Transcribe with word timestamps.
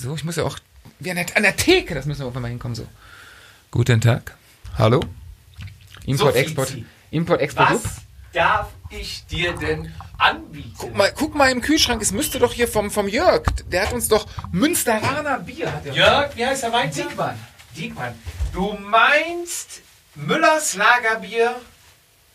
So, 0.00 0.14
ich 0.14 0.24
muss 0.24 0.36
ja 0.36 0.44
auch 0.44 0.58
wie 1.00 1.10
an 1.10 1.16
der, 1.16 1.26
an 1.36 1.42
der 1.42 1.56
Theke, 1.56 1.94
das 1.94 2.06
müssen 2.06 2.20
wir 2.20 2.24
irgendwann 2.26 2.42
mal 2.42 2.48
hinkommen. 2.48 2.74
So. 2.74 2.86
Guten 3.70 4.00
Tag. 4.00 4.36
Hallo. 4.78 5.00
Import, 6.06 6.34
So, 6.34 6.38
Export. 6.38 6.76
Import, 7.10 7.40
Export. 7.40 7.70
Was 7.70 7.84
Up. 7.84 7.90
darf 8.32 8.68
ich 8.90 9.26
dir 9.26 9.52
denn 9.54 9.92
anbieten? 10.18 10.74
Guck 10.78 10.96
mal, 10.96 11.12
guck 11.16 11.34
mal 11.34 11.50
im 11.50 11.60
Kühlschrank, 11.60 12.00
es 12.02 12.12
müsste 12.12 12.38
doch 12.38 12.52
hier 12.52 12.68
vom, 12.68 12.90
vom 12.90 13.08
Jörg, 13.08 13.42
der 13.68 13.86
hat 13.86 13.92
uns 13.92 14.08
doch 14.08 14.26
Münsteraner 14.52 15.38
Bier. 15.40 15.72
Hat 15.72 15.84
der 15.84 15.92
Jörg, 15.94 16.36
wie 16.36 16.46
heißt 16.46 16.62
der 16.62 16.72
Wein? 16.72 16.90
Diekmann. 16.90 17.38
Diekmann. 17.76 18.14
Du 18.52 18.72
meinst 18.74 19.80
Müllers 20.14 20.74
Lagerbier, 20.74 21.56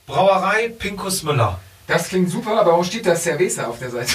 Brauerei 0.05 0.69
Pinkus 0.69 1.23
Müller. 1.23 1.59
Das 1.87 2.09
klingt 2.09 2.29
super, 2.29 2.59
aber 2.61 2.71
warum 2.71 2.83
steht 2.83 3.05
da 3.05 3.15
Cerveza 3.15 3.65
auf 3.67 3.79
der 3.79 3.89
Seite? 3.91 4.13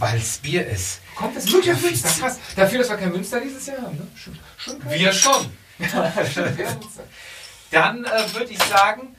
Weil 0.00 0.16
es 0.18 0.38
Bier 0.38 0.66
ist. 0.66 1.00
Kommt 1.14 1.36
das 1.36 1.46
wirklich 1.52 1.72
aus 1.74 1.82
Münster? 1.82 2.08
Fizi. 2.08 2.20
Krass. 2.20 2.38
Dafür, 2.56 2.78
dass 2.78 2.88
wir 2.88 2.96
kein 2.96 3.12
Münster 3.12 3.40
dieses 3.40 3.66
Jahr 3.66 3.82
haben, 3.82 3.96
ne? 3.96 4.06
Schon, 4.16 4.38
schon 4.58 4.90
Wir 4.90 5.12
schon. 5.12 5.46
Ja. 7.70 7.92
Dann 7.92 8.04
äh, 8.04 8.34
würde 8.34 8.50
ich 8.50 8.58
sagen, 8.64 9.14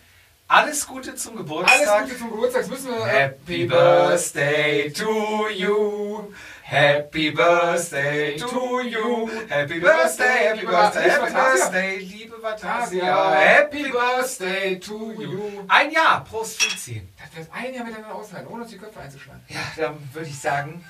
alles 0.49 0.85
Gute 0.85 1.15
zum 1.15 1.37
Geburtstag. 1.37 1.87
Alles 1.87 2.03
Gute 2.09 2.17
zum 2.19 2.31
Geburtstag, 2.31 2.63
das 2.63 2.69
müssen 2.69 2.89
wir... 2.89 3.05
äh, 3.05 3.09
Happy 3.09 3.65
Birthday 3.65 4.91
to 4.91 5.47
you. 5.47 6.23
Happy 6.71 7.31
Birthday 7.31 8.37
to 8.37 8.81
you. 8.87 9.27
Happy 9.49 9.77
Birthday, 9.81 10.47
Happy 10.47 10.65
Birthday, 10.65 11.09
Happy 11.09 11.33
Birthday, 11.33 11.99
liebe 11.99 12.41
Vatasia. 12.41 13.03
Asia, 13.03 13.35
Happy 13.35 13.91
Birthday 13.91 14.79
to 14.79 15.11
you. 15.19 15.65
Ein 15.67 15.91
Jahr, 15.91 16.23
Prost 16.23 16.63
Fizi. 16.63 17.01
Das 17.19 17.35
wird 17.35 17.49
ein 17.51 17.73
Jahr 17.73 17.83
miteinander 17.83 18.15
aushalten, 18.15 18.47
ohne 18.47 18.61
uns 18.61 18.71
die 18.71 18.77
Köpfe 18.77 19.01
einzuschlagen. 19.01 19.41
Ja, 19.49 19.59
dann 19.75 19.97
würde 20.13 20.29
ich 20.29 20.39
sagen, 20.39 20.81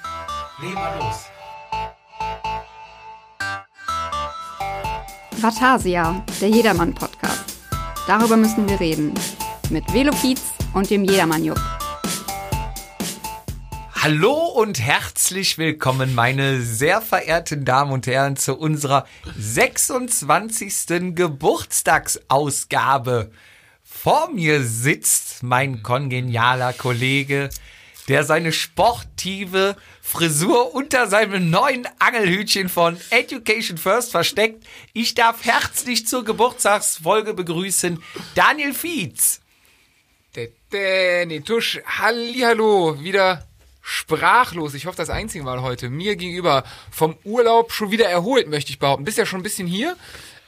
legen 0.61 0.75
wir 0.75 0.99
los. 0.99 1.25
Vatasia, 5.41 6.23
der 6.39 6.49
Jedermann-Podcast. 6.49 7.55
Darüber 8.05 8.37
müssen 8.37 8.69
wir 8.69 8.79
reden. 8.79 9.15
Mit 9.71 9.91
Velo 9.91 10.11
Pietz 10.11 10.41
und 10.75 10.87
dem 10.91 11.05
Jedermann-Jupp. 11.05 11.80
Hallo 14.03 14.33
und 14.33 14.81
herzlich 14.81 15.59
willkommen, 15.59 16.15
meine 16.15 16.63
sehr 16.63 17.03
verehrten 17.03 17.65
Damen 17.65 17.91
und 17.91 18.07
Herren, 18.07 18.35
zu 18.35 18.57
unserer 18.57 19.05
26. 19.37 21.13
Geburtstagsausgabe. 21.13 23.29
Vor 23.83 24.31
mir 24.31 24.63
sitzt 24.63 25.43
mein 25.43 25.83
kongenialer 25.83 26.73
Kollege, 26.73 27.51
der 28.07 28.23
seine 28.23 28.53
sportive 28.53 29.75
Frisur 30.01 30.73
unter 30.73 31.05
seinem 31.05 31.51
neuen 31.51 31.87
Angelhütchen 31.99 32.69
von 32.69 32.97
Education 33.11 33.77
First 33.77 34.09
versteckt. 34.09 34.65
Ich 34.93 35.13
darf 35.13 35.45
herzlich 35.45 36.07
zur 36.07 36.25
Geburtstagsfolge 36.25 37.35
begrüßen 37.35 38.01
Daniel 38.33 38.73
Fietz. 38.73 39.41
Der 40.35 40.47
Danny 40.71 41.41
Tusch, 41.41 41.79
Hallihallo, 41.85 42.99
wieder 43.03 43.45
sprachlos. 43.81 44.73
Ich 44.73 44.85
hoffe, 44.85 44.97
das 44.97 45.09
einzige 45.09 45.43
Mal 45.43 45.61
heute. 45.61 45.89
Mir 45.89 46.15
gegenüber 46.15 46.63
vom 46.91 47.17
Urlaub 47.23 47.71
schon 47.71 47.91
wieder 47.91 48.07
erholt, 48.07 48.47
möchte 48.47 48.71
ich 48.71 48.79
behaupten. 48.79 49.05
Bist 49.05 49.17
ja 49.17 49.25
schon 49.25 49.39
ein 49.39 49.43
bisschen 49.43 49.67
hier. 49.67 49.95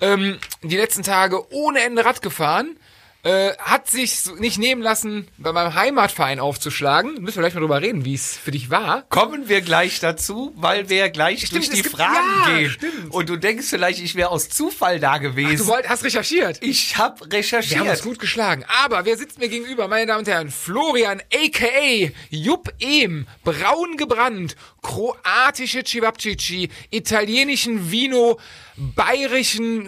Ähm, 0.02 0.38
die 0.62 0.78
letzten 0.78 1.04
Tage 1.04 1.52
ohne 1.54 1.82
Ende 1.82 2.06
Rad 2.06 2.22
gefahren. 2.22 2.78
Äh, 3.26 3.54
hat 3.58 3.90
sich 3.90 4.26
nicht 4.40 4.58
nehmen 4.58 4.82
lassen, 4.82 5.30
bei 5.38 5.54
meinem 5.54 5.74
Heimatverein 5.76 6.42
aufzuschlagen. 6.42 7.22
Müssen 7.22 7.38
wir 7.38 7.44
gleich 7.44 7.54
mal 7.54 7.62
drüber 7.62 7.82
reden, 7.82 8.04
wie 8.04 8.16
es 8.16 8.36
für 8.36 8.52
dich 8.52 8.70
war. 8.70 9.04
Kommen 9.04 9.48
wir 9.48 9.62
gleich 9.62 10.02
dazu, 10.02 10.52
weil 10.58 10.90
wir 10.90 11.10
gleich 11.10 11.46
Stimmt, 11.46 11.54
durch 11.54 11.70
die 11.70 11.84
gibt- 11.84 11.96
Fragen 11.96 12.16
ja, 12.42 12.58
gehen. 12.58 12.70
stimmt. 12.70 13.12
Und 13.14 13.30
du 13.30 13.38
denkst 13.38 13.68
vielleicht, 13.70 14.00
ich 14.02 14.16
wäre 14.16 14.28
aus 14.30 14.50
Zufall 14.50 15.00
da 15.00 15.14
Du 15.20 15.22
gewesen. 15.22 15.68
wollt, 15.68 15.88
hast 15.88 16.04
recherchiert. 16.04 16.58
ich 16.62 16.98
habe 16.98 17.22
Wir 17.22 17.24
haben 17.24 17.24
uns 17.24 17.54
recherchiert. 17.54 18.04
gut 18.04 18.20
geschlagen. 18.20 18.66
Aber 18.84 19.06
wer 19.06 19.16
sitzt 19.16 19.40
mir 19.40 19.48
gegenüber, 19.48 19.88
meine 19.88 20.06
Damen 20.08 20.20
und 20.20 20.28
Herren? 20.28 20.52
Florian, 20.52 21.22
a.k.a. 21.34 22.12
Jupp 22.30 22.74
Ehm, 22.82 23.26
braun 23.46 23.96
gebrannt, 23.96 24.58
kroatische 24.82 25.86
Cevapcici, 25.86 26.68
italienischen 26.90 27.90
Vino, 27.90 28.38
bayerischen 28.76 29.84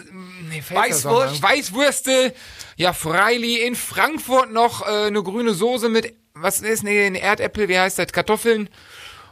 nee, 0.50 0.64
Weißwurst. 0.70 1.42
Weißwürste, 1.42 2.34
ja, 2.76 2.94
Freili, 2.94 3.60
in 3.66 3.76
Frankfurt 3.76 4.52
noch 4.52 4.82
äh, 4.82 5.08
eine 5.08 5.24
grüne 5.24 5.54
Soße 5.54 5.90
mit, 5.90 6.14
was 6.34 6.62
ist, 6.62 6.84
nee, 6.84 7.06
ein 7.06 7.16
Erdäpfel, 7.16 7.70
wie 7.70 7.80
heißt 7.80 8.00
das, 8.00 8.08
Kartoffeln. 8.08 8.70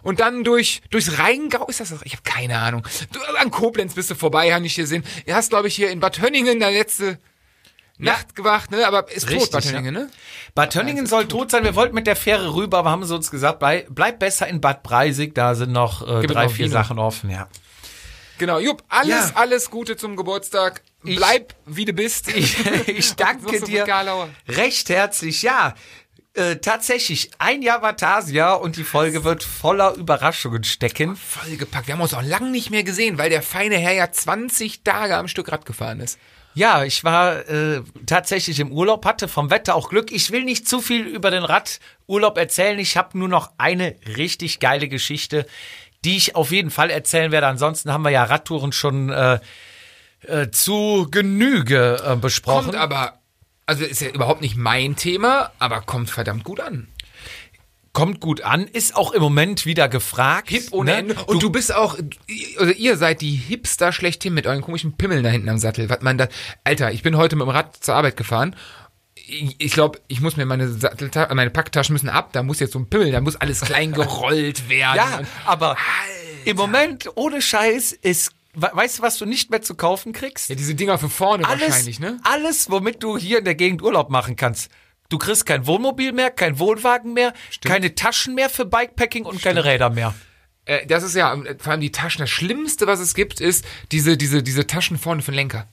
Und 0.02 0.20
dann 0.20 0.44
durch 0.44 0.82
durchs 0.90 1.18
Rheingau, 1.18 1.66
ist 1.68 1.80
das 1.80 1.90
das? 1.90 2.02
Ich 2.04 2.12
habe 2.14 2.24
keine 2.24 2.60
Ahnung. 2.60 2.86
Du, 3.14 3.22
an 3.38 3.52
Koblenz 3.52 3.94
bist 3.94 4.12
du 4.12 4.16
vorbei, 4.16 4.54
habe 4.54 4.66
ich 4.66 4.76
gesehen. 4.76 5.04
Du 5.26 5.34
hast, 5.34 5.50
glaube 5.50 5.70
ich, 5.70 5.76
hier 5.76 5.92
in 5.92 6.02
Bad 6.02 6.22
Hönningen 6.22 6.60
deine 6.60 6.78
letzte 6.78 7.20
Nacht 7.98 8.36
gewacht, 8.36 8.72
ne? 8.72 8.86
Aber 8.86 9.10
ist 9.12 9.30
Richtig, 9.30 9.50
tot, 9.50 9.52
Bad 9.52 9.66
Hönningen, 9.66 9.94
ne? 9.94 10.10
Bad 10.56 10.74
Tönningen 10.74 11.06
soll 11.06 11.28
tot 11.28 11.52
sein. 11.52 11.64
Wir 11.64 11.76
wollten 11.76 11.96
mit 11.96 12.06
der 12.06 12.18
Fähre 12.18 12.54
rüber, 12.54 12.80
aber 12.80 12.92
haben 12.92 13.06
sie 13.06 13.16
uns 13.16 13.32
gesagt, 13.32 13.60
bleib, 13.60 13.88
bleib 13.92 14.20
besser 14.20 14.48
in 14.48 14.60
Bad 14.60 14.84
Breisig. 14.84 15.36
Da 15.36 15.56
sind 15.56 15.72
noch 15.72 16.02
äh, 16.02 16.28
drei, 16.28 16.46
noch 16.46 16.52
vier. 16.52 16.70
Sachen 16.70 17.00
offen. 17.00 17.30
Ja. 17.30 17.48
Genau, 18.44 18.60
Jupp, 18.60 18.84
alles, 18.90 19.30
Ja. 19.30 19.32
alles 19.36 19.70
Gute 19.70 19.96
zum 19.96 20.18
Geburtstag. 20.18 20.82
Bleib, 21.02 21.56
wie 21.66 21.86
du 21.86 21.94
bist. 21.94 22.28
Ich, 22.36 22.58
ich 22.88 23.14
danke 23.16 23.62
dir 23.62 23.86
recht 24.50 24.90
herzlich. 24.90 25.44
Ja, 25.44 25.76
äh, 26.34 26.58
tatsächlich 26.58 27.32
ein 27.40 27.62
Jahr 27.62 27.82
Vatasia 27.82 28.52
und 28.56 28.76
die 28.76 28.84
Folge 28.84 29.24
wird 29.24 29.46
voller 29.46 29.94
Überraschungen 29.96 30.66
stecken. 30.66 31.16
Vollgepackt. 31.16 31.88
Wir 31.88 31.94
haben 31.94 32.02
uns 32.02 32.14
auch 32.14 32.22
lang 32.22 32.52
nicht 32.52 32.70
mehr 32.70 32.84
gesehen, 32.84 33.18
weil 33.18 33.30
der 33.30 33.44
feine 33.44 33.78
Herr 33.78 33.94
ja 33.94 34.12
20 34.12 34.84
Tage 34.84 35.16
am 35.16 35.30
Stück 35.30 35.50
Rad 35.50 35.66
gefahren 35.66 36.02
ist. 36.02 36.20
Ja, 36.54 36.84
ich 36.84 37.04
war 37.06 37.50
äh, 37.50 37.82
tatsächlich 38.06 38.60
im 38.60 38.72
Urlaub, 38.74 39.06
hatte 39.06 39.28
vom 39.30 39.50
Wetter 39.52 39.74
auch 39.74 39.90
Glück. 39.90 40.12
Ich 40.12 40.32
will 40.32 40.44
nicht 40.44 40.68
zu 40.68 40.82
viel 40.82 41.08
über 41.08 41.32
den 41.32 41.44
Radurlaub 41.46 42.38
erzählen. 42.38 42.78
Ich 42.78 42.96
habe 42.98 43.18
nur 43.18 43.30
noch 43.30 43.52
eine 43.58 43.96
richtig 44.18 44.60
geile 44.60 44.88
Geschichte, 44.88 45.48
die 46.06 46.18
ich 46.18 46.36
auf 46.36 46.52
jeden 46.52 46.72
Fall 46.72 46.90
erzählen 46.90 47.32
werde. 47.32 47.48
Ansonsten 47.48 47.92
haben 47.92 48.04
wir 48.04 48.12
ja 48.12 48.24
Radtouren 48.24 48.72
schon 48.72 49.10
äh, 49.10 49.40
äh, 50.22 50.50
zu 50.52 51.08
Genüge 51.10 52.02
äh, 52.06 52.16
besprochen. 52.16 52.66
Kommt 52.72 52.78
aber, 52.78 53.20
also 53.66 53.84
ist 53.84 54.02
ja 54.02 54.10
überhaupt 54.10 54.42
nicht 54.42 54.56
mein 54.56 54.96
Thema, 54.96 55.52
aber 55.60 55.82
kommt 55.82 56.10
verdammt 56.10 56.44
gut 56.44 56.60
an. 56.60 56.88
Kommt 57.94 58.22
gut 58.22 58.42
an, 58.42 58.66
ist 58.66 58.96
auch 58.96 59.12
im 59.12 59.22
Moment 59.22 59.68
wieder 59.68 59.88
gefragt. 59.88 60.50
Hip 60.50 60.70
ohne 60.72 60.92
ne? 60.92 60.98
Ende. 60.98 61.24
Und 61.26 61.44
du, 61.44 61.52
bist 61.52 61.76
auch, 61.76 61.96
also 62.58 62.74
ihr 62.74 62.98
seid 62.98 63.22
die 63.22 63.36
Hipster 63.36 63.92
schlechthin 63.92 64.34
mit 64.34 64.48
euren 64.48 64.62
komischen 64.62 64.98
Pimmeln 64.98 65.24
da 65.24 65.30
hinten 65.30 65.48
am 65.50 65.60
Sattel. 65.60 65.90
Was 65.90 66.02
man 66.02 66.18
da, 66.18 66.28
Alter, 66.64 66.92
ich 66.92 67.04
bin 67.04 67.18
heute 67.18 67.36
mit 67.36 67.46
dem 67.46 67.52
Rad 67.52 67.78
zur 67.84 67.94
Arbeit 67.94 68.18
gefahren. 68.18 68.56
Ich, 69.26 69.72
glaube, 69.72 70.00
ich 70.10 70.20
muss 70.20 70.36
mir 70.36 70.46
meine 70.46 70.68
Sattelta 70.68 71.34
meine 71.34 71.50
Packtaschen 71.50 71.94
müssen 71.94 72.10
ab. 72.10 72.34
Da 72.34 72.44
muss 72.44 72.60
jetzt 72.60 72.74
so 72.74 72.80
ein 72.80 72.90
Pimmel, 72.90 73.12
da 73.12 73.22
muss 73.22 73.36
alles 73.38 73.62
klein 73.62 73.92
gerollt 73.94 74.68
werden. 74.70 74.98
Ja, 74.98 75.22
aber 75.46 75.78
im 76.46 76.58
Moment, 76.58 77.08
ohne 77.16 77.42
Scheiß, 77.42 77.94
ist, 77.94 78.32
we- 78.54 78.70
weißt 78.74 79.00
du, 79.00 79.02
was 79.04 79.18
du 79.18 79.26
nicht 79.26 79.50
mehr 79.50 79.62
zu 79.62 79.76
kaufen 79.76 80.12
kriegst? 80.12 80.50
ja, 80.50 80.56
diese 80.56 80.76
Dinger 80.76 80.98
für 80.98 81.08
vorne 81.10 81.48
alles, 81.48 81.62
wahrscheinlich, 81.70 82.00
ne? 82.02 82.20
alles, 82.24 82.70
womit 82.70 83.02
du 83.02 83.18
hier 83.18 83.40
in 83.40 83.46
der 83.46 83.56
Gegend 83.56 83.82
Urlaub 83.82 84.10
machen 84.10 84.36
kannst. 84.36 84.70
Du 85.08 85.18
kriegst 85.18 85.46
kein 85.46 85.66
Wohnmobil 85.68 86.12
mehr, 86.12 86.30
kein 86.32 86.60
Wohnwagen 86.60 87.14
mehr, 87.14 87.34
keine 87.64 87.96
Taschen 87.96 88.36
mehr 88.36 88.50
für 88.50 88.66
Bikepacking 88.66 89.24
und 89.26 89.42
keine 89.42 89.64
Räder 89.64 89.90
mehr. 89.90 90.14
Äh, 90.66 90.86
das 90.88 91.04
ist 91.04 91.16
ja, 91.16 91.34
äh, 91.34 91.56
vor 91.60 91.72
allem 91.72 91.82
die 91.82 91.92
Taschen, 91.92 92.20
das 92.20 92.30
Schlimmste, 92.30 92.88
was 92.88 93.00
es 93.00 93.14
gibt, 93.14 93.40
ist 93.40 93.64
diese, 93.94 94.18
diese, 94.18 94.44
diese 94.44 94.68
Taschen 94.68 94.98
vorne 94.98 95.22
für 95.22 95.32
den 95.32 95.36
Lenker. 95.36 95.68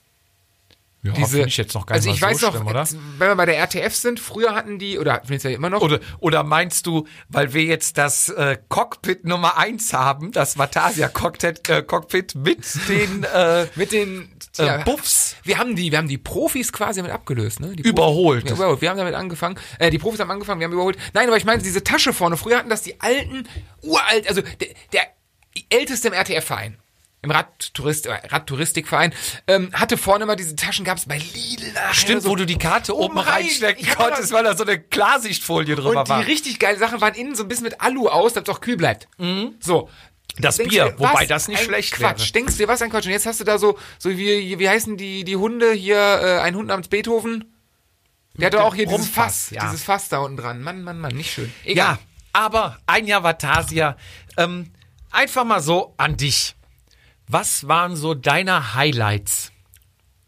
Ja, 1.02 1.12
Diese, 1.12 1.42
ich 1.42 1.56
jetzt 1.56 1.74
noch 1.74 1.86
gar 1.86 1.94
also 1.94 2.08
nicht 2.10 2.16
ich 2.16 2.20
mal 2.20 2.32
weiß 2.32 2.40
so 2.40 2.46
noch, 2.48 2.54
schlimm, 2.56 2.66
oder? 2.66 2.82
äh, 2.82 3.18
wenn 3.18 3.28
wir 3.28 3.36
bei 3.36 3.46
der 3.46 3.56
RTF 3.56 3.94
sind, 3.94 4.20
früher 4.20 4.54
hatten 4.54 4.78
die, 4.78 4.98
oder 4.98 5.22
findet 5.24 5.44
ja 5.44 5.50
immer 5.50 5.70
noch, 5.70 5.80
Oder, 5.80 5.98
oder 6.18 6.42
meinst 6.42 6.86
du, 6.86 7.06
weil 7.30 7.54
wir 7.54 7.64
jetzt 7.64 7.96
das 7.96 8.28
äh, 8.28 8.58
Cockpit 8.68 9.24
Nummer 9.24 9.56
eins 9.56 9.94
haben, 9.94 10.30
das 10.30 10.58
Vatasia 10.58 11.08
Cockpit, 11.08 11.70
äh, 11.70 11.82
Cockpit 11.82 12.34
mit 12.34 12.64
den 12.88 13.24
äh, 13.24 13.66
mit 13.76 13.92
den 13.92 14.30
äh, 14.58 14.84
Buffs 14.84 15.36
Wir 15.44 15.56
haben 15.56 15.74
die, 15.74 15.90
wir 15.90 15.96
haben 15.96 16.08
die 16.08 16.18
Profis 16.18 16.70
quasi 16.70 17.00
damit 17.00 17.12
abgelöst, 17.12 17.60
ne? 17.60 17.74
Die 17.76 17.82
Überholt. 17.82 18.42
Profis, 18.42 18.58
ja, 18.58 18.64
überholt. 18.64 18.80
Wir 18.82 18.90
haben 18.90 18.98
damit 18.98 19.14
angefangen. 19.14 19.58
Äh, 19.78 19.90
die 19.90 19.98
Profis 19.98 20.20
haben 20.20 20.30
angefangen, 20.30 20.60
wir 20.60 20.66
haben 20.66 20.74
überholt. 20.74 20.98
Nein, 21.14 21.28
aber 21.28 21.38
ich 21.38 21.46
meine 21.46 21.62
diese 21.62 21.82
Tasche 21.82 22.12
vorne. 22.12 22.36
Früher 22.36 22.58
hatten 22.58 22.68
das 22.68 22.82
die 22.82 23.00
alten, 23.00 23.48
uralt, 23.82 24.28
also 24.28 24.42
der, 24.42 24.68
der 24.92 25.02
älteste 25.70 26.08
im 26.08 26.14
RTF-Verein. 26.14 26.76
Im 27.22 27.30
Radtourist, 27.30 28.06
äh, 28.06 28.12
Radtouristikverein, 28.28 29.12
ähm, 29.46 29.70
hatte 29.74 29.98
vorne 29.98 30.24
mal 30.24 30.36
diese 30.36 30.56
Taschen, 30.56 30.84
gab's 30.86 31.04
bei 31.06 31.18
Lidl 31.18 31.70
nachher. 31.72 31.94
Stimmt, 31.94 32.22
so 32.22 32.30
wo 32.30 32.36
du 32.36 32.46
die 32.46 32.56
Karte 32.56 32.96
oben 32.96 33.18
rein. 33.18 33.42
reinstecken 33.42 33.86
Ja, 33.86 33.94
konntest, 33.94 34.32
weil 34.32 34.44
da 34.44 34.56
so 34.56 34.64
eine 34.64 34.80
Klarsichtfolie 34.80 35.76
drüber 35.76 36.00
Und 36.00 36.08
die 36.08 36.10
war. 36.12 36.26
richtig 36.26 36.58
geile 36.58 36.78
Sachen 36.78 37.00
waren 37.02 37.14
innen 37.14 37.34
so 37.34 37.42
ein 37.42 37.48
bisschen 37.48 37.64
mit 37.64 37.80
Alu 37.82 38.08
aus, 38.08 38.32
damit 38.32 38.48
es 38.48 38.54
auch 38.54 38.60
kühl 38.60 38.76
bleibt. 38.78 39.06
So. 39.60 39.90
Das 40.38 40.56
Denkst 40.56 40.70
Bier, 40.70 40.84
dir, 40.90 40.98
wobei 40.98 41.26
das 41.26 41.48
nicht 41.48 41.62
schlecht 41.62 41.92
Quatsch. 41.92 42.20
wäre. 42.20 42.32
Denkst 42.32 42.52
du 42.54 42.58
dir, 42.62 42.68
was 42.68 42.80
ein 42.80 42.88
Quatsch? 42.90 43.04
Und 43.04 43.12
jetzt 43.12 43.26
hast 43.26 43.40
du 43.40 43.44
da 43.44 43.58
so, 43.58 43.76
so 43.98 44.10
wie, 44.10 44.58
wie 44.58 44.68
heißen 44.68 44.96
die, 44.96 45.24
die 45.24 45.36
Hunde 45.36 45.72
hier, 45.72 45.96
äh, 45.98 46.38
ein 46.40 46.54
Hund 46.54 46.68
namens 46.68 46.88
Beethoven? 46.88 47.52
Der 48.34 48.46
hat 48.46 48.54
doch 48.54 48.60
auch 48.60 48.74
hier 48.74 48.86
dieses 48.86 49.00
Rumpfass, 49.06 49.46
Fass, 49.46 49.50
ja. 49.50 49.64
dieses 49.64 49.82
Fass 49.82 50.08
da 50.08 50.20
unten 50.20 50.36
dran. 50.38 50.62
Mann, 50.62 50.82
Mann, 50.82 51.00
Mann, 51.00 51.14
nicht 51.14 51.32
schön. 51.32 51.52
Ja, 51.64 51.98
aber 52.32 52.78
ein 52.86 53.06
Jahr 53.06 53.24
Vatasia. 53.24 53.96
Ähm, 54.38 54.70
einfach 55.10 55.44
mal 55.44 55.60
so 55.60 55.92
an 55.98 56.16
dich. 56.16 56.54
Was 57.32 57.68
waren 57.68 57.94
so 57.94 58.14
deine 58.14 58.74
Highlights 58.74 59.52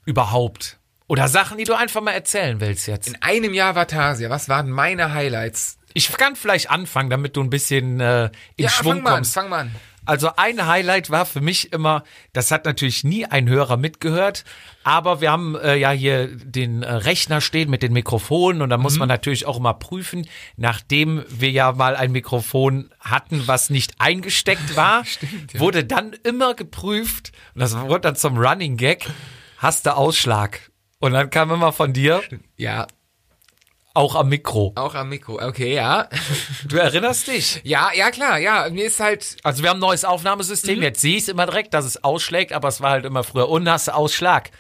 überhaupt? 0.05 0.79
Oder 1.09 1.27
Sachen, 1.27 1.59
die 1.59 1.65
du 1.65 1.75
einfach 1.75 2.01
mal 2.01 2.13
erzählen 2.13 2.61
willst 2.61 2.87
jetzt? 2.87 3.09
In 3.09 3.21
einem 3.21 3.55
Jahr 3.55 3.75
Vatasia, 3.75 4.31
was 4.31 4.49
waren 4.49 4.71
meine 4.71 5.13
Highlights? 5.13 5.79
Ich 5.95 6.13
kann 6.13 6.37
vielleicht 6.37 6.71
anfangen, 6.71 7.11
damit 7.11 7.37
du 7.37 7.43
ein 7.43 7.51
bisschen 7.51 7.99
äh, 7.99 8.27
in 8.55 8.67
ja, 8.67 8.69
Schwung 8.69 8.93
fang 8.93 9.03
mal 9.03 9.11
an, 9.11 9.15
kommst. 9.17 9.35
fang 9.35 9.49
mal 9.49 9.61
an. 9.63 9.75
Also 10.05 10.31
ein 10.37 10.67
Highlight 10.67 11.11
war 11.11 11.27
für 11.27 11.41
mich 11.41 11.73
immer, 11.73 12.03
das 12.33 12.51
hat 12.51 12.65
natürlich 12.65 13.05
nie 13.05 13.25
ein 13.25 13.49
Hörer 13.49 13.77
mitgehört, 13.77 14.45
aber 14.83 15.21
wir 15.21 15.31
haben 15.31 15.55
äh, 15.57 15.77
ja 15.77 15.91
hier 15.93 16.27
den 16.27 16.83
äh, 16.83 16.91
Rechner 16.93 17.41
stehen 17.41 17.71
mit 17.71 17.83
den 17.83 17.93
Mikrofonen 17.93 18.63
und 18.63 18.71
da 18.71 18.77
Mhm. 18.79 18.83
muss 18.83 18.99
man 18.99 19.09
natürlich 19.09 19.47
auch 19.47 19.59
immer 19.59 19.75
prüfen, 19.75 20.27
nachdem 20.57 21.25
wir 21.29 21.51
ja 21.51 21.71
mal 21.73 21.95
ein 21.95 22.11
Mikrofon 22.13 22.91
hatten, 23.01 23.47
was 23.47 23.71
nicht 23.71 23.95
eingesteckt 23.99 24.75
war, 24.77 25.05
wurde 25.55 25.85
dann 25.85 26.13
immer 26.25 26.55
geprüft 26.55 27.31
und 27.55 27.61
das 27.61 27.79
wurde 27.79 28.01
dann 28.01 28.17
zum 28.17 28.37
Running 28.39 28.77
Gag, 28.77 29.09
hast 29.59 29.87
du 29.87 29.97
Ausschlag. 29.97 30.71
Und 30.99 31.13
dann 31.13 31.31
kam 31.31 31.51
immer 31.51 31.73
von 31.73 31.93
dir, 31.93 32.23
Ja, 32.57 32.87
auch 33.95 34.15
am 34.15 34.29
Mikro. 34.29 34.73
auch 34.77 34.95
am 34.95 35.09
Mikro. 35.11 35.41
Okay, 35.41 35.75
ja. 35.75 36.09
Du 36.67 36.77
erinnerst 36.77 37.27
dich? 37.29 37.61
Ja, 37.65 37.91
ja, 37.95 38.11
klar, 38.11 38.39
ja. 38.39 38.69
Mir 38.71 38.87
ist 38.87 39.01
halt, 39.01 39.37
Also 39.43 39.63
wir 39.63 39.71
haben 39.71 39.79
ein 39.79 39.81
neues 39.81 40.05
Aufnahmesystem. 40.05 40.79
Mhm. 40.79 40.83
Jetzt 40.83 41.01
sehe 41.01 41.17
ich 41.17 41.25
es 41.25 41.29
immer 41.29 41.47
direkt, 41.47 41.75
dass 41.75 41.85
es 41.85 42.03
ausschlägt, 42.03 42.53
aber 42.53 42.69
es 42.69 42.81
war 42.81 42.91
halt 42.91 43.05
immer 43.05 43.23
früher. 43.25 43.49
Und 43.49 43.69
hast 43.69 43.89
Ausschlag? 43.93 44.51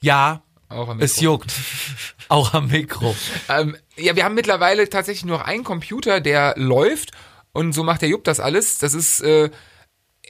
Ja, 0.00 0.42
Auch 0.68 0.88
am 0.88 1.00
es 1.00 1.16
Mikro. 1.16 1.32
juckt. 1.32 1.52
Auch 2.28 2.52
am 2.54 2.68
Mikro. 2.68 3.14
ähm, 3.48 3.76
ja, 3.96 4.14
wir 4.16 4.24
haben 4.24 4.34
mittlerweile 4.34 4.88
tatsächlich 4.88 5.24
nur 5.24 5.38
noch 5.38 5.44
einen 5.46 5.64
Computer, 5.64 6.20
der 6.20 6.54
läuft 6.56 7.12
und 7.52 7.72
so 7.72 7.82
macht 7.82 8.02
der 8.02 8.08
Jupp 8.10 8.24
das 8.24 8.38
alles. 8.40 8.78
Das 8.78 8.92
ist 8.94 9.20
äh, 9.20 9.50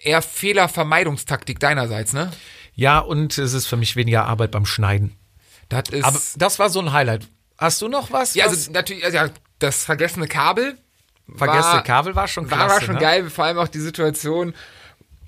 eher 0.02 0.22
Fehlervermeidungstaktik 0.22 1.58
deinerseits, 1.60 2.12
ne? 2.12 2.30
Ja, 2.74 3.00
und 3.00 3.36
es 3.38 3.52
ist 3.54 3.66
für 3.66 3.76
mich 3.76 3.96
weniger 3.96 4.26
Arbeit 4.26 4.52
beim 4.52 4.64
Schneiden. 4.66 5.16
Das 5.68 5.88
ist. 5.90 6.04
Aber 6.04 6.20
das 6.36 6.58
war 6.60 6.70
so 6.70 6.80
ein 6.80 6.92
Highlight. 6.92 7.28
Hast 7.58 7.82
du 7.82 7.88
noch 7.88 8.10
was? 8.12 8.34
ja, 8.34 8.44
was 8.46 8.52
also 8.52 8.72
natürlich, 8.72 9.04
also 9.04 9.16
ja, 9.16 9.28
das 9.58 9.84
vergessene 9.84 10.28
Kabel. 10.28 10.78
vergessene 11.36 11.74
war- 11.74 11.82
Kabel 11.84 12.14
war 12.14 12.28
schon 12.28 12.46
klasse. 12.48 12.68
war 12.74 12.80
schon 12.80 12.94
ne? 12.94 13.00
geil, 13.00 13.30
vor 13.30 13.44
allem 13.44 13.58
auch 13.58 13.68
die 13.68 13.80
Situation, 13.80 14.54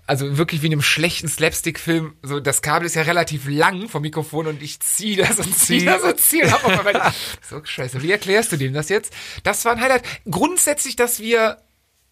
also 0.07 0.39
wirklich 0.39 0.63
wie 0.63 0.67
in 0.67 0.73
einem 0.73 0.83
schlechten 0.83 1.29
Slapstick-Film, 1.29 2.15
so 2.23 2.41
das 2.41 2.63
Kabel 2.63 2.87
ist 2.87 2.95
ja 2.97 3.03
relativ 3.03 3.49
lang 3.49 3.89
vom 3.89 4.03
Mikrofon 4.03 4.47
und 4.47 4.63
ich 4.63 4.81
ziehe 4.81 5.17
das 5.17 5.39
und 5.39 5.55
ziehe 5.57 5.81
Zieh. 5.81 5.85
das 5.87 6.03
und 6.03 6.19
ziehe 6.21 6.45
das. 6.45 6.63
Meine- 6.85 7.13
so 7.49 7.65
scheiße, 7.65 8.03
wie 8.03 8.11
erklärst 8.13 8.53
du 8.53 8.57
dem 8.57 8.73
das 8.73 8.89
jetzt? 8.89 9.13
Das 9.43 9.65
war 9.65 9.73
ein 9.73 9.81
Highlight. 9.81 10.03
Grundsätzlich, 10.29 10.97
dass 10.97 11.21
wir 11.21 11.59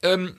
ähm, 0.03 0.38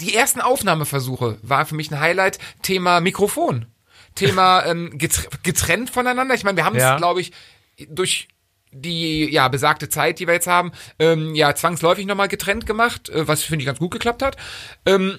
die 0.00 0.14
ersten 0.14 0.40
Aufnahmeversuche 0.40 1.38
war 1.42 1.64
für 1.66 1.74
mich 1.76 1.90
ein 1.90 2.00
Highlight. 2.00 2.38
Thema 2.62 3.00
Mikrofon. 3.00 3.66
Thema 4.14 4.64
ähm, 4.66 4.90
getr- 4.98 5.28
getrennt 5.42 5.88
voneinander. 5.90 6.34
Ich 6.34 6.44
meine, 6.44 6.56
wir 6.56 6.64
haben 6.64 6.76
es, 6.76 6.82
Ja. 6.82 6.96
glaube 6.96 7.20
ich, 7.20 7.32
durch 7.88 8.28
die 8.72 9.30
ja 9.30 9.48
besagte 9.48 9.88
Zeit, 9.88 10.18
die 10.18 10.26
wir 10.26 10.34
jetzt 10.34 10.46
haben, 10.46 10.72
ähm, 10.98 11.34
ja 11.34 11.54
zwangsläufig 11.54 12.06
nochmal 12.06 12.28
getrennt 12.28 12.66
gemacht, 12.66 13.08
äh, 13.08 13.26
was 13.26 13.42
finde 13.42 13.62
ich 13.62 13.66
ganz 13.66 13.78
gut 13.78 13.90
geklappt 13.90 14.22
hat. 14.22 14.36
Ähm, 14.86 15.18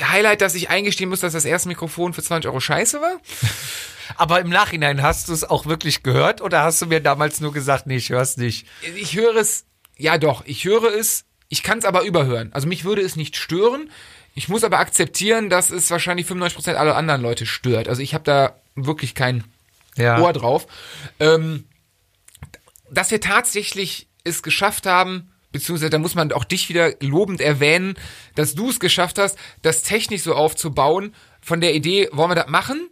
Highlight, 0.00 0.42
dass 0.42 0.54
ich 0.54 0.68
eingestehen 0.68 1.08
muss, 1.08 1.20
dass 1.20 1.32
das 1.32 1.44
erste 1.44 1.68
Mikrofon 1.68 2.12
für 2.12 2.22
20 2.22 2.48
Euro 2.48 2.60
scheiße 2.60 3.00
war. 3.00 3.16
Aber 4.16 4.40
im 4.40 4.50
Nachhinein 4.50 5.02
hast 5.02 5.28
du 5.28 5.32
es 5.32 5.42
auch 5.44 5.66
wirklich 5.66 6.02
gehört 6.02 6.40
oder 6.40 6.62
hast 6.62 6.80
du 6.82 6.86
mir 6.86 7.00
damals 7.00 7.40
nur 7.40 7.52
gesagt, 7.52 7.86
nee, 7.86 7.96
ich 7.96 8.10
hör's 8.10 8.36
nicht? 8.36 8.66
Ich 8.96 9.16
höre 9.16 9.36
es, 9.36 9.64
ja 9.96 10.16
doch, 10.18 10.44
ich 10.46 10.64
höre 10.64 10.94
es, 10.94 11.24
ich 11.48 11.62
kann 11.62 11.78
es 11.78 11.84
aber 11.84 12.02
überhören. 12.02 12.50
Also 12.52 12.68
mich 12.68 12.84
würde 12.84 13.02
es 13.02 13.16
nicht 13.16 13.36
stören. 13.36 13.90
Ich 14.34 14.48
muss 14.48 14.64
aber 14.64 14.78
akzeptieren, 14.78 15.48
dass 15.48 15.70
es 15.70 15.90
wahrscheinlich 15.90 16.26
95% 16.26 16.74
aller 16.74 16.94
anderen 16.94 17.22
Leute 17.22 17.46
stört. 17.46 17.88
Also 17.88 18.02
ich 18.02 18.14
habe 18.14 18.24
da 18.24 18.56
wirklich 18.74 19.14
kein 19.14 19.44
Ja. 19.96 20.20
Ohr 20.20 20.32
drauf. 20.32 20.66
Ähm, 21.18 21.64
dass 22.90 23.10
wir 23.10 23.20
tatsächlich 23.20 24.08
es 24.24 24.42
geschafft 24.42 24.86
haben, 24.86 25.30
beziehungsweise 25.52 25.90
da 25.90 25.98
muss 25.98 26.14
man 26.14 26.32
auch 26.32 26.44
dich 26.44 26.68
wieder 26.68 26.92
lobend 27.00 27.40
erwähnen, 27.40 27.94
dass 28.34 28.54
du 28.54 28.70
es 28.70 28.80
geschafft 28.80 29.18
hast, 29.18 29.38
das 29.62 29.82
technisch 29.82 30.22
so 30.22 30.34
aufzubauen, 30.34 31.14
von 31.40 31.60
der 31.60 31.74
Idee, 31.74 32.08
wollen 32.12 32.30
wir 32.30 32.34
das 32.34 32.48
machen? 32.48 32.88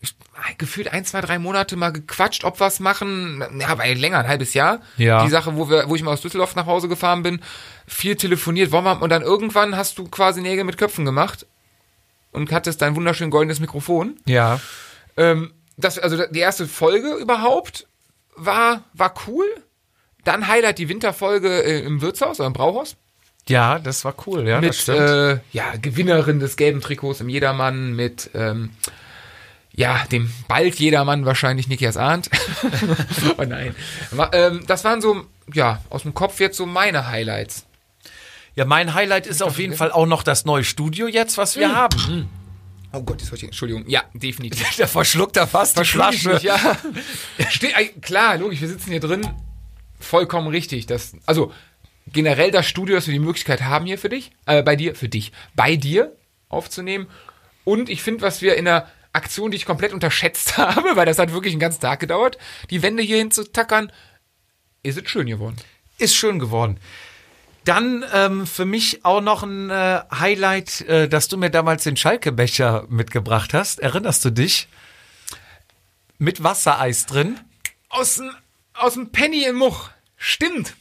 Ich- 0.00 0.14
Gefühlt 0.58 0.88
ein, 0.92 1.04
zwei, 1.04 1.20
drei 1.20 1.38
Monate 1.38 1.76
mal 1.76 1.90
gequatscht, 1.92 2.44
ob 2.44 2.58
wir's 2.60 2.80
machen. 2.80 3.42
Ja, 3.58 3.74
ja 3.82 3.94
länger, 3.94 4.18
ein 4.18 4.28
halbes 4.28 4.52
Jahr. 4.52 4.80
Ja. 4.98 5.24
Die 5.24 5.30
Sache, 5.30 5.56
wo 5.56 5.70
wir, 5.70 5.88
wo 5.88 5.94
ich 5.94 6.02
mal 6.02 6.12
aus 6.12 6.20
Düsseldorf 6.20 6.56
nach 6.56 6.66
Hause 6.66 6.88
gefahren 6.88 7.22
bin, 7.22 7.40
viel 7.86 8.16
telefoniert, 8.16 8.72
wollen 8.72 8.84
wir, 8.84 9.00
und 9.00 9.10
dann 9.10 9.22
irgendwann 9.22 9.76
hast 9.76 9.96
du 9.98 10.04
quasi 10.08 10.42
Nägel 10.42 10.64
mit 10.64 10.76
Köpfen 10.76 11.04
gemacht 11.04 11.46
und 12.32 12.50
hattest 12.52 12.82
dein 12.82 12.96
wunderschön 12.96 13.30
goldenes 13.30 13.60
Mikrofon. 13.60 14.16
Ja. 14.26 14.60
Ähm, 15.16 15.54
das, 15.76 15.98
also 15.98 16.24
die 16.26 16.40
erste 16.40 16.66
Folge 16.66 17.14
überhaupt 17.14 17.86
war, 18.36 18.84
war 18.92 19.14
cool. 19.26 19.46
Dann 20.24 20.48
Highlight 20.48 20.78
die 20.78 20.88
Winterfolge 20.88 21.62
äh, 21.62 21.80
im 21.80 22.00
Wirtshaus 22.00 22.40
oder 22.40 22.46
im 22.46 22.52
Brauhaus. 22.54 22.96
Ja, 23.46 23.78
das 23.78 24.04
war 24.06 24.14
cool, 24.26 24.48
ja. 24.48 24.54
das 24.60 24.62
mit 24.62 24.74
stimmt. 24.74 24.98
äh, 25.00 25.38
ja, 25.52 25.76
Gewinnerin 25.80 26.40
des 26.40 26.56
gelben 26.56 26.80
Trikots 26.80 27.20
im 27.20 27.28
Jedermann, 27.28 27.92
mit 27.94 28.30
ähm, 28.34 28.70
ja, 29.72 30.02
dem 30.10 30.32
bald 30.48 30.76
Jedermann 30.76 31.26
wahrscheinlich 31.26 31.68
Nikias 31.68 31.96
Arndt. 31.98 32.30
oh 33.36 33.42
nein. 33.44 33.74
Ähm, 34.32 34.64
das 34.66 34.84
waren 34.84 35.02
so, 35.02 35.26
ja, 35.52 35.82
aus 35.90 36.02
dem 36.02 36.14
Kopf 36.14 36.40
jetzt 36.40 36.56
so 36.56 36.64
meine 36.64 37.06
Highlights. 37.08 37.66
ja, 38.54 38.64
mein 38.64 38.94
Highlight 38.94 39.26
ist 39.26 39.42
auf 39.42 39.58
jeden 39.58 39.74
Fall 39.74 39.92
auch 39.92 40.06
noch 40.06 40.22
das 40.22 40.46
neue 40.46 40.64
Studio 40.64 41.06
jetzt, 41.06 41.36
was 41.36 41.54
Hm. 41.54 41.60
wir 41.60 41.74
haben. 41.74 42.28
Oh 42.94 43.02
Gott, 43.02 43.20
wollte 43.22 43.36
ich, 43.36 43.44
Entschuldigung. 43.44 43.84
Ja, 43.88 44.04
definitiv. 44.14 44.76
Der 44.76 44.88
verschluckt 44.88 45.36
da 45.36 45.46
fast 45.46 45.74
die 45.76 45.78
Verschluck 45.78 46.12
ich 46.12 46.22
Flasche. 46.22 46.34
mich, 46.34 46.42
ja. 46.42 46.78
Ste 47.50 47.74
äh, 47.74 47.86
klar, 48.00 48.38
logisch, 48.38 48.60
wir 48.60 48.68
sitzen 48.68 48.90
hier 48.90 49.00
drin. 49.00 49.28
Vollkommen 49.98 50.48
richtig. 50.48 50.86
Das, 50.86 51.16
also 51.26 51.52
generell 52.06 52.50
das 52.50 52.66
Studio, 52.66 52.94
dass 52.94 53.06
wir 53.06 53.12
die 53.12 53.18
Möglichkeit 53.18 53.62
haben 53.62 53.86
hier 53.86 53.98
für 53.98 54.08
dich, 54.08 54.30
äh, 54.46 54.62
bei 54.62 54.76
dir, 54.76 54.94
für 54.94 55.08
dich, 55.08 55.32
bei 55.54 55.76
dir 55.76 56.16
aufzunehmen. 56.48 57.08
Und 57.64 57.88
ich 57.88 58.02
finde, 58.02 58.22
was 58.22 58.42
wir 58.42 58.56
in 58.56 58.66
der 58.66 58.88
Aktion, 59.12 59.50
die 59.50 59.56
ich 59.56 59.66
komplett 59.66 59.92
unterschätzt 59.92 60.56
habe, 60.58 60.96
weil 60.96 61.06
das 61.06 61.18
hat 61.18 61.32
wirklich 61.32 61.52
einen 61.52 61.60
ganzen 61.60 61.80
Tag 61.80 62.00
gedauert, 62.00 62.38
die 62.70 62.82
Wände 62.82 63.02
hier 63.02 63.18
hinzutackern, 63.18 63.90
ist 64.82 64.98
es 64.98 65.08
schön 65.08 65.26
geworden. 65.26 65.56
Ist 65.98 66.14
schön 66.14 66.38
geworden. 66.38 66.78
Dann 67.64 68.04
ähm, 68.12 68.46
für 68.46 68.64
mich 68.66 69.04
auch 69.04 69.20
noch 69.22 69.42
ein 69.42 69.70
äh, 69.70 70.00
Highlight, 70.12 70.82
äh, 70.82 71.08
dass 71.08 71.28
du 71.28 71.36
mir 71.38 71.50
damals 71.50 71.84
den 71.84 71.96
Schalke-Becher 71.96 72.84
mitgebracht 72.88 73.54
hast. 73.54 73.80
Erinnerst 73.80 74.24
du 74.24 74.30
dich? 74.30 74.68
Mit 76.18 76.42
Wassereis 76.42 77.06
drin. 77.06 77.40
Aus 77.88 78.16
dem, 78.16 78.30
aus 78.74 78.94
dem 78.94 79.10
Penny 79.12 79.44
in 79.44 79.56
Much. 79.56 79.90
Stimmt. 80.16 80.74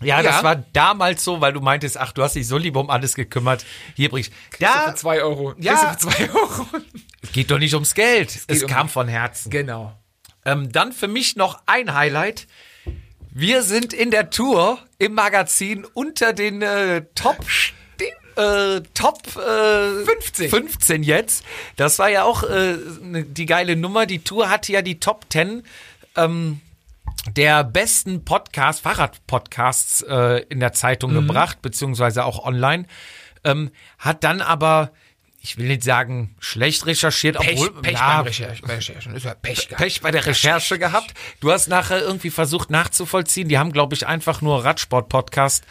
Ja, 0.00 0.16
Ja. 0.20 0.22
das 0.22 0.42
war 0.42 0.56
damals 0.56 1.22
so, 1.22 1.40
weil 1.40 1.52
du 1.52 1.60
meintest, 1.60 1.96
ach, 1.96 2.12
du 2.12 2.22
hast 2.22 2.34
dich 2.34 2.48
so 2.48 2.56
lieb 2.58 2.76
um 2.76 2.90
alles 2.90 3.14
gekümmert. 3.14 3.64
Hier 3.94 4.08
bricht. 4.08 4.32
Ja. 4.58 4.72
Da 4.86 4.90
Für 4.90 4.94
zwei 4.96 5.22
Euro. 5.22 5.54
Ja. 5.58 5.76
Für 5.76 5.96
zwei 5.98 6.30
Euro. 6.30 6.66
geht 7.32 7.50
doch 7.50 7.58
nicht 7.58 7.74
ums 7.74 7.94
Geld. 7.94 8.30
Es 8.34 8.46
geht 8.46 8.62
um- 8.64 8.70
kam 8.70 8.88
von 8.88 9.06
Herzen. 9.06 9.50
Genau. 9.50 9.96
Ähm, 10.44 10.72
dann 10.72 10.92
für 10.92 11.06
mich 11.08 11.36
noch 11.36 11.60
ein 11.66 11.94
Highlight. 11.94 12.48
Wir 13.34 13.62
sind 13.62 13.92
in 13.94 14.10
der 14.10 14.30
Tour 14.30 14.78
im 14.98 15.14
Magazin 15.14 15.86
unter 15.94 16.32
den 16.32 16.60
äh, 16.62 17.02
Top 17.14 17.38
äh, 18.36 18.80
Top 18.94 19.22
äh, 19.36 20.04
15. 20.04 20.50
15 20.50 21.02
jetzt. 21.02 21.44
Das 21.76 21.98
war 21.98 22.08
ja 22.10 22.24
auch 22.24 22.42
äh, 22.44 22.76
ne- 23.00 23.24
die 23.24 23.46
geile 23.46 23.76
Nummer. 23.76 24.04
Die 24.06 24.18
Tour 24.20 24.50
hatte 24.50 24.72
ja 24.72 24.82
die 24.82 25.00
Top 25.00 25.26
10 25.30 25.62
ähm, 26.16 26.60
der 27.36 27.64
besten 27.64 28.24
Podcast, 28.24 28.80
Fahrradpodcasts 28.82 30.02
äh, 30.02 30.44
in 30.48 30.60
der 30.60 30.72
Zeitung 30.72 31.14
gebracht, 31.14 31.62
beziehungsweise 31.62 32.24
auch 32.24 32.44
online. 32.44 32.86
Ähm, 33.44 33.70
hat 33.98 34.24
dann 34.24 34.40
aber, 34.40 34.92
ich 35.44 35.58
will 35.58 35.66
nicht 35.66 35.82
sagen, 35.82 36.36
schlecht 36.38 36.86
recherchiert, 36.86 37.36
Pech, 37.36 37.58
obwohl 37.58 37.82
Pech 37.82 37.94
ja. 37.94 38.22
Bei 38.22 38.28
Recherchen. 38.28 39.12
Das 39.12 39.24
war 39.24 39.34
Pech 39.34 39.68
gehabt. 39.68 39.82
Pech 39.82 40.00
bei 40.00 40.12
der 40.12 40.24
Recherche 40.24 40.78
gehabt. 40.78 41.14
Du 41.40 41.50
hast 41.50 41.66
nachher 41.66 42.00
irgendwie 42.00 42.30
versucht 42.30 42.70
nachzuvollziehen. 42.70 43.48
Die 43.48 43.58
haben, 43.58 43.72
glaube 43.72 43.96
ich, 43.96 44.06
einfach 44.06 44.40
nur 44.40 44.64
Radsport-Podcast 44.64 45.64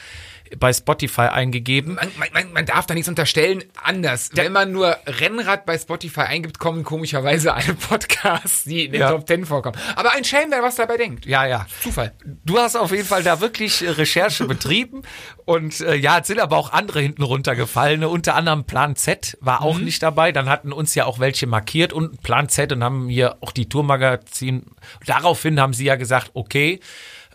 bei 0.60 0.74
Spotify 0.74 1.22
eingegeben. 1.22 1.96
Man, 1.96 2.31
man, 2.34 2.53
man, 2.53 2.65
darf 2.65 2.86
da 2.86 2.93
nichts 2.93 3.10
unterstellen. 3.10 3.63
Anders. 3.84 4.29
Wenn 4.34 4.51
man 4.51 4.72
nur 4.72 4.98
Rennrad 5.05 5.65
bei 5.65 5.77
Spotify 5.77 6.22
eingibt, 6.22 6.60
kommen 6.60 6.84
komischerweise 6.84 7.53
alle 7.53 7.74
Podcasts, 7.74 8.63
die 8.65 8.86
in 8.86 8.91
den 8.93 9.01
Ja. 9.01 9.12
Top 9.12 9.27
10 9.27 9.46
vorkommen. 9.46 9.77
Aber 9.96 10.13
ein 10.13 10.24
Schelm, 10.24 10.51
wer 10.51 10.62
was 10.62 10.75
dabei 10.75 10.98
denkt. 10.98 11.25
Ja, 11.25 11.46
ja. 11.46 11.65
Zufall. 11.81 12.13
Du 12.46 12.58
hast 12.58 12.75
auf 12.75 12.91
jeden 12.91 13.05
Fall 13.05 13.24
da 13.24 13.39
wirklich 13.39 13.81
äh, 13.81 13.89
Recherche 13.89 14.46
betrieben. 14.46 15.03
Und 15.46 15.81
äh, 15.81 15.96
ja, 15.96 16.20
es 16.20 16.27
sind 16.27 16.39
aber 16.39 16.58
auch 16.58 16.72
andere 16.72 17.01
hinten 17.01 17.24
runtergefallen. 17.24 18.03
Unter 18.03 18.36
anderem 18.36 18.65
Plan 18.65 18.96
Z 18.96 19.38
war 19.41 19.62
auch 19.62 19.77
nicht 19.79 20.03
dabei. 20.03 20.31
Dann 20.31 20.50
hatten 20.50 20.72
uns 20.72 20.96
ja 20.96 21.05
auch 21.05 21.20
welche 21.20 21.48
markiert 21.48 21.93
und 21.93 22.22
Plan 22.24 22.50
Z 22.50 22.72
und 22.72 22.84
haben 22.84 23.10
hier 23.10 23.38
auch 23.41 23.51
die 23.51 23.67
Tourmagazin. 23.67 24.65
Daraufhin 25.05 25.60
haben 25.60 25.74
sie 25.74 25.86
ja 25.86 25.96
gesagt, 25.96 26.31
okay, 26.34 26.79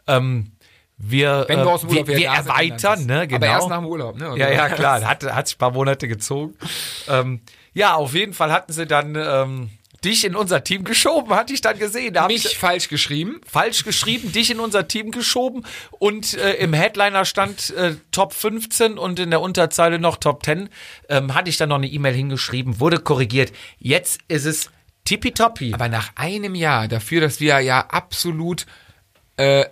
ähm, 0.07 0.53
wir, 0.99 1.45
Wenn 1.49 1.61
wir 1.61 1.69
aus 1.69 1.83
dem 1.83 1.91
äh, 1.91 1.93
Urlaub 1.93 2.09
wir, 2.09 2.17
wir 2.17 2.29
erweitern, 2.29 3.07
ne, 3.07 3.29
genau. 3.29 3.37
Aber 3.37 3.47
erst 3.47 3.69
nach 3.69 3.79
dem 3.79 3.87
Urlaub, 3.87 4.17
ne? 4.17 4.35
Ja, 4.37 4.51
ja, 4.51 4.69
klar, 4.69 5.03
hat, 5.03 5.25
hat 5.25 5.49
sich 5.49 5.57
ein 5.57 5.59
paar 5.59 5.73
Monate 5.73 6.09
gezogen. 6.09 6.55
Ähm, 7.09 7.41
ja, 7.75 7.95
auf 7.95 8.15
jeden 8.15 8.33
Fall 8.33 8.51
hatten 8.51 8.73
sie 8.73 8.87
dann 8.87 9.15
ähm, 9.15 9.71
dich 10.05 10.25
in 10.25 10.35
unser 10.35 10.65
Team 10.65 10.85
geschoben, 10.85 11.35
hatte 11.35 11.53
ich 11.53 11.61
dann 11.61 11.79
gesehen. 11.79 12.15
Da 12.15 12.27
Mich 12.27 12.47
ich 12.47 12.59
falsch 12.59 12.89
geschrieben. 12.89 13.41
falsch 13.47 13.85
geschrieben, 13.85 14.33
dich 14.33 14.51
in 14.51 14.61
unser 14.61 14.89
Team 14.89 15.11
geschoben 15.11 15.67
und 15.91 16.35
äh, 16.35 16.55
im 16.55 16.73
Headliner 16.73 17.25
stand 17.25 17.71
äh, 17.77 17.97
Top 18.13 18.33
15 18.33 18.97
und 18.99 19.19
in 19.19 19.31
der 19.31 19.41
Unterzeile 19.41 19.99
noch 19.99 20.17
Top 20.17 20.45
10. 20.45 20.71
Ähm, 21.09 21.35
hatte 21.35 21.51
ich 21.51 21.59
dann 21.59 21.69
noch 21.69 21.77
eine 21.77 21.89
E-Mail 21.89 22.15
hingeschrieben, 22.15 22.81
wurde 22.81 23.01
korrigiert. 23.01 23.53
Jetzt 23.79 24.21
ist 24.29 24.47
es 24.47 24.71
tippitoppi. 25.05 25.75
Aber 25.75 25.89
nach 25.89 26.13
einem 26.17 26.55
Jahr 26.55 26.89
dafür, 26.89 27.21
dass 27.21 27.41
wir 27.41 27.61
ja 27.61 27.81
absolut 27.81 28.65
äh, 29.37 29.67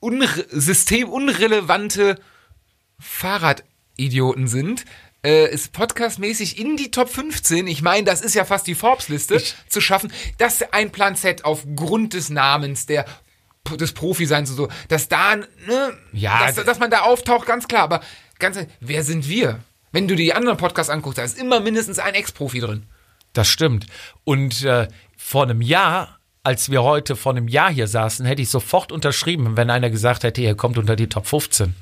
unre 0.00 0.46
systemunrelevante 0.50 2.16
Fahrradidioten 2.98 4.48
sind, 4.48 4.84
äh, 5.24 5.52
ist 5.52 5.72
podcastmäßig 5.72 6.58
in 6.58 6.76
die 6.76 6.90
Top 6.90 7.08
15, 7.08 7.66
ich 7.66 7.82
meine, 7.82 8.04
das 8.04 8.20
ist 8.20 8.34
ja 8.34 8.44
fast 8.44 8.66
die 8.66 8.74
Forbes-Liste, 8.74 9.42
zu 9.68 9.80
schaffen, 9.80 10.12
dass 10.38 10.62
ein 10.72 10.92
Plan 10.92 11.16
Z 11.16 11.44
aufgrund 11.44 12.14
des 12.14 12.30
Namens, 12.30 12.86
der 12.86 13.04
des 13.74 13.92
Profiseins 13.92 14.50
und 14.50 14.56
so, 14.56 14.68
dass 14.88 15.08
da, 15.08 15.34
ne, 15.36 15.46
Ja, 16.12 16.46
dass, 16.52 16.64
dass 16.64 16.78
man 16.78 16.90
da 16.90 17.00
auftaucht, 17.00 17.46
ganz 17.46 17.66
klar, 17.66 17.82
aber 17.82 18.00
ganz 18.38 18.56
ehrlich, 18.56 18.72
wer 18.78 19.02
sind 19.02 19.28
wir? 19.28 19.58
Wenn 19.90 20.06
du 20.06 20.14
die 20.14 20.32
anderen 20.32 20.58
Podcasts 20.58 20.90
anguckst, 20.90 21.18
da 21.18 21.24
ist 21.24 21.38
immer 21.38 21.58
mindestens 21.58 21.98
ein 21.98 22.14
Ex-Profi 22.14 22.60
drin. 22.60 22.86
Das 23.32 23.48
stimmt. 23.48 23.86
Und 24.24 24.62
äh, 24.62 24.88
vor 25.16 25.42
einem 25.42 25.62
Jahr, 25.62 26.15
als 26.46 26.70
wir 26.70 26.84
heute 26.84 27.16
vor 27.16 27.32
einem 27.32 27.48
Jahr 27.48 27.72
hier 27.72 27.88
saßen, 27.88 28.24
hätte 28.24 28.40
ich 28.40 28.50
sofort 28.50 28.92
unterschrieben, 28.92 29.56
wenn 29.56 29.68
einer 29.68 29.90
gesagt 29.90 30.22
hätte, 30.22 30.40
ihr 30.42 30.54
kommt 30.54 30.78
unter 30.78 30.94
die 30.94 31.08
Top 31.08 31.26
15. 31.26 31.74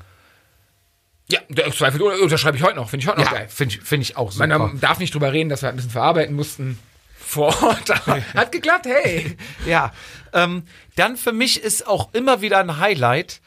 Ja, 1.28 1.40
der 1.50 1.70
Zweifel 1.70 2.00
unterschreibe 2.00 2.56
ich 2.56 2.62
heute 2.62 2.76
noch, 2.76 2.88
finde 2.88 3.04
ich 3.04 3.10
heute 3.10 3.20
noch 3.20 3.30
geil. 3.30 3.46
finde 3.50 3.74
ich, 3.74 3.82
find 3.82 4.02
ich 4.02 4.16
auch 4.16 4.32
super. 4.32 4.46
Man 4.46 4.80
darf 4.80 5.00
nicht 5.00 5.12
drüber 5.12 5.34
reden, 5.34 5.50
dass 5.50 5.60
wir 5.60 5.66
halt 5.66 5.74
ein 5.74 5.76
bisschen 5.76 5.90
verarbeiten 5.90 6.34
mussten 6.34 6.78
vor 7.18 7.62
Ort. 7.62 7.90
Hat 8.34 8.52
geklappt, 8.52 8.86
hey. 8.86 9.36
Ja, 9.66 9.92
ähm, 10.32 10.62
dann 10.96 11.18
für 11.18 11.32
mich 11.32 11.62
ist 11.62 11.86
auch 11.86 12.14
immer 12.14 12.40
wieder 12.40 12.58
ein 12.58 12.78
Highlight, 12.78 13.42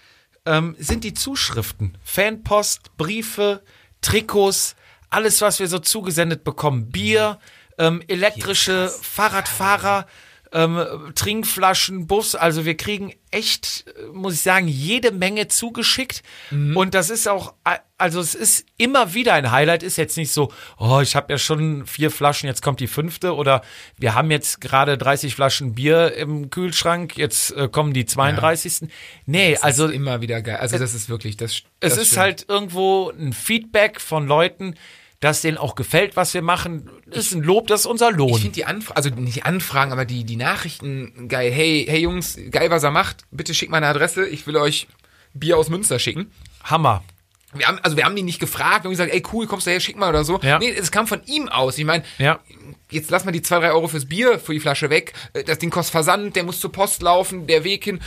ähm, 0.45 0.75
sind 0.77 1.03
die 1.03 1.15
Zuschriften. 1.15 1.97
Fanpost, 2.03 2.95
Briefe, 2.95 3.63
Trikots, 4.01 4.75
alles, 5.09 5.41
was 5.41 5.59
wir 5.59 5.67
so 5.67 5.79
zugesendet 5.79 6.43
bekommen. 6.43 6.91
Bier, 6.91 7.39
ähm, 7.79 8.03
elektrische 8.07 8.89
Fahrradfahrer, 9.01 10.05
ähm, 10.53 10.85
Trinkflaschen, 11.15 12.07
Bus. 12.07 12.35
Also 12.35 12.65
wir 12.65 12.75
kriegen 12.77 13.13
echt, 13.31 13.85
äh, 13.87 14.07
muss 14.13 14.33
ich 14.35 14.41
sagen, 14.41 14.67
jede 14.67 15.11
Menge 15.11 15.47
zugeschickt. 15.47 16.23
Und 16.51 16.93
das 16.93 17.09
ist 17.09 17.27
auch, 17.27 17.53
äh, 17.65 17.77
also 17.97 18.19
es 18.19 18.35
ist 18.35 18.65
immer 18.77 19.13
wieder 19.13 19.33
ein 19.33 19.51
Highlight. 19.51 19.83
Ist 19.83 19.97
jetzt 19.97 20.17
nicht 20.17 20.31
so, 20.31 20.51
oh, 20.77 20.99
ich 21.01 21.15
habe 21.15 21.33
ja 21.33 21.37
schon 21.37 21.85
vier 21.85 22.11
Flaschen, 22.11 22.47
jetzt 22.47 22.61
kommt 22.61 22.79
die 22.79 22.87
fünfte. 22.87 23.35
Oder 23.35 23.61
wir 23.97 24.15
haben 24.15 24.31
jetzt 24.31 24.61
gerade 24.61 24.97
30 24.97 25.35
Flaschen 25.35 25.75
Bier 25.75 26.13
im 26.13 26.49
Kühlschrank, 26.49 27.17
jetzt 27.17 27.51
äh, 27.51 27.67
kommen 27.67 27.93
die 27.93 28.05
32. 28.05 28.89
Nee, 29.25 29.57
also 29.61 29.83
Also 29.83 29.93
immer 29.93 30.21
wieder 30.21 30.41
geil. 30.41 30.57
Also 30.57 30.77
das 30.77 30.93
ist 30.93 31.09
wirklich, 31.09 31.37
das 31.37 31.51
es 31.51 31.63
das 31.79 31.97
ist 31.97 32.07
stimmt. 32.07 32.21
halt 32.21 32.45
irgendwo 32.47 33.11
ein 33.11 33.33
Feedback 33.33 33.99
von 34.01 34.27
Leuten, 34.27 34.75
dass 35.19 35.41
denen 35.41 35.57
auch 35.57 35.75
gefällt, 35.75 36.15
was 36.15 36.33
wir 36.33 36.41
machen. 36.43 36.89
Ist 37.09 37.33
ein 37.33 37.41
Lob, 37.41 37.67
das 37.67 37.81
ist 37.81 37.85
unser 37.87 38.11
Ich 38.11 38.17
Lohn. 38.17 38.33
finde 38.39 38.51
die 38.53 38.65
Anfragen, 38.65 38.95
also 38.97 39.09
nicht 39.09 39.35
die 39.37 39.43
Anfragen, 39.43 39.91
aber 39.91 40.05
die, 40.05 40.23
die 40.25 40.35
Nachrichten 40.35 41.27
geil. 41.27 41.51
Hey, 41.51 41.85
hey 41.89 42.01
Jungs, 42.01 42.37
geil, 42.51 42.69
was 42.69 42.83
er 42.83 42.91
macht. 42.91 43.23
Bitte 43.31 43.53
schickt 43.53 43.71
meine 43.71 43.87
Adresse. 43.87 44.27
Ich 44.27 44.45
will 44.45 44.57
euch 44.57 44.87
Bier 45.33 45.57
aus 45.57 45.69
Münster 45.69 45.97
schicken. 45.99 46.31
Hammer. 46.63 47.03
Wir 47.53 47.65
haben, 47.67 47.79
also 47.79 47.95
wir 47.97 48.03
haben 48.03 48.15
die 48.15 48.23
nicht 48.23 48.39
gefragt 48.39 48.85
und 48.85 48.91
gesagt, 48.91 49.11
ey 49.11 49.23
cool, 49.33 49.47
kommst 49.47 49.65
du 49.65 49.71
her, 49.71 49.79
schick 49.79 49.95
mal 49.97 50.09
oder 50.09 50.23
so. 50.23 50.37
Ja. 50.43 50.59
Nee, 50.59 50.69
es 50.69 50.91
kam 50.91 51.07
von 51.07 51.23
ihm 51.25 51.47
aus. 51.47 51.77
Ich 51.77 51.85
meine, 51.85 52.03
Ja. 52.19 52.39
jetzt 52.91 53.09
lass 53.09 53.23
mal 53.25 53.31
die 53.31 53.41
zwei 53.41 53.59
drei 53.59 53.71
Euro 53.71 53.87
fürs 53.87 54.05
Bier, 54.05 54.37
für 54.37 54.53
die 54.53 54.59
Flasche 54.59 54.89
weg. 54.89 55.13
Äh, 55.33 55.43
Das 55.45 55.57
Ding 55.57 55.69
kostet 55.71 55.93
Versand, 55.93 56.35
der 56.35 56.43
muss 56.43 56.59
zur 56.59 56.71
Post 56.71 57.01
laufen, 57.01 57.47
der 57.47 57.63
Weg 57.63 57.85
hin. 57.85 58.01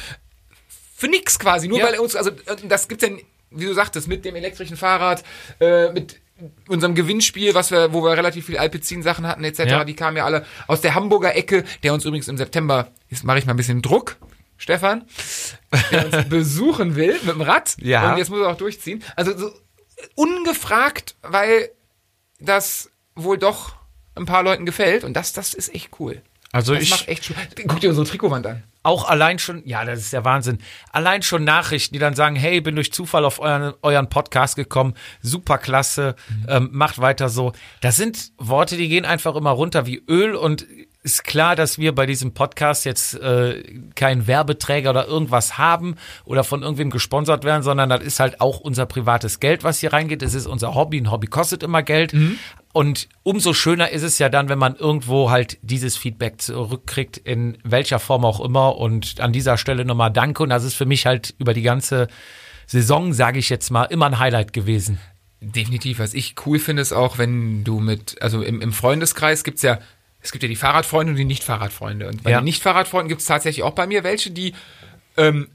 Für 0.94 1.08
nix 1.08 1.38
quasi. 1.38 1.66
Nur 1.66 1.78
Ja. 1.78 1.86
weil 1.86 1.94
er 1.94 2.02
uns, 2.02 2.14
also 2.14 2.30
äh, 2.30 2.56
das 2.68 2.86
gibt's 2.86 3.02
ja, 3.04 3.10
wie 3.50 3.64
du 3.64 3.72
sagtest, 3.74 4.06
mit 4.06 4.24
dem 4.24 4.36
elektrischen 4.36 4.76
Fahrrad, 4.76 5.24
äh, 5.58 5.90
mit 5.92 6.20
unserem 6.68 6.94
Gewinnspiel, 6.94 7.54
was 7.54 7.70
wir, 7.70 7.92
wo 7.92 8.02
wir 8.02 8.12
relativ 8.16 8.46
viel 8.46 8.58
Alpecin-Sachen 8.58 9.26
hatten, 9.26 9.44
etc., 9.44 9.58
Ja. 9.66 9.84
die 9.84 9.94
kamen 9.94 10.16
ja 10.16 10.24
alle 10.24 10.44
aus 10.66 10.80
der 10.80 10.94
Hamburger 10.94 11.34
Ecke, 11.34 11.64
der 11.82 11.94
uns 11.94 12.04
übrigens 12.04 12.28
im 12.28 12.36
September, 12.36 12.88
jetzt 13.08 13.24
mache 13.24 13.38
ich 13.38 13.46
mal 13.46 13.52
ein 13.54 13.56
bisschen 13.56 13.82
Druck, 13.82 14.16
Stefan, 14.56 15.04
der 15.90 16.06
uns 16.12 16.28
besuchen 16.28 16.94
will 16.96 17.14
mit 17.22 17.34
dem 17.34 17.40
Rad. 17.40 17.76
Ja. 17.80 18.12
Und 18.12 18.18
jetzt 18.18 18.28
muss 18.30 18.40
er 18.40 18.48
auch 18.48 18.56
durchziehen. 18.56 19.02
Also 19.16 19.36
so 19.36 19.50
ungefragt, 20.14 21.14
weil 21.22 21.70
das 22.38 22.90
wohl 23.14 23.38
doch 23.38 23.74
ein 24.14 24.26
paar 24.26 24.42
Leuten 24.42 24.66
gefällt 24.66 25.04
und 25.04 25.14
das, 25.14 25.32
das 25.32 25.54
ist 25.54 25.74
echt 25.74 25.90
cool. 26.00 26.22
Also 26.52 26.74
Das 26.74 26.82
ich 26.82 26.90
macht 26.90 27.08
echt 27.08 27.24
Spaß. 27.24 27.36
Guck 27.68 27.80
dir 27.80 27.90
unsere 27.90 28.06
Trikotwand 28.06 28.46
an. 28.46 28.62
Auch 28.82 29.08
allein 29.08 29.38
schon, 29.38 29.62
ja, 29.66 29.84
das 29.84 30.00
ist 30.00 30.12
der 30.12 30.24
Wahnsinn. 30.24 30.58
Allein 30.90 31.22
schon 31.22 31.44
Nachrichten, 31.44 31.92
die 31.92 31.98
dann 31.98 32.14
sagen, 32.14 32.36
hey, 32.36 32.60
bin 32.60 32.74
durch 32.74 32.92
Zufall 32.92 33.24
auf 33.24 33.38
euren, 33.38 33.74
euren 33.82 34.08
Podcast 34.08 34.56
gekommen, 34.56 34.94
super 35.20 35.58
klasse, 35.58 36.16
ähm, 36.48 36.70
macht 36.72 36.98
weiter 36.98 37.28
so. 37.28 37.52
Das 37.82 37.96
sind 37.96 38.32
Worte, 38.38 38.76
die 38.76 38.88
gehen 38.88 39.04
einfach 39.04 39.36
immer 39.36 39.50
runter 39.50 39.86
wie 39.86 40.02
Öl 40.08 40.34
und 40.34 40.66
ist 41.02 41.24
klar, 41.24 41.56
dass 41.56 41.78
wir 41.78 41.94
bei 41.94 42.04
diesem 42.04 42.34
Podcast 42.34 42.84
jetzt 42.84 43.14
äh, 43.14 43.62
keinen 43.94 44.26
Werbeträger 44.26 44.90
oder 44.90 45.06
irgendwas 45.06 45.56
haben 45.56 45.96
oder 46.26 46.44
von 46.44 46.62
irgendwem 46.62 46.90
gesponsert 46.90 47.44
werden, 47.44 47.62
sondern 47.62 47.88
das 47.88 48.02
ist 48.02 48.20
halt 48.20 48.40
auch 48.40 48.60
unser 48.60 48.84
privates 48.84 49.40
Geld, 49.40 49.64
was 49.64 49.80
hier 49.80 49.94
reingeht. 49.94 50.22
Es 50.22 50.34
ist 50.34 50.46
unser 50.46 50.74
Hobby. 50.74 51.00
Ein 51.00 51.10
Hobby 51.10 51.26
kostet 51.26 51.62
immer 51.62 51.82
Geld. 51.82 52.12
Und 52.72 53.08
umso 53.24 53.52
schöner 53.52 53.90
ist 53.90 54.02
es 54.02 54.18
ja 54.18 54.28
dann, 54.28 54.48
wenn 54.48 54.58
man 54.58 54.76
irgendwo 54.76 55.30
halt 55.30 55.58
dieses 55.62 55.96
Feedback 55.96 56.40
zurückkriegt, 56.40 57.16
in 57.16 57.58
welcher 57.64 57.98
Form 57.98 58.24
auch 58.24 58.40
immer. 58.40 58.76
Und 58.76 59.20
an 59.20 59.32
dieser 59.32 59.58
Stelle 59.58 59.84
nochmal 59.84 60.12
Danke. 60.12 60.42
Und 60.44 60.50
das 60.50 60.62
ist 60.64 60.74
für 60.74 60.86
mich 60.86 61.04
halt 61.06 61.34
über 61.38 61.52
die 61.52 61.62
ganze 61.62 62.06
Saison, 62.66 63.12
sage 63.12 63.40
ich 63.40 63.48
jetzt 63.48 63.70
mal, 63.70 63.84
immer 63.84 64.06
ein 64.06 64.18
Highlight 64.20 64.52
gewesen. 64.52 65.00
Definitiv. 65.40 65.98
Was 65.98 66.14
ich 66.14 66.34
cool 66.46 66.58
finde, 66.60 66.82
ist 66.82 66.92
auch, 66.92 67.18
wenn 67.18 67.64
du 67.64 67.80
mit, 67.80 68.22
also 68.22 68.42
im, 68.42 68.60
im 68.60 68.72
Freundeskreis 68.72 69.42
gibt's 69.42 69.62
ja, 69.62 69.78
es 70.20 70.30
gibt 70.30 70.42
ja 70.42 70.48
die 70.48 70.54
Fahrradfreunde 70.56 71.12
und 71.12 71.16
die 71.16 71.24
Nicht-Fahrradfreunde. 71.24 72.06
Und 72.06 72.22
bei 72.22 72.30
Ja. 72.30 72.40
den 72.40 72.44
Nicht-Fahrradfreunden 72.44 73.08
gibt's 73.08 73.24
tatsächlich 73.24 73.64
auch 73.64 73.72
bei 73.72 73.86
mir 73.86 74.04
welche, 74.04 74.30
die 74.30 74.54
ähm, 75.16 75.48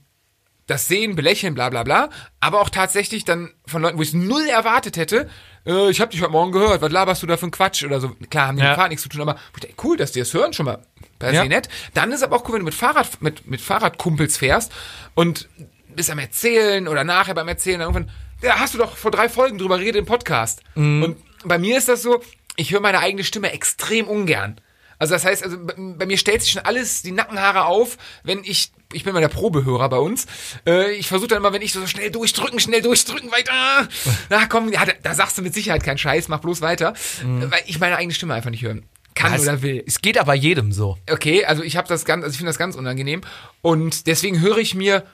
das 0.68 0.88
sehen, 0.88 1.16
belächeln, 1.16 1.54
bla 1.54 1.70
bla 1.70 1.84
bla, 1.84 2.10
aber 2.40 2.60
auch 2.62 2.70
tatsächlich 2.72 3.24
dann 3.24 3.52
von 3.68 3.84
Leuten, 3.84 3.98
wo 3.98 4.02
ich 4.02 4.10
es 4.10 4.14
null 4.16 4.48
erwartet 4.48 4.98
hätte, 4.98 5.30
äh, 5.66 5.90
ich 5.90 6.00
habe 6.02 6.12
dich 6.12 6.22
heute 6.22 6.32
Morgen 6.32 6.52
gehört, 6.52 6.82
was 6.82 6.92
laberst 6.92 7.24
du 7.24 7.28
da 7.28 7.38
für 7.38 7.46
ein 7.48 7.52
Quatsch 7.52 7.84
oder 7.84 8.00
so. 8.00 8.10
Klar, 8.30 8.48
haben 8.48 8.58
die 8.58 8.64
Ja. 8.64 8.70
mit 8.70 8.76
Fahrrad 8.76 8.90
nichts 8.90 9.04
zu 9.04 9.10
tun, 9.10 9.22
aber 9.22 9.34
dachte, 9.54 9.70
cool, 9.84 9.98
dass 9.98 10.12
die 10.12 10.20
das 10.20 10.34
hören 10.34 10.54
schon 10.54 10.66
mal. 10.66 10.80
Per 11.20 11.32
Ja. 11.34 11.44
se 11.44 11.48
nett. 11.50 11.70
Dann 11.94 12.12
ist 12.12 12.24
aber 12.24 12.36
auch 12.36 12.44
cool, 12.48 12.54
wenn 12.56 12.60
du 12.60 12.66
mit 12.66 12.74
Fahrrad, 12.74 13.22
mit, 13.22 13.48
mit 13.48 13.62
Fahrradkumpels 13.62 14.38
fährst 14.38 14.72
und 15.14 15.48
bist 15.96 16.10
am 16.12 16.20
Erzählen 16.20 16.88
oder 16.88 17.04
nachher 17.04 17.34
beim 17.36 17.48
Erzählen 17.48 17.80
dann 17.80 17.94
irgendwann, 17.94 18.14
ja, 18.42 18.60
hast 18.60 18.74
du 18.74 18.78
doch 18.78 18.98
vor 18.98 19.12
drei 19.12 19.30
Folgen 19.30 19.58
drüber 19.58 19.78
geredet 19.78 20.00
im 20.00 20.06
Podcast. 20.06 20.62
Und 20.76 21.16
bei 21.46 21.58
mir 21.58 21.78
ist 21.78 21.88
das 21.88 22.02
so, 22.02 22.22
ich 22.58 22.72
höre 22.72 22.82
meine 22.82 23.00
eigene 23.00 23.24
Stimme 23.24 23.52
extrem 23.54 24.08
ungern. 24.08 24.60
Also 25.00 25.14
das 25.14 25.26
heißt, 25.26 25.44
also 25.44 25.58
bei, 25.60 26.06
mir 26.06 26.18
stellt 26.18 26.42
sich 26.42 26.52
schon 26.52 26.64
alles 26.64 27.02
die 27.02 27.12
Nackenhaare 27.12 27.66
auf, 27.66 27.98
wenn 28.24 28.44
ich, 28.44 28.72
ich 28.94 29.04
bin 29.04 29.14
mal 29.14 29.20
der 29.20 29.28
Probehörer 29.30 29.90
bei 29.90 29.98
uns, 29.98 30.26
äh, 30.66 30.92
ich 30.94 31.08
versuche 31.08 31.28
dann 31.30 31.40
immer, 31.40 31.54
wenn 31.54 31.62
ich 31.62 31.74
so 31.74 31.86
schnell 31.88 32.12
durchdrücken, 32.12 32.60
schnell 32.60 32.82
durchdrücken, 32.82 33.32
weiter, 33.32 33.88
na 34.30 34.46
komm, 34.48 34.72
ja, 34.72 34.86
da, 34.86 34.94
da 35.02 35.14
sagst 35.14 35.38
du 35.38 35.42
mit 35.42 35.54
Sicherheit 35.54 35.84
keinen 35.84 35.98
Scheiß, 35.98 36.28
mach 36.28 36.40
bloß 36.40 36.62
weiter, 36.62 36.94
äh, 37.22 37.52
weil 37.52 37.62
ich 37.66 37.80
meine 37.80 37.98
eigene 37.98 38.14
Stimme 38.14 38.34
einfach 38.34 38.52
nicht 38.52 38.64
hören 38.64 38.86
kann 39.16 39.34
Es- 39.34 39.44
oder 39.44 39.62
will. 39.62 39.84
Es 39.88 40.02
geht 40.02 40.18
aber 40.18 40.34
jedem 40.34 40.72
so. 40.72 40.98
Okay, 41.10 41.46
also 41.46 41.64
ich 41.64 41.78
habe 41.78 41.88
das 41.88 42.06
ganz, 42.06 42.24
also 42.24 42.34
ich 42.34 42.38
finde 42.38 42.50
das 42.50 42.58
ganz 42.58 42.76
unangenehm 42.76 43.22
und 43.62 44.08
deswegen 44.08 44.42
höre 44.42 44.58
ich 44.58 44.76
mir, 44.76 45.06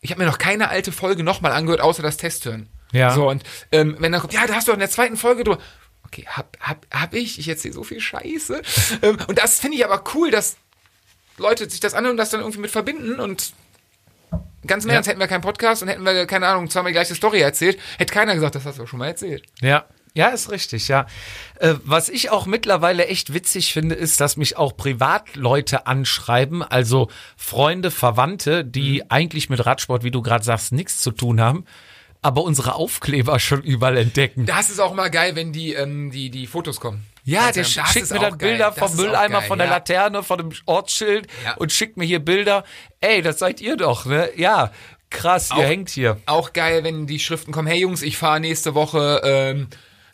ich 0.00 0.10
habe 0.10 0.20
mir 0.22 0.28
noch 0.28 0.38
keine 0.38 0.68
alte 0.68 0.92
Folge 0.92 1.22
nochmal 1.24 1.52
angehört, 1.52 1.80
außer 1.80 2.02
das 2.02 2.18
Testhören. 2.18 2.68
Ja. 2.92 3.14
So 3.14 3.30
und 3.30 3.42
ähm, 3.72 3.96
wenn 3.98 4.12
dann 4.12 4.20
kommt, 4.20 4.34
ja, 4.34 4.46
da 4.46 4.54
hast 4.54 4.68
du 4.68 4.72
doch 4.72 4.76
in 4.76 4.80
der 4.80 4.90
zweiten 4.90 5.16
Folge 5.16 5.44
drüber. 5.44 5.58
Okay, 6.12 6.26
hab, 6.28 6.58
hab, 6.60 6.86
hab 6.90 7.14
ich, 7.14 7.38
ich 7.38 7.48
erzähle 7.48 7.72
so 7.72 7.84
viel 7.84 8.00
Scheiße. 8.00 8.60
ähm, 9.00 9.16
und 9.28 9.38
das 9.38 9.60
finde 9.60 9.78
ich 9.78 9.84
aber 9.84 10.04
cool, 10.14 10.30
dass 10.30 10.56
Leute 11.38 11.68
sich 11.70 11.80
das 11.80 11.94
anhören 11.94 12.12
und 12.12 12.16
das 12.18 12.28
dann 12.28 12.40
irgendwie 12.40 12.60
mit 12.60 12.70
verbinden 12.70 13.18
und 13.18 13.54
ganz 14.66 14.84
im 14.84 14.90
Ja. 14.90 14.96
Ernst, 14.96 15.08
hätten 15.08 15.20
wir 15.20 15.26
keinen 15.26 15.40
Podcast 15.40 15.82
und 15.82 15.88
hätten 15.88 16.04
wir, 16.04 16.26
keine 16.26 16.48
Ahnung, 16.48 16.68
zweimal 16.68 16.92
die 16.92 16.96
gleiche 16.96 17.14
Story 17.14 17.40
erzählt, 17.40 17.78
hätte 17.96 18.12
keiner 18.12 18.34
gesagt, 18.34 18.54
das 18.54 18.66
hast 18.66 18.78
du 18.78 18.86
schon 18.86 18.98
mal 18.98 19.06
erzählt. 19.06 19.44
Ja. 19.62 19.86
Ja, 20.14 20.28
ist 20.28 20.50
richtig, 20.50 20.88
ja. 20.88 21.06
Äh, 21.58 21.76
was 21.84 22.10
ich 22.10 22.28
auch 22.28 22.44
mittlerweile 22.44 23.06
echt 23.06 23.32
witzig 23.32 23.72
finde, 23.72 23.94
ist, 23.94 24.20
dass 24.20 24.36
mich 24.36 24.58
auch 24.58 24.76
Privatleute 24.76 25.86
anschreiben, 25.86 26.62
also 26.62 27.08
Freunde, 27.38 27.90
Verwandte, 27.90 28.62
die 28.62 29.10
eigentlich 29.10 29.48
mit 29.48 29.64
Radsport, 29.64 30.04
wie 30.04 30.10
du 30.10 30.20
gerade 30.20 30.44
sagst, 30.44 30.72
nichts 30.72 31.00
zu 31.00 31.12
tun 31.12 31.40
haben, 31.40 31.64
aber 32.22 32.42
unsere 32.44 32.74
Aufkleber 32.76 33.38
schon 33.40 33.62
überall 33.62 33.96
entdecken. 33.98 34.46
Das 34.46 34.70
ist 34.70 34.78
auch 34.80 34.92
immer 34.92 35.10
geil, 35.10 35.34
wenn 35.36 35.52
die, 35.52 35.74
ähm, 35.74 36.10
die, 36.10 36.30
die 36.30 36.46
Fotos 36.46 36.80
kommen. 36.80 37.04
Ja, 37.24 37.40
Also, 37.46 37.54
der 37.54 37.82
das 37.84 37.92
schickt 37.92 38.10
mir 38.10 38.18
dann 38.20 38.38
geil. 38.38 38.50
Bilder 38.50 38.72
Das 38.74 38.78
vom 38.78 38.96
Mülleimer, 38.96 39.40
geil, 39.40 39.48
von 39.48 39.58
der 39.58 39.66
ja. 39.68 39.74
Laterne, 39.74 40.22
von 40.22 40.38
dem 40.38 40.50
Ortsschild 40.66 41.26
Ja. 41.44 41.54
und 41.54 41.72
schickt 41.72 41.96
mir 41.96 42.04
hier 42.04 42.18
Bilder. 42.20 42.64
Ey, 43.00 43.22
das 43.22 43.38
seid 43.38 43.60
ihr 43.60 43.76
doch, 43.76 44.06
ne? 44.06 44.30
Ja, 44.36 44.72
Krass, 45.10 45.50
ihr 45.50 45.56
Auch- 45.58 45.62
hängt 45.64 45.90
hier. 45.90 46.18
Auch 46.24 46.54
geil, 46.54 46.84
wenn 46.84 47.06
die 47.06 47.18
Schriften 47.18 47.52
kommen, 47.52 47.68
hey 47.68 47.78
Jungs, 47.80 48.00
ich 48.00 48.16
fahre 48.16 48.40
nächste 48.40 48.74
Woche, 48.74 49.20
ähm, 49.22 49.68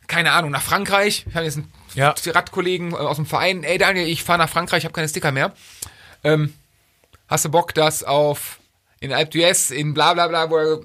keine 0.08 0.32
Ahnung, 0.32 0.50
nach 0.50 0.60
Frankreich. 0.62 1.24
Ich 1.28 1.34
habe 1.36 1.44
jetzt 1.44 1.58
einen 1.58 1.72
Ja. 1.94 2.12
Radkollegen 2.26 2.90
äh, 2.90 2.96
aus 2.96 3.14
dem 3.14 3.24
Verein, 3.24 3.62
ey 3.62 3.78
Daniel, 3.78 4.08
ich 4.08 4.24
fahre 4.24 4.40
nach 4.40 4.48
Frankreich, 4.48 4.78
ich 4.78 4.84
habe 4.86 4.94
keine 4.94 5.08
Sticker 5.08 5.30
mehr. 5.30 5.52
Ähm, 6.24 6.52
hast 7.28 7.44
du 7.44 7.48
Bock, 7.48 7.74
das 7.74 8.02
auf 8.02 8.58
in 8.98 9.12
Alp 9.12 9.30
d'Huez, 9.30 9.70
in 9.72 9.94
bla 9.94 10.14
bla 10.14 10.26
bla, 10.26 10.50
wo 10.50 10.56
er 10.56 10.80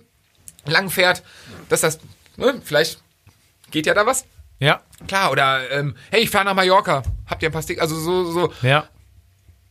lang 0.66 0.90
fährt, 0.90 1.24
dass 1.70 1.82
das, 1.82 2.00
ne, 2.38 2.62
vielleicht 2.64 3.02
geht 3.72 3.86
ja 3.86 3.94
da 3.94 4.06
was? 4.06 4.26
Ja, 4.60 4.82
Klar, 5.08 5.32
oder 5.32 5.70
ähm, 5.72 5.96
hey, 6.12 6.22
ich 6.22 6.30
fahre 6.30 6.46
nach 6.46 6.54
Mallorca, 6.54 7.04
habt 7.28 7.44
ihr 7.44 7.50
ein 7.50 7.52
paar 7.52 7.62
Sticker, 7.62 7.82
also 7.82 8.00
so, 8.00 8.32
so, 8.32 8.54
ja, 8.62 8.88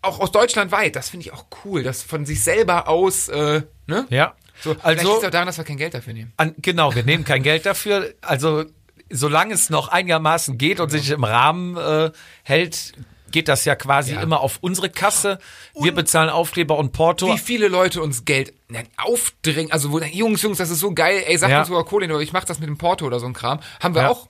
auch 0.02 0.20
aus 0.20 0.32
Deutschland 0.32 0.72
weit, 0.72 0.96
das 0.96 1.08
finde 1.08 1.26
ich 1.26 1.32
auch 1.32 1.46
cool, 1.64 1.82
das 1.82 2.02
von 2.02 2.26
sich 2.26 2.42
selber 2.42 2.88
aus, 2.88 3.28
äh, 3.28 3.62
ne? 3.86 4.06
ja. 4.10 4.34
So, 4.60 4.70
liegt 4.70 4.84
also, 4.84 5.18
es 5.18 5.24
auch 5.24 5.30
daran, 5.30 5.46
dass 5.46 5.58
wir 5.58 5.64
kein 5.64 5.76
Geld 5.76 5.94
dafür 5.94 6.12
nehmen. 6.12 6.32
an, 6.36 6.54
genau, 6.58 6.94
wir 6.94 7.02
nehmen 7.02 7.24
kein 7.24 7.42
Geld 7.42 7.66
dafür. 7.66 8.14
Also, 8.20 8.64
solange 9.10 9.54
es 9.54 9.70
noch 9.70 9.88
einigermaßen 9.88 10.56
geht 10.56 10.78
und 10.78 10.88
sich 10.88 11.10
im 11.10 11.24
Rahmen 11.24 11.76
äh, 11.76 12.12
hält, 12.44 12.92
geht 13.32 13.48
das 13.48 13.64
ja 13.64 13.74
quasi 13.74 14.14
Ja. 14.14 14.20
immer 14.22 14.40
auf 14.40 14.58
unsere 14.60 14.88
Kasse. 14.90 15.38
Wir 15.74 15.92
bezahlen 15.92 16.28
Aufkleber 16.30 16.76
und 16.78 16.92
Porto. 16.92 17.26
Wie 17.34 17.38
viele 17.38 17.68
Leute 17.68 18.00
uns 18.02 18.24
Geld 18.24 18.52
nein, 18.68 18.86
aufdrängen, 18.96 19.72
also 19.72 19.90
wo, 19.90 19.98
Jungs, 20.00 20.42
Jungs, 20.42 20.58
das 20.58 20.70
ist 20.70 20.80
so 20.80 20.92
geil, 20.94 21.24
ey, 21.26 21.36
sag 21.38 21.50
Ja. 21.50 21.58
uns 21.60 21.68
sogar 21.68 21.84
Kohle, 21.84 22.22
ich 22.22 22.32
mach 22.32 22.44
das 22.44 22.58
mit 22.60 22.68
dem 22.68 22.78
Porto 22.78 23.04
oder 23.06 23.18
so 23.20 23.26
ein 23.26 23.32
Kram, 23.32 23.60
haben 23.80 23.94
wir 23.94 24.02
Ja. 24.02 24.08
auch 24.10 24.28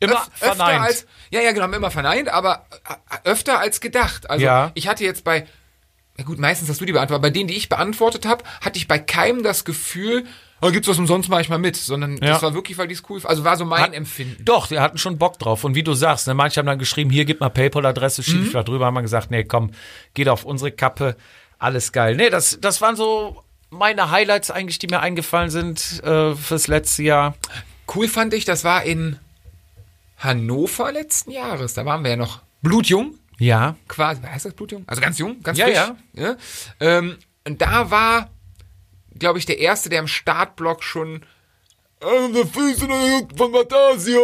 Immer 0.00 0.14
öf- 0.16 0.26
öfter 0.40 0.54
verneint. 0.56 0.82
als, 0.82 1.06
ja, 1.30 1.40
ja, 1.40 1.50
genau, 1.52 1.62
haben 1.64 1.72
wir 1.72 1.76
immer 1.78 1.90
verneint, 1.90 2.28
aber 2.28 2.66
äh, 2.88 3.28
öfter 3.28 3.58
als 3.58 3.80
gedacht. 3.80 4.28
Also 4.30 4.44
Ja. 4.44 4.70
ich 4.74 4.88
hatte 4.88 5.04
jetzt 5.04 5.24
bei, 5.24 5.46
na 6.18 6.24
gut, 6.24 6.38
meistens 6.38 6.68
hast 6.68 6.80
du 6.80 6.84
die 6.84 6.92
beantwortet, 6.92 7.22
bei 7.22 7.30
denen, 7.30 7.48
die 7.48 7.56
ich 7.56 7.68
beantwortet 7.68 8.26
habe, 8.26 8.44
hatte 8.60 8.78
ich 8.78 8.88
bei 8.88 8.98
keinem 8.98 9.42
das 9.42 9.64
Gefühl, 9.64 10.24
oh, 10.62 10.70
gibt's 10.70 10.88
was 10.88 10.98
umsonst, 10.98 11.28
mach 11.28 11.40
ich 11.40 11.48
mal 11.48 11.58
mit, 11.58 11.76
sondern 11.76 12.16
Ja. 12.18 12.28
das 12.34 12.42
war 12.42 12.54
wirklich, 12.54 12.78
weil 12.78 12.88
die 12.88 12.94
es 12.94 13.02
cool, 13.10 13.20
also 13.24 13.44
war 13.44 13.56
so 13.56 13.64
mein 13.64 13.82
Hat- 13.82 13.92
Empfinden. 13.94 14.42
Doch, 14.44 14.68
die 14.68 14.78
hatten 14.78 14.96
schon 14.96 15.18
Bock 15.18 15.38
drauf. 15.38 15.64
Und 15.64 15.74
wie 15.74 15.82
du 15.82 15.92
sagst, 15.94 16.26
ne, 16.28 16.34
manche 16.34 16.58
haben 16.60 16.66
dann 16.66 16.78
geschrieben, 16.78 17.10
hier 17.10 17.24
gib 17.24 17.40
mal 17.40 17.50
PayPal-Adresse, 17.50 18.22
schieb 18.22 18.40
Mhm. 18.40 18.46
ich 18.46 18.52
da 18.52 18.62
drüber, 18.62 18.86
haben 18.86 18.94
wir 18.94 19.02
gesagt, 19.02 19.30
nee, 19.30 19.44
komm, 19.44 19.72
geht 20.14 20.28
auf 20.28 20.44
unsere 20.44 20.70
Kappe, 20.72 21.16
alles 21.58 21.92
geil. 21.92 22.16
Nee, 22.16 22.30
das, 22.30 22.58
das 22.60 22.80
waren 22.80 22.96
so 22.96 23.42
meine 23.70 24.10
Highlights 24.10 24.50
eigentlich, 24.50 24.78
die 24.78 24.86
mir 24.86 25.00
eingefallen 25.00 25.50
sind 25.50 26.02
äh, 26.04 26.34
fürs 26.34 26.68
letzte 26.68 27.02
Jahr. 27.02 27.34
Cool 27.94 28.06
fand 28.08 28.32
ich, 28.34 28.44
das 28.44 28.64
war 28.64 28.82
in 28.84 29.18
Hannover 30.18 30.92
letzten 30.92 31.30
Jahres, 31.32 31.74
da 31.74 31.84
waren 31.84 32.02
wir 32.04 32.10
ja 32.12 32.16
noch 32.16 32.40
blutjung. 32.62 33.16
Ja. 33.38 33.74
quasi, 33.88 34.22
heißt 34.22 34.44
das 34.44 34.54
Blutjung? 34.54 34.84
Also 34.86 35.02
ganz 35.02 35.18
jung, 35.18 35.42
ganz 35.42 35.58
Ja, 35.58 35.64
frisch. 35.66 35.74
ja. 35.74 35.96
ja. 36.14 36.36
Ähm, 36.78 37.16
und 37.44 37.60
da 37.60 37.90
war, 37.90 38.30
glaube 39.22 39.38
ich, 39.38 39.46
der 39.46 39.58
Erste, 39.58 39.88
der 39.88 40.00
im 40.00 40.08
Startblock 40.08 40.82
schon 40.84 41.22
"Ah, 42.00 42.28
der 42.34 42.46
Füße 42.46 42.86
von 43.36 43.50
Matasia. 43.52 44.18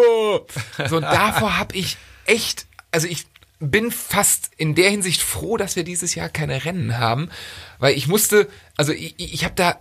So, 0.88 0.96
und 0.96 1.02
davor 1.02 1.58
habe 1.58 1.74
ich 1.76 1.96
echt, 2.26 2.66
also 2.90 3.06
ich 3.06 3.26
bin 3.60 3.90
fast 3.90 4.50
in 4.56 4.74
der 4.74 4.90
Hinsicht 4.90 5.22
froh, 5.22 5.56
dass 5.56 5.74
wir 5.76 5.84
dieses 5.84 6.14
Jahr 6.14 6.28
keine 6.28 6.64
Rennen 6.64 6.98
haben, 6.98 7.30
weil 7.78 7.96
ich 7.96 8.06
musste, 8.06 8.48
also 8.76 8.92
ich, 8.92 9.14
ich 9.18 9.44
habe 9.44 9.54
da, 9.54 9.78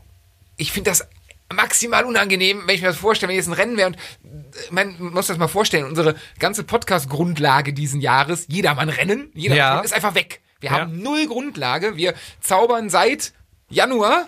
ich 0.58 0.72
finde 0.72 0.90
das 0.92 1.08
maximal 1.54 2.04
unangenehm, 2.06 2.64
wenn 2.66 2.76
ich 2.76 2.82
mir 2.82 2.88
das 2.88 2.98
vorstelle, 2.98 3.30
wenn 3.30 3.38
jetzt 3.38 3.48
ein 3.48 3.54
Rennen 3.54 3.78
wäre 3.78 3.88
und 3.90 3.96
äh, 3.96 4.72
man 4.72 4.96
muss 5.00 5.28
das 5.28 5.38
mal 5.38 5.48
vorstellen, 5.48 5.86
unsere 5.86 6.16
ganze 6.40 6.64
Podcast-Grundlage 6.64 7.74
diesen 7.74 8.02
Jahres, 8.02 8.46
jedermann 8.50 8.90
Rennen, 8.90 9.32
jeder 9.34 9.56
Ja. 9.56 9.80
ist 9.80 9.94
einfach 9.94 10.14
weg. 10.16 10.42
Wir 10.60 10.72
Ja. 10.72 10.80
haben 10.82 11.02
null 11.02 11.28
Grundlage, 11.28 11.96
wir 11.98 12.16
zaubern 12.42 12.90
seit 12.90 13.34
Januar 13.70 14.28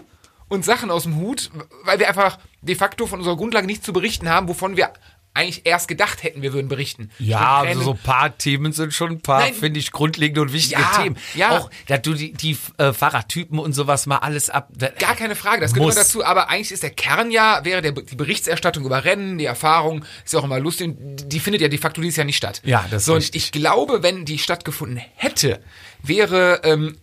uns 0.50 0.66
Sachen 0.66 0.92
aus 0.92 1.04
dem 1.04 1.16
Hut, 1.16 1.50
weil 1.84 2.00
wir 2.00 2.08
einfach 2.10 2.38
de 2.62 2.76
facto 2.76 3.08
von 3.08 3.20
unserer 3.20 3.38
Grundlage 3.38 3.66
nichts 3.68 3.86
zu 3.86 3.94
berichten 3.94 4.30
haben, 4.30 4.48
wovon 4.48 4.76
wir 4.78 4.92
eigentlich 5.36 5.62
erst 5.66 5.88
gedacht 5.88 6.24
hätten, 6.24 6.42
wir 6.42 6.54
würden 6.54 6.68
berichten. 6.68 7.12
Ja, 7.20 7.60
also 7.60 7.82
so 7.84 7.92
ein 7.92 8.00
paar 8.00 8.36
Themen 8.38 8.74
sind 8.74 8.94
schon 8.94 9.12
ein 9.12 9.22
paar, 9.22 9.44
finde 9.54 9.80
ich, 9.80 9.92
grundlegende 9.92 10.42
und 10.42 10.52
wichtige 10.54 10.82
Ja, 10.82 11.02
Themen. 11.02 11.18
ja. 11.36 11.52
Auch, 11.60 11.70
dass 11.88 12.02
du 12.02 12.14
die, 12.16 12.34
die 12.34 12.58
äh, 12.78 12.92
Fahrradtypen 12.92 13.60
und 13.60 13.74
sowas 13.74 14.08
mal 14.08 14.18
alles 14.18 14.50
ab. 14.50 14.70
Gar 14.98 15.16
keine 15.16 15.36
Frage, 15.36 15.62
das 15.62 15.74
gehört 15.74 15.96
dazu. 15.96 16.26
Aber 16.26 16.50
eigentlich 16.50 16.72
ist 16.72 16.82
der 16.82 16.90
Kern 16.90 17.30
ja, 17.30 17.64
wäre 17.64 17.82
der, 17.84 17.92
die 17.92 18.16
Berichterstattung 18.16 18.84
über 18.84 19.06
Rennen, 19.06 19.38
die 19.38 19.46
Erfahrung, 19.46 20.04
ist 20.26 20.34
ja 20.34 20.40
auch 20.40 20.44
immer 20.46 20.60
lustig. 20.60 20.88
und 20.88 21.32
Die 21.32 21.40
findet 21.40 21.62
ja 21.62 21.68
de 21.68 21.78
facto 21.80 22.02
dieses 22.02 22.18
Jahr 22.18 22.26
nicht 22.26 22.38
statt. 22.38 22.62
Ja, 22.66 22.84
das 22.90 23.04
ist 23.04 23.06
so, 23.06 23.14
und 23.14 23.20
richtig. 23.20 23.44
ich 23.46 23.52
glaube, 23.52 24.02
wenn 24.02 24.26
die 24.26 24.40
stattgefunden 24.40 24.98
hätte, 25.16 25.62
wäre, 26.02 26.62
ähm, 26.64 26.98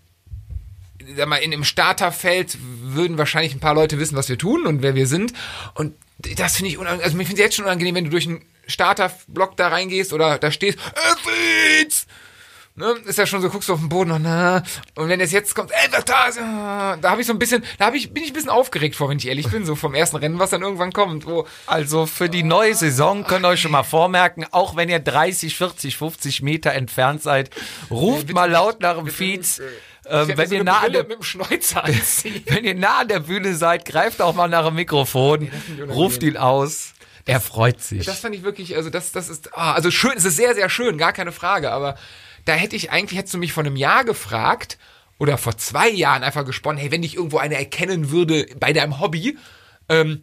sag 1.17 1.29
mal, 1.29 1.37
in 1.37 1.51
dem 1.51 1.65
Starterfeld 1.65 2.59
würden 2.61 3.19
wahrscheinlich 3.19 3.55
ein 3.55 3.61
paar 3.61 3.75
Leute 3.75 3.99
wissen, 3.99 4.17
was 4.17 4.29
wir 4.29 4.39
tun 4.39 4.67
und 4.67 4.83
wer 4.83 4.95
wir 4.95 5.07
sind. 5.07 5.33
Und 5.75 5.95
das 6.19 6.57
finde 6.57 6.71
ich 6.71 6.79
unangenehm. 6.79 7.05
Also, 7.05 7.17
mir 7.17 7.25
finde 7.25 7.43
es 7.43 7.47
jetzt 7.47 7.57
schon 7.57 7.65
unangenehm, 7.67 7.95
wenn 7.95 8.05
du 8.05 8.11
durch 8.11 8.27
einen 8.27 8.45
Starterblock 8.67 9.57
da 9.57 9.69
reingehst 9.69 10.13
oder 10.13 10.39
da 10.39 10.51
stehst, 10.51 10.79
äh, 10.79 11.81
Fritz! 11.81 12.07
Ne, 12.79 12.95
ist 13.07 13.17
ja 13.17 13.25
schon 13.25 13.41
so, 13.41 13.49
guckst 13.49 13.71
du 13.71 13.73
auf 13.73 13.81
den 13.81 13.89
Boden 13.89 14.11
und 14.11 14.21
na, 14.21 14.63
und 14.97 15.09
wenn 15.09 15.19
es 15.19 15.33
jetzt 15.33 15.55
kommt, 15.55 15.71
ey, 15.71 15.89
was 15.93 16.05
da 16.05 16.27
ist, 16.27 16.39
ah, 16.39 16.99
da 17.01 17.11
habe 17.11 17.23
ich 17.23 17.27
so 17.27 17.33
ein 17.33 17.39
bisschen, 17.39 17.65
da 17.79 17.87
habe 17.87 17.97
ich, 17.97 18.13
bin 18.13 18.23
ich 18.23 18.31
ein 18.31 18.35
bisschen 18.35 18.51
aufgeregt 18.51 18.97
vor, 18.97 19.09
wenn 19.09 19.17
ich 19.17 19.27
ehrlich 19.27 19.49
bin, 19.49 19.65
so 19.65 19.77
vom 19.77 19.95
ersten 19.95 20.17
Rennen, 20.17 20.39
was 20.39 20.51
dann 20.51 20.61
irgendwann 20.61 20.93
kommt, 20.93 21.25
wo, 21.25 21.47
Also 21.65 22.05
für 22.05 22.29
die 22.29 22.43
neue 22.43 22.75
Saison 22.75 23.25
könnt 23.25 23.47
ihr 23.47 23.49
euch 23.49 23.63
schon 23.63 23.71
mal 23.71 23.83
vormerken, 23.83 24.45
auch 24.51 24.77
wenn 24.77 24.91
ihr 24.91 24.99
30, 24.99 25.57
40, 25.57 25.97
50 25.97 26.43
Meter 26.43 26.73
entfernt 26.73 27.23
seid, 27.23 27.49
ruft 27.91 28.31
mal 28.35 28.51
laut 28.51 28.81
nach 28.81 28.99
dem 28.99 29.07
Feeds. 29.07 29.63
Ähm, 30.09 30.29
wenn, 30.37 30.49
so 30.49 30.55
ihr 30.55 30.65
nah 30.65 30.89
der, 30.89 31.07
wenn 31.09 32.65
ihr 32.65 32.75
nah 32.75 32.99
an 33.01 33.09
der 33.09 33.21
Bühne 33.21 33.55
seid, 33.55 33.85
greift 33.85 34.23
auch 34.23 34.35
mal 34.35 34.49
nach 34.49 34.65
dem 34.67 34.75
Mikrofon, 34.77 35.51
ruft 35.89 36.23
ihn 36.23 36.37
aus. 36.37 36.93
Er 37.25 37.41
freut 37.41 37.83
sich. 37.83 38.07
Das 38.07 38.21
fand 38.21 38.35
ich 38.37 38.45
wirklich, 38.45 38.77
also 38.77 38.89
das, 38.89 39.11
das 39.11 39.29
ist, 39.29 39.57
ah, 39.57 39.73
also 39.73 39.91
schön, 39.91 40.13
es 40.17 40.25
ist 40.25 40.37
sehr, 40.37 40.55
sehr 40.55 40.69
schön, 40.69 40.97
gar 40.97 41.13
keine 41.13 41.33
Frage, 41.33 41.73
aber 41.73 41.97
da 42.45 42.53
hätte 42.53 42.77
ich 42.77 42.93
eigentlich, 42.93 43.19
hättest 43.19 43.35
du 43.35 43.39
mich 43.39 43.53
vor 43.53 43.65
einem 43.65 43.75
Jahr 43.75 44.05
gefragt 44.05 44.79
oder 45.19 45.37
vor 45.39 45.57
zwei 45.59 45.89
Jahren 45.89 46.23
einfach 46.23 46.45
gesponnen, 46.45 46.81
hey, 46.81 46.93
wenn 46.93 47.03
dich 47.03 47.17
irgendwo 47.17 47.39
einer 47.39 47.57
erkennen 47.57 48.11
würde 48.11 48.47
bei 48.61 48.73
deinem 48.73 49.01
Hobby, 49.01 49.37
ähm, 49.89 50.23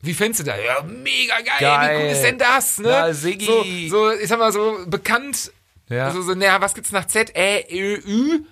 wie 0.00 0.14
fändest 0.14 0.40
du 0.40 0.44
das? 0.44 0.56
Ja, 0.64 0.82
mega 0.82 1.34
geil, 1.36 1.56
Geil. 1.60 1.98
wie 1.98 2.02
cool 2.04 2.10
ist 2.12 2.22
denn 2.22 2.38
das, 2.38 2.78
ne? 2.78 2.88
Na, 2.88 3.12
Siggi. 3.12 3.88
So, 3.90 4.08
so, 4.10 4.12
ich 4.18 4.28
sag 4.28 4.38
mal 4.38 4.52
so, 4.52 4.78
bekannt, 4.86 5.52
Ja. 5.90 6.06
also 6.06 6.22
so, 6.22 6.34
naja, 6.34 6.60
was 6.62 6.74
gibt's 6.74 6.92
nach 6.92 7.06
Z, 7.06 7.34
Ä, 7.36 7.64
Ö, 7.70 7.98
Ü? 8.06 8.44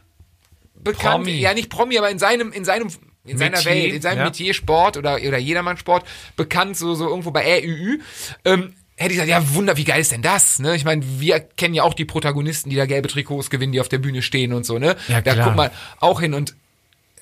Bekannt, 0.82 1.24
Promi. 1.24 1.38
ja 1.38 1.54
nicht 1.54 1.70
Promi, 1.70 1.98
aber 1.98 2.10
in 2.10 2.18
seinem, 2.18 2.52
in 2.52 2.64
seinem, 2.64 2.88
in 3.24 3.38
seiner 3.38 3.58
Metier, 3.58 3.70
Welt, 3.70 3.94
in 3.94 4.02
seinem 4.02 4.18
ja. 4.18 4.24
Metier 4.24 4.54
Sport 4.54 4.96
oder, 4.96 5.14
oder 5.16 5.38
Jedermann-Sport, 5.38 6.04
bekannt, 6.36 6.76
so, 6.76 6.94
so 6.94 7.08
irgendwo 7.08 7.30
bei 7.30 7.60
RÜÜ, 7.60 7.98
ähm, 8.44 8.74
hätte 8.96 9.14
ich 9.14 9.20
gesagt, 9.20 9.28
ja, 9.28 9.54
Wunder, 9.54 9.76
wie 9.76 9.84
geil 9.84 10.00
ist 10.00 10.12
denn 10.12 10.22
das, 10.22 10.58
ne? 10.58 10.76
Ich 10.76 10.84
meine, 10.84 11.02
wir 11.18 11.40
kennen 11.40 11.74
ja 11.74 11.82
auch 11.82 11.94
die 11.94 12.04
Protagonisten, 12.04 12.70
die 12.70 12.76
da 12.76 12.86
gelbe 12.86 13.08
Trikots 13.08 13.50
gewinnen, 13.50 13.72
die 13.72 13.80
auf 13.80 13.88
der 13.88 13.98
Bühne 13.98 14.22
stehen 14.22 14.52
und 14.52 14.64
so, 14.66 14.78
ne? 14.78 14.96
Ja, 15.08 15.20
da 15.20 15.34
klar. 15.34 15.46
guckt 15.46 15.56
man 15.56 15.70
auch 16.00 16.20
hin 16.20 16.34
und 16.34 16.54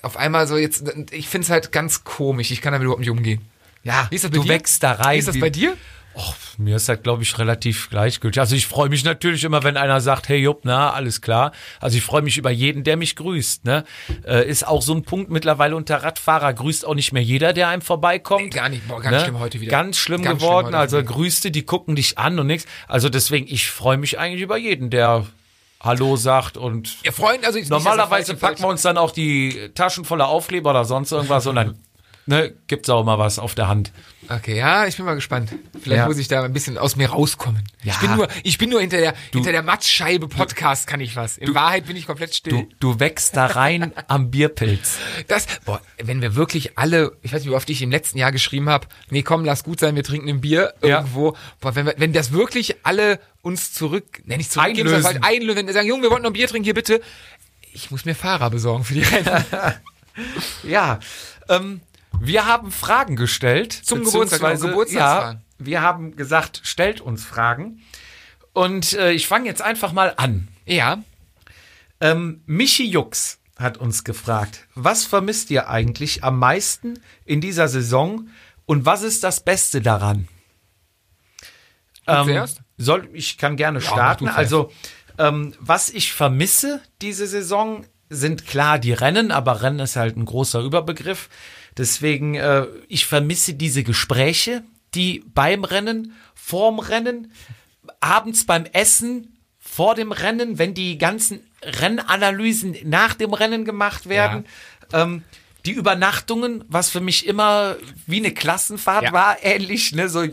auf 0.01 0.17
einmal 0.17 0.47
so 0.47 0.57
jetzt, 0.57 0.83
ich 1.11 1.29
find's 1.29 1.49
halt 1.49 1.71
ganz 1.71 2.03
komisch, 2.03 2.51
ich 2.51 2.61
kann 2.61 2.73
damit 2.73 2.85
überhaupt 2.85 3.01
nicht 3.01 3.09
umgehen. 3.11 3.41
ja, 3.83 4.07
Wie 4.09 4.15
ist 4.15 4.23
das 4.23 4.31
bei 4.31 4.37
du 4.37 4.43
dir? 4.43 4.49
wächst 4.49 4.83
da 4.83 4.93
rein. 4.93 5.15
Wie 5.15 5.19
ist 5.19 5.27
das 5.27 5.39
bei 5.39 5.49
dir? 5.49 5.77
Och, 6.13 6.35
mir 6.57 6.75
ist 6.75 6.89
das, 6.89 7.01
glaube 7.01 7.23
ich, 7.23 7.37
relativ 7.39 7.89
gleichgültig. 7.89 8.39
Also 8.39 8.55
ich 8.55 8.67
freue 8.67 8.89
mich 8.89 9.03
natürlich 9.03 9.43
immer, 9.43 9.63
wenn 9.63 9.77
einer 9.77 10.01
sagt, 10.01 10.27
hey 10.27 10.39
Jupp, 10.39 10.61
na, 10.63 10.91
alles 10.91 11.21
klar. 11.21 11.53
Also 11.79 11.97
ich 11.97 12.03
freue 12.03 12.21
mich 12.21 12.37
über 12.37 12.51
jeden, 12.51 12.83
der 12.83 12.97
mich 12.97 13.15
grüßt. 13.15 13.65
Ne? 13.65 13.85
Äh, 14.25 14.47
ist 14.49 14.67
auch 14.67 14.81
so 14.81 14.93
ein 14.93 15.03
Punkt 15.03 15.31
mittlerweile 15.31 15.75
unter 15.75 16.03
Radfahrer. 16.03 16.53
Grüßt 16.53 16.85
auch 16.85 16.95
nicht 16.95 17.13
mehr 17.13 17.23
jeder, 17.23 17.53
der 17.53 17.69
einem 17.69 17.81
vorbeikommt. 17.81 18.43
Nee, 18.43 18.49
gar 18.49 18.69
nicht. 18.69 18.87
Boah, 18.87 19.01
ganz 19.01 19.23
schlimm 19.23 19.39
heute 19.39 19.61
wieder. 19.61 19.71
Ganz 19.71 19.97
schlimm 19.97 20.21
Ganz 20.21 20.41
schlimm 20.41 20.49
geworden. 20.49 20.67
heute 20.67 20.77
also 20.77 21.03
grüßte, 21.03 21.51
die 21.51 21.63
gucken 21.63 21.95
dich 21.95 22.17
an 22.17 22.39
und 22.39 22.47
nichts. 22.47 22.67
Also 22.87 23.09
deswegen, 23.09 23.47
ich 23.47 23.69
freue 23.69 23.97
mich 23.97 24.19
eigentlich 24.19 24.41
über 24.41 24.57
jeden, 24.57 24.89
der 24.89 25.25
Hallo 25.81 26.15
sagt 26.15 26.57
und 26.57 26.97
Ja, 27.03 27.11
Freunde, 27.11 27.47
also 27.47 27.59
Normalerweise 27.69 28.35
packen 28.35 28.61
wir 28.61 28.67
uns 28.67 28.83
dann 28.83 28.97
auch 28.97 29.11
die 29.11 29.71
Taschen 29.73 30.05
voller 30.05 30.27
Aufkleber 30.27 30.69
oder 30.71 30.85
sonst 30.85 31.11
irgendwas 31.11 31.47
und 31.47 31.55
dann 31.55 31.79
ne, 32.25 32.53
gibt's 32.67 32.89
auch 32.89 33.03
mal 33.03 33.17
was 33.19 33.39
auf 33.39 33.55
der 33.55 33.67
Hand. 33.67 33.91
Okay, 34.29 34.55
ja, 34.57 34.85
ich 34.87 34.95
bin 34.95 35.05
mal 35.05 35.15
gespannt. 35.15 35.51
Vielleicht 35.81 35.97
Ja. 36.03 36.05
muss 36.07 36.17
ich 36.17 36.29
da 36.29 36.41
ein 36.43 36.53
bisschen 36.53 36.77
aus 36.77 36.95
mir 36.95 37.09
rauskommen. 37.09 37.63
Ja. 37.83 37.93
Ich 37.93 37.99
bin 37.99 38.15
nur, 38.15 38.27
ich 38.43 38.57
bin 38.57 38.69
nur 38.69 38.79
hinter 38.79 38.97
der, 38.97 39.13
hinter 39.33 39.51
der 39.51 39.61
Matzscheibe 39.61 40.29
Podcast 40.29 40.87
kann 40.87 41.01
ich 41.01 41.17
was. 41.17 41.37
In 41.37 41.53
Wahrheit 41.53 41.85
bin 41.87 41.97
ich 41.97 42.07
komplett 42.07 42.33
still. 42.33 42.53
Du, 42.53 42.93
du 42.93 42.99
wächst 43.01 43.35
da 43.35 43.47
rein 43.47 43.91
am 44.07 44.31
Bierpilz. 44.31 44.99
Das, 45.27 45.47
boah, 45.65 45.81
wenn 46.01 46.21
wir 46.21 46.35
wirklich 46.35 46.77
alle, 46.77 47.17
ich 47.23 47.33
weiß 47.33 47.41
nicht, 47.41 47.51
wie 47.51 47.55
oft 47.55 47.69
ich 47.69 47.81
im 47.81 47.91
letzten 47.91 48.19
Jahr 48.19 48.31
geschrieben 48.31 48.69
habe, 48.69 48.87
nee, 49.09 49.21
komm, 49.23 49.43
lass 49.43 49.65
gut 49.65 49.81
sein, 49.81 49.95
wir 49.97 50.03
trinken 50.03 50.29
ein 50.29 50.39
Bier 50.39 50.73
Ja. 50.81 50.99
irgendwo. 50.99 51.35
Boah, 51.59 51.75
wenn, 51.75 51.87
wir, 51.87 51.95
wenn 51.97 52.13
das 52.13 52.31
wirklich 52.31 52.77
alle 52.83 53.19
uns 53.41 53.73
zurück, 53.73 54.21
nenn 54.23 54.39
ich 54.39 54.49
zurückgeben, 54.49 54.87
Einlösen. 54.87 55.05
halt 55.07 55.23
einlösen, 55.25 55.57
wenn 55.57 55.67
die 55.67 55.73
sagen, 55.73 55.87
Junge, 55.87 56.03
wir 56.03 56.09
wollten 56.11 56.23
noch 56.23 56.29
ein 56.29 56.33
Bier 56.33 56.47
trinken, 56.47 56.63
hier 56.63 56.75
bitte. 56.75 57.01
Ich 57.73 57.91
muss 57.91 58.05
mir 58.05 58.15
Fahrer 58.15 58.49
besorgen 58.49 58.85
für 58.85 58.93
die 58.93 59.01
Rennen. 59.03 59.43
Ja, 60.63 60.99
ähm, 61.49 61.81
wir 62.21 62.45
haben 62.45 62.71
Fragen 62.71 63.15
gestellt. 63.15 63.73
Zum 63.73 64.03
Geburtstag, 64.03 64.59
Geburtstagsfragen. 64.59 65.39
Ja, 65.39 65.65
wir 65.65 65.81
haben 65.81 66.15
gesagt, 66.15 66.61
stellt 66.63 67.01
uns 67.01 67.23
Fragen. 67.23 67.81
Und 68.53 68.93
äh, 68.93 69.11
ich 69.11 69.27
fange 69.27 69.45
jetzt 69.45 69.61
einfach 69.61 69.91
mal 69.91 70.13
an. 70.17 70.47
ja, 70.65 71.03
Ähm, 71.99 72.41
Michi 72.45 72.85
Jux 72.85 73.39
hat 73.57 73.77
uns 73.77 74.03
gefragt, 74.03 74.67
was 74.75 75.05
vermisst 75.05 75.51
ihr 75.51 75.69
eigentlich 75.69 76.23
am 76.23 76.39
meisten 76.39 76.99
in 77.25 77.41
dieser 77.41 77.67
Saison 77.67 78.27
und 78.65 78.85
was 78.85 79.03
ist 79.03 79.23
das 79.23 79.43
Beste 79.43 79.81
daran? 79.81 80.27
Ähm, 82.07 82.25
zuerst? 82.25 82.61
soll, 82.77 83.09
ich 83.13 83.37
kann 83.37 83.55
gerne 83.55 83.79
mach 83.79 83.85
starten. 83.85 84.27
Also, 84.27 84.71
ähm, 85.17 85.53
was 85.59 85.89
ich 85.89 86.13
vermisse 86.13 86.81
diese 87.01 87.27
Saison 87.27 87.85
sind 88.09 88.45
klar 88.45 88.79
die 88.79 88.93
Rennen, 88.93 89.31
aber 89.31 89.61
Rennen 89.61 89.79
ist 89.79 89.95
halt 89.95 90.17
ein 90.17 90.25
großer 90.25 90.61
Überbegriff. 90.61 91.29
Deswegen, 91.81 92.35
äh, 92.35 92.67
ich 92.89 93.07
vermisse 93.07 93.55
diese 93.55 93.81
Gespräche, 93.81 94.61
die 94.93 95.23
beim 95.33 95.63
Rennen, 95.63 96.13
vorm 96.35 96.77
Rennen, 96.77 97.31
abends 97.99 98.45
beim 98.45 98.65
Essen, 98.65 99.35
vor 99.59 99.95
dem 99.95 100.11
Rennen, 100.11 100.59
wenn 100.59 100.75
die 100.75 100.99
ganzen 100.99 101.39
Rennanalysen 101.63 102.75
nach 102.83 103.15
dem 103.15 103.33
Rennen 103.33 103.65
gemacht 103.65 104.07
werden. 104.07 104.45
Ähm, 104.93 105.23
die 105.65 105.71
Übernachtungen, 105.71 106.63
was 106.67 106.89
für 106.89 107.01
mich 107.01 107.27
immer 107.27 107.75
wie 108.07 108.17
eine 108.17 108.31
Klassenfahrt 108.33 109.05
Ja. 109.05 109.11
war, 109.13 109.37
ähnlich, 109.43 109.91
ne, 109.93 110.09
so 110.09 110.23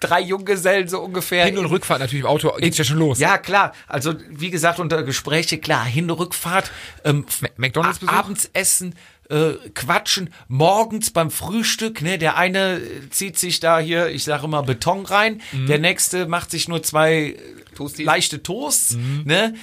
drei 0.00 0.20
Junggesellen 0.22 0.88
so 0.88 1.00
ungefähr. 1.00 1.44
Hin- 1.46 1.58
und 1.58 1.66
Rückfahrt 1.66 2.00
natürlich 2.00 2.24
im 2.24 2.30
Auto 2.30 2.50
geht's 2.58 2.78
ja 2.78 2.84
schon 2.84 2.98
los. 2.98 3.18
Ja, 3.18 3.36
klar. 3.38 3.72
Also, 3.86 4.14
wie 4.30 4.50
gesagt, 4.50 4.78
unter 4.78 5.02
Gespräche, 5.02 5.58
klar, 5.58 5.84
Hin- 5.86 6.10
und 6.10 6.18
Rückfahrt, 6.18 6.70
ähm, 7.04 7.24
Ma- 7.40 7.48
McDonald's-Besuch? 7.56 8.12
Äh, 9.28 9.54
quatschen, 9.74 10.30
morgens 10.48 11.10
beim 11.10 11.30
Frühstück, 11.30 12.02
ne, 12.02 12.18
der 12.18 12.36
eine 12.36 12.80
zieht 13.10 13.38
sich 13.38 13.60
da 13.60 13.78
hier, 13.78 14.08
ich 14.08 14.24
sage 14.24 14.44
immer 14.44 14.62
Beton 14.62 15.04
rein, 15.06 15.40
der 15.52 15.78
nächste 15.78 16.26
macht 16.26 16.50
sich 16.50 16.68
nur 16.68 16.82
zwei 16.82 17.30
äh, 17.30 17.36
Toasties. 17.74 18.06
leichte 18.06 18.42
Toasts, 18.42 18.96
ne. 19.24 19.54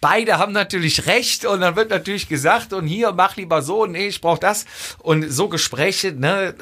Beide 0.00 0.38
haben 0.38 0.52
natürlich 0.52 1.06
recht 1.06 1.44
und 1.44 1.60
dann 1.60 1.74
wird 1.74 1.90
natürlich 1.90 2.28
gesagt 2.28 2.72
und 2.72 2.86
hier 2.86 3.10
mach 3.10 3.34
lieber 3.34 3.62
so, 3.62 3.84
nee, 3.86 4.06
ich 4.06 4.20
brauch 4.20 4.38
das 4.38 4.64
und 4.98 5.28
so 5.28 5.48
Gespräche, 5.48 6.12
ne. 6.12 6.54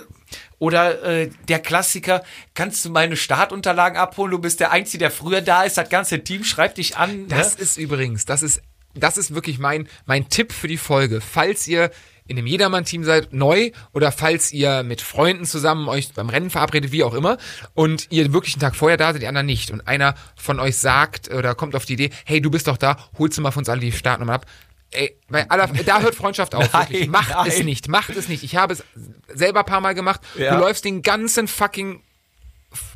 Oder 0.59 1.03
äh, 1.03 1.31
der 1.49 1.59
Klassiker, 1.59 2.25
kannst 2.55 2.85
du 2.85 2.91
meine 2.91 3.17
Startunterlagen 3.17 3.99
abholen? 3.99 4.31
Du 4.31 4.39
bist 4.39 4.61
der 4.61 4.73
Einzige, 4.73 5.01
der 5.01 5.11
früher 5.11 5.43
da 5.43 5.65
ist. 5.65 5.77
Das 5.77 5.91
ganze 5.91 6.25
Team 6.25 6.45
schreibt 6.45 6.79
dich 6.79 6.97
an. 6.97 7.29
Das 7.29 7.59
ne? 7.59 7.63
ist 7.63 7.77
übrigens, 7.77 8.25
das 8.25 8.43
ist, 8.43 8.63
das 8.95 9.19
ist 9.19 9.35
wirklich 9.35 9.59
mein, 9.59 9.87
mein 10.07 10.31
Tipp 10.31 10.53
für 10.53 10.69
die 10.69 10.79
Folge. 10.79 11.21
Falls 11.21 11.69
ihr 11.69 11.91
in 12.27 12.39
einem 12.39 12.47
Jedermann-Team 12.47 13.05
seid, 13.05 13.33
neu, 13.33 13.71
oder 13.93 14.13
falls 14.13 14.53
ihr 14.53 14.83
mit 14.83 15.01
Freunden 15.01 15.45
zusammen 15.45 15.89
euch 15.89 16.13
beim 16.13 16.29
Rennen 16.29 16.51
verabredet, 16.51 16.93
wie 16.93 17.05
auch 17.05 17.15
immer, 17.15 17.39
und 17.75 18.07
ihr 18.11 18.33
wirklich 18.33 18.55
einen 18.55 18.61
Tag 18.61 18.77
vorher 18.77 18.97
da 18.97 19.13
seid, 19.13 19.23
die 19.23 19.27
anderen 19.27 19.47
nicht, 19.47 19.71
und 19.71 19.87
einer 19.87 20.15
von 20.37 20.61
euch 20.61 20.77
sagt 20.77 21.33
oder 21.33 21.55
kommt 21.55 21.75
auf 21.75 21.85
die 21.85 21.95
Idee, 21.95 22.11
hey, 22.25 22.41
du 22.41 22.51
bist 22.51 22.69
doch 22.69 22.77
da, 22.77 22.97
holst 23.19 23.39
du 23.39 23.43
mal 23.43 23.51
für 23.51 23.61
uns 23.61 23.69
alle 23.69 23.81
die 23.81 23.93
Startnummer 23.93 24.35
ab. 24.35 24.47
Ey, 24.93 25.17
bei 25.29 25.49
aller, 25.51 25.67
da 25.85 26.01
hört 26.01 26.15
Freundschaft 26.15 26.55
auf. 26.55 26.69
Nein, 26.73 26.89
wirklich. 26.89 27.09
Macht 27.09 27.49
es 27.49 27.57
nein. 27.57 27.67
nicht, 27.67 27.89
macht 27.89 28.17
es 28.17 28.29
nicht. 28.29 28.45
Ich 28.45 28.57
habe 28.57 28.73
es 28.73 28.85
selber 29.35 29.61
ein 29.61 29.67
paar 29.67 29.81
Mal 29.81 29.95
gemacht. 29.95 30.21
Ja. 30.39 30.55
Du 30.55 30.61
läufst 30.61 30.85
den 30.85 31.03
ganzen 31.03 31.49
fucking 31.49 32.03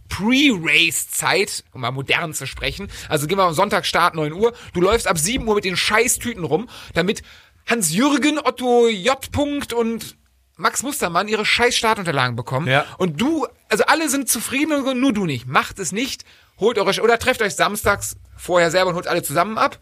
Pre-Race-Zeit, 0.08 1.64
um 1.72 1.80
mal 1.80 1.90
modern 1.90 2.34
zu 2.34 2.46
sprechen. 2.46 2.88
Also 3.08 3.26
gehen 3.26 3.38
wir 3.38 3.44
am 3.44 3.54
Sonntag 3.54 3.86
Start 3.86 4.14
9 4.14 4.32
Uhr. 4.32 4.52
Du 4.74 4.80
läufst 4.80 5.06
ab 5.06 5.18
7 5.18 5.46
Uhr 5.46 5.54
mit 5.54 5.64
den 5.64 5.76
Scheißtüten 5.76 6.44
rum, 6.44 6.68
damit 6.94 7.22
Hans-Jürgen, 7.66 8.38
Otto 8.38 8.88
J. 8.88 9.30
Punkt 9.32 9.72
und 9.72 10.16
Max 10.56 10.82
Mustermann 10.82 11.28
ihre 11.28 11.46
scheiß 11.46 11.74
Startunterlagen 11.74 12.36
bekommen. 12.36 12.66
Ja. 12.66 12.84
Und 12.98 13.20
du, 13.20 13.46
also 13.68 13.84
alle 13.86 14.08
sind 14.08 14.28
zufrieden 14.28 15.00
nur 15.00 15.12
du 15.12 15.24
nicht. 15.24 15.46
Macht 15.46 15.78
es 15.78 15.90
nicht. 15.90 16.24
Holt 16.58 16.78
eure, 16.78 17.00
oder 17.00 17.18
trefft 17.18 17.40
euch 17.40 17.54
samstags 17.54 18.16
vorher 18.36 18.70
selber 18.70 18.90
und 18.90 18.96
holt 18.96 19.06
alle 19.06 19.22
zusammen 19.22 19.56
ab. 19.56 19.78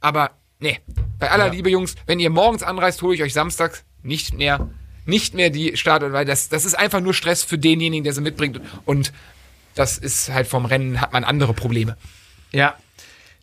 Aber, 0.00 0.32
nee. 0.58 0.80
Bei 1.18 1.30
aller 1.30 1.50
Liebe, 1.50 1.70
Jungs, 1.70 1.94
wenn 2.06 2.18
ihr 2.18 2.30
morgens 2.30 2.62
anreist, 2.62 3.00
hole 3.02 3.14
ich 3.14 3.22
euch 3.22 3.32
samstags 3.32 3.84
nicht 4.02 4.34
mehr, 4.34 4.68
nicht 5.06 5.34
mehr 5.34 5.50
die 5.50 5.76
Start, 5.76 6.02
weil 6.12 6.24
das, 6.24 6.48
das 6.48 6.64
ist 6.64 6.74
einfach 6.76 7.00
nur 7.00 7.14
Stress 7.14 7.44
für 7.44 7.58
denjenigen, 7.58 8.04
der 8.04 8.12
sie 8.12 8.20
mitbringt. 8.20 8.60
Und 8.84 9.12
das 9.74 9.98
ist 9.98 10.30
halt 10.30 10.48
vom 10.48 10.64
Rennen 10.64 11.00
hat 11.00 11.12
man 11.12 11.22
andere 11.22 11.54
Probleme. 11.54 11.96
Ja, 12.50 12.74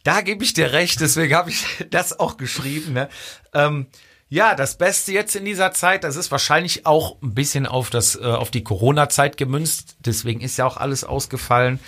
da 0.05 0.21
gebe 0.21 0.43
ich 0.43 0.53
dir 0.53 0.71
recht, 0.71 1.01
deswegen 1.01 1.35
habe 1.35 1.49
ich 1.49 1.65
das 1.89 2.17
auch 2.17 2.37
geschrieben. 2.37 2.93
Ne? 2.93 3.09
Ähm, 3.53 3.87
ja, 4.29 4.55
das 4.55 4.77
Beste 4.77 5.11
jetzt 5.11 5.35
in 5.35 5.45
dieser 5.45 5.71
Zeit, 5.71 6.03
das 6.03 6.15
ist 6.15 6.31
wahrscheinlich 6.31 6.85
auch 6.85 7.21
ein 7.21 7.33
bisschen 7.33 7.65
auf, 7.65 7.89
das, 7.89 8.15
äh, 8.15 8.23
auf 8.23 8.51
die 8.51 8.63
Corona-Zeit 8.63 9.37
gemünzt, 9.37 9.97
deswegen 9.99 10.41
ist 10.41 10.57
ja 10.57 10.65
auch 10.65 10.77
alles 10.77 11.03
ausgefallen. 11.03 11.79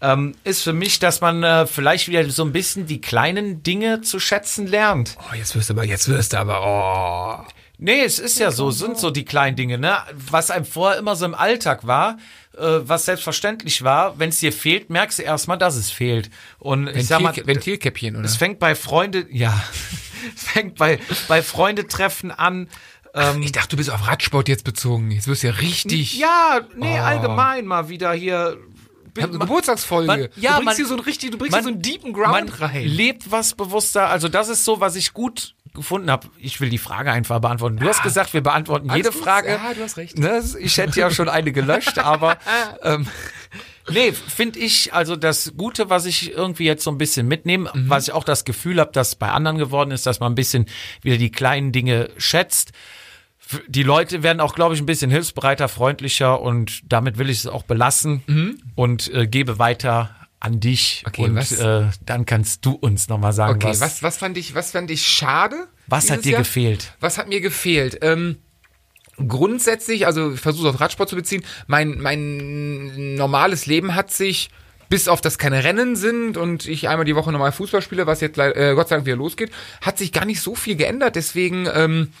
Ähm, 0.00 0.34
ist 0.44 0.62
für 0.62 0.72
mich, 0.72 0.98
dass 1.00 1.20
man 1.20 1.42
äh, 1.42 1.66
vielleicht 1.66 2.08
wieder 2.08 2.28
so 2.30 2.44
ein 2.44 2.52
bisschen 2.52 2.86
die 2.86 3.00
kleinen 3.00 3.62
Dinge 3.62 4.00
zu 4.00 4.20
schätzen 4.20 4.66
lernt. 4.66 5.16
Oh, 5.18 5.34
jetzt 5.34 5.56
wirst 5.56 5.70
du 5.70 5.74
aber, 5.74 5.84
jetzt 5.84 6.08
wirst 6.08 6.34
du 6.34 6.38
aber, 6.38 7.44
oh. 7.44 7.52
Nee, 7.80 8.00
es 8.02 8.18
ist 8.18 8.38
ja 8.40 8.50
so, 8.50 8.70
sind 8.72 8.98
so 8.98 9.10
die 9.10 9.24
kleinen 9.24 9.56
Dinge, 9.56 9.78
ne? 9.78 9.98
Was 10.30 10.50
einem 10.50 10.64
vorher 10.64 10.98
immer 10.98 11.14
so 11.14 11.24
im 11.24 11.34
Alltag 11.34 11.86
war, 11.86 12.18
äh, 12.56 12.60
was 12.82 13.04
selbstverständlich 13.04 13.84
war, 13.84 14.18
wenn 14.18 14.30
es 14.30 14.40
dir 14.40 14.52
fehlt, 14.52 14.90
merkst 14.90 15.20
du 15.20 15.22
erstmal, 15.22 15.58
dass 15.58 15.76
es 15.76 15.90
fehlt. 15.90 16.28
Und 16.58 16.88
ich 16.88 17.06
sag 17.06 17.20
mal, 17.20 17.28
Ventil, 17.28 17.46
Ventilkäppchen, 17.46 18.16
oder? 18.16 18.24
es 18.24 18.36
fängt 18.36 18.58
bei 18.58 18.74
Freunde, 18.74 19.26
ja, 19.30 19.62
es 20.34 20.42
fängt 20.52 20.74
bei, 20.76 20.98
bei 21.28 21.40
Freundetreffen 21.42 22.32
an. 22.32 22.68
Ähm, 23.14 23.42
Ich 23.42 23.52
dachte, 23.52 23.68
du 23.70 23.76
bist 23.76 23.90
auf 23.90 24.06
Radsport 24.08 24.48
jetzt 24.48 24.64
bezogen. 24.64 25.10
Jetzt 25.12 25.28
wirst 25.28 25.44
du 25.44 25.46
ja 25.46 25.52
richtig. 25.54 26.18
ja, 26.18 26.60
nee, 26.76 26.98
Oh. 26.98 27.02
allgemein 27.02 27.64
mal 27.64 27.88
wieder 27.88 28.12
hier. 28.12 28.58
Eine 29.16 29.30
Geburtstagsfolge. 29.38 30.06
Man- 30.06 30.20
ja, 30.36 30.50
du 30.50 30.56
bringst 30.58 30.64
man- 30.66 30.76
hier 30.76 30.86
so 30.86 30.94
ein 30.94 31.00
richtig, 31.00 31.30
du 31.32 31.38
bringst 31.38 31.50
man- 31.52 31.60
hier 31.62 31.64
so 31.70 31.72
einen 31.74 31.82
deepen 31.82 32.12
Ground 32.12 32.30
man 32.32 32.48
rein. 32.48 32.84
lebt 32.86 33.30
was 33.32 33.54
bewusster. 33.54 34.08
Also 34.08 34.28
das 34.28 34.48
ist 34.48 34.64
so, 34.64 34.78
was 34.80 34.94
ich 34.94 35.12
gut 35.12 35.54
gefunden 35.74 36.10
habe. 36.10 36.28
Ich 36.38 36.60
will 36.60 36.68
die 36.70 36.78
Frage 36.78 37.10
einfach 37.12 37.40
beantworten. 37.40 37.76
Du 37.76 37.88
hast 37.88 38.02
gesagt, 38.02 38.32
wir 38.34 38.42
beantworten 38.42 38.90
jede 38.94 39.10
gut. 39.10 39.20
Frage. 39.22 39.48
Ja, 39.50 39.74
du 39.74 39.82
hast 39.82 39.96
recht. 39.96 40.18
Ne, 40.18 40.42
ich 40.60 40.76
hätte 40.76 40.98
ja 41.00 41.10
schon 41.10 41.28
eine 41.28 41.52
gelöscht, 41.52 41.98
aber 42.00 42.36
ähm, 42.82 43.06
nee, 43.90 44.12
finde 44.12 44.58
ich 44.58 44.92
also 44.94 45.16
das 45.16 45.52
Gute, 45.56 45.90
was 45.90 46.06
ich 46.06 46.32
irgendwie 46.32 46.64
jetzt 46.64 46.84
so 46.84 46.90
ein 46.90 46.98
bisschen 46.98 47.28
mitnehme, 47.28 47.70
Mhm. 47.74 47.88
was 47.88 48.08
ich 48.08 48.12
auch 48.14 48.24
das 48.24 48.44
Gefühl 48.44 48.80
habe, 48.80 48.92
dass 48.92 49.14
bei 49.16 49.30
anderen 49.30 49.58
geworden 49.58 49.90
ist, 49.90 50.06
dass 50.06 50.20
man 50.20 50.32
ein 50.32 50.36
bisschen 50.36 50.66
wieder 51.02 51.16
die 51.18 51.30
kleinen 51.30 51.72
Dinge 51.72 52.10
schätzt. 52.18 52.72
Die 53.66 53.82
Leute 53.82 54.22
werden 54.22 54.40
auch, 54.40 54.54
glaube 54.54 54.74
ich, 54.74 54.80
ein 54.82 54.86
bisschen 54.86 55.10
hilfsbereiter, 55.10 55.68
freundlicher 55.68 56.40
und 56.42 56.82
damit 56.92 57.16
will 57.16 57.30
ich 57.30 57.38
es 57.38 57.46
auch 57.46 57.62
belassen 57.62 58.60
und 58.74 59.12
äh, 59.14 59.26
gebe 59.26 59.58
weiter 59.58 60.14
an 60.40 60.60
dich. 60.60 61.04
Okay, 61.06 61.24
und 61.24 61.34
was- 61.36 61.52
äh, 61.52 61.86
dann 62.06 62.26
kannst 62.26 62.64
du 62.64 62.72
uns 62.72 63.08
nochmal 63.08 63.32
sagen, 63.32 63.56
Okay, 63.56 63.68
was, 63.68 63.80
was, 63.80 64.02
was 64.02 64.16
fand 64.18 64.36
ich, 64.38 64.54
was 64.54 64.70
fand 64.72 64.90
ich 64.90 65.06
schade? 65.06 65.68
was 65.86 66.10
hat 66.10 66.24
dir 66.24 66.32
Jahr? 66.32 66.40
gefehlt? 66.42 66.92
Was 67.00 67.16
hat 67.18 67.28
mir 67.28 67.40
gefehlt? 67.40 67.98
Ähm, 68.02 68.36
grundsätzlich, 69.26 70.06
also 70.06 70.32
ich 70.34 70.40
versuche 70.40 70.68
es 70.68 70.74
auf 70.74 70.80
Radsport 70.80 71.08
zu 71.08 71.16
beziehen, 71.16 71.42
mein, 71.66 72.00
mein 72.00 73.14
normales 73.14 73.66
Leben 73.66 73.94
hat 73.94 74.10
sich, 74.12 74.50
bis 74.88 75.08
auf 75.08 75.20
das 75.20 75.38
keine 75.38 75.64
Rennen 75.64 75.96
sind 75.96 76.36
und 76.36 76.66
ich 76.66 76.88
einmal 76.88 77.04
die 77.04 77.14
Woche 77.16 77.30
normal 77.32 77.52
Fußball 77.52 77.82
spiele, 77.82 78.06
was 78.06 78.20
jetzt 78.20 78.38
äh, 78.38 78.72
Gott 78.74 78.88
sei 78.88 78.96
Dank 78.96 79.06
wieder 79.06 79.16
losgeht, 79.16 79.50
hat 79.82 79.98
sich 79.98 80.12
gar 80.12 80.24
nicht 80.24 80.40
so 80.40 80.54
viel 80.54 80.76
geändert. 80.76 81.16
Deswegen, 81.16 81.68
ähm, 81.74 82.12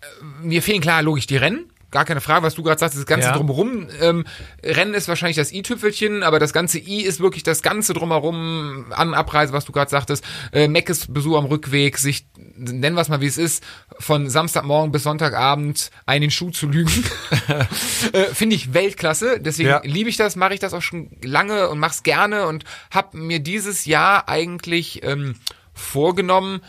äh, 0.00 0.46
mir 0.46 0.62
fehlen 0.62 0.80
klar 0.80 1.02
logisch 1.02 1.26
die 1.26 1.36
Rennen. 1.36 1.70
Gar 1.92 2.04
keine 2.04 2.20
Frage, 2.20 2.42
was 2.42 2.54
du 2.54 2.62
gerade 2.62 2.78
sagst, 2.80 2.96
das 2.98 3.06
Ganze 3.06 3.28
Ja. 3.28 3.36
drumherum. 3.36 3.86
Ähm, 4.00 4.24
Rennen 4.62 4.92
ist 4.94 5.06
wahrscheinlich 5.08 5.36
das 5.36 5.52
i-Tüpfelchen, 5.52 6.22
aber 6.24 6.38
das 6.40 6.52
ganze 6.52 6.78
I 6.78 7.02
ist 7.02 7.20
wirklich 7.20 7.44
das 7.44 7.62
Ganze 7.62 7.94
drumherum 7.94 8.86
an 8.90 9.14
Abreise, 9.14 9.52
was 9.52 9.64
du 9.64 9.72
gerade 9.72 9.90
sagtest. 9.90 10.24
Äh, 10.52 10.66
Meckes 10.68 11.06
Besuch 11.12 11.36
am 11.38 11.44
Rückweg, 11.44 11.98
sich, 11.98 12.26
nennen 12.56 12.96
wir 12.96 13.00
es 13.02 13.08
mal 13.08 13.20
wie 13.20 13.26
es 13.26 13.38
ist, 13.38 13.62
von 14.00 14.28
Samstagmorgen 14.28 14.90
bis 14.90 15.04
Sonntagabend 15.04 15.90
einen 16.06 16.22
den 16.22 16.30
Schuh 16.32 16.50
zu 16.50 16.66
lügen. 16.66 17.04
äh, 18.12 18.24
Finde 18.34 18.56
ich 18.56 18.74
Weltklasse. 18.74 19.38
Deswegen 19.40 19.68
Ja. 19.68 19.80
liebe 19.84 20.10
ich 20.10 20.16
das, 20.16 20.34
mache 20.36 20.54
ich 20.54 20.60
das 20.60 20.74
auch 20.74 20.82
schon 20.82 21.10
lange 21.22 21.68
und 21.68 21.78
mach's 21.78 22.02
gerne 22.02 22.46
und 22.48 22.64
habe 22.90 23.16
mir 23.16 23.38
dieses 23.38 23.84
Jahr 23.84 24.28
eigentlich 24.28 25.02
ähm, 25.04 25.36
vorgenommen, 25.72 26.62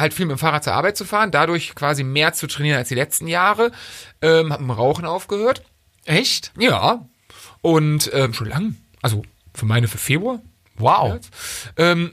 halt 0.00 0.14
viel 0.14 0.26
mit 0.26 0.36
dem 0.36 0.38
Fahrrad 0.38 0.64
zur 0.64 0.74
Arbeit 0.74 0.96
zu 0.96 1.04
fahren, 1.04 1.30
dadurch 1.30 1.74
quasi 1.74 2.02
mehr 2.02 2.32
zu 2.32 2.46
trainieren 2.46 2.78
als 2.78 2.88
die 2.88 2.94
letzten 2.94 3.26
Jahre. 3.26 3.72
Ähm, 4.22 4.52
hab 4.52 4.60
mit 4.60 4.68
dem 4.68 4.72
Rauchen 4.72 5.04
aufgehört. 5.04 5.62
Echt? 6.04 6.52
Ja. 6.58 7.06
Und 7.62 8.10
ähm, 8.12 8.32
schon 8.32 8.48
lang. 8.48 8.76
Also 9.02 9.22
für 9.54 9.66
meine 9.66 9.88
für 9.88 9.98
Februar. 9.98 10.40
Wow. 10.76 11.20
Ähm, 11.76 12.12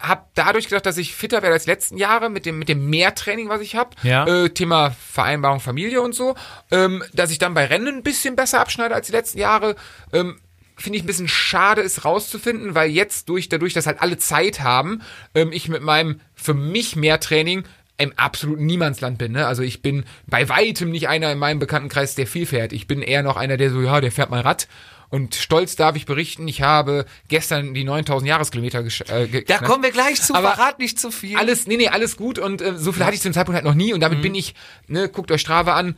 hab 0.00 0.34
dadurch 0.34 0.68
gedacht, 0.68 0.86
dass 0.86 0.98
ich 0.98 1.14
fitter 1.14 1.42
werde 1.42 1.54
als 1.54 1.64
die 1.64 1.70
letzten 1.70 1.96
Jahre 1.96 2.28
mit 2.28 2.44
dem 2.46 2.58
mit 2.58 2.68
dem 2.68 2.90
Mehrtraining, 2.90 3.48
was 3.48 3.60
ich 3.60 3.76
habe. 3.76 3.90
Ja. 4.02 4.26
Äh, 4.26 4.50
Thema 4.50 4.90
Vereinbarung 4.90 5.60
Familie 5.60 6.02
und 6.02 6.14
so. 6.14 6.34
Ähm, 6.70 7.02
dass 7.12 7.30
ich 7.30 7.38
dann 7.38 7.54
bei 7.54 7.66
Rennen 7.66 7.96
ein 7.96 8.02
bisschen 8.02 8.36
besser 8.36 8.60
abschneide 8.60 8.94
als 8.94 9.06
die 9.06 9.12
letzten 9.12 9.38
Jahre. 9.38 9.76
Ähm, 10.12 10.38
Finde 10.76 10.96
ich 10.98 11.04
ein 11.04 11.06
bisschen 11.06 11.28
schade, 11.28 11.80
ist 11.82 12.04
rauszufinden, 12.04 12.74
weil 12.74 12.90
jetzt 12.90 13.28
durch 13.28 13.48
dadurch, 13.48 13.72
dass 13.74 13.86
halt 13.86 14.02
alle 14.02 14.18
Zeit 14.18 14.60
haben, 14.60 15.02
ähm, 15.34 15.52
ich 15.52 15.68
mit 15.68 15.82
meinem 15.82 16.20
für 16.34 16.54
mich 16.54 16.96
Mehrtraining 16.96 17.64
im 17.96 18.12
absoluten 18.16 18.66
Niemandsland 18.66 19.18
bin. 19.18 19.30
Ne? 19.32 19.46
Also 19.46 19.62
ich 19.62 19.80
bin 19.80 20.04
bei 20.26 20.48
weitem 20.48 20.90
nicht 20.90 21.08
einer 21.08 21.30
in 21.30 21.38
meinem 21.38 21.60
Bekanntenkreis, 21.60 22.16
der 22.16 22.26
viel 22.26 22.44
fährt. 22.44 22.72
Ich 22.72 22.88
bin 22.88 23.02
eher 23.02 23.22
noch 23.22 23.36
einer, 23.36 23.56
der 23.56 23.70
so, 23.70 23.80
ja, 23.82 24.00
der 24.00 24.10
fährt 24.10 24.30
mal 24.30 24.40
Rad 24.40 24.66
Und 25.10 25.36
stolz 25.36 25.76
darf 25.76 25.94
ich 25.94 26.04
berichten, 26.06 26.48
ich 26.48 26.60
habe 26.60 27.06
gestern 27.28 27.72
die 27.72 27.84
9000 27.84 28.28
Jahreskilometer 28.28 28.80
gesch- 28.80 29.04
äh, 29.04 29.06
Da 29.06 29.26
geknackt. 29.26 29.64
kommen 29.64 29.84
wir 29.84 29.92
gleich 29.92 30.20
zu, 30.20 30.34
Aber 30.34 30.54
verrat 30.54 30.80
nicht 30.80 30.98
zu 30.98 31.12
viel. 31.12 31.36
Alles, 31.38 31.68
nee, 31.68 31.76
nee, 31.76 31.86
alles 31.86 32.16
gut 32.16 32.40
und 32.40 32.60
äh, 32.62 32.76
so 32.76 32.90
viel 32.90 33.04
hatte 33.04 33.14
ich 33.14 33.20
zu 33.22 33.28
dem 33.28 33.34
Zeitpunkt 33.34 33.54
halt 33.54 33.64
noch 33.64 33.74
nie 33.74 33.92
und 33.94 34.00
damit 34.00 34.22
bin 34.22 34.34
ich, 34.34 34.56
ne, 34.88 35.08
guckt 35.08 35.30
euch 35.30 35.40
Strava 35.42 35.74
an, 35.76 35.96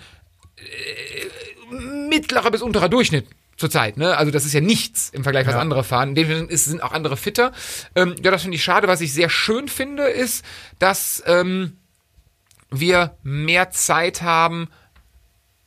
äh, 0.59 1.75
mittlerer 2.09 2.51
bis 2.51 2.61
unterer 2.63 2.89
Durchschnitt 2.91 3.27
zurzeit, 3.57 3.97
ne? 3.97 4.17
Also 4.17 4.31
das 4.31 4.45
ist 4.45 4.53
ja 4.53 4.61
nichts 4.61 5.11
im 5.11 5.23
Vergleich, 5.23 5.47
was 5.47 5.55
Ja. 5.55 5.61
andere 5.61 5.83
fahren. 5.85 6.15
Dementsprechend 6.15 6.51
ist, 6.51 6.67
sind 6.67 6.83
auch 6.83 6.93
andere 6.93 7.17
fitter. 7.17 7.53
Ähm, 7.95 8.15
ja, 8.23 8.31
das 8.31 8.43
finde 8.43 8.57
ich 8.57 8.63
schade. 8.65 8.87
Was 8.89 9.01
ich 9.01 9.13
sehr 9.13 9.31
schön 9.31 9.69
finde, 9.69 10.05
ist, 10.05 10.45
dass 10.79 11.23
ähm, 11.27 11.79
wir 12.71 13.17
mehr 13.23 13.71
Zeit 13.71 14.23
haben 14.23 14.69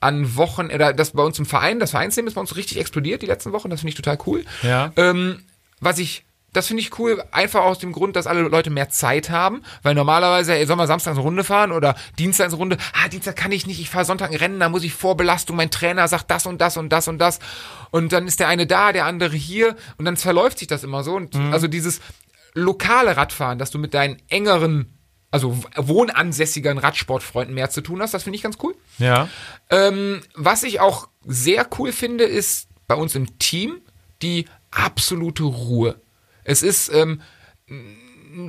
an 0.01 0.35
Wochen, 0.37 0.67
oder 0.67 0.93
das 0.93 1.11
bei 1.11 1.23
uns 1.23 1.39
im 1.39 1.45
Verein, 1.45 1.79
das 1.79 1.91
Vereinsleben 1.91 2.27
ist 2.27 2.35
bei 2.35 2.41
uns 2.41 2.55
richtig 2.55 2.77
explodiert 2.79 3.21
die 3.21 3.25
letzten 3.25 3.51
Wochen, 3.51 3.69
das 3.69 3.81
finde 3.81 3.89
ich 3.89 3.95
total 3.95 4.17
cool. 4.27 4.45
Ja. 4.63 4.93
Ähm, 4.95 5.43
was 5.81 5.97
ich, 5.99 6.23
das 6.53 6.67
finde 6.67 6.81
ich 6.81 6.97
cool, 6.97 7.23
einfach 7.31 7.61
aus 7.61 7.79
dem 7.79 7.91
Grund, 7.91 8.15
dass 8.15 8.27
alle 8.27 8.41
Leute 8.41 8.69
mehr 8.69 8.89
Zeit 8.89 9.29
haben, 9.29 9.61
weil 9.83 9.93
normalerweise, 9.93 10.55
ey, 10.55 10.65
soll 10.65 10.75
man 10.75 10.87
Samstag 10.87 11.11
eine 11.11 11.21
Runde 11.21 11.43
fahren 11.43 11.71
oder 11.71 11.95
Dienstag 12.17 12.47
eine 12.47 12.55
Runde, 12.55 12.77
ah, 12.93 13.07
Dienstag 13.07 13.35
kann 13.35 13.51
ich 13.51 13.67
nicht, 13.67 13.79
ich 13.79 13.89
fahre 13.89 14.05
Sonntag 14.05 14.31
ein 14.31 14.37
Rennen, 14.37 14.59
da 14.59 14.69
muss 14.69 14.83
ich 14.83 14.93
Vorbelastung, 14.93 15.55
mein 15.55 15.71
Trainer 15.71 16.07
sagt 16.07 16.31
das 16.31 16.45
und 16.45 16.59
das 16.59 16.77
und 16.77 16.89
das 16.89 17.07
und 17.07 17.19
das 17.19 17.39
und 17.91 18.11
dann 18.11 18.27
ist 18.27 18.39
der 18.39 18.47
eine 18.47 18.65
da, 18.65 18.91
der 18.91 19.05
andere 19.05 19.35
hier 19.35 19.75
und 19.97 20.05
dann 20.05 20.17
verläuft 20.17 20.59
sich 20.59 20.67
das 20.67 20.83
immer 20.83 21.03
so 21.03 21.15
und 21.15 21.35
also 21.51 21.67
dieses 21.67 22.01
lokale 22.53 23.15
Radfahren, 23.15 23.59
dass 23.59 23.71
du 23.71 23.77
mit 23.77 23.93
deinen 23.93 24.17
engeren, 24.27 24.97
also 25.31 25.57
wohnansässigeren 25.75 26.79
Radsportfreunden 26.79 27.53
mehr 27.53 27.69
zu 27.69 27.81
tun 27.81 28.01
hast, 28.01 28.13
das 28.13 28.23
finde 28.23 28.37
ich 28.37 28.43
ganz 28.43 28.57
cool. 28.63 28.75
ja. 28.97 29.29
Ähm, 29.69 30.21
was 30.33 30.63
ich 30.63 30.79
auch 30.79 31.07
sehr 31.25 31.67
cool 31.77 31.91
finde, 31.91 32.23
ist 32.23 32.67
bei 32.87 32.95
uns 32.95 33.13
im 33.13 33.37
Team 33.37 33.81
die 34.23 34.45
absolute 34.71 35.43
Ruhe. 35.43 36.01
Es 36.43 36.63
ist, 36.63 36.91
ähm, 36.93 37.21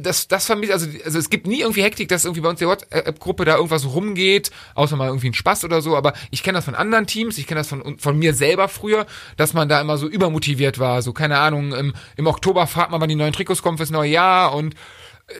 das, 0.03 0.29
das 0.29 0.46
vermisst, 0.46 0.72
also, 0.72 0.87
also 1.05 1.18
es 1.18 1.31
gibt 1.31 1.46
nie 1.46 1.61
irgendwie 1.61 1.83
Hektik, 1.83 2.09
dass 2.09 2.24
irgendwie 2.24 2.42
bei 2.42 2.50
uns 2.50 2.59
die 2.59 2.66
WhatsApp-Gruppe 2.66 3.44
da 3.44 3.57
irgendwas 3.57 3.87
rumgeht, 3.87 4.50
außer 4.74 4.96
mal 4.96 5.07
irgendwie 5.09 5.31
ein 5.31 5.35
Spaß 5.35 5.64
oder 5.64 5.81
so, 5.81 5.96
aber 5.96 6.12
ich 6.31 6.42
kenne 6.42 6.59
das 6.59 6.66
von 6.66 6.74
anderen 6.74 7.07
Teams, 7.07 7.38
ich 7.38 7.46
kenne 7.46 7.61
das 7.61 7.68
von, 7.68 7.98
von 7.98 8.18
mir 8.18 8.35
selber 8.35 8.68
früher, 8.68 9.07
dass 9.37 9.55
man 9.55 9.68
da 9.68 9.81
immer 9.81 9.96
so 9.96 10.07
übermotiviert 10.07 10.79
war, 10.79 11.00
so 11.03 11.12
keine 11.12 11.38
Ahnung, 11.38 11.72
im, 11.72 11.94
im 12.16 12.26
Oktober 12.26 12.66
fragt 12.66 12.90
man, 12.90 13.00
wann 13.00 13.09
die 13.09 13.14
neuen 13.14 13.33
Trikots 13.33 13.62
kommen 13.62 13.79
fürs 13.79 13.90
neue 13.90 14.11
Jahr 14.11 14.55
und 14.55 14.74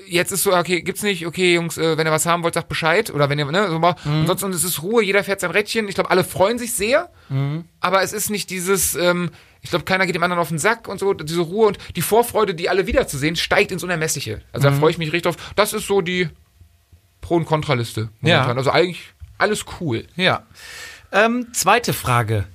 jetzt 0.07 0.33
ist 0.33 0.45
so, 0.45 0.57
okay, 0.57 0.83
gibt's 0.83 1.03
nicht, 1.03 1.27
okay, 1.27 1.55
Jungs, 1.55 1.77
äh, 1.79 1.97
wenn 1.99 2.07
ihr 2.07 2.13
was 2.13 2.27
haben 2.27 2.43
wollt, 2.43 2.55
sagt 2.55 2.69
Bescheid. 2.69 3.11
Oder 3.13 3.29
wenn 3.29 3.39
ihr, 3.39 3.45
ne, 3.47 3.69
so 3.69 3.79
mal. 3.79 3.97
Ansonsten 4.05 4.53
ist 4.53 4.63
es 4.63 4.83
Ruhe, 4.83 5.03
jeder 5.03 5.25
fährt 5.25 5.41
sein 5.41 5.51
Rädchen. 5.51 5.89
Ich 5.89 5.95
glaube, 5.97 6.11
alle 6.11 6.25
freuen 6.25 6.59
sich 6.59 6.75
sehr, 6.75 7.11
aber 7.81 8.03
es 8.03 8.13
ist 8.13 8.31
nicht 8.31 8.51
dieses, 8.51 8.95
ähm, 8.95 9.31
ich 9.63 9.71
glaube, 9.71 9.85
keiner 9.85 10.07
geht 10.07 10.15
dem 10.15 10.23
anderen 10.23 10.41
auf 10.41 10.49
den 10.49 10.59
Sack 10.59 10.89
und 10.89 10.99
so, 10.99 11.13
diese 11.15 11.41
Ruhe 11.41 11.69
und 11.69 11.79
die 11.97 12.03
Vorfreude, 12.03 12.55
die 12.55 12.69
alle 12.69 12.87
wiederzusehen, 12.87 13.37
steigt 13.37 13.73
ins 13.73 13.83
Unermessliche. 13.85 14.43
Also 14.53 14.69
da 14.71 14.75
freue 14.75 14.91
ich 14.91 14.99
mich 14.99 15.13
richtig 15.13 15.35
drauf. 15.35 15.53
Das 15.57 15.73
ist 15.73 15.87
so 15.87 16.01
die 16.01 16.29
Pro- 17.21 17.37
und 17.37 17.45
Kontraliste. 17.45 18.09
Ja. 18.23 18.37
momentan. 18.37 18.59
Also 18.59 18.71
eigentlich 18.71 19.13
alles 19.39 19.65
cool. 19.81 20.07
Ja. 20.17 20.45
Ähm, 21.13 21.49
zweite 21.53 21.93
Frage. 21.93 22.47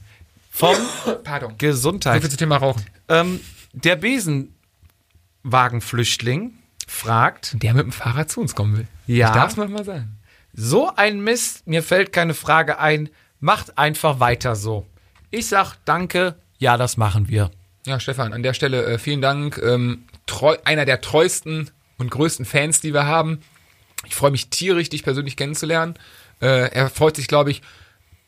Vom 0.51 0.75
Pardon. 1.23 1.51
So 1.51 1.55
Gesundheit. 1.57 2.21
viel 2.21 2.29
zum 2.29 2.39
Thema 2.39 2.57
Rauchen. 2.57 2.83
Ähm, 3.09 3.39
der 3.73 3.95
Besenwagenflüchtling 3.97 6.53
fragt, 6.87 7.61
Der 7.61 7.73
mit 7.73 7.83
dem 7.83 7.91
Fahrrad 7.91 8.31
zu 8.31 8.41
uns 8.41 8.55
kommen 8.55 8.77
will. 8.77 8.87
Ja. 9.07 9.27
Ich 9.27 9.33
darf's 9.33 9.57
manchmal 9.57 9.83
sagen. 9.85 10.17
so 10.53 10.91
ein 10.95 11.19
Mist, 11.21 11.67
mir 11.67 11.83
fällt 11.83 12.13
keine 12.13 12.33
Frage 12.33 12.79
ein, 12.79 13.09
macht 13.39 13.77
einfach 13.77 14.19
weiter 14.19 14.55
so. 14.55 14.85
Ich 15.31 15.47
sag 15.47 15.75
danke, 15.85 16.35
ja, 16.65 16.77
das 16.77 16.97
machen 16.97 17.27
wir. 17.29 17.51
Ja, 17.85 17.99
Stefan, 17.99 18.33
an 18.33 18.41
der 18.41 18.55
Stelle 18.55 18.83
äh, 18.85 18.97
vielen 18.97 19.21
Dank. 19.21 19.59
Ähm, 19.59 20.05
treu, 20.25 20.57
einer 20.65 20.85
der 20.85 20.99
treuesten 20.99 21.69
und 21.99 22.09
größten 22.09 22.43
Fans, 22.43 22.81
die 22.81 22.91
wir 22.91 23.05
haben. 23.05 23.41
Ich 24.07 24.15
freue 24.15 24.31
mich 24.31 24.49
tierisch, 24.49 24.89
dich 24.89 25.03
persönlich 25.03 25.37
kennenzulernen. 25.37 25.93
Äh, 26.41 26.71
er 26.71 26.89
freut 26.89 27.17
sich, 27.17 27.27
glaube 27.27 27.51
ich, 27.51 27.61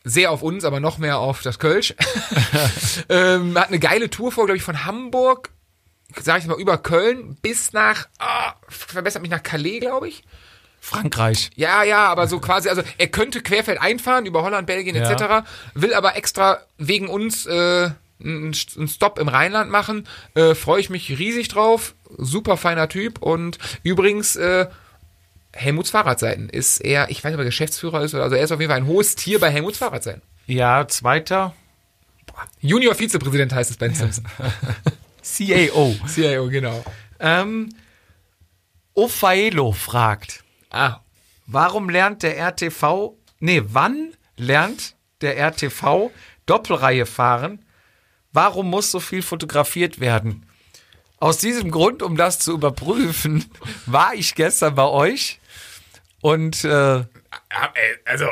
sehr 0.04 0.30
auf 0.30 0.44
uns, 0.44 0.66
aber 0.66 0.80
noch 0.80 1.00
mehr 1.00 1.18
auf 1.18 1.42
das 1.42 1.58
Kölsch. 1.58 1.96
ähm, 3.10 3.58
hat 3.58 3.70
eine 3.70 3.80
geile 3.80 4.12
Tour 4.12 4.32
vor, 4.32 4.46
glaube 4.46 4.58
ich, 4.58 4.64
von 4.64 4.86
Hamburg, 4.86 5.50
sag 6.22 6.38
ich 6.40 6.46
mal, 6.46 6.60
über 6.60 6.78
Köln 6.78 7.38
bis 7.42 7.74
nach, 7.74 8.08
ah, 8.20 8.54
verbessert 8.70 9.24
mich 9.24 9.32
nach 9.32 9.42
Calais, 9.42 9.80
glaube 9.80 10.10
ich. 10.10 10.24
Frankreich. 10.80 11.50
Ja, 11.56 11.82
ja, 11.82 12.06
aber 12.06 12.28
so 12.28 12.40
quasi, 12.40 12.70
also 12.70 12.84
er 13.00 13.08
könnte 13.08 13.42
querfeld 13.42 13.82
einfahren 13.82 14.28
über 14.28 14.44
Holland, 14.44 14.68
Belgien 14.68 14.96
Ja. 14.96 15.10
etc., 15.10 15.48
will 15.74 15.96
aber 15.96 16.16
extra 16.16 16.60
wegen 16.78 17.08
uns 17.08 17.48
äh, 17.48 17.90
einen 18.24 18.54
Stopp 18.54 19.20
im 19.20 19.28
Rheinland 19.28 19.70
machen. 19.72 20.08
Äh, 20.36 20.56
Freue 20.56 20.80
ich 20.80 20.90
mich 20.90 21.18
riesig 21.20 21.48
drauf. 21.50 21.96
Super 22.18 22.58
feiner 22.58 22.90
Typ. 22.90 23.22
Und 23.22 23.58
übrigens, 23.84 24.36
äh, 24.36 24.68
Helmuts 25.54 25.90
Fahrradseiten 25.90 26.50
ist 26.50 26.80
er, 26.80 27.10
ich 27.10 27.18
weiß 27.24 27.32
nicht, 27.32 27.36
ob 27.36 27.42
er 27.42 27.46
Geschäftsführer 27.46 28.02
ist, 28.04 28.14
oder 28.14 28.24
also 28.24 28.36
er 28.36 28.44
ist 28.44 28.52
auf 28.52 28.60
jeden 28.60 28.70
Fall 28.72 28.80
ein 28.82 28.88
hohes 28.88 29.16
Tier 29.16 29.40
bei 29.40 29.50
Helmuts 29.50 29.78
Fahrradseiten. 29.80 30.22
Ja, 30.46 30.88
zweiter. 30.88 31.54
Junior 32.62 32.94
Vizepräsident 32.96 33.54
heißt 33.54 33.72
es 33.72 33.78
bei 33.78 33.88
den 33.90 33.96
Simpsons. 33.96 34.28
CAO. 35.24 35.96
CIO, 36.08 36.50
genau. 36.50 36.84
Ähm, 37.20 37.70
Ofaelo 38.94 39.72
fragt, 39.72 40.44
Ah, 40.70 41.00
warum 41.46 41.90
lernt 41.90 42.24
der 42.24 42.38
RTV, 42.38 43.16
nee, 43.40 43.62
wann 43.66 44.14
lernt 44.36 44.96
der 45.22 45.38
RTV 45.40 46.12
Doppelreihe 46.46 47.06
fahren? 47.06 47.64
Warum 48.38 48.70
muss 48.70 48.92
so 48.92 49.00
viel 49.00 49.24
fotografiert 49.24 50.00
werden? 50.00 50.46
Aus 51.20 51.40
diesem 51.40 51.72
Grund, 51.72 52.04
um 52.04 52.16
das 52.16 52.38
zu 52.38 52.54
überprüfen, 52.54 53.44
war 53.88 54.14
ich 54.14 54.36
gestern 54.36 54.76
bei 54.76 54.86
euch 54.86 55.40
und 56.22 56.64
äh, 56.64 56.68
Ja, 56.70 57.06
ey, 57.74 57.96
also, 58.06 58.28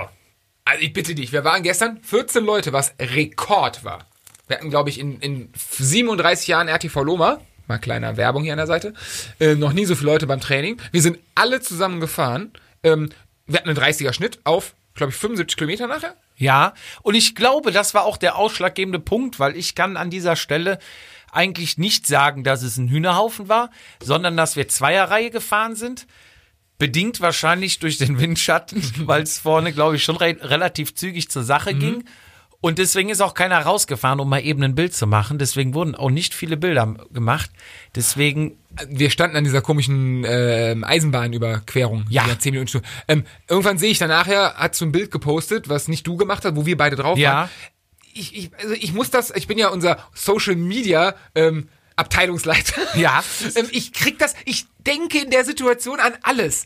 also 0.63 0.83
ich 0.83 0.93
bitte 0.93 1.15
dich, 1.15 1.31
wir 1.31 1.43
waren 1.43 1.63
gestern 1.63 2.03
14 2.03 2.45
Leute, 2.45 2.71
was 2.71 2.93
Rekord 2.99 3.83
war. 3.83 4.05
Wir 4.47 4.57
hatten, 4.57 4.69
glaube 4.69 4.91
ich, 4.91 4.99
in, 4.99 5.19
in 5.21 5.51
37 5.55 6.49
Jahren 6.49 6.67
RTV 6.67 7.01
Loma, 7.01 7.41
mal 7.65 7.79
kleiner 7.79 8.15
Werbung 8.15 8.43
hier 8.43 8.53
an 8.53 8.57
der 8.57 8.67
Seite, 8.67 8.93
äh, 9.39 9.55
noch 9.55 9.73
nie 9.73 9.85
so 9.85 9.95
viele 9.95 10.11
Leute 10.11 10.27
beim 10.27 10.39
Training. 10.39 10.79
Wir 10.91 11.01
sind 11.01 11.17
alle 11.33 11.61
zusammen 11.61 11.99
gefahren. 11.99 12.53
Ähm, 12.83 13.09
wir 13.47 13.57
hatten 13.57 13.69
einen 13.69 13.79
30er 13.79 14.13
Schnitt 14.13 14.37
auf, 14.43 14.75
glaube 14.93 15.13
ich, 15.13 15.17
75 15.17 15.57
Kilometer 15.57 15.87
nachher. 15.87 16.15
Ja, 16.37 16.73
und 17.01 17.15
ich 17.15 17.35
glaube, 17.35 17.71
das 17.71 17.93
war 17.93 18.03
auch 18.03 18.17
der 18.17 18.35
ausschlaggebende 18.35 18.99
Punkt, 18.99 19.39
weil 19.39 19.55
ich 19.55 19.73
kann 19.73 19.95
an 19.95 20.09
dieser 20.09 20.35
Stelle 20.35 20.79
eigentlich 21.31 21.77
nicht 21.77 22.07
sagen, 22.07 22.43
dass 22.43 22.63
es 22.63 22.77
ein 22.77 22.89
Hühnerhaufen 22.89 23.49
war, 23.49 23.69
sondern 24.01 24.37
dass 24.37 24.55
wir 24.55 24.67
Zweierreihe 24.67 25.29
gefahren 25.29 25.75
sind. 25.75 26.07
Bedingt 26.77 27.21
wahrscheinlich 27.21 27.79
durch 27.79 27.97
den 27.97 28.19
Windschatten, 28.19 28.83
weil 29.07 29.23
es 29.23 29.39
vorne, 29.39 29.71
glaube 29.71 29.95
ich, 29.95 30.03
schon 30.03 30.17
re 30.17 30.37
relativ 30.41 30.93
zügig 30.95 31.29
zur 31.29 31.43
Sache 31.43 31.73
ging. 31.73 32.03
Und 32.61 32.79
deswegen 32.79 33.09
ist 33.09 33.21
auch 33.21 33.35
keiner 33.35 33.59
rausgefahren, 33.59 34.19
um 34.19 34.27
mal 34.27 34.43
eben 34.43 34.63
ein 34.63 34.75
Bild 34.75 34.93
zu 34.93 35.05
machen. 35.05 35.37
Deswegen 35.37 35.73
wurden 35.73 35.93
auch 35.93 36.09
nicht 36.09 36.33
viele 36.33 36.57
Bilder 36.57 36.95
gemacht. 37.11 37.51
Deswegen, 37.95 38.57
wir 38.89 39.09
standen 39.09 39.37
an 39.37 39.43
dieser 39.43 39.61
komischen 39.61 40.25
ähm, 40.27 40.83
Eisenbahnüberquerung. 40.83 42.05
Ja. 42.09 42.23
Die 42.25 42.37
10 42.37 42.51
Minuten 42.51 42.67
Stunde. 42.69 42.87
Ähm, 43.07 43.25
irgendwann 43.47 43.77
sehe 43.77 43.91
ich 43.91 43.97
dann 43.97 44.09
nachher, 44.09 44.55
hat 44.55 44.75
so 44.75 44.85
ein 44.85 44.91
Bild 44.91 45.11
gepostet, 45.11 45.69
was 45.69 45.87
nicht 45.87 46.05
du 46.07 46.17
gemacht 46.17 46.45
hast, 46.45 46.55
wo 46.55 46.65
wir 46.65 46.77
beide 46.77 46.95
drauf 46.95 47.17
Ja. 47.17 47.33
waren. 47.33 47.49
Ich, 48.13 48.35
ich, 48.35 48.51
also 48.61 48.73
ich 48.73 48.93
muss 48.93 49.09
das, 49.11 49.31
ich 49.35 49.47
bin 49.47 49.57
ja 49.57 49.69
unser 49.69 49.97
Social 50.13 50.55
Media 50.55 51.15
ähm, 51.35 51.67
Abteilungsleiter. 51.95 52.81
Ja. 52.97 53.23
ähm, 53.55 53.67
ich 53.71 53.93
krieg 53.93 54.19
das, 54.19 54.35
ich 54.45 54.65
denke 54.85 55.19
in 55.19 55.31
der 55.31 55.43
Situation 55.45 55.99
an 55.99 56.13
alles. 56.23 56.65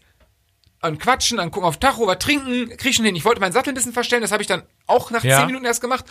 An 0.82 0.98
Quatschen, 0.98 1.40
an 1.40 1.52
gucken 1.52 1.68
auf 1.68 1.78
Tacho, 1.78 2.08
was 2.08 2.20
trinken, 2.20 2.70
krieg 2.78 2.94
schon 2.96 3.06
hin. 3.06 3.16
Ich 3.16 3.26
wollte 3.26 3.42
meinen 3.42 3.52
Sattel 3.52 3.74
ein 3.74 3.76
bisschen 3.76 3.94
verstellen, 3.94 4.22
das 4.22 4.32
habe 4.32 4.42
ich 4.42 4.48
dann 4.48 4.64
auch 4.88 5.12
nach 5.12 5.24
Ja. 5.24 5.38
10 5.40 5.48
Minuten 5.48 5.66
erst 5.66 5.82
gemacht. 5.82 6.06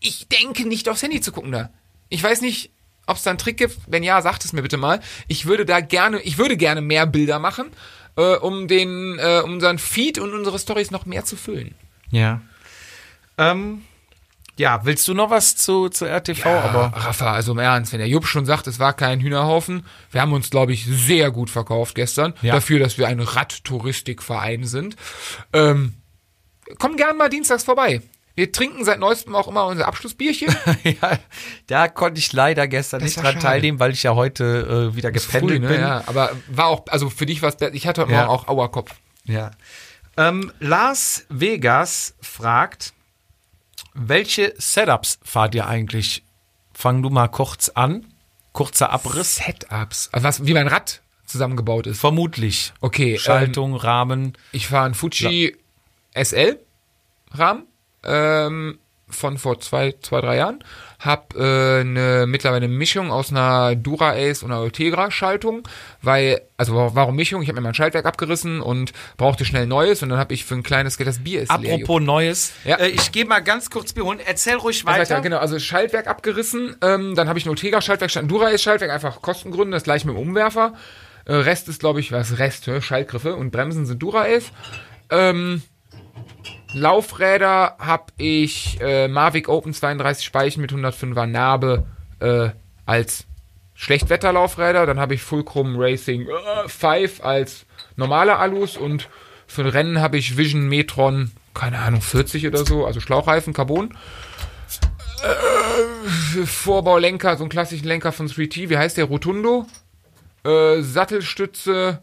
Ich 0.00 0.28
denke 0.28 0.66
nicht 0.66 0.88
aufs 0.88 1.02
Handy 1.02 1.20
zu 1.20 1.32
gucken 1.32 1.52
da. 1.52 1.70
Ich 2.08 2.22
weiß 2.22 2.40
nicht, 2.40 2.70
ob 3.08 3.16
es 3.16 3.22
da 3.24 3.30
einen 3.30 3.38
Trick 3.38 3.56
gibt. 3.56 3.76
Wenn 3.86 4.02
ja, 4.02 4.20
sagt 4.22 4.44
es 4.44 4.52
mir 4.52 4.62
bitte 4.62 4.76
mal. 4.76 5.00
Ich 5.26 5.46
würde 5.46 5.64
da 5.64 5.80
gerne, 5.80 6.20
ich 6.20 6.38
würde 6.38 6.56
gerne 6.56 6.80
mehr 6.80 7.06
Bilder 7.06 7.38
machen, 7.38 7.66
äh, 8.16 8.36
um 8.36 8.68
den, 8.68 9.18
äh, 9.18 9.40
um 9.44 9.54
unseren 9.54 9.78
Feed 9.78 10.18
und 10.18 10.32
unsere 10.34 10.58
Stories 10.58 10.90
noch 10.90 11.06
mehr 11.06 11.24
zu 11.24 11.36
füllen. 11.36 11.74
ja. 12.10 12.40
Ähm, 13.40 13.82
ja, 14.56 14.84
willst 14.84 15.06
du 15.06 15.14
noch 15.14 15.30
was 15.30 15.54
zu, 15.54 15.88
zu 15.88 16.04
RTV? 16.04 16.44
Aber 16.48 16.86
Rafa, 16.92 17.32
also 17.32 17.52
im 17.52 17.58
Ernst, 17.58 17.92
wenn 17.92 18.00
der 18.00 18.08
Jupp 18.08 18.26
schon 18.26 18.44
sagt, 18.44 18.66
es 18.66 18.80
war 18.80 18.92
kein 18.92 19.20
Hühnerhaufen, 19.20 19.86
wir 20.10 20.20
haben 20.20 20.32
uns, 20.32 20.50
glaube 20.50 20.72
ich, 20.72 20.84
sehr 20.84 21.30
gut 21.30 21.48
verkauft 21.48 21.94
gestern, 21.94 22.34
Ja. 22.42 22.54
dafür, 22.54 22.80
dass 22.80 22.98
wir 22.98 23.06
ein 23.06 23.20
Radtouristikverein 23.20 24.64
sind. 24.64 24.96
Ähm, 25.52 25.94
komm 26.80 26.96
gern 26.96 27.16
mal 27.16 27.28
dienstags 27.30 27.62
vorbei. 27.62 28.02
Wir 28.38 28.52
trinken 28.52 28.84
seit 28.84 29.00
neuestem 29.00 29.34
auch 29.34 29.48
immer 29.48 29.66
unser 29.66 29.88
Abschlussbierchen. 29.88 30.54
ja, 30.84 31.18
da 31.66 31.88
konnte 31.88 32.20
ich 32.20 32.32
leider 32.32 32.68
gestern 32.68 33.00
Das 33.00 33.08
nicht 33.08 33.16
dran 33.16 33.32
schade. 33.32 33.38
teilnehmen, 33.44 33.80
weil 33.80 33.90
ich 33.90 34.04
ja 34.04 34.14
heute 34.14 34.90
äh, 34.92 34.94
wieder 34.94 35.10
gependelt 35.10 35.60
Früh, 35.64 35.68
bin. 35.68 35.76
ne? 35.76 35.80
Ja, 35.80 36.04
aber 36.06 36.30
war 36.46 36.66
auch, 36.66 36.84
also 36.86 37.10
für 37.10 37.26
dich 37.26 37.42
war 37.42 37.48
es, 37.48 37.56
ich 37.72 37.88
hatte 37.88 38.02
heute 38.02 38.12
Ja. 38.12 38.26
Morgen 38.26 38.30
auch 38.30 38.46
Auerkopf. 38.46 38.94
Ja. 39.24 39.50
Ähm, 40.16 40.52
Las 40.60 41.26
Vegas 41.28 42.14
fragt, 42.20 42.92
welche 43.94 44.54
Setups 44.56 45.18
fahrt 45.24 45.56
ihr 45.56 45.66
eigentlich 45.66 46.22
Fang 46.72 47.02
du 47.02 47.10
mal 47.10 47.26
kurz 47.26 47.70
an. 47.70 48.06
Kurzer 48.52 48.90
Abriss. 48.90 49.34
Setups. 49.44 50.10
Also 50.12 50.22
was, 50.24 50.46
wie 50.46 50.54
mein 50.54 50.68
Rad 50.68 51.02
zusammengebaut 51.26 51.88
ist. 51.88 51.98
Vermutlich. 51.98 52.72
Okay, 52.80 53.14
ähm, 53.14 53.18
Schaltung, 53.18 53.74
Rahmen. 53.74 54.38
ich 54.52 54.68
fahre 54.68 54.84
einen 54.84 54.94
Fuji 54.94 55.56
SL 56.14 56.60
Rahmen 57.32 57.64
ähm, 58.04 58.78
von 59.10 59.38
vor 59.38 59.58
zwei, 59.60 59.94
zwei, 60.02 60.20
drei 60.20 60.36
Jahren. 60.36 60.62
Hab 60.98 61.34
äh, 61.36 61.80
eine 61.80 62.26
mittlerweile 62.26 62.66
eine 62.66 62.74
Mischung 62.74 63.10
aus 63.10 63.30
einer 63.30 63.74
Dura 63.76 64.10
Ace 64.14 64.42
und 64.42 64.50
einer 64.50 64.60
Ultegra 64.60 65.10
Schaltung, 65.10 65.66
weil 66.02 66.42
also 66.58 66.74
wa- 66.74 66.90
warum 66.92 67.14
Mischung? 67.16 67.40
Ich 67.40 67.48
habe 67.48 67.58
mir 67.60 67.64
mein 67.64 67.72
Schaltwerk 67.74 68.04
abgerissen 68.04 68.60
und 68.60 68.92
brauchte 69.16 69.44
schnell 69.44 69.66
neues 69.66 70.02
und 70.02 70.08
dann 70.10 70.18
habe 70.18 70.34
ich 70.34 70.44
für 70.44 70.56
ein 70.56 70.62
kleines 70.64 70.98
Geld 70.98 71.08
das 71.08 71.22
Bier 71.22 71.40
ist 71.42 71.56
leer 71.58 71.74
Apropos 71.76 72.02
Neues. 72.02 72.52
Ja. 72.64 72.76
Äh, 72.76 72.88
ich 72.88 73.12
gehe 73.12 73.24
mal 73.24 73.40
ganz 73.40 73.70
kurz 73.70 73.92
Bier 73.92 74.04
holen. 74.04 74.18
Erzähl 74.26 74.56
ruhig 74.56 74.84
weiter. 74.84 74.98
weiter. 75.00 75.20
Genau, 75.22 75.38
also 75.38 75.58
Schaltwerk 75.58 76.06
abgerissen, 76.08 76.76
ähm, 76.82 77.14
dann 77.14 77.28
habe 77.28 77.38
ich 77.38 77.46
ein 77.46 77.50
Ultegra-Schaltwerk, 77.50 78.10
statt 78.10 78.24
ein 78.24 78.28
Dura-Ace-Schaltwerk, 78.28 78.90
einfach 78.90 79.22
Kostengründe, 79.22 79.76
das 79.76 79.84
gleiche 79.84 80.06
mit 80.06 80.16
dem 80.16 80.20
Umwerfer. 80.20 80.74
Äh, 81.26 81.32
Rest 81.34 81.68
ist, 81.68 81.78
glaube 81.80 82.00
ich, 82.00 82.10
was 82.12 82.38
Rest? 82.38 82.68
Schaltgriffe 82.80 83.36
und 83.36 83.52
Bremsen 83.52 83.86
sind 83.86 84.02
Dura-Ace. 84.02 84.50
Ähm, 85.10 85.62
Laufräder 86.72 87.76
habe 87.78 88.12
ich 88.18 88.78
äh, 88.80 89.08
Mavic 89.08 89.48
Open 89.48 89.72
32 89.72 90.24
Speichen 90.24 90.60
mit 90.60 90.72
105er 90.72 91.26
Narbe 91.26 91.86
äh, 92.20 92.50
als 92.84 93.26
Schlechtwetterlaufräder. 93.74 94.86
Dann 94.86 95.00
habe 95.00 95.14
ich 95.14 95.22
Fulcrum 95.22 95.76
Racing 95.78 96.28
äh, 96.28 96.68
5 96.68 97.24
als 97.24 97.64
normale 97.96 98.36
Alus 98.36 98.76
und 98.76 99.08
für 99.46 99.72
Rennen 99.72 100.00
habe 100.00 100.18
ich 100.18 100.36
Vision 100.36 100.68
Metron, 100.68 101.30
keine 101.54 101.78
Ahnung, 101.78 102.02
40 102.02 102.46
oder 102.46 102.66
so, 102.66 102.84
also 102.84 103.00
Schlauchreifen, 103.00 103.54
Carbon. 103.54 103.96
Äh, 105.22 106.44
Vorbaulenker, 106.44 107.36
so 107.36 107.44
einen 107.44 107.50
klassischen 107.50 107.86
Lenker 107.86 108.12
von 108.12 108.28
3T, 108.28 108.68
wie 108.68 108.76
heißt 108.76 108.98
der? 108.98 109.06
Rotundo. 109.06 109.66
Äh, 110.44 110.82
Sattelstütze, 110.82 112.02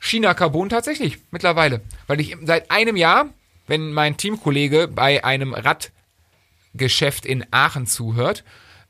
China 0.00 0.34
Carbon 0.34 0.68
tatsächlich, 0.68 1.18
mittlerweile. 1.30 1.82
Weil 2.06 2.20
ich 2.20 2.36
seit 2.44 2.70
einem 2.70 2.96
Jahr, 2.96 3.30
wenn 3.70 3.92
mein 3.92 4.16
Teamkollege 4.16 4.88
bei 4.88 5.24
einem 5.24 5.54
Radgeschäft 5.54 7.24
in 7.24 7.46
Aachen 7.52 7.86
zuhört, 7.86 8.42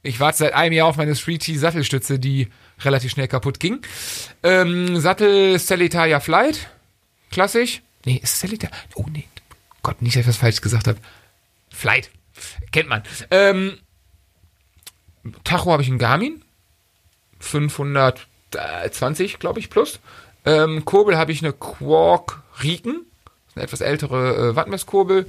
ich 0.03 0.19
warte 0.21 0.38
seit 0.38 0.55
einem 0.55 0.73
Jahr 0.73 0.87
auf 0.87 0.97
meine 0.97 1.12
3T 1.12 1.59
Sattelstütze, 1.59 2.19
die 2.19 2.49
relativ 2.81 3.11
schnell 3.11 3.29
kaputt 3.29 3.61
ging. 3.61 3.83
Ähm, 4.43 4.99
Sattel 4.99 5.61
Celitaria 5.61 6.19
Flight, 6.21 6.71
klassisch. 7.31 7.83
Nee, 8.07 8.21
ist 8.23 8.33
es 8.33 8.40
Celitaria? 8.40 8.75
Oh 8.95 9.05
nee, 9.12 9.27
Gott, 9.83 10.01
nicht, 10.01 10.16
dass 10.16 10.23
ich 10.23 10.29
was 10.29 10.38
falsch 10.38 10.62
gesagt 10.62 10.87
habe. 10.88 10.99
Flight, 11.69 12.11
kennt 12.73 12.88
man. 12.88 13.03
Ähm, 13.31 13.77
Tacho 15.45 15.71
habe 15.71 15.83
ich 15.83 15.90
einen 15.90 15.99
Garmin, 15.99 16.43
520, 17.40 19.38
glaube 19.38 19.61
ich, 19.61 19.69
plus. 19.69 20.01
Ähm, 20.47 20.87
Kurbel 20.87 21.19
habe 21.19 21.33
ich 21.33 21.43
eine 21.43 21.53
Quark 21.53 22.43
Riken, 22.62 23.05
eine 23.54 23.64
etwas 23.64 23.80
ältere 23.80 24.50
äh, 24.50 24.56
Wattmesskurbel. 24.56 25.26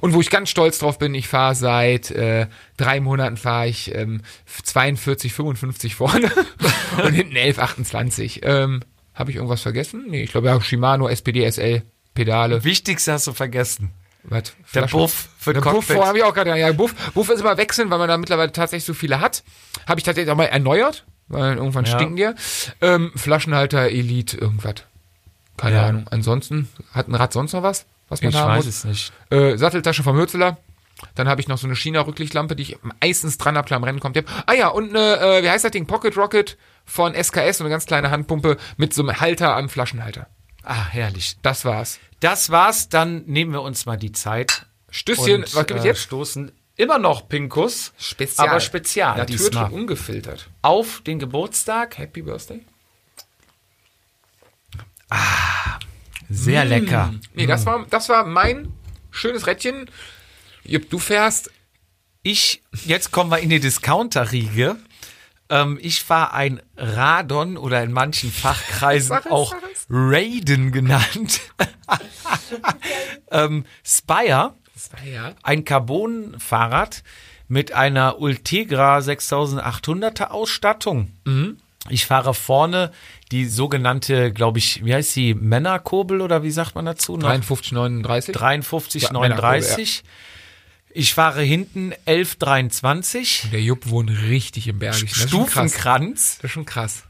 Und 0.00 0.14
wo 0.14 0.20
ich 0.20 0.30
ganz 0.30 0.50
stolz 0.50 0.80
drauf 0.80 0.98
bin, 0.98 1.14
ich 1.14 1.28
fahre 1.28 1.54
seit 1.54 2.10
äh, 2.10 2.48
drei 2.76 2.98
Monaten 3.00 3.36
fahre 3.36 3.68
ich 3.68 3.94
ähm, 3.94 4.22
42, 4.64 5.32
55 5.32 5.94
vorne 5.94 6.30
und 7.04 7.12
hinten 7.12 7.36
11, 7.36 7.58
28. 7.60 8.40
Ähm, 8.42 8.80
habe 9.14 9.30
ich 9.30 9.36
irgendwas 9.36 9.60
vergessen? 9.60 10.06
Nee, 10.08 10.24
ich 10.24 10.32
glaube 10.32 10.48
ja 10.48 10.60
Shimano 10.60 11.06
SPD 11.08 11.48
SL 11.48 11.82
Pedale. 12.14 12.64
Wichtigste 12.64 13.12
hast 13.12 13.26
du 13.28 13.32
vergessen. 13.32 13.90
Was? 14.24 14.54
Der 14.74 14.82
Buff 14.86 15.28
für 15.38 15.52
der 15.52 15.60
Buff 15.60 15.88
habe 15.90 16.18
ich 16.18 16.24
auch 16.24 16.34
gerade. 16.34 16.56
Ja, 16.58 16.72
Buff, 16.72 16.94
Buff 17.12 17.28
ist 17.28 17.40
immer 17.40 17.56
wechseln, 17.56 17.90
weil 17.90 17.98
man 17.98 18.08
da 18.08 18.16
mittlerweile 18.16 18.52
tatsächlich 18.52 18.84
so 18.84 18.94
viele 18.94 19.20
hat. 19.20 19.42
Habe 19.86 19.98
ich 19.98 20.04
tatsächlich 20.04 20.30
auch 20.30 20.36
mal 20.36 20.44
erneuert, 20.44 21.04
weil 21.28 21.56
irgendwann 21.56 21.84
Ja. 21.84 21.92
stinken 21.92 22.16
die. 22.16 22.28
Ähm, 22.80 23.12
Flaschenhalter, 23.16 23.88
Elite, 23.90 24.36
irgendwas. 24.36 24.74
Keine 25.56 25.76
Ja. 25.76 25.86
Ahnung. 25.86 26.06
Ansonsten 26.10 26.68
hat 26.92 27.08
ein 27.08 27.14
Rad 27.14 27.32
sonst 27.32 27.52
noch 27.52 27.62
was, 27.62 27.86
was 28.08 28.22
man 28.22 28.30
Ich 28.30 28.36
haben 28.36 28.50
weiß 28.58 28.64
muss? 28.66 28.74
es 28.76 28.84
nicht. 28.84 29.12
Äh, 29.30 29.56
Satteltasche 29.56 30.02
vom 30.02 30.16
Hürzeler. 30.16 30.58
Dann 31.14 31.28
habe 31.28 31.40
ich 31.40 31.48
noch 31.48 31.58
so 31.58 31.66
eine 31.66 31.74
China-Rücklichtlampe, 31.74 32.54
die 32.54 32.62
ich 32.62 32.78
meistens 33.00 33.36
dran 33.38 33.56
habe, 33.56 33.66
klar 33.66 33.78
am 33.78 33.84
Rennen 33.84 33.98
kommt. 34.00 34.16
Ah 34.46 34.52
ja, 34.52 34.68
und 34.68 34.90
eine, 34.90 35.18
äh, 35.18 35.42
wie 35.42 35.50
heißt 35.50 35.64
das 35.64 35.72
Ding? 35.72 35.86
Pocket 35.86 36.16
Rocket 36.16 36.56
von 36.84 37.14
SKS, 37.14 37.58
so 37.58 37.64
eine 37.64 37.70
ganz 37.70 37.86
kleine 37.86 38.10
Handpumpe 38.10 38.56
mit 38.76 38.94
so 38.94 39.02
einem 39.02 39.20
Halter 39.20 39.56
am 39.56 39.68
Flaschenhalter. 39.68 40.26
Ah, 40.62 40.84
herrlich. 40.90 41.36
Das 41.42 41.64
war's. 41.64 41.98
Das 42.20 42.50
war's. 42.50 42.88
Dann 42.88 43.24
nehmen 43.26 43.52
wir 43.52 43.62
uns 43.62 43.84
mal 43.84 43.96
die 43.96 44.12
Zeit. 44.12 44.66
Stößchen, 44.90 45.42
und, 45.42 45.54
was 45.56 45.66
gibt 45.66 45.80
es 45.80 45.84
äh, 45.84 45.88
jetzt? 45.88 46.02
Stoßen 46.02 46.52
immer 46.76 46.98
noch 46.98 47.28
Pinkus. 47.28 47.92
Spezial. 47.98 48.48
Aber 48.48 48.60
spezial 48.60 49.16
Naturtrüb 49.16 49.50
diesmal. 49.50 49.72
ungefiltert. 49.72 50.48
Auf 50.60 51.00
den 51.04 51.18
Geburtstag. 51.18 51.98
Happy 51.98 52.22
Birthday. 52.22 52.60
Sehr 56.44 56.64
lecker. 56.64 57.14
Nee, 57.34 57.46
das 57.46 57.66
war, 57.66 57.86
das 57.90 58.08
war 58.08 58.24
mein 58.26 58.72
schönes 59.10 59.46
Rädchen. 59.46 59.88
Jupp, 60.64 60.88
du 60.90 60.98
fährst. 60.98 61.50
Ich, 62.22 62.62
jetzt 62.86 63.10
kommen 63.10 63.30
wir 63.30 63.38
in 63.38 63.50
die 63.50 63.58
Discounter-Riege. 63.60 64.76
Ähm, 65.48 65.78
ich 65.82 66.02
fahre 66.04 66.34
ein 66.34 66.62
Radon 66.76 67.56
oder 67.56 67.82
in 67.82 67.92
manchen 67.92 68.30
Fachkreisen 68.30 69.16
auch. 69.28 69.54
Raiden 69.90 70.70
genannt. 70.72 71.40
ähm, 73.30 73.64
Spire, 73.84 74.54
Ja. 75.04 75.34
ein 75.42 75.64
Carbon-Fahrrad 75.64 77.02
mit 77.48 77.72
einer 77.72 78.18
Ultegra 78.20 78.98
6800er 78.98 80.28
Ausstattung. 80.28 81.12
Ich 81.90 82.06
fahre 82.06 82.34
vorne 82.34 82.92
die 83.32 83.46
sogenannte, 83.46 84.32
glaube 84.32 84.58
ich, 84.58 84.84
wie 84.84 84.94
heißt 84.94 85.16
die, 85.16 85.34
Männerkurbel 85.34 86.20
oder 86.20 86.42
wie 86.42 86.50
sagt 86.50 86.74
man 86.74 86.84
dazu? 86.84 87.16
Noch? 87.16 87.28
53, 87.28 87.72
39. 87.72 88.34
53, 88.34 89.02
Ja, 89.02 89.12
39. 89.12 90.04
Ich 90.94 91.14
fahre 91.14 91.40
hinten 91.40 91.92
11, 92.04 92.36
23. 92.36 93.48
Der 93.50 93.62
Jupp 93.62 93.88
wohnt 93.88 94.10
richtig 94.10 94.68
im 94.68 94.78
Bergischen. 94.78 95.08
Das. 95.08 95.28
Stufenkranz. 95.28 96.36
Das 96.36 96.44
ist 96.44 96.50
schon 96.50 96.66
krass. 96.66 97.04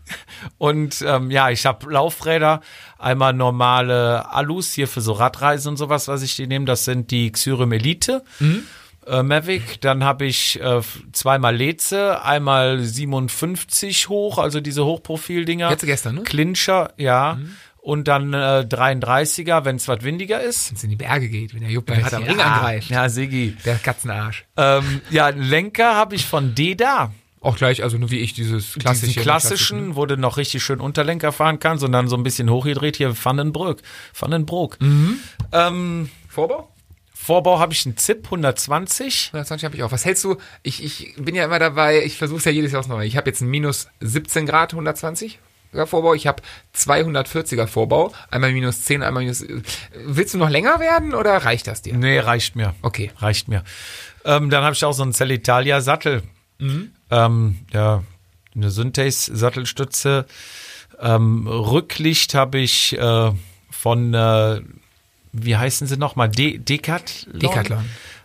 Und 0.59 1.05
ähm, 1.05 1.33
ja, 1.33 1.51
ich 1.51 1.67
habe 1.67 1.91
Laufräder, 1.91 2.61
einmal 2.99 3.33
normale 3.33 4.31
Alus 4.31 4.73
hier 4.73 4.87
für 4.87 5.01
so 5.01 5.13
Radreisen 5.13 5.71
und 5.71 5.77
sowas, 5.79 6.07
was 6.07 6.23
ich 6.23 6.37
die 6.37 6.47
nehme. 6.47 6.65
Das 6.65 6.85
sind 6.85 7.11
die 7.11 7.33
Xyrem 7.33 7.73
Elite. 7.73 8.23
Mhm. 8.39 8.63
Äh, 9.07 9.23
Mavic, 9.23 9.81
dann 9.81 10.05
habe 10.05 10.27
ich 10.27 10.61
äh, 10.61 10.81
zweimal 11.13 11.57
Leze, 11.57 12.23
einmal 12.23 12.81
57 12.81 14.09
hoch, 14.09 14.39
also 14.39 14.61
diese 14.61 14.85
Hochprofil-Dinger. 14.85 15.71
Jetzt 15.71 15.85
gestern, 15.85 16.17
ne? 16.17 16.23
Clincher, 16.23 16.93
ja. 16.97 17.39
Und 17.79 18.07
dann 18.07 18.33
äh, 18.33 18.65
33er, 18.69 19.65
wenn 19.65 19.75
es 19.75 19.89
was 19.89 20.05
windiger 20.05 20.41
ist. 20.41 20.71
Wenn 20.71 20.77
es 20.77 20.85
in 20.85 20.91
die 20.91 20.97
Berge 20.97 21.29
geht, 21.29 21.53
wenn 21.53 21.63
der 21.63 21.71
Jupp 21.71 21.91
Rad 21.91 22.15
am 22.15 22.23
Ring 22.23 22.41
angreift. 22.41 22.91
Ja, 22.91 23.09
Sigi. 23.09 23.57
Der 23.65 23.75
Katzenarsch. 23.75 24.45
Ähm, 24.57 25.01
ja, 25.11 25.31
Lenker 25.31 25.97
habe 25.97 26.15
ich 26.15 26.25
von 26.25 26.55
Deda. 26.55 27.13
Auch 27.41 27.57
gleich, 27.57 27.83
also 27.83 27.99
nur 27.99 28.13
wie 28.13 28.21
ich, 28.21 28.35
dieses 28.35 28.75
klassische. 28.75 29.07
Diesen 29.07 29.23
klassischen, 29.23 29.97
wo 29.97 30.07
du 30.07 30.17
noch 30.17 30.37
richtig 30.37 30.63
schön 30.63 30.81
Unterlenker 30.81 31.33
fahren 31.33 31.59
kannst 31.59 31.83
und 31.83 31.91
dann 31.91 32.07
so 32.07 32.17
ein 32.17 32.23
bisschen 32.23 32.49
hochgedreht 32.49 32.97
hier 32.97 33.13
Vandenbroek. 33.25 33.83
Vandenbroek. 34.17 34.81
Mhm. 34.81 35.19
Ähm, 35.51 36.09
Vorbau? 36.29 36.72
Vorbau 37.23 37.61
habe 37.61 37.73
ich 37.73 37.87
einen 37.87 37.97
ZIP 37.97 38.25
120. 38.25 39.29
120 39.29 39.65
habe 39.65 39.77
ich 39.77 39.83
auch. 39.85 39.93
Was 39.93 40.05
hältst 40.05 40.25
du? 40.25 40.39
Ich, 40.63 40.83
ich 40.83 41.15
bin 41.17 41.35
ja 41.35 41.45
immer 41.45 41.61
dabei, 41.61 42.05
ich 42.05 42.19
versuche 42.19 42.39
es 42.39 42.45
ja 42.45 42.51
jedes 42.51 42.73
Jahr 42.73 42.81
aufs 42.81 42.89
Neue. 42.89 43.07
Ich 43.07 43.17
habe 43.17 43.31
jetzt 43.31 43.43
einen 43.43 43.51
minus 43.51 43.89
17 44.01 44.45
Grad 44.47 44.73
120 44.73 45.39
er 45.73 45.87
Vorbau, 45.87 46.13
ich 46.13 46.27
habe 46.27 46.43
240er 46.77 47.67
Vorbau, 47.67 48.13
einmal 48.31 48.53
minus 48.53 48.83
10, 48.83 49.03
einmal 49.03 49.23
minus. 49.23 49.45
Willst 50.05 50.35
du 50.35 50.39
noch 50.39 50.51
länger 50.51 50.81
werden 50.81 51.15
oder 51.15 51.37
reicht 51.39 51.67
das 51.67 51.81
dir? 51.81 51.97
Nee, 51.97 52.19
reicht 52.19 52.57
mir. 52.57 52.75
Okay. 52.83 53.11
Reicht 53.17 53.49
mir. 53.49 53.65
Ähm, 54.25 54.51
dann 54.51 54.65
habe 54.65 54.75
ich 54.75 54.85
auch 54.85 54.93
so 54.93 55.03
einen 55.03 55.15
Cellitalia 55.15 55.81
Sattel. 55.81 56.23
Ähm, 57.11 57.59
ja, 57.73 58.03
eine 58.55 58.71
Synthes 58.71 59.27
Sattelstütze. 59.27 60.27
Ähm, 61.01 61.47
Rücklicht 61.47 62.35
habe 62.35 62.59
ich 62.59 62.99
äh, 62.99 63.33
von, 63.71 64.15
äh, 64.15 64.61
wie 65.33 65.57
heißen 65.57 65.87
sie 65.87 65.97
nochmal? 65.97 66.29
De 66.29 66.59
Decathlon? 66.59 67.39
Decathlon. 67.39 67.85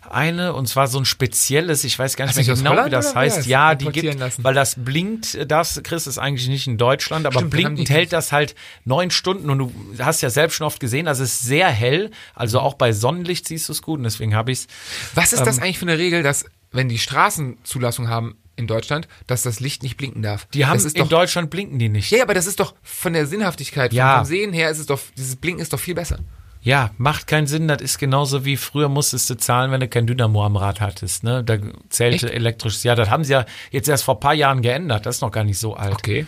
Eine, 0.10 0.54
und 0.54 0.68
zwar 0.70 0.88
so 0.88 1.00
ein 1.00 1.04
spezielles, 1.06 1.84
ich 1.84 2.00
weiß 2.00 2.16
gar 2.16 2.26
nicht 2.28 2.38
du 2.38 2.42
mehr 2.42 2.56
genau, 2.56 2.72
wie 2.72 2.76
Holland 2.78 2.94
das 2.94 3.08
oder 3.12 3.16
heißt. 3.20 3.38
ist? 3.40 3.46
Ja, 3.48 3.76
die 3.76 3.90
gibt, 3.90 4.18
lassen. 4.18 4.42
weil 4.42 4.54
das 4.54 4.76
blinkt, 4.78 5.38
das 5.52 5.82
kriegst 5.84 6.08
es 6.08 6.18
eigentlich 6.18 6.48
nicht 6.48 6.66
in 6.68 6.78
Deutschland, 6.78 7.26
aber 7.26 7.40
Stimmt, 7.40 7.52
blinkend 7.52 7.90
hält 7.90 8.14
das 8.14 8.32
halt 8.32 8.56
neun 8.86 9.12
Stunden 9.12 9.50
und 9.50 9.58
du 9.60 9.74
hast 10.00 10.22
ja 10.22 10.30
selbst 10.30 10.56
schon 10.56 10.66
oft 10.66 10.80
gesehen, 10.80 11.08
das 11.08 11.20
ist 11.20 11.42
sehr 11.42 11.68
hell, 11.68 12.12
also 12.36 12.62
auch 12.62 12.76
bei 12.76 12.94
Sonnenlicht 12.94 13.50
siehst 13.50 13.68
du 13.68 13.74
es 13.74 13.82
gut 13.82 13.98
und 13.98 14.06
deswegen 14.06 14.34
habe 14.34 14.54
ich 14.54 14.60
es. 14.60 14.68
Was 15.14 15.34
ist 15.34 15.40
Ähm. 15.40 15.46
das 15.46 15.60
eigentlich 15.60 15.78
für 15.80 15.86
eine 15.86 15.98
Regel, 15.98 16.24
dass, 16.24 16.46
wenn 16.72 16.88
die 16.88 17.00
Straßenzulassung 17.00 18.08
haben 18.08 18.38
in 18.56 18.66
Deutschland, 18.66 19.10
dass 19.28 19.42
das 19.42 19.60
Licht 19.60 19.84
nicht 19.84 19.98
blinken 19.98 20.22
darf? 20.22 20.46
Die 20.54 20.66
haben 20.66 20.78
das 20.78 20.86
ist 20.86 20.96
in 20.98 21.10
Deutschland 21.10 21.50
blinken 21.50 21.80
die 21.80 21.90
nicht. 21.90 22.12
Ja, 22.12 22.24
aber 22.24 22.34
das 22.34 22.48
ist 22.48 22.62
doch 22.62 22.76
von 22.82 23.12
der 23.12 23.26
Sinnhaftigkeit, 23.28 23.92
Ja. 23.92 24.20
vom 24.20 24.26
Sehen 24.26 24.54
her 24.54 24.70
ist 24.72 24.80
es 24.80 24.86
doch, 24.86 25.02
dieses 25.18 25.36
Blinken 25.36 25.62
ist 25.62 25.74
doch 25.74 25.80
viel 25.82 25.96
besser. 25.96 26.20
Ja, 26.62 26.92
macht 26.98 27.28
keinen 27.28 27.48
Sinn. 27.48 27.68
Das 27.68 27.82
ist 27.82 27.98
genauso 27.98 28.44
wie 28.46 28.58
früher 28.58 28.90
musstest 28.90 29.30
du 29.30 29.36
zahlen, 29.38 29.72
wenn 29.72 29.80
du 29.80 29.88
kein 29.88 30.08
Dynamo 30.08 30.46
am 30.46 30.58
Rad 30.58 30.82
hattest. 30.82 31.24
Ne? 31.24 31.44
Da 31.44 31.58
zählte 31.90 32.28
Echt? 32.28 32.36
elektrisches. 32.36 32.84
Ja, 32.84 32.96
das 32.96 33.10
haben 33.10 33.24
sie 33.24 33.34
ja 33.34 33.46
jetzt 33.72 33.88
erst 33.88 34.04
vor 34.04 34.16
ein 34.16 34.20
paar 34.20 34.34
Jahren 34.34 34.62
geändert. 34.62 35.06
Das 35.06 35.18
ist 35.18 35.22
noch 35.22 35.32
gar 35.32 35.44
nicht 35.44 35.60
so 35.60 35.76
alt. 35.76 35.94
Okay. 35.94 36.26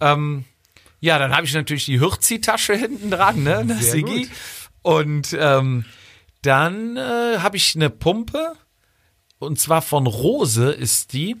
Ähm, 0.00 0.44
ja, 1.00 1.18
dann 1.18 1.36
habe 1.36 1.46
ich 1.46 1.54
natürlich 1.54 1.84
die 1.84 2.00
Hürzi-Tasche 2.00 2.74
hinten 2.74 3.10
dran, 3.10 3.42
ne? 3.42 3.64
Sehr 3.66 3.92
Sigi. 3.92 4.22
gut. 4.22 4.30
Und 4.82 5.36
ähm, 5.38 5.84
dann 6.42 6.96
äh, 6.96 7.38
habe 7.38 7.56
ich 7.56 7.74
eine 7.74 7.90
Pumpe. 7.90 8.54
Und 9.38 9.60
zwar 9.60 9.82
von 9.82 10.06
Rose 10.06 10.70
ist 10.70 11.12
die. 11.12 11.36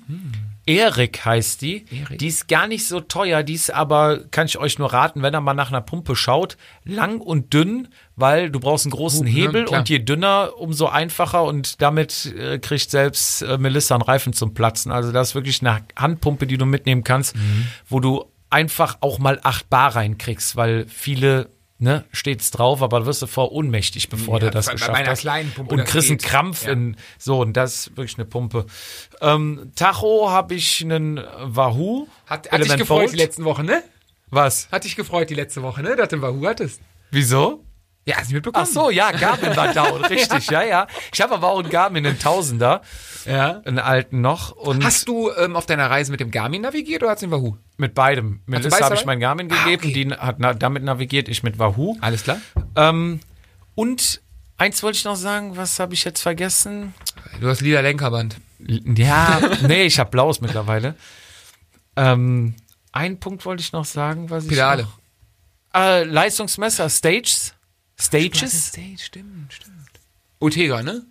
Erik 0.66 1.24
heißt 1.24 1.62
die. 1.62 1.84
Erik. 1.90 2.18
Die 2.18 2.26
ist 2.26 2.48
gar 2.48 2.66
nicht 2.66 2.86
so 2.88 3.00
teuer. 3.00 3.42
Die 3.44 3.54
ist 3.54 3.72
aber, 3.72 4.20
kann 4.30 4.46
ich 4.46 4.58
euch 4.58 4.78
nur 4.78 4.92
raten, 4.92 5.22
wenn 5.22 5.34
ihr 5.34 5.40
mal 5.40 5.54
nach 5.54 5.68
einer 5.70 5.80
Pumpe 5.80 6.16
schaut, 6.16 6.56
lang 6.84 7.20
und 7.20 7.52
dünn, 7.54 7.88
weil 8.16 8.50
du 8.50 8.58
brauchst 8.60 8.84
einen 8.84 8.90
großen 8.92 9.24
Gut, 9.26 9.34
ne? 9.34 9.40
Hebel 9.40 9.64
Klar. 9.66 9.80
und 9.80 9.88
je 9.88 10.00
dünner, 10.00 10.50
umso 10.58 10.86
einfacher. 10.86 11.44
Und 11.44 11.80
damit 11.80 12.26
äh, 12.38 12.58
kriegt 12.58 12.90
selbst 12.90 13.42
äh, 13.42 13.58
Melissa 13.58 13.94
einen 13.94 14.02
Reifen 14.02 14.32
zum 14.32 14.54
Platzen. 14.54 14.90
Also 14.92 15.12
das 15.12 15.28
ist 15.28 15.34
wirklich 15.36 15.60
eine 15.62 15.82
Handpumpe, 15.96 16.46
die 16.46 16.58
du 16.58 16.66
mitnehmen 16.66 17.04
kannst, 17.04 17.36
Mhm. 17.36 17.66
wo 17.88 18.00
du 18.00 18.24
einfach 18.50 18.98
auch 19.00 19.18
mal 19.18 19.40
8 19.42 19.68
Bar 19.70 19.96
reinkriegst, 19.96 20.56
weil 20.56 20.86
viele 20.88 21.48
ne, 21.78 22.04
steht's 22.12 22.50
drauf, 22.50 22.82
aber 22.82 23.04
wirst 23.06 23.22
du 23.22 23.26
vor 23.26 23.52
ohnmächtig, 23.52 24.08
bevor 24.08 24.34
Ja, 24.40 24.46
du 24.46 24.50
das 24.50 24.68
geschafft 24.70 25.06
hast. 25.06 25.20
kleinen 25.20 25.50
Pumpe, 25.52 25.74
und 25.74 25.84
kriegst 25.84 26.08
einen. 26.10 26.18
Krampf 26.18 26.64
Ja. 26.66 26.72
in 26.72 26.96
so 27.18 27.40
und 27.40 27.54
das 27.56 27.74
ist 27.88 27.96
wirklich 27.96 28.16
eine 28.18 28.24
Pumpe. 28.24 28.66
Ähm, 29.20 29.72
Tacho 29.74 30.30
habe 30.30 30.54
ich 30.54 30.82
einen 30.82 31.20
Wahoo. 31.42 32.08
Hat, 32.26 32.50
hat 32.50 32.64
dich 32.64 32.76
gefreut 32.76 33.00
Bolt. 33.00 33.12
die 33.12 33.16
letzten 33.16 33.44
Wochen, 33.44 33.66
ne? 33.66 33.82
Was? 34.30 34.68
Hat 34.72 34.84
dich 34.84 34.96
gefreut 34.96 35.30
die 35.30 35.34
letzte 35.34 35.62
Woche, 35.62 35.82
ne? 35.82 35.94
Dass 35.96 36.08
du 36.08 36.16
einen 36.16 36.22
Wahoo 36.22 36.46
hattest. 36.46 36.80
Wieso? 37.10 37.62
Ja, 38.08 38.18
hast 38.18 38.30
du 38.30 38.34
mitbekommen? 38.34 38.64
Ach 38.68 38.72
so, 38.72 38.88
ja, 38.90 39.10
Garmin 39.10 39.56
war 39.56 39.72
down, 39.74 40.04
richtig, 40.04 40.48
ja, 40.48 40.62
ja. 40.62 40.86
Ich 41.12 41.20
habe 41.20 41.34
aber 41.34 41.48
auch 41.48 41.58
einen 41.58 41.70
Garmin, 41.70 42.06
einen 42.06 42.18
Tausender, 42.20 42.82
Ja. 43.24 43.60
einen 43.64 43.80
alten 43.80 44.20
noch 44.20 44.52
und 44.52 44.84
Hast 44.84 45.08
du 45.08 45.30
ähm, 45.32 45.56
auf 45.56 45.66
deiner 45.66 45.90
Reise 45.90 46.12
mit 46.12 46.20
dem 46.20 46.30
Garmin 46.30 46.62
navigiert 46.62 47.02
oder 47.02 47.10
hast 47.12 47.22
du 47.22 47.26
den 47.26 47.32
Wahoo? 47.32 47.56
mit 47.78 47.94
beidem. 47.94 48.40
Melissa 48.46 48.70
beides 48.70 48.84
habe 48.86 48.94
ich 48.94 49.04
meinen 49.04 49.20
Garmin 49.20 49.50
Ah, 49.52 49.64
gegeben, 49.64 49.82
okay. 49.90 49.92
die 49.92 50.10
hat 50.14 50.36
na, 50.38 50.54
damit 50.54 50.82
navigiert, 50.84 51.28
ich 51.28 51.42
mit 51.42 51.58
Wahoo. 51.58 51.96
Alles 52.00 52.22
klar. 52.22 52.38
Ähm, 52.76 53.20
und 53.74 54.22
eins 54.56 54.82
wollte 54.84 54.96
ich 54.98 55.04
noch 55.04 55.16
sagen, 55.16 55.56
was 55.56 55.78
habe 55.80 55.92
ich 55.92 56.04
jetzt 56.04 56.22
vergessen? 56.22 56.94
Du 57.40 57.48
hast 57.48 57.60
lila 57.60 57.80
Lenkerband. 57.80 58.36
Ja, 58.60 59.40
nee, 59.66 59.82
ich 59.82 59.98
habe 59.98 60.10
blaues 60.10 60.40
mittlerweile. 60.40 60.94
Ähm, 61.96 62.54
einen 62.92 63.18
Punkt 63.20 63.44
wollte 63.44 63.60
ich 63.62 63.72
noch 63.72 63.84
sagen, 63.84 64.30
was 64.30 64.44
ich 64.44 64.50
Pedale. 64.50 64.84
noch, 64.84 64.98
äh, 65.74 66.04
Leistungsmesser, 66.04 66.88
Stages, 66.88 67.52
Stages. 67.98 68.68
Stage, 68.68 68.98
stimmt, 68.98 69.52
stimmt. 69.52 69.76
Ultegra, 70.38 70.82
ne? 70.82 71.04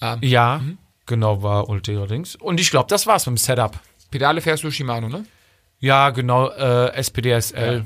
Ah, 0.00 0.18
Ja, 0.20 0.60
genau, 1.06 1.42
war 1.42 1.68
Ultera 1.68 2.06
Dings. 2.06 2.36
Und 2.36 2.60
ich 2.60 2.70
glaube, 2.70 2.88
das 2.88 3.06
war's 3.06 3.26
mit 3.26 3.36
dem 3.36 3.38
Setup. 3.38 3.78
Pedale 4.10 4.40
fährst 4.40 4.62
du 4.62 4.70
Shimano, 4.70 5.08
ne? 5.08 5.24
Ja, 5.80 6.10
genau, 6.10 6.50
äh, 6.50 6.92
SPDSL, 6.94 7.84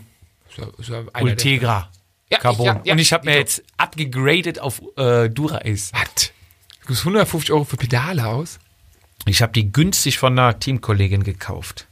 ja, 0.57 0.65
einer 0.99 1.11
der- 1.13 1.23
Ultegra, 1.23 1.91
Ja, 2.31 2.39
Carbon. 2.39 2.67
ja, 2.67 2.81
ja, 2.85 2.93
Und 2.93 2.99
ich 2.99 3.13
habe 3.13 3.25
mir 3.27 3.37
jetzt 3.37 3.63
abgegradet 3.77 4.59
auf 4.59 4.81
äh, 4.97 5.29
Dura-Ace. 5.29 5.93
Was? 5.93 6.33
Du 6.83 6.87
gibst 6.89 7.03
150 7.03 7.53
Euro 7.53 7.65
für 7.65 7.77
Pedale 7.77 8.27
aus? 8.27 8.59
Ich 9.27 9.43
habe 9.43 9.53
die 9.53 9.71
günstig 9.73 10.19
von 10.19 10.39
einer 10.39 10.59
Teamkollegin 10.59 11.23
gekauft. 11.25 11.87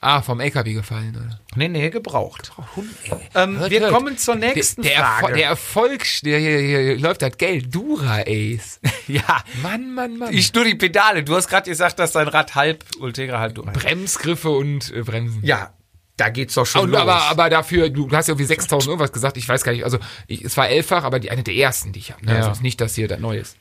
Ah, 0.00 0.22
vom 0.22 0.38
LKW 0.38 0.74
gefallen, 0.74 1.16
oder? 1.16 1.40
Nee, 1.56 1.66
nee, 1.68 1.90
gebraucht. 1.90 2.52
Hund. 2.76 2.88
Ähm, 3.34 3.58
Hört, 3.58 3.70
wir 3.70 3.80
hört. 3.80 3.92
kommen 3.92 4.16
zur 4.16 4.36
Der, 4.36 4.54
nächsten 4.54 4.82
der, 4.82 4.94
Erfol 4.94 5.20
Frage. 5.20 5.34
der 5.36 5.46
Erfolg, 5.48 6.04
der 6.22 6.38
hier, 6.38 6.58
hier 6.60 6.98
läuft, 6.98 7.22
hat 7.24 7.36
Geld. 7.38 7.74
Dura 7.74 8.20
Ace. 8.20 8.78
ja, 9.08 9.42
Mann, 9.62 9.92
Mann, 9.94 10.16
Mann. 10.16 10.32
ich 10.32 10.54
nur 10.54 10.64
die 10.64 10.76
Pedale. 10.76 11.24
Du 11.24 11.34
hast 11.34 11.48
gerade 11.48 11.68
gesagt, 11.68 11.98
dass 11.98 12.12
dein 12.12 12.28
Rad 12.28 12.54
halb 12.54 12.84
Ultegra 13.00 13.40
halb 13.40 13.56
Dura 13.56 13.72
ist. 13.72 13.80
Bremsgriffe 13.82 14.50
und 14.50 14.92
äh, 14.94 15.02
Bremsen. 15.02 15.44
Ja, 15.44 15.74
da 16.16 16.28
geht's 16.28 16.54
doch 16.54 16.66
schon 16.66 16.82
Und, 16.82 16.90
los. 16.90 17.00
aber, 17.00 17.22
aber 17.22 17.50
dafür, 17.50 17.90
du, 17.90 18.08
hast 18.12 18.28
ja 18.28 18.32
irgendwie 18.32 18.46
6000 18.46 18.88
irgendwas 18.88 19.12
gesagt, 19.12 19.36
ich 19.36 19.48
weiß 19.48 19.64
gar 19.64 19.72
nicht, 19.72 19.82
also 19.84 19.98
ich, 20.28 20.42
es 20.44 20.56
war 20.56 20.68
elffach, 20.68 21.02
aber 21.02 21.18
die 21.18 21.30
eine 21.32 21.42
der 21.42 21.54
ersten, 21.54 21.92
die 21.92 21.98
ich 21.98 22.12
habe. 22.12 22.24
Ne? 22.24 22.32
Ja. 22.32 22.38
Also 22.38 22.50
ist 22.52 22.62
nicht, 22.62 22.80
dass 22.80 22.94
hier 22.94 23.08
das 23.08 23.18
Neues. 23.18 23.56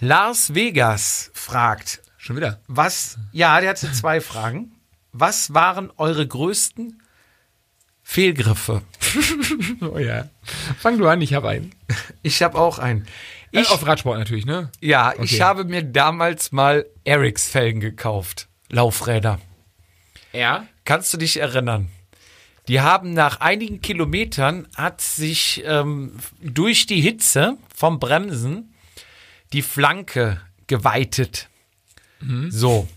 Lars 0.00 0.54
Vegas 0.54 1.30
fragt, 1.34 2.02
Schon 2.18 2.36
wieder. 2.36 2.60
was, 2.66 3.16
ja, 3.32 3.60
der 3.60 3.70
hatte 3.70 3.90
zwei 3.92 4.20
Fragen. 4.20 4.72
Was 5.18 5.54
waren 5.54 5.90
eure 5.96 6.26
größten 6.26 7.02
Fehlgriffe? 8.02 8.82
Oh 9.80 9.98
ja. 9.98 10.28
Fang 10.78 10.98
du 10.98 11.06
an, 11.08 11.20
ich 11.20 11.34
habe 11.34 11.48
einen. 11.48 11.72
Ich 12.22 12.42
habe 12.42 12.58
auch 12.58 12.78
einen. 12.78 13.06
Ich, 13.52 13.60
Ich, 13.62 13.70
auf 13.70 13.86
Radsport 13.86 14.18
natürlich, 14.18 14.44
ne? 14.46 14.70
ja, 14.80 15.10
Okay. 15.12 15.24
ich 15.24 15.40
habe 15.40 15.64
mir 15.64 15.82
damals 15.82 16.50
mal 16.52 16.86
Erics 17.04 17.46
Felgen 17.48 17.80
gekauft. 17.80 18.48
Laufräder. 18.68 19.38
Ja. 20.32 20.66
Kannst 20.84 21.12
du 21.12 21.18
dich 21.18 21.38
erinnern? 21.40 21.88
Die 22.68 22.80
haben 22.80 23.12
nach 23.12 23.40
einigen 23.40 23.80
Kilometern 23.80 24.66
hat 24.76 25.00
sich 25.00 25.62
ähm, 25.64 26.12
durch 26.40 26.86
die 26.86 27.00
Hitze 27.00 27.56
vom 27.74 28.00
Bremsen 28.00 28.74
die 29.52 29.62
Flanke 29.62 30.40
geweitet. 30.66 31.48
So. 32.48 32.88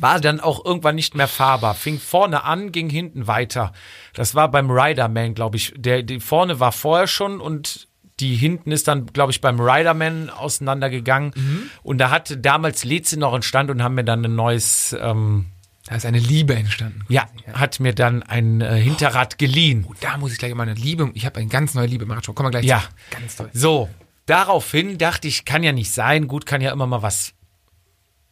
War 0.00 0.20
dann 0.20 0.40
auch 0.40 0.64
irgendwann 0.64 0.94
nicht 0.94 1.14
mehr 1.14 1.28
fahrbar. 1.28 1.74
Fing 1.74 1.98
vorne 1.98 2.44
an, 2.44 2.72
ging 2.72 2.88
hinten 2.90 3.26
weiter. 3.26 3.72
Das 4.14 4.34
war 4.34 4.50
beim 4.50 4.70
Riderman, 4.70 5.34
glaube 5.34 5.56
ich. 5.56 5.72
Der, 5.76 6.02
die 6.02 6.20
vorne 6.20 6.58
war 6.60 6.72
vorher 6.72 7.06
schon 7.06 7.40
und 7.40 7.88
die 8.18 8.34
hinten 8.36 8.70
ist 8.72 8.86
dann, 8.88 9.06
glaube 9.06 9.32
ich, 9.32 9.40
beim 9.40 9.58
Riderman 9.60 10.28
auseinandergegangen. 10.28 11.70
Und 11.82 11.98
da 11.98 12.10
hatte 12.10 12.36
damals 12.36 12.84
Leze 12.84 13.18
noch 13.18 13.32
einen 13.32 13.42
Stand 13.42 13.70
und 13.70 13.82
haben 13.82 13.94
mir 13.94 14.04
dann 14.04 14.22
ein 14.24 14.34
neues, 14.34 14.94
ähm, 15.00 15.46
Da 15.86 15.94
ist 15.96 16.04
eine 16.04 16.18
Liebe 16.18 16.54
entstanden. 16.54 17.02
ja, 17.08 17.26
hat 17.54 17.80
mir 17.80 17.94
dann 17.94 18.22
ein 18.22 18.60
äh, 18.60 18.76
Hinterrad 18.78 19.38
geliehen. 19.38 19.86
Oh, 19.88 19.94
da 20.00 20.18
muss 20.18 20.32
ich 20.32 20.38
gleich 20.38 20.54
mal 20.54 20.64
eine 20.64 20.74
Liebe, 20.74 21.10
ich 21.14 21.24
habe 21.24 21.40
eine 21.40 21.48
ganz 21.48 21.72
neue 21.74 21.86
Liebe 21.86 22.04
im 22.04 22.10
Radsport. 22.10 22.36
Kommen 22.36 22.48
wir 22.48 22.60
gleich 22.60 22.66
Ja. 22.66 22.80
zu. 22.80 22.88
Ganz 23.18 23.36
toll. 23.36 23.50
So, 23.54 23.88
daraufhin 24.26 24.98
dachte 24.98 25.26
ich, 25.26 25.44
kann 25.46 25.62
ja 25.62 25.72
nicht 25.72 25.90
sein. 25.90 26.28
Gut, 26.28 26.44
kann 26.46 26.60
ja 26.60 26.72
immer 26.72 26.86
mal 26.86 27.00
was 27.02 27.32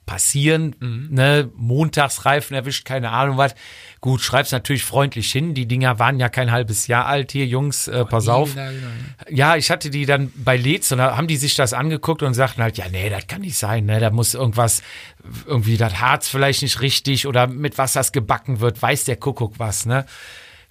passieren. 0.09 0.75
Ne? 0.81 1.51
Montagsreifen 1.55 2.57
erwischt, 2.57 2.87
keine 2.87 3.11
Ahnung 3.11 3.37
was. 3.37 3.55
Gut, 4.01 4.23
schreib's 4.23 4.53
natürlich 4.53 4.83
freundlich 4.83 5.31
hin. 5.31 5.53
Die 5.53 5.67
Dinger 5.67 5.99
waren 5.99 6.19
ja 6.19 6.31
kein 6.31 6.51
halbes 6.51 6.87
Jahr 6.87 7.05
alt 7.05 7.31
hier, 7.31 7.45
Jungs, 7.45 7.89
äh, 7.89 8.07
pass 8.07 8.27
auf. 8.27 8.57
Ja, 8.57 8.71
genau, 8.71 8.87
ne? 8.87 9.37
Ja, 9.37 9.57
ich 9.57 9.71
hatte 9.71 9.91
die 9.91 10.07
dann 10.07 10.33
bei 10.35 10.57
Leeds 10.57 10.91
und 10.93 10.99
da 10.99 11.15
haben 11.17 11.27
die 11.27 11.37
sich 11.37 11.57
das 11.57 11.75
angeguckt 11.75 12.23
und 12.23 12.33
sagten 12.33 12.63
halt, 12.63 12.79
ja, 12.79 12.89
nee, 12.89 13.11
das 13.11 13.27
kann 13.27 13.43
nicht 13.43 13.59
sein, 13.59 13.85
ne, 13.85 14.01
da 14.01 14.11
muss 14.11 14.33
irgendwas, 14.33 14.83
irgendwie 15.47 15.77
das 15.77 16.01
Harz 16.01 16.29
vielleicht 16.29 16.63
nicht 16.63 16.81
richtig 16.81 17.27
oder 17.27 17.47
mit 17.47 17.77
was 17.77 17.93
das 17.93 18.13
gebacken 18.13 18.61
wird, 18.61 18.81
weiß 18.81 19.05
der 19.05 19.17
Kuckuck 19.17 19.59
was, 19.59 19.85
ne. 19.85 20.07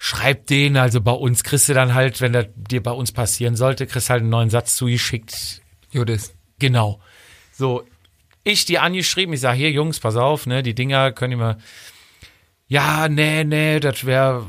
Schreib 0.00 0.46
den, 0.46 0.76
also 0.76 1.00
bei 1.00 1.12
uns 1.12 1.44
kriegst 1.44 1.68
du 1.68 1.74
dann 1.74 1.94
halt, 1.94 2.20
wenn 2.20 2.32
das 2.32 2.46
dir 2.56 2.82
bei 2.82 2.92
uns 2.92 3.12
passieren 3.12 3.54
sollte, 3.54 3.86
kriegst 3.86 4.10
halt 4.10 4.22
einen 4.22 4.30
neuen 4.30 4.50
Satz 4.50 4.74
zugeschickt, 4.74 5.62
Judis. 5.92 6.34
Genau. 6.58 7.00
So, 7.52 7.84
ich 8.48 8.64
die 8.64 8.78
angeschrieben, 8.78 9.32
ich 9.34 9.40
sage, 9.40 9.58
hier 9.58 9.70
Jungs, 9.70 10.00
pass 10.00 10.16
auf, 10.16 10.46
ne, 10.46 10.62
die 10.62 10.74
Dinger 10.74 11.12
können 11.12 11.34
immer, 11.34 11.58
ja, 12.68 13.08
nee, 13.08 13.44
nee, 13.44 13.80
das 13.80 14.04
wäre, 14.04 14.44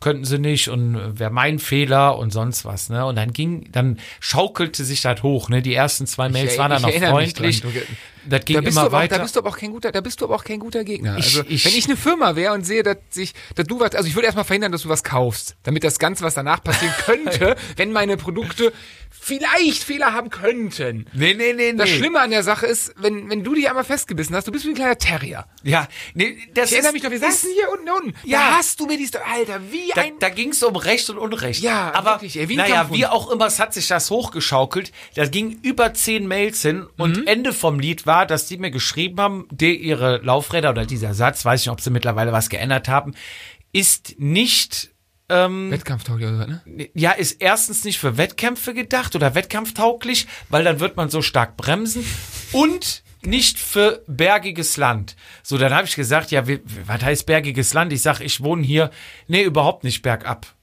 könnten 0.00 0.24
sie 0.24 0.38
nicht 0.38 0.68
und 0.68 1.18
wäre 1.18 1.30
mein 1.30 1.58
Fehler 1.58 2.16
und 2.18 2.32
sonst 2.32 2.64
was, 2.64 2.88
ne? 2.88 3.04
Und 3.04 3.16
dann 3.16 3.32
ging, 3.34 3.70
dann 3.70 4.00
schaukelte 4.18 4.82
sich 4.84 5.02
das 5.02 5.22
hoch, 5.22 5.50
ne? 5.50 5.60
Die 5.62 5.74
ersten 5.74 6.06
zwei 6.06 6.30
Mails 6.30 6.52
ich- 6.54 6.58
waren 6.58 6.70
dann 6.70 6.82
noch 6.82 6.90
freundlich. 6.90 7.60
dran. 7.60 7.72
Das 8.26 8.44
ging 8.44 8.56
Da 8.56 8.60
bist, 8.62 8.76
du 8.76 8.80
immer 8.80 8.86
aber 8.86 8.96
auch, 8.98 9.00
weiter. 9.02 9.16
da 9.16 9.22
bist 9.22 9.36
du 9.36 9.40
aber 9.40 9.48
auch 9.50 9.56
kein 9.56 9.70
guter, 9.72 9.92
da 9.92 10.00
bist 10.02 10.20
du 10.20 10.24
aber 10.26 10.34
auch 10.36 10.44
kein 10.44 10.58
guter 10.58 10.84
Gegner. 10.84 11.16
Ich- 11.18 11.24
Also, 11.38 11.42
ich- 11.48 11.64
wenn 11.64 11.74
ich 11.74 11.84
eine 11.86 11.96
Firma 11.96 12.34
wäre 12.34 12.52
und 12.54 12.64
sehe, 12.66 12.82
dass 12.82 12.96
sich, 13.10 13.34
dass 13.54 13.66
du 13.66 13.78
was, 13.78 13.94
also 13.94 14.08
ich 14.08 14.14
würde 14.14 14.26
erstmal 14.26 14.44
verhindern, 14.44 14.72
dass 14.72 14.82
du 14.82 14.88
was 14.88 15.04
kaufst, 15.04 15.56
damit 15.62 15.84
das 15.84 15.98
Ganze, 15.98 16.24
was 16.24 16.34
danach 16.34 16.62
passieren 16.64 16.94
könnte, 17.04 17.56
wenn 17.76 17.92
meine 17.92 18.16
Produkte 18.16 18.72
vielleicht 19.10 19.82
Fehler 19.82 20.14
haben 20.14 20.30
könnten. 20.30 21.06
nee, 21.12 21.34
nee, 21.34 21.52
nee, 21.52 21.72
nee. 21.72 21.78
Das 21.78 21.90
Schlimme 21.90 22.20
an 22.20 22.30
der 22.30 22.42
Sache 22.42 22.66
ist, 22.66 22.94
wenn, 22.96 23.28
wenn 23.28 23.44
du 23.44 23.54
dich 23.54 23.68
einmal 23.68 23.84
festgebissen 23.84 24.34
hast, 24.34 24.46
du 24.46 24.52
bist 24.52 24.64
wie 24.64 24.70
ein 24.70 24.74
kleiner 24.74 24.96
Terrier. 24.96 25.46
Ja, 25.62 25.88
nee, 26.14 26.38
das 26.54 26.70
Ich 26.70 26.76
erinnere 26.76 26.88
ist, 26.90 26.94
mich 26.94 27.02
noch, 27.02 27.10
wir 27.10 27.18
saßen 27.18 27.50
hier 27.54 27.70
unten, 27.72 27.88
unten. 27.90 28.14
Ja. 28.28 28.38
Da 28.38 28.56
hast 28.58 28.80
du 28.80 28.86
mir 28.86 28.96
die, 28.96 29.08
Alter, 29.32 29.60
wie 29.70 29.90
Da, 29.94 30.02
ein, 30.02 30.12
da 30.20 30.28
ging 30.28 30.50
es 30.50 30.62
um 30.62 30.76
Recht 30.76 31.10
und 31.10 31.18
Unrecht. 31.18 31.62
Ja, 31.62 31.92
aber 31.94 32.12
wirklich, 32.12 32.38
ey, 32.38 32.48
wie 32.48 32.56
naja, 32.56 32.88
wie 32.92 33.06
auch 33.06 33.30
immer, 33.30 33.46
es 33.46 33.58
hat 33.58 33.74
sich 33.74 33.88
das 33.88 34.10
hochgeschaukelt. 34.10 34.92
Da 35.14 35.26
ging 35.26 35.58
über 35.62 35.92
zehn 35.94 36.26
Mails 36.26 36.62
hin 36.62 36.86
und 36.96 37.18
Mhm. 37.18 37.26
Ende 37.26 37.52
vom 37.52 37.80
Lied 37.80 38.06
war, 38.06 38.24
dass 38.26 38.46
die 38.46 38.56
mir 38.58 38.70
geschrieben 38.70 39.20
haben, 39.20 39.48
die 39.50 39.74
ihre 39.76 40.18
Laufräder 40.18 40.70
oder 40.70 40.86
dieser 40.86 41.14
Satz, 41.14 41.44
weiß 41.44 41.60
nicht, 41.62 41.70
ob 41.70 41.80
sie 41.80 41.90
mittlerweile 41.90 42.32
was 42.32 42.48
geändert 42.48 42.88
haben, 42.88 43.14
ist 43.72 44.14
nicht 44.18 44.89
Wettkampftauglich 45.70 46.28
oder 46.28 46.38
so, 46.38 46.46
ne? 46.46 46.90
ja, 46.94 47.12
ist 47.12 47.40
erstens 47.40 47.84
nicht 47.84 47.98
für 47.98 48.16
Wettkämpfe 48.16 48.74
gedacht 48.74 49.14
oder 49.14 49.34
wettkampftauglich, 49.34 50.26
weil 50.48 50.64
dann 50.64 50.80
wird 50.80 50.96
man 50.96 51.08
so 51.08 51.22
stark 51.22 51.56
bremsen 51.56 52.04
und 52.52 53.02
nicht 53.22 53.58
für 53.58 54.02
bergiges 54.06 54.76
Land. 54.76 55.16
So, 55.42 55.58
dann 55.58 55.72
habe 55.74 55.86
ich 55.86 55.94
gesagt, 55.94 56.30
ja, 56.30 56.46
wie, 56.48 56.60
was 56.86 57.02
heißt 57.02 57.26
bergiges 57.26 57.74
Land? 57.74 57.92
Ich 57.92 58.02
sag, 58.02 58.20
ich 58.20 58.42
wohne 58.42 58.62
hier, 58.62 58.90
nee, 59.28 59.42
überhaupt 59.42 59.84
nicht 59.84 60.02
bergab. 60.02 60.54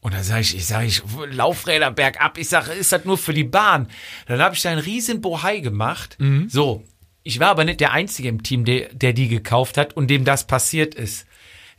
Und 0.00 0.12
dann 0.12 0.22
sage 0.22 0.42
ich, 0.42 0.54
ich 0.54 0.66
sage, 0.66 0.86
ich 0.86 1.02
Laufräder 1.30 1.90
bergab. 1.90 2.36
Ich 2.36 2.48
sage, 2.48 2.72
ist 2.72 2.92
das 2.92 3.04
nur 3.06 3.16
für 3.16 3.32
die 3.32 3.44
Bahn? 3.44 3.88
Dann 4.26 4.40
habe 4.40 4.54
ich 4.54 4.62
da 4.62 4.70
einen 4.70 4.80
riesen 4.80 5.20
Bohai 5.22 5.60
gemacht. 5.60 6.16
So, 6.48 6.84
ich 7.22 7.40
war 7.40 7.48
aber 7.48 7.64
nicht 7.64 7.80
der 7.80 7.92
Einzige 7.92 8.28
im 8.28 8.42
Team, 8.42 8.66
der, 8.66 8.92
der 8.92 9.14
die 9.14 9.28
gekauft 9.28 9.78
hat 9.78 9.96
und 9.96 10.08
dem 10.08 10.26
das 10.26 10.46
passiert 10.46 10.94
ist. 10.94 11.26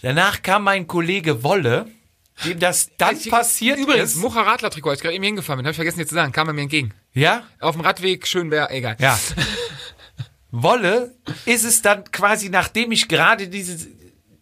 Danach 0.02 0.42
kam 0.42 0.64
mein 0.64 0.88
Kollege 0.88 1.44
Wolle, 1.44 1.88
dem 2.44 2.60
das 2.60 2.92
dann 2.98 3.16
Ich- 3.18 3.30
passiert 3.30 3.80
Übrigens, 3.80 4.12
ist. 4.16 4.22
Mucha 4.22 4.42
Radler-Trikot, 4.42 4.90
als 4.90 5.00
ich 5.00 5.04
gerade 5.04 5.16
eben 5.16 5.24
hingefahren 5.24 5.58
bin, 5.60 5.66
habe 5.66 5.72
ich 5.72 5.78
vergessen 5.78 6.00
dir 6.00 6.08
zu 6.08 6.16
sagen, 6.16 6.32
kam 6.32 6.48
er 6.48 6.54
mir 6.54 6.62
entgegen. 6.64 6.94
Ja? 7.14 7.44
Auf 7.60 7.76
dem 7.76 7.82
Radweg, 7.82 8.28
schön 8.28 8.52
wäre, 8.52 8.70
egal. 8.72 8.98
Ja. 9.00 9.18
Wolle 10.52 11.16
ist 11.46 11.66
es 11.66 11.82
dann 11.82 12.04
quasi, 12.12 12.50
nachdem 12.50 12.92
ich 12.92 13.08
gerade 13.08 13.48
diese, 13.48 13.88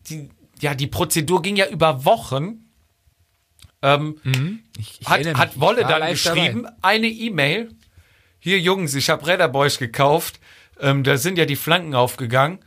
die, 0.09 0.29
ja, 0.59 0.75
die 0.75 0.87
Prozedur 0.87 1.41
ging 1.41 1.55
ja 1.55 1.67
über 1.67 2.05
Wochen, 2.05 2.65
ähm, 3.81 4.61
Ich, 4.77 5.01
ich 5.01 5.07
hat, 5.07 5.25
hat 5.37 5.59
Wolle 5.59 5.81
dann 5.85 6.07
geschrieben, 6.09 6.63
dabei. 6.63 6.75
eine 6.81 7.07
E-Mail. 7.07 7.71
Hier, 8.39 8.59
Jungs, 8.59 8.93
ich 8.95 9.09
habe 9.09 9.25
Redder 9.25 9.47
Boys 9.49 9.77
gekauft. 9.77 10.39
Ähm, 10.79 11.03
da 11.03 11.17
sind 11.17 11.37
ja 11.37 11.45
die 11.45 11.55
Flanken 11.55 11.95
aufgegangen. 11.95 12.59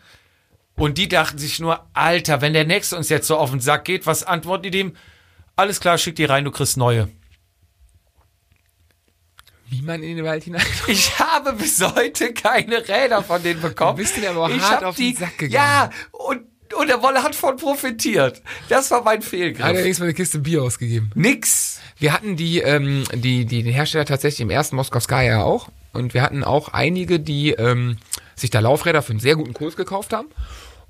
Und 0.76 0.98
die 0.98 1.08
dachten 1.08 1.38
sich 1.38 1.58
nur, 1.58 1.86
Alter, 1.94 2.42
wenn 2.42 2.52
der 2.52 2.66
Nächste 2.66 2.96
uns 2.96 3.08
jetzt 3.08 3.26
so 3.26 3.36
auf 3.36 3.50
den 3.50 3.60
Sack 3.60 3.84
geht, 3.86 4.06
was 4.06 4.22
antworten 4.22 4.64
die 4.64 4.70
dem? 4.70 4.96
Alles 5.56 5.80
klar, 5.80 5.96
schick 5.96 6.16
die 6.16 6.24
rein, 6.24 6.44
du 6.44 6.50
kriegst 6.50 6.76
neue. 6.76 7.08
Wie 9.68 9.82
man 9.82 10.02
in 10.02 10.16
den 10.16 10.24
Wald 10.24 10.44
hinein. 10.44 10.62
Ich 10.86 11.18
habe 11.18 11.54
bis 11.54 11.82
heute 11.82 12.32
keine 12.34 12.86
Räder 12.86 13.22
von 13.22 13.42
denen 13.42 13.60
bekommen. 13.60 13.96
Du 13.96 14.02
bist 14.02 14.16
denen 14.16 14.36
aber 14.36 14.50
ich 14.50 14.62
hart 14.62 14.84
auf 14.84 14.96
den 14.96 15.16
Sack 15.16 15.38
gegangen. 15.38 15.52
Ja, 15.52 15.90
und, 16.12 16.42
und 16.78 16.88
der 16.88 17.02
Wolle 17.02 17.22
hat 17.22 17.34
von 17.34 17.56
profitiert. 17.56 18.42
Das 18.68 18.90
war 18.90 19.02
mein 19.02 19.22
Fehlgriff. 19.22 19.64
Allerdings 19.64 19.98
mal 19.98 20.04
eine 20.04 20.14
Kiste 20.14 20.38
Bier 20.38 20.62
ausgegeben. 20.62 21.10
Nix. 21.14 21.80
Wir 21.98 22.12
hatten 22.12 22.36
die, 22.36 22.60
ähm, 22.60 23.04
die, 23.14 23.46
die, 23.46 23.62
den 23.62 23.72
Hersteller 23.72 24.04
tatsächlich 24.04 24.42
im 24.42 24.50
ersten 24.50 24.76
Moskowskaja 24.76 25.38
ja 25.38 25.42
auch. 25.42 25.68
Und 25.92 26.12
wir 26.12 26.22
hatten 26.22 26.44
auch 26.44 26.68
einige, 26.68 27.18
die 27.18 27.52
ähm, 27.52 27.96
sich 28.34 28.50
da 28.50 28.60
Laufräder 28.60 29.02
für 29.02 29.10
einen 29.10 29.20
sehr 29.20 29.34
guten 29.34 29.54
Kurs 29.54 29.76
gekauft 29.76 30.12
haben. 30.12 30.28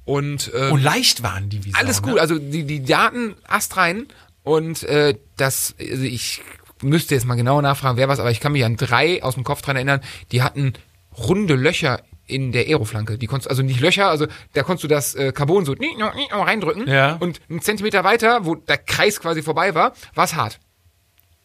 Und, 0.06 0.50
ähm, 0.54 0.72
Und 0.72 0.82
leicht 0.82 1.22
waren 1.22 1.50
die 1.50 1.64
wie 1.64 1.72
Sau, 1.72 1.78
alles 1.78 2.00
ne? 2.00 2.10
gut. 2.12 2.20
Also 2.20 2.38
die, 2.38 2.64
die 2.64 2.82
Daten 2.82 3.34
astrein. 3.46 4.06
Und 4.44 4.84
äh, 4.84 5.18
das, 5.36 5.74
also 5.78 6.02
ich 6.04 6.40
müsste 6.80 7.14
jetzt 7.14 7.26
mal 7.26 7.34
genau 7.34 7.60
nachfragen, 7.60 7.98
wer 7.98 8.08
was, 8.08 8.20
aber 8.20 8.30
ich 8.30 8.40
kann 8.40 8.52
mich 8.52 8.64
an 8.64 8.76
drei 8.76 9.22
aus 9.22 9.34
dem 9.34 9.44
Kopf 9.44 9.60
dran 9.62 9.76
erinnern, 9.76 10.00
die 10.30 10.42
hatten 10.42 10.74
runde 11.18 11.54
Löcher 11.56 12.00
in 12.26 12.52
der 12.52 12.66
Aeroflanke. 12.66 13.18
Die 13.18 13.26
konntest 13.26 13.50
also 13.50 13.62
nicht 13.62 13.80
Löcher, 13.80 14.08
also 14.08 14.26
da 14.52 14.62
konntest 14.62 14.84
du 14.84 14.88
das 14.88 15.14
äh, 15.16 15.32
Carbon 15.32 15.64
so 15.64 15.72
nie, 15.74 15.94
nie, 15.96 16.02
nie, 16.14 16.28
reindrücken 16.30 16.86
Ja. 16.88 17.16
und 17.16 17.40
einen 17.50 17.60
Zentimeter 17.60 18.04
weiter, 18.04 18.44
wo 18.46 18.54
der 18.54 18.78
Kreis 18.78 19.20
quasi 19.20 19.42
vorbei 19.42 19.74
war, 19.74 19.92
war 20.14 20.24
es 20.24 20.34
hart. 20.34 20.60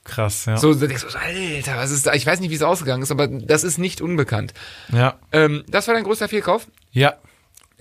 Krass, 0.04 0.46
ja. 0.46 0.58
So, 0.58 0.74
denkst 0.74 1.04
du, 1.04 1.10
so, 1.10 1.18
Alter, 1.18 1.78
was 1.78 1.92
ist 1.92 2.08
da? 2.08 2.14
Ich 2.14 2.26
weiß 2.26 2.40
nicht, 2.40 2.50
wie 2.50 2.56
es 2.56 2.64
ausgegangen 2.64 3.04
ist, 3.04 3.12
aber 3.12 3.28
das 3.28 3.64
ist 3.64 3.78
nicht 3.78 4.02
unbekannt. 4.02 4.54
Ja. 4.92 5.20
Ähm, 5.32 5.64
das 5.68 5.88
war 5.88 5.94
dein 5.94 6.04
größter 6.04 6.28
Fehlkauf. 6.28 6.68
Ja. 6.92 7.16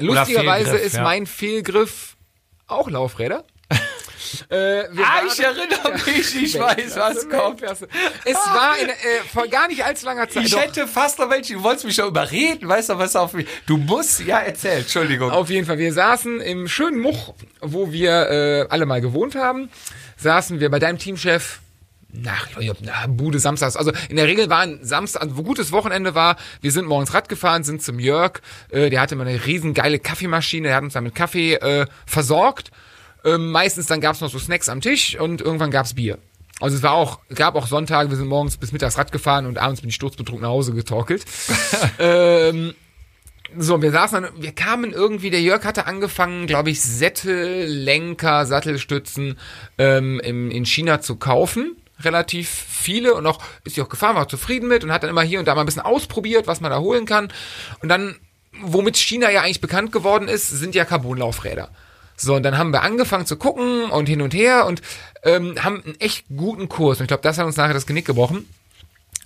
Lustigerweise 0.00 0.76
ist 0.76 0.96
ja. 0.96 1.02
mein 1.02 1.26
Fehlgriff 1.26 2.16
auch 2.66 2.88
Laufräder. 2.88 3.44
äh, 4.48 4.82
Ah, 4.84 5.22
ich 5.26 5.40
erinnere 5.40 5.92
mich, 6.06 6.42
ich 6.42 6.58
weiß, 6.58 6.96
was 6.96 7.28
kommt. 7.28 7.62
Es 7.62 7.80
war 7.80 8.78
in, 8.78 8.88
äh, 8.88 8.94
vor 9.32 9.46
gar 9.48 9.68
nicht 9.68 9.84
allzu 9.84 10.06
langer 10.06 10.28
Zeit. 10.28 10.44
Ich 10.44 10.52
Doch, 10.52 10.60
hätte 10.60 10.86
fast 10.86 11.18
noch 11.18 11.30
welche, 11.30 11.54
du 11.54 11.62
wolltest 11.62 11.84
mich 11.84 11.94
schon 11.94 12.08
überreden, 12.08 12.68
weißt 12.68 12.90
du, 12.90 12.98
was 12.98 13.16
auf 13.16 13.32
mich. 13.32 13.46
Du 13.66 13.76
musst, 13.76 14.20
ja, 14.20 14.38
erzähl, 14.38 14.78
Entschuldigung. 14.80 15.30
auf 15.30 15.50
jeden 15.50 15.66
Fall, 15.66 15.78
wir 15.78 15.92
saßen 15.92 16.40
im 16.40 16.68
schönen 16.68 17.00
Much, 17.00 17.34
wo 17.60 17.92
wir 17.92 18.30
äh, 18.30 18.66
alle 18.68 18.86
mal 18.86 19.00
gewohnt 19.00 19.34
haben, 19.34 19.70
saßen 20.16 20.60
wir 20.60 20.70
bei 20.70 20.78
deinem 20.78 20.98
Teamchef 20.98 21.60
nach, 22.12 22.48
na, 22.80 23.06
Bude 23.08 23.38
samstags. 23.38 23.76
Also 23.76 23.92
in 24.08 24.16
der 24.16 24.26
Regel 24.26 24.50
war 24.50 24.60
ein 24.60 24.80
Samstag, 24.82 25.22
also 25.22 25.36
wo 25.36 25.42
gutes 25.42 25.72
Wochenende 25.72 26.14
war, 26.14 26.36
wir 26.60 26.72
sind 26.72 26.86
morgens 26.86 27.14
Rad 27.14 27.28
gefahren, 27.28 27.64
sind 27.64 27.82
zum 27.82 27.98
Jörg, 27.98 28.40
äh, 28.70 28.90
der 28.90 29.00
hatte 29.00 29.16
mal 29.16 29.26
eine 29.26 29.44
riesen 29.46 29.74
geile 29.74 29.98
Kaffeemaschine, 29.98 30.68
der 30.68 30.76
hat 30.76 30.82
uns 30.82 30.94
dann 30.94 31.04
mit 31.04 31.14
Kaffee 31.14 31.54
äh, 31.54 31.86
versorgt. 32.06 32.70
Ähm, 33.24 33.50
meistens 33.50 33.86
dann 33.86 34.00
gab's 34.00 34.20
noch 34.20 34.30
so 34.30 34.38
Snacks 34.38 34.68
am 34.68 34.80
Tisch 34.80 35.18
und 35.18 35.40
irgendwann 35.40 35.70
gab's 35.70 35.94
Bier. 35.94 36.18
Also 36.60 36.76
es 36.76 36.82
war 36.82 36.92
auch, 36.92 37.20
gab 37.34 37.54
auch 37.54 37.66
Sonntage, 37.66 38.10
wir 38.10 38.16
sind 38.16 38.28
morgens 38.28 38.56
bis 38.56 38.72
mittags 38.72 38.98
Rad 38.98 39.12
gefahren 39.12 39.46
und 39.46 39.58
abends 39.58 39.80
bin 39.80 39.88
ich 39.88 39.94
sturzbetrunken 39.94 40.42
nach 40.42 40.50
Hause 40.50 40.72
getorkelt. 40.72 41.24
ähm, 41.98 42.74
so, 43.58 43.82
wir 43.82 43.90
saßen 43.90 44.22
dann, 44.22 44.32
wir 44.42 44.52
kamen 44.52 44.92
irgendwie, 44.92 45.30
der 45.30 45.40
Jörg 45.40 45.64
hatte 45.64 45.86
angefangen, 45.86 46.46
glaube 46.46 46.70
ich, 46.70 46.80
Sättel, 46.80 47.64
Lenker, 47.66 48.46
Sattelstützen 48.46 49.38
ähm, 49.78 50.20
im, 50.20 50.50
in 50.50 50.66
China 50.66 51.00
zu 51.00 51.16
kaufen. 51.16 51.76
Relativ 52.02 52.48
viele 52.48 53.14
und 53.14 53.26
auch 53.26 53.40
ist 53.64 53.74
sie 53.74 53.82
auch 53.82 53.88
gefahren, 53.88 54.16
war 54.16 54.22
auch 54.22 54.28
zufrieden 54.28 54.68
mit 54.68 54.84
und 54.84 54.92
hat 54.92 55.02
dann 55.02 55.10
immer 55.10 55.22
hier 55.22 55.38
und 55.38 55.46
da 55.46 55.54
mal 55.54 55.62
ein 55.62 55.66
bisschen 55.66 55.82
ausprobiert, 55.82 56.46
was 56.46 56.60
man 56.60 56.70
da 56.70 56.78
holen 56.78 57.06
kann. 57.06 57.32
Und 57.82 57.88
dann, 57.88 58.16
womit 58.60 58.96
China 58.96 59.30
ja 59.30 59.42
eigentlich 59.42 59.60
bekannt 59.60 59.92
geworden 59.92 60.28
ist, 60.28 60.48
sind 60.48 60.74
ja 60.74 60.84
Carbonlaufräder. 60.84 61.70
So, 62.16 62.34
und 62.34 62.42
dann 62.42 62.58
haben 62.58 62.72
wir 62.72 62.82
angefangen 62.82 63.26
zu 63.26 63.36
gucken 63.36 63.90
und 63.90 64.06
hin 64.06 64.20
und 64.20 64.34
her 64.34 64.66
und 64.66 64.82
ähm, 65.22 65.56
haben 65.62 65.82
einen 65.84 66.00
echt 66.00 66.26
guten 66.34 66.68
Kurs. 66.68 66.98
Und 66.98 67.04
ich 67.04 67.08
glaube, 67.08 67.22
das 67.22 67.38
hat 67.38 67.46
uns 67.46 67.56
nachher 67.56 67.74
das 67.74 67.86
Genick 67.86 68.04
gebrochen 68.04 68.46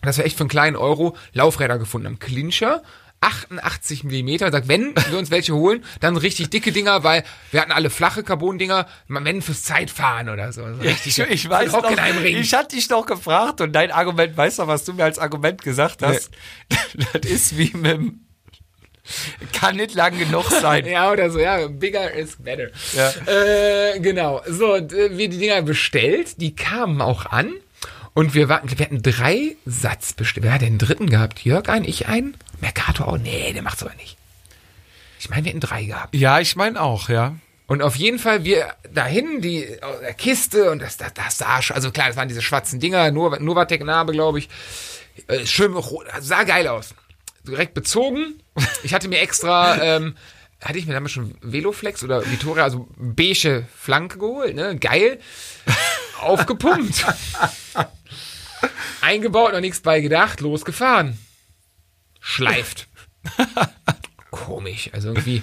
dass 0.04 0.18
wir 0.18 0.24
echt 0.24 0.36
für 0.36 0.42
einen 0.42 0.50
kleinen 0.50 0.76
Euro 0.76 1.16
Laufräder 1.32 1.78
gefunden 1.78 2.06
haben. 2.06 2.18
Clincher, 2.18 2.82
88 3.24 4.04
Millimeter. 4.04 4.50
Sagt, 4.52 4.68
wenn 4.68 4.94
wir 5.10 5.18
uns 5.18 5.30
welche 5.30 5.54
holen, 5.54 5.84
dann 6.00 6.16
richtig 6.16 6.50
dicke 6.50 6.72
Dinger, 6.72 7.04
weil 7.04 7.24
wir 7.50 7.60
hatten 7.60 7.72
alle 7.72 7.90
flache 7.90 8.22
Carbon-Dinger, 8.22 8.86
wenn 9.08 9.42
fürs 9.42 9.62
Zeitfahren 9.62 10.28
oder 10.28 10.52
so. 10.52 10.62
so 10.74 10.80
richtig 10.80 11.18
Ich, 11.18 11.30
ich 11.30 11.48
weiß 11.48 11.72
noch, 11.72 11.90
ich 11.90 12.54
hatte 12.54 12.76
dich 12.76 12.88
noch 12.90 13.06
gefragt 13.06 13.60
und 13.60 13.72
dein 13.72 13.90
Argument, 13.90 14.36
weißt 14.36 14.58
du, 14.58 14.66
was 14.66 14.84
du 14.84 14.92
mir 14.92 15.04
als 15.04 15.18
Argument 15.18 15.62
gesagt 15.62 16.02
hast? 16.02 16.30
Das 17.12 17.30
ist 17.30 17.58
wie 17.58 17.72
mit 17.74 17.92
dem, 17.92 18.20
kann 19.52 19.76
nicht 19.76 19.94
lang 19.94 20.18
genug 20.18 20.50
sein. 20.50 20.86
Ja, 20.94 21.10
oder 21.10 21.30
so, 21.30 21.38
ja, 21.38 21.66
bigger 21.66 22.12
is 22.12 22.36
better. 22.36 22.68
Ja. 22.94 23.12
Äh, 23.26 24.00
genau. 24.00 24.42
So, 24.46 24.76
äh, 24.76 25.16
wir 25.16 25.28
die 25.28 25.38
Dinger 25.38 25.62
bestellt, 25.62 26.40
die 26.40 26.54
kamen 26.54 27.00
auch 27.00 27.26
an. 27.26 27.52
Und 28.14 28.32
wir 28.32 28.48
warten, 28.48 28.70
wir 28.70 28.84
hatten 28.84 29.02
drei 29.02 29.56
Satz 29.66 30.12
bestellt. 30.12 30.44
Wer 30.44 30.52
hat 30.52 30.62
den 30.62 30.78
dritten 30.78 31.10
gehabt? 31.10 31.40
Jörg 31.40 31.68
einen, 31.68 31.84
ich 31.84 32.06
einen? 32.06 32.36
Mercato 32.60 33.04
auch? 33.04 33.18
Nee, 33.18 33.52
der 33.52 33.62
macht's 33.62 33.82
aber 33.82 33.94
nicht. 33.96 34.16
Ich 35.18 35.28
meine, 35.28 35.44
wir 35.44 35.50
hätten 35.50 35.60
drei 35.60 35.84
gehabt. 35.84 36.14
Ja, 36.14 36.38
ich 36.38 36.54
meine 36.54 36.80
auch, 36.80 37.08
ja. 37.08 37.34
Und 37.66 37.82
auf 37.82 37.96
jeden 37.96 38.18
Fall 38.18 38.44
wir 38.44 38.74
dahin, 38.92 39.40
die 39.40 39.66
der 40.02 40.14
Kiste 40.14 40.70
und 40.70 40.80
das, 40.80 40.96
das, 40.96 41.14
das 41.14 41.38
sah 41.38 41.60
schon, 41.62 41.74
also 41.74 41.90
klar, 41.90 42.08
das 42.08 42.16
waren 42.16 42.28
diese 42.28 42.42
schwarzen 42.42 42.78
Dinger, 42.78 43.10
nur 43.10 43.38
Novatec-Narbe, 43.40 44.12
glaube 44.12 44.38
ich. 44.38 44.48
Äh, 45.26 45.46
schön 45.46 45.72
rot, 45.72 46.06
sah 46.20 46.44
geil 46.44 46.68
aus. 46.68 46.94
Direkt 47.46 47.74
bezogen. 47.74 48.40
Ich 48.82 48.94
hatte 48.94 49.08
mir 49.08 49.20
extra, 49.20 49.82
ähm, 49.82 50.14
hatte 50.62 50.78
ich 50.78 50.86
mir 50.86 50.92
damals 50.92 51.12
schon 51.12 51.36
Veloflex 51.40 52.04
oder 52.04 52.30
Vittoria, 52.30 52.64
also 52.64 52.86
beige 52.96 53.66
Flanke 53.76 54.18
geholt, 54.18 54.54
ne? 54.54 54.76
Geil. 54.76 55.18
Aufgepumpt. 56.20 57.04
Eingebaut, 59.00 59.52
noch 59.52 59.60
nichts 59.60 59.80
bei 59.80 60.00
gedacht, 60.00 60.40
losgefahren. 60.40 61.18
Schleift. 62.20 62.88
Komisch, 64.30 64.90
also 64.92 65.08
irgendwie. 65.08 65.42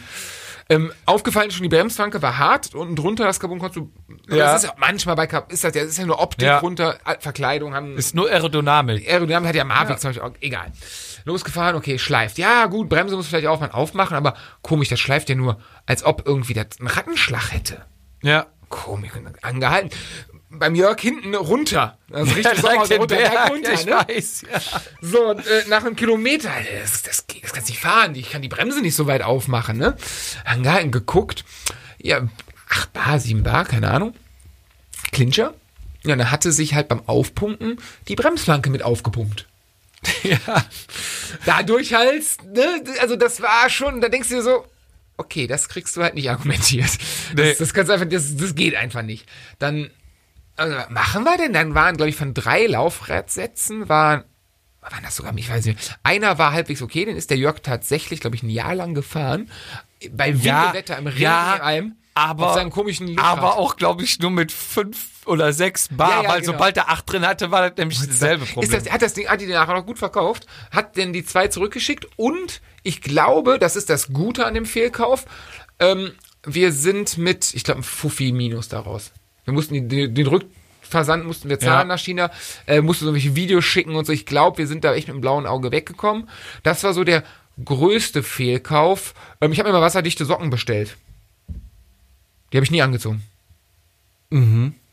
Ähm, 0.70 0.92
aufgefallen 1.06 1.50
ist 1.50 1.56
schon, 1.56 1.64
die 1.64 1.70
Bremsflanke 1.70 2.22
war 2.22 2.38
hart 2.38 2.74
und 2.76 2.96
drunter 2.96 3.26
das 3.26 3.40
Carbon 3.42 3.60
konntest 3.60 3.78
du. 3.78 3.92
Ja. 4.34 4.54
Das 4.54 4.64
ist 4.64 4.70
ja 4.70 4.76
manchmal 4.78 5.16
bei 5.16 5.28
Carbon, 5.28 5.52
ist 5.52 5.64
das 5.66 5.76
ja, 5.76 5.82
das 5.82 5.92
ist 5.92 5.98
ja 5.98 6.06
nur 6.06 6.20
Optik 6.20 6.48
Ja. 6.48 6.60
runter, 6.60 6.98
Verkleidung 7.20 7.74
haben. 7.74 7.98
Ist 7.98 8.16
nur 8.16 8.30
Aerodynamik. 8.30 9.06
Aerodynamik 9.08 9.50
hat 9.50 9.56
ja 9.56 9.66
Mavic 9.66 10.00
zum 10.00 10.10
Beispiel 10.10 10.24
auch, 10.24 10.34
egal. 10.40 10.72
Losgefahren, 11.26 11.76
okay, 11.76 12.00
schleift. 12.00 12.38
Ja, 12.38 12.68
gut, 12.68 12.88
Bremse 12.88 13.16
muss 13.18 13.28
vielleicht 13.28 13.48
auch 13.48 13.60
mal 13.60 13.72
aufmachen, 13.72 14.16
aber 14.16 14.36
komisch, 14.62 14.88
das 14.88 15.00
schleift 15.00 15.30
ja 15.30 15.36
nur, 15.36 15.60
als 15.86 16.04
ob 16.06 16.26
irgendwie 16.26 16.54
das 16.54 16.80
einen 16.80 16.88
Rattenschlag 16.88 17.52
hätte. 17.52 17.86
Ja. 18.24 18.48
Komisch, 18.70 19.12
angehalten. 19.42 19.90
Beim 20.54 20.76
Jörg 20.76 21.00
hinten 21.00 21.34
runter. 21.34 21.98
Das 22.10 22.28
ist 22.28 22.36
richtig 22.36 22.44
direkt 22.62 22.62
Sommer, 22.62 22.86
so 22.86 22.96
runter, 22.96 23.16
Berg, 23.16 23.50
runter, 23.50 23.74
ich 23.74 23.86
ne? 23.86 23.92
weiß. 24.08 24.44
Ja. 24.52 24.82
So, 25.02 25.30
und, 25.30 25.48
äh, 25.48 25.64
nach 25.70 25.84
einem 25.86 25.96
Kilometer, 25.96 26.52
das, 26.82 27.04
das, 27.04 27.26
geht- 27.28 27.44
das 27.44 27.54
kannst 27.54 27.70
du 27.70 27.72
nicht 27.74 27.82
fahren. 27.82 28.16
Ich 28.16 28.30
kann 28.32 28.42
die 28.42 28.50
Bremse 28.50 28.82
nicht 28.82 28.96
so 28.96 29.08
weit 29.08 29.22
aufmachen, 29.24 29.78
ne? 29.78 29.96
Angehalten, 30.44 30.92
geguckt. 30.92 31.46
Ja, 32.00 32.28
8 32.70 32.92
Bar, 32.94 33.20
7 33.20 33.44
Bar, 33.44 33.66
keine 33.66 33.90
Ahnung. 33.92 34.14
Clincher. 35.12 35.54
Ja, 36.04 36.16
dann 36.16 36.32
hatte 36.32 36.52
sich 36.52 36.74
halt 36.74 36.88
beim 36.88 37.02
Aufpumpen 37.08 37.78
die 38.08 38.16
Bremsflanke 38.16 38.70
mit 38.70 38.82
aufgepumpt. 38.84 39.48
ja. 40.24 40.40
Dadurch 41.46 41.94
halt, 41.94 42.24
ne? 42.54 42.84
Also 43.00 43.16
das 43.16 43.42
war 43.42 43.70
schon, 43.70 44.02
da 44.02 44.10
denkst 44.10 44.30
du 44.30 44.36
dir 44.36 44.42
so, 44.42 44.66
okay, 45.18 45.46
das 45.48 45.70
kriegst 45.70 45.96
du 45.96 46.02
halt 46.02 46.16
nicht 46.16 46.30
argumentiert. 46.30 46.90
Nee. 47.36 47.50
Das, 47.50 47.60
das 47.60 47.74
kannst 47.74 47.92
einfach, 47.92 48.08
das, 48.10 48.36
das 48.36 48.56
geht 48.56 48.76
einfach 48.76 49.04
nicht. 49.04 49.28
Dann, 49.60 49.92
also, 50.62 50.76
was 50.78 50.90
machen 50.90 51.24
wir 51.24 51.38
denn? 51.38 51.54
Dann 51.54 51.76
waren, 51.76 51.98
glaube 51.98 52.10
ich, 52.10 52.16
von 52.16 52.34
drei 52.34 52.66
Laufradsätzen 52.68 53.90
waren, 53.90 54.24
waren 54.82 55.04
das 55.04 55.16
sogar, 55.16 55.36
ich 55.36 55.50
weiß 55.50 55.66
nicht, 55.66 55.98
einer 56.04 56.38
war 56.38 56.54
halbwegs 56.54 56.82
okay, 56.82 57.06
den 57.06 57.18
ist 57.18 57.30
der 57.30 57.38
Jörg 57.38 57.60
tatsächlich, 57.62 58.20
glaube 58.20 58.36
ich, 58.36 58.44
ein 58.44 58.50
Jahr 58.50 58.76
lang 58.76 58.94
gefahren. 58.94 59.50
Bei 60.12 60.30
Ja, 60.30 60.66
Windelwetter 60.66 60.98
im 60.98 61.08
Regen 61.08 61.22
ja. 61.22 61.56
in 61.56 61.62
allem. 61.62 61.96
aber, 62.16 62.58
aber 63.18 63.58
auch, 63.58 63.78
glaube 63.78 64.04
ich, 64.04 64.20
nur 64.20 64.32
mit 64.32 64.52
fünf 64.52 65.26
oder 65.26 65.54
sechs 65.54 65.88
Bar, 65.90 66.10
Ja, 66.10 66.24
ja, 66.24 66.30
weil 66.30 66.42
genau. 66.42 66.54
sobald 66.54 66.78
er 66.78 66.90
acht 66.90 67.10
drin 67.10 67.26
hatte, 67.26 67.52
war 67.52 67.70
das 67.70 67.78
nämlich 67.78 68.00
dasselbe 68.00 68.46
Problem. 68.46 68.72
Ist 68.72 68.86
das, 68.86 68.92
hat 68.94 69.02
das 69.02 69.14
Ding, 69.14 69.28
hat 69.28 69.40
die 69.40 69.46
den 69.46 69.56
nachher 69.56 69.76
noch 69.76 69.86
gut 69.86 70.00
verkauft, 70.00 70.46
hat 70.72 70.98
denn 70.98 71.14
die 71.14 71.24
zwei 71.24 71.48
zurückgeschickt 71.48 72.08
und 72.18 72.62
ich 72.84 73.02
glaube, 73.02 73.60
das 73.60 73.76
ist 73.76 73.90
das 73.90 74.12
Gute 74.12 74.46
an 74.46 74.56
dem 74.56 74.66
Fehlkauf, 74.66 75.26
ähm, 75.80 76.12
wir 76.44 76.72
sind 76.72 77.18
mit, 77.18 77.54
ich 77.54 77.64
glaube, 77.64 77.82
ein 77.82 77.84
Fuffi 77.84 78.32
Minus 78.32 78.68
daraus. 78.68 79.12
Wir 79.52 79.56
mussten 79.56 79.74
die, 79.74 79.88
den, 79.88 80.16
den 80.16 80.28
Rückversand 80.28 81.26
mussten 81.26 81.50
wir 81.50 81.60
zahlen 81.60 81.88
Ja. 81.90 81.96
nach 81.96 82.00
China, 82.00 82.32
äh, 82.68 82.82
mussten 82.82 83.06
so 83.06 83.14
welche 83.14 83.36
Videos 83.36 83.66
schicken 83.66 83.96
und 83.96 84.06
so. 84.06 84.14
Ich 84.14 84.26
glaube, 84.26 84.58
wir 84.60 84.68
sind 84.68 84.84
da 84.84 84.94
echt 84.94 85.08
mit 85.08 85.16
dem 85.18 85.22
blauen 85.22 85.46
Auge 85.46 85.72
weggekommen. 85.72 86.30
Das 86.64 86.84
war 86.84 86.94
so 86.94 87.04
der 87.04 87.24
größte 87.64 88.24
Fehlkauf. 88.24 89.14
Ähm, 89.42 89.52
ich 89.52 89.60
habe 89.60 89.70
mir 89.70 89.74
mal 89.74 89.82
wasserdichte 89.82 90.26
Socken 90.26 90.50
bestellt. 90.50 90.96
Die 92.52 92.58
habe 92.58 92.64
ich 92.66 92.72
nie 92.72 92.82
angezogen. 92.82 93.22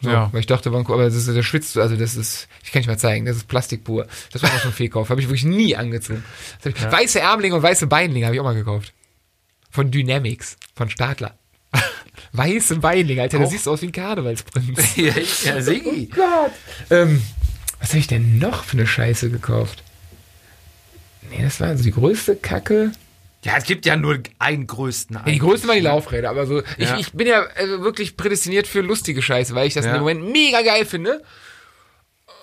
So, 0.01 0.11
Ja. 0.11 0.33
Weil 0.33 0.41
ich 0.41 0.47
dachte, 0.47 0.73
wann- 0.73 0.85
aber 0.87 1.05
das 1.05 1.15
ist, 1.15 1.29
der 1.29 1.43
schwitzt, 1.45 1.77
also 1.79 1.95
das 1.97 2.17
ist, 2.17 2.49
ich 2.65 2.73
kann 2.73 2.81
nicht 2.81 2.89
mal 2.89 2.99
zeigen, 2.99 3.25
das 3.25 3.37
ist 3.37 3.47
Plastik 3.49 3.85
pur. 3.85 4.07
Das 4.33 4.43
war 4.43 4.51
auch 4.51 4.59
schon 4.59 4.73
ein 4.73 4.75
Fehlkauf. 4.75 5.11
Habe 5.11 5.21
ich 5.21 5.29
wirklich 5.29 5.45
nie 5.45 5.77
angezogen. 5.77 6.25
Ich, 6.65 6.83
Weiße 6.91 7.21
Ärmlinge 7.21 7.55
und 7.55 7.63
weiße 7.63 7.87
Beinlinge 7.87 8.27
habe 8.27 8.35
ich 8.35 8.41
auch 8.41 8.45
mal 8.45 8.55
gekauft. 8.57 8.93
Von 9.71 9.91
Dynamics, 9.93 10.57
von 10.75 10.91
Stadler. 10.91 11.37
Weiße 12.33 12.77
Beinlinge, 12.77 13.23
Alter, 13.23 13.39
da 13.39 13.47
siehst 13.47 13.66
du 13.66 13.71
aus 13.73 13.83
wie 13.83 13.87
ein 13.87 13.93
Karnevalsprinz. 13.93 14.97
ja, 14.97 15.12
ja, 15.45 15.61
Sigi. 15.62 16.07
Gott. 16.14 16.53
Ähm, 16.91 17.23
was 17.81 17.91
habe 17.91 17.99
ich 17.99 18.07
denn 18.07 18.39
noch 18.39 18.64
für 18.64 18.77
eine 18.77 18.87
Scheiße 18.87 19.31
gekauft? 19.31 19.83
Nee, 21.31 21.43
das 21.43 21.61
war 21.61 21.69
also 21.69 21.83
die 21.85 21.91
größte 21.93 22.37
Kacke. 22.37 22.93
Ja, 23.45 23.57
es 23.57 23.64
gibt 23.64 23.87
ja 23.87 23.97
nur 23.97 24.19
einen 24.39 24.66
größten. 24.66 25.16
Ja, 25.16 25.23
die 25.23 25.39
größte 25.39 25.69
waren 25.69 25.77
die 25.77 25.83
Laufräder, 25.83 26.31
aber 26.31 26.47
so, 26.47 26.62
ich, 26.77 26.89
Ja. 26.89 26.99
ich 26.99 27.12
bin 27.12 27.27
ja 27.27 27.43
also 27.55 27.83
wirklich 27.83 28.16
prädestiniert 28.16 28.66
für 28.66 28.81
lustige 28.81 29.23
Scheiße, 29.23 29.55
weil 29.55 29.69
ich 29.69 29.75
das 29.75 29.85
Ja. 29.85 29.95
im 29.95 30.01
Moment 30.01 30.33
mega 30.33 30.61
geil 30.62 30.85
finde. 30.85 31.23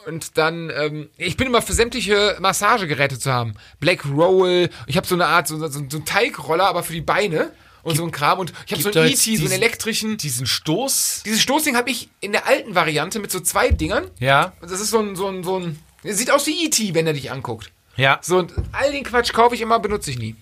Und 0.08 0.38
dann, 0.38 0.70
ähm, 0.70 1.10
ich 1.18 1.36
bin 1.36 1.48
immer 1.48 1.62
für 1.64 1.74
sämtliche 1.74 2.38
Massagegeräte 2.40 3.18
zu 3.20 3.32
haben. 3.34 3.56
Black 3.80 4.06
Roll, 4.06 4.70
ich 4.88 4.98
habe 4.98 5.08
so 5.08 5.16
eine 5.16 5.26
Art, 5.26 5.48
so, 5.48 5.58
so, 5.58 5.68
so 5.68 5.80
einen 5.80 6.06
Teigroller, 6.06 6.68
aber 6.68 6.84
für 6.84 6.94
die 6.94 7.02
Beine 7.02 7.52
und 7.86 7.96
so 7.96 8.04
ein 8.04 8.12
Kram. 8.12 8.40
Und 8.40 8.52
ich 8.66 8.74
habe 8.74 8.82
so 8.82 8.90
einen 8.90 9.12
ET, 9.12 9.18
so 9.18 9.32
einen 9.32 9.52
elektrischen. 9.52 10.18
Diesen 10.18 10.48
Stoß. 10.48 11.22
Dieses 11.26 11.42
Stoßding 11.42 11.78
habe 11.78 11.92
ich 11.92 12.10
in 12.20 12.32
der 12.32 12.48
alten 12.48 12.76
Variante 12.76 13.20
mit 13.20 13.32
so 13.32 13.40
zwei 13.40 13.70
Dingern. 13.70 14.10
Ja. 14.20 14.54
Das 14.60 14.72
ist 14.82 14.90
so 14.90 15.00
ein, 15.00 15.16
so 15.16 15.28
ein, 15.28 15.44
so 15.44 15.60
ein, 15.60 15.80
sieht 16.04 16.32
aus 16.32 16.48
wie 16.48 16.66
ET, 16.66 16.94
wenn 16.96 17.06
er 17.06 17.14
dich 17.14 17.32
anguckt. 17.32 17.72
Ja. 17.96 18.20
So, 18.22 18.40
und 18.40 18.52
all 18.72 18.92
den 18.92 19.04
Quatsch 19.04 19.32
kaufe 19.32 19.56
ich 19.56 19.62
immer, 19.62 19.80
benutze 19.80 20.10
ich 20.10 20.18
nie. 20.18 20.36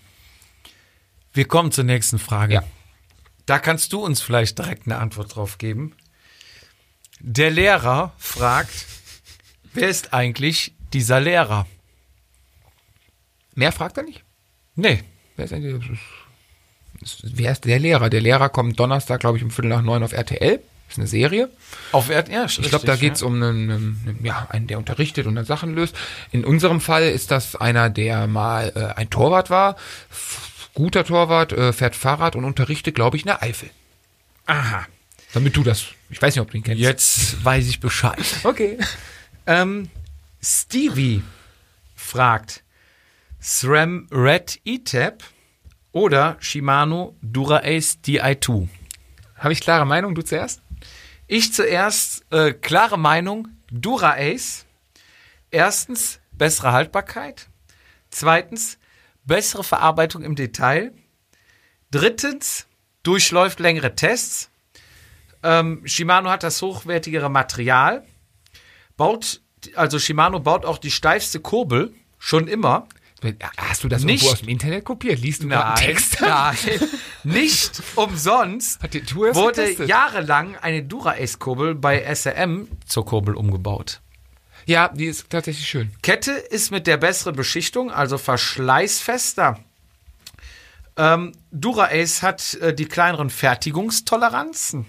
Wir 1.34 1.46
kommen 1.46 1.72
zur 1.72 1.84
nächsten 1.84 2.18
Frage. 2.18 2.54
Ja. 2.56 2.64
Da 3.46 3.60
kannst 3.60 3.92
du 3.92 4.00
uns 4.00 4.22
vielleicht 4.22 4.58
direkt 4.58 4.88
eine 4.88 4.98
Antwort 4.98 5.36
drauf 5.36 5.58
geben. 5.58 5.96
Der 7.20 7.52
Lehrer 7.52 8.14
fragt, 8.18 8.86
wer 9.74 9.90
ist 9.90 10.14
eigentlich 10.14 10.74
dieser 10.94 11.20
Lehrer? 11.20 11.68
Mehr 13.54 13.74
fragt 13.74 13.98
er 13.98 14.04
nicht? 14.04 14.24
Nee. 14.76 15.04
Wer 15.36 15.46
ist 15.46 15.54
eigentlich, 15.54 16.00
wer 17.24 17.52
ist 17.52 17.66
der 17.66 17.80
Lehrer? 17.80 18.10
Der 18.10 18.22
Lehrer 18.22 18.50
kommt 18.50 18.80
Donnerstag, 18.80 19.22
glaube 19.22 19.38
ich, 19.38 19.44
um 19.44 19.52
Viertel 19.52 19.70
nach 19.70 19.82
neun 19.82 20.04
auf 20.04 20.14
RTL. 20.14 20.60
Das 20.88 20.98
ist 20.98 21.00
eine 21.00 21.08
Serie. 21.08 21.50
Auf 21.92 22.10
Erd 22.10 22.30
ja, 22.30 22.46
Ich 22.46 22.70
glaube, 22.70 22.86
da 22.86 22.96
geht 22.96 23.16
es 23.16 23.24
um 23.24 23.36
einen, 23.36 23.72
einen, 23.72 24.20
ja, 24.24 24.48
einen, 24.50 24.68
der 24.68 24.78
unterrichtet 24.78 25.26
und 25.26 25.36
dann 25.36 25.46
Sachen 25.46 25.74
löst. 25.74 25.96
In 26.32 26.46
unserem 26.46 26.82
Fall 26.82 27.04
ist 27.04 27.32
das 27.32 27.56
einer, 27.56 27.90
der 27.90 28.28
mal 28.28 28.72
äh, 28.76 29.00
ein 29.00 29.10
Torwart 29.10 29.50
war, 29.50 29.76
guter 30.74 31.04
Torwart, 31.04 31.52
äh, 31.54 31.74
fährt 31.74 31.96
Fahrrad 31.96 32.36
und 32.36 32.46
unterrichtet, 32.46 32.96
glaube 32.96 33.18
ich, 33.18 33.24
in 33.24 33.28
der 33.28 33.42
Eifel. 33.42 33.70
Aha. 34.46 34.86
Damit 35.34 35.56
du 35.56 35.64
das, 35.64 35.86
ich 36.10 36.22
weiß 36.22 36.36
nicht, 36.36 36.42
ob 36.42 36.52
du 36.52 36.58
ihn 36.58 36.64
kennst. 36.64 36.82
Jetzt 36.82 37.44
weiß 37.44 37.68
ich 37.68 37.80
Bescheid. 37.80 38.24
Okay. 38.44 38.78
Ähm, 39.46 39.90
Stevie 40.42 41.24
fragt, 41.96 42.64
SRAM 43.42 44.08
Red 44.12 44.60
E-Tab 44.64 45.24
oder 45.94 46.36
Shimano 46.42 47.16
DuraAce 47.22 48.00
Di2? 48.06 48.68
Habe 49.38 49.54
ich 49.54 49.62
klare 49.62 49.86
Meinung? 49.86 50.16
Du 50.16 50.22
zuerst? 50.22 50.62
Ich 51.28 51.54
zuerst, 51.54 52.26
äh, 52.32 52.52
klare 52.52 53.00
Meinung, 53.00 53.48
DuraAce. 53.72 54.66
Erstens, 55.52 56.20
bessere 56.32 56.74
Haltbarkeit. 56.74 57.48
Zweitens, 58.10 58.78
bessere 59.24 59.64
Verarbeitung 59.64 60.24
im 60.24 60.36
Detail. 60.36 60.92
Drittens, 61.92 62.68
durchläuft 63.04 63.60
längere 63.60 63.96
Tests. 63.96 64.50
Ähm, 65.44 65.82
Shimano 65.86 66.30
hat 66.30 66.44
das 66.44 66.62
hochwertigere 66.62 67.30
Material. 67.30 68.06
Baut, 68.98 69.42
also 69.76 70.00
Shimano 70.00 70.40
baut 70.40 70.66
auch 70.66 70.78
die 70.78 70.92
steifste 70.92 71.40
Kurbel, 71.40 71.94
schon 72.18 72.48
immer. 72.48 72.88
Hast 73.58 73.84
du 73.84 73.88
das 73.88 74.04
Nicht- 74.04 74.28
aus 74.30 74.40
dem 74.40 74.50
Internet 74.50 74.86
kopiert? 74.86 75.20
Liest 75.20 75.44
du 75.44 75.50
einen 75.50 75.76
Text? 75.76 76.20
nein, 76.22 76.56
nicht 77.24 77.82
umsonst 77.96 78.82
Hat 78.84 78.94
die 78.94 79.02
Tour 79.04 79.28
das 79.30 79.38
wurde 79.38 79.62
getestet? 79.62 79.90
jahrelang 79.90 80.56
eine 80.58 80.84
Dura-Ace-Kurbel 80.84 81.76
bei 81.76 82.02
SRM 82.04 82.68
zur 82.86 83.06
Kurbel 83.06 83.36
umgebaut. 83.36 84.02
Ja, 84.66 84.88
die 84.90 85.06
ist 85.06 85.30
tatsächlich 85.30 85.68
schön. 85.68 85.92
Kette 86.02 86.32
ist 86.32 86.72
mit 86.72 86.88
der 86.88 86.98
besseren 86.98 87.36
Beschichtung, 87.36 87.92
also 87.92 88.18
verschleißfester. 88.18 89.60
Ähm, 90.96 91.32
Dura-Ace 91.52 92.22
hat 92.22 92.54
äh, 92.56 92.74
die 92.74 92.86
kleineren 92.86 93.30
Fertigungstoleranzen. 93.30 94.86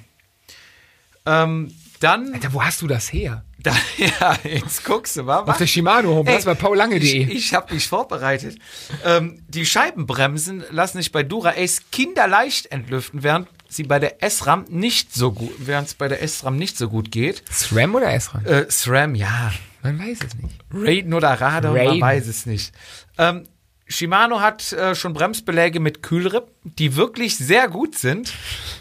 Ähm, 1.27 1.75
dann, 2.01 2.35
Alter, 2.35 2.53
wo 2.53 2.63
hast 2.63 2.83
du 2.83 2.87
das 2.87 3.13
her? 3.13 3.45
Da, 3.65 3.73
ja, 3.97 4.37
jetzt 4.45 4.85
guckst 4.85 5.17
du 5.17 5.25
mal. 5.25 5.41
Auf 5.41 5.57
der 5.57 5.67
Shimano 5.67 6.11
Home, 6.11 6.31
das 6.31 6.47
war 6.47 6.53
Ich, 6.53 6.59
paullange.de. 6.61 7.25
ich 7.33 7.53
habe 7.55 7.75
mich 7.75 7.89
vorbereitet. 7.89 8.59
Ähm, 9.05 9.43
die 9.49 9.67
Scheibenbremsen 9.67 10.63
lassen 10.71 10.99
sich 10.99 11.11
bei 11.11 11.25
Dura-Ace 11.25 11.83
kinderleicht 11.91 12.67
entlüften, 12.67 13.23
während 13.23 13.49
sie 13.69 13.83
bei 13.83 13.99
der 13.99 14.23
S-Ram 14.23 14.67
nicht 14.69 15.13
so 15.13 15.33
gut, 15.33 15.55
während 15.59 15.89
es 15.89 15.95
bei 15.95 16.07
der 16.07 16.23
S-Ram 16.23 16.57
nicht 16.57 16.79
so 16.79 16.89
gut 16.89 17.11
geht. 17.11 17.43
SRAM 17.51 17.95
oder 17.95 18.19
SRAM? 18.21 18.47
Äh, 18.47 18.71
SRAM, 18.71 19.15
ja. 19.15 19.53
Man 19.83 19.99
weiß 19.99 20.19
es 20.27 20.35
nicht. 20.37 20.57
Raiden 20.73 21.13
oder 21.13 21.29
Radar, 21.41 21.73
man 21.73 21.81
Raiden. 21.81 22.01
weiß 22.01 22.27
es 22.29 22.47
nicht. 22.47 22.73
Ähm, 23.19 23.45
Shimano 23.87 24.41
hat 24.41 24.73
äh, 24.73 24.95
schon 24.95 25.13
Bremsbeläge 25.13 25.81
mit 25.81 26.03
Kühlripp, 26.03 26.49
die 26.63 26.97
wirklich 26.97 27.37
sehr 27.37 27.69
gut 27.69 27.97
sind. 27.99 28.33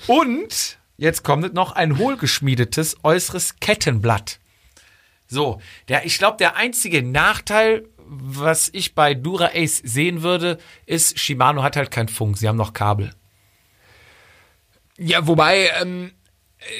Und 0.07 0.77
jetzt 0.97 1.23
kommt 1.23 1.53
noch 1.53 1.73
ein 1.73 1.97
hohlgeschmiedetes 1.97 2.97
äußeres 3.03 3.55
Kettenblatt. 3.59 4.39
So, 5.33 5.59
der, 5.87 6.05
ich 6.05 6.17
glaube, 6.17 6.37
der 6.37 6.55
einzige 6.55 7.01
Nachteil, 7.01 7.87
was 8.05 8.69
ich 8.71 8.95
bei 8.95 9.13
Dura 9.15 9.49
Ace 9.53 9.81
sehen 9.83 10.21
würde, 10.21 10.59
ist, 10.85 11.19
Shimano 11.19 11.63
hat 11.63 11.75
halt 11.75 11.91
keinen 11.91 12.07
Funk, 12.07 12.37
sie 12.37 12.47
haben 12.47 12.57
noch 12.57 12.73
Kabel. 12.73 13.11
Ja, 14.97 15.25
wobei, 15.25 15.71
ähm, 15.81 16.11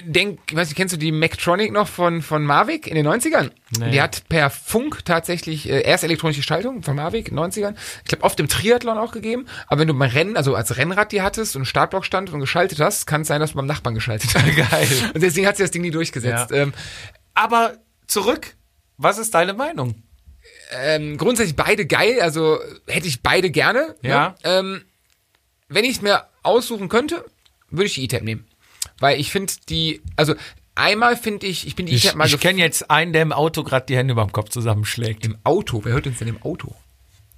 denk, 0.03 0.39
weißt 0.53 0.71
du, 0.71 0.75
kennst 0.75 0.93
du 0.93 0.97
die 0.97 1.11
Mectronic 1.11 1.71
noch 1.71 1.87
von, 1.87 2.21
von 2.21 2.43
Mavic 2.43 2.87
in 2.87 2.95
den 2.95 3.07
90ern? 3.07 3.51
Nee. 3.77 3.91
Die 3.91 4.01
hat 4.01 4.27
per 4.29 4.49
Funk 4.49 5.03
tatsächlich 5.05 5.69
äh, 5.69 5.81
erst 5.81 6.03
elektronische 6.03 6.43
Schaltung 6.43 6.83
von 6.83 6.95
Mavic 6.95 7.29
in 7.29 7.35
den 7.35 7.45
90ern. 7.45 7.75
Ich 8.03 8.09
glaube, 8.09 8.23
oft 8.23 8.39
im 8.39 8.47
Triathlon 8.47 8.97
auch 8.97 9.11
gegeben. 9.11 9.45
Aber 9.67 9.81
wenn 9.81 9.87
du 9.87 9.93
beim 9.93 10.09
Rennen, 10.09 10.37
also 10.37 10.55
als 10.55 10.77
Rennrad 10.77 11.11
die 11.11 11.21
hattest 11.21 11.55
und 11.55 11.65
Startblock 11.65 12.05
stand 12.05 12.31
und 12.31 12.39
geschaltet 12.39 12.79
hast, 12.79 13.07
kann 13.07 13.21
es 13.21 13.27
sein, 13.27 13.39
dass 13.39 13.51
du 13.51 13.57
beim 13.57 13.65
Nachbarn 13.65 13.95
geschaltet 13.95 14.29
hast. 14.35 14.55
Geil. 14.71 14.87
Und 15.13 15.21
deswegen 15.21 15.47
hat 15.47 15.57
sie 15.57 15.63
das 15.63 15.71
Ding 15.71 15.81
nie 15.81 15.91
durchgesetzt. 15.91 16.51
Ja. 16.51 16.57
Ähm, 16.57 16.73
Aber 17.33 17.77
zurück, 18.07 18.55
was 18.97 19.17
ist 19.17 19.33
deine 19.33 19.53
Meinung? 19.53 20.03
ähm, 20.71 21.17
grundsätzlich 21.17 21.55
beide 21.55 21.85
geil, 21.85 22.19
also 22.21 22.59
hätte 22.87 23.07
ich 23.07 23.21
beide 23.21 23.49
gerne. 23.49 23.95
Ja. 24.01 24.29
Ne? 24.29 24.35
Ähm, 24.43 24.81
wenn 25.69 25.85
ich 25.85 25.97
es 25.97 26.01
mir 26.01 26.25
aussuchen 26.43 26.89
könnte, 26.89 27.25
würde 27.69 27.85
ich 27.85 27.95
die 27.95 28.03
E-Tab 28.03 28.23
nehmen. 28.23 28.45
Weil 28.99 29.19
ich 29.19 29.31
finde 29.31 29.53
die, 29.69 30.01
also 30.15 30.35
einmal 30.75 31.17
finde 31.17 31.47
ich, 31.47 31.67
ich 31.67 31.75
bin 31.75 31.85
die 31.85 31.93
Ich, 31.93 32.05
E-Tab 32.05 32.15
mal 32.17 32.27
ich 32.27 32.39
kenne 32.39 32.59
jetzt 32.59 32.89
einen, 32.89 33.13
der 33.13 33.21
im 33.21 33.31
Auto 33.31 33.63
gerade 33.63 33.85
die 33.85 33.97
Hände 33.97 34.13
über 34.13 34.23
dem 34.23 34.31
Kopf 34.31 34.49
zusammenschlägt. 34.49 35.25
im 35.25 35.37
Auto. 35.43 35.81
Wer 35.83 35.93
hört 35.93 36.07
uns 36.07 36.19
denn 36.19 36.27
im 36.27 36.41
Auto? 36.41 36.75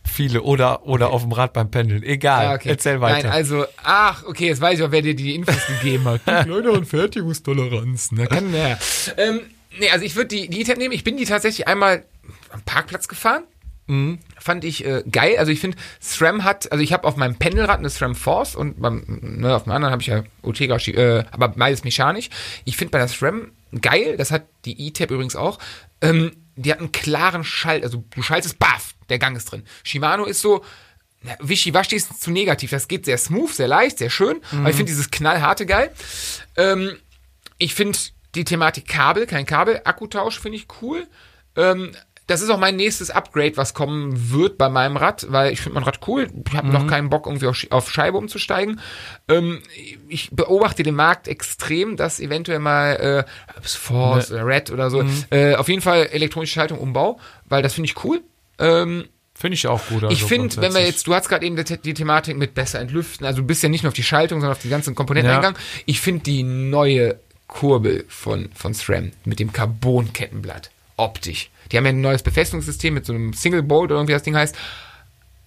Viele 0.08 0.44
oder, 0.44 0.86
oder 0.86 1.10
auf 1.10 1.24
dem 1.24 1.32
Rad 1.32 1.54
beim 1.54 1.72
Pendeln. 1.72 2.04
Egal. 2.04 2.48
Ah, 2.48 2.54
okay. 2.56 2.70
Erzähl 2.70 3.02
weiter. 3.02 3.30
Nein, 3.30 3.38
also, 3.38 3.66
ach, 3.84 4.24
okay, 4.26 4.48
jetzt 4.48 4.62
weiß 4.62 4.78
ich 4.78 4.86
auch, 4.86 4.92
wer 4.92 5.02
dir 5.02 5.16
die 5.16 5.34
Infos 5.34 5.66
gegeben 5.68 6.06
hat. 6.06 6.22
Die 6.28 6.48
kleineren 6.48 6.86
Fertigungstoleranzen. 6.86 8.18
Da 8.20 8.28
kann 8.28 8.52
der. 8.52 8.78
Ähm, 9.18 9.42
nee, 9.80 9.90
also 9.90 10.06
ich 10.06 10.16
würde 10.16 10.28
die, 10.28 10.48
die 10.50 10.62
E-Tab 10.62 10.78
nehmen. 10.78 10.94
Ich 10.94 11.04
bin 11.04 11.18
die 11.18 11.26
tatsächlich 11.26 11.68
einmal 11.68 12.06
am 12.52 12.62
Parkplatz 12.64 13.08
gefahren. 13.08 13.44
Mhm. 13.88 14.20
Fand 14.40 14.64
ich 14.66 14.84
äh, 14.84 15.04
geil. 15.12 15.36
Also 15.38 15.52
ich 15.52 15.60
finde, 15.60 15.78
SRAM 16.02 16.44
hat, 16.44 16.72
also 16.72 16.84
ich 16.84 16.92
habe 16.92 17.08
auf 17.08 17.18
meinem 17.18 17.36
Pendelrad 17.36 17.78
eine 17.78 17.90
SRAM 17.90 18.16
Force 18.16 18.56
und 18.56 18.82
beim, 18.82 19.04
ne, 19.22 19.56
auf 19.56 19.64
dem 19.64 19.74
anderen 19.74 19.92
habe 19.92 20.02
ich 20.02 20.08
ja 20.08 20.24
Ortega, 20.42 20.76
Schi- 20.78 20.96
äh, 20.96 21.24
aber 21.32 21.50
beides 21.50 21.84
mechanisch. 21.84 22.30
Ich 22.64 22.78
finde 22.78 22.92
bei 22.92 22.98
der 22.98 23.08
SRAM 23.08 23.52
geil, 23.82 24.18
das 24.18 24.32
hat 24.32 24.48
die 24.66 24.88
E-Tab 24.88 25.12
übrigens 25.12 25.36
auch, 25.36 25.60
ähm, 26.02 26.32
die 26.56 26.72
hat 26.72 26.80
einen 26.80 26.92
klaren 26.92 27.44
Schalt, 27.44 27.84
also 27.84 28.04
du 28.16 28.22
schaltest, 28.24 28.58
baff, 28.58 28.96
der 29.10 29.20
Gang 29.20 29.38
ist 29.38 29.52
drin. 29.52 29.64
Shimano 29.84 30.26
ist 30.26 30.42
so, 30.42 30.64
na, 31.22 31.36
wischiwaschi 31.40 31.96
ist 31.96 32.22
zu 32.22 32.32
negativ. 32.32 32.72
Das 32.72 32.88
geht 32.88 33.06
sehr 33.06 33.18
smooth, 33.20 33.54
sehr 33.54 33.68
leicht, 33.68 34.00
sehr 34.00 34.10
schön. 34.10 34.42
Aber 34.52 34.70
ich 34.70 34.76
finde 34.76 34.92
dieses 34.92 35.12
knallharte 35.12 35.66
geil. 35.66 35.92
Ähm, 36.56 36.98
ich 37.58 37.76
finde 37.76 38.00
die 38.36 38.46
Thematik 38.46 38.88
Kabel, 38.88 39.26
kein 39.26 39.46
Kabel, 39.46 39.82
Akkutausch 39.84 40.40
finde 40.40 40.58
ich 40.58 40.68
cool. 40.82 41.08
Ähm, 41.56 41.92
das 42.28 42.42
ist 42.42 42.50
auch 42.50 42.58
mein 42.58 42.76
nächstes 42.76 43.12
Upgrade, 43.12 43.56
was 43.56 43.76
kommen 43.76 44.32
wird 44.32 44.58
bei 44.58 44.68
meinem 44.68 44.98
Rad, 44.98 45.28
weil 45.30 45.54
ich 45.54 45.62
finde 45.62 45.76
mein 45.76 45.84
Rad 45.84 46.00
cool. 46.08 46.28
Ich 46.50 46.56
habe 46.56 46.70
noch 46.70 46.88
keinen 46.88 47.10
Bock, 47.10 47.28
irgendwie 47.28 47.46
auf, 47.46 47.68
auf 47.70 47.92
Scheibe 47.92 48.18
umzusteigen. 48.18 48.80
Ähm, 49.30 49.62
ich 50.08 50.32
beobachte 50.32 50.82
den 50.82 50.96
Markt 50.96 51.28
extrem, 51.28 51.98
dass 51.98 52.20
eventuell 52.20 52.58
mal 52.60 53.26
äh, 53.28 53.62
Force 53.62 54.32
oder 54.32 54.46
Red 54.46 54.72
oder 54.72 54.90
so, 54.90 55.04
äh, 55.30 55.54
auf 55.56 55.70
jeden 55.70 55.82
Fall 55.82 56.08
elektronische 56.08 56.54
Schaltung 56.54 56.80
Umbau, 56.80 57.20
weil 57.46 57.62
das 57.62 57.76
finde 57.76 57.90
ich 57.90 58.04
cool. 58.04 58.22
Ähm, 58.58 59.06
Finde 59.38 59.56
ich 59.56 59.68
auch 59.68 59.86
gut. 59.90 60.02
also 60.04 60.14
ich 60.14 60.24
finde, 60.24 60.56
wenn 60.62 60.74
wir 60.74 60.82
jetzt, 60.86 61.08
du 61.08 61.14
hast 61.14 61.28
gerade 61.28 61.46
eben 61.46 61.58
die, 61.58 61.78
die 61.78 61.94
Thematik 61.94 62.38
mit 62.38 62.54
besser 62.54 62.80
entlüften, 62.80 63.26
also 63.28 63.42
du 63.42 63.48
bist 63.48 63.62
ja 63.62 63.68
nicht 63.70 63.84
nur 63.84 63.90
auf 63.90 63.94
die 63.94 64.02
Schaltung, 64.02 64.40
sondern 64.40 64.56
auf 64.56 64.62
die 64.62 64.70
ganzen 64.70 64.96
Komponenten 64.96 65.30
Ja. 65.30 65.36
eingegangen. 65.36 65.60
Ich 65.86 66.00
finde 66.00 66.24
die 66.24 66.42
neue 66.44 67.20
Kurbel 67.48 68.06
von, 68.08 68.50
von 68.54 68.74
SRAM 68.74 69.12
mit 69.24 69.40
dem 69.40 69.54
Carbon-Kettenblatt 69.54 70.72
optisch. 70.98 71.50
Die 71.72 71.78
haben 71.78 71.86
ja 71.86 71.90
ein 71.92 72.02
neues 72.02 72.24
Befestigungssystem 72.24 72.94
mit 72.94 73.06
so 73.06 73.14
einem 73.14 73.34
Single 73.34 73.64
Bolt 73.64 73.92
oder 73.92 74.00
irgendwie 74.00 74.14
das 74.14 74.24
Ding 74.24 74.36
heißt. 74.36 74.56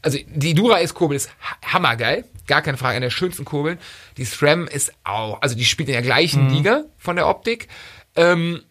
Also 0.03 0.19
die 0.29 0.55
Dura-S-Kurbel 0.55 1.17
ist 1.17 1.31
ha- 1.41 1.73
hammergeil, 1.73 2.25
gar 2.47 2.63
keine 2.63 2.79
Frage, 2.79 2.97
eine 2.97 3.07
der 3.07 3.11
schönsten 3.11 3.45
Kurbeln. 3.45 3.79
Die 4.17 4.25
SRAM 4.25 4.67
ist 4.69 4.93
auch, 5.05 5.43
also 5.43 5.57
die 5.57 5.65
spielt 5.65 5.89
in 5.89 5.95
der 5.95 6.03
gleichen 6.03 6.49
Liga 6.51 6.85
von 6.99 7.17
der 7.17 7.27
Optik. 7.29 7.69
Ähm, 8.15 8.63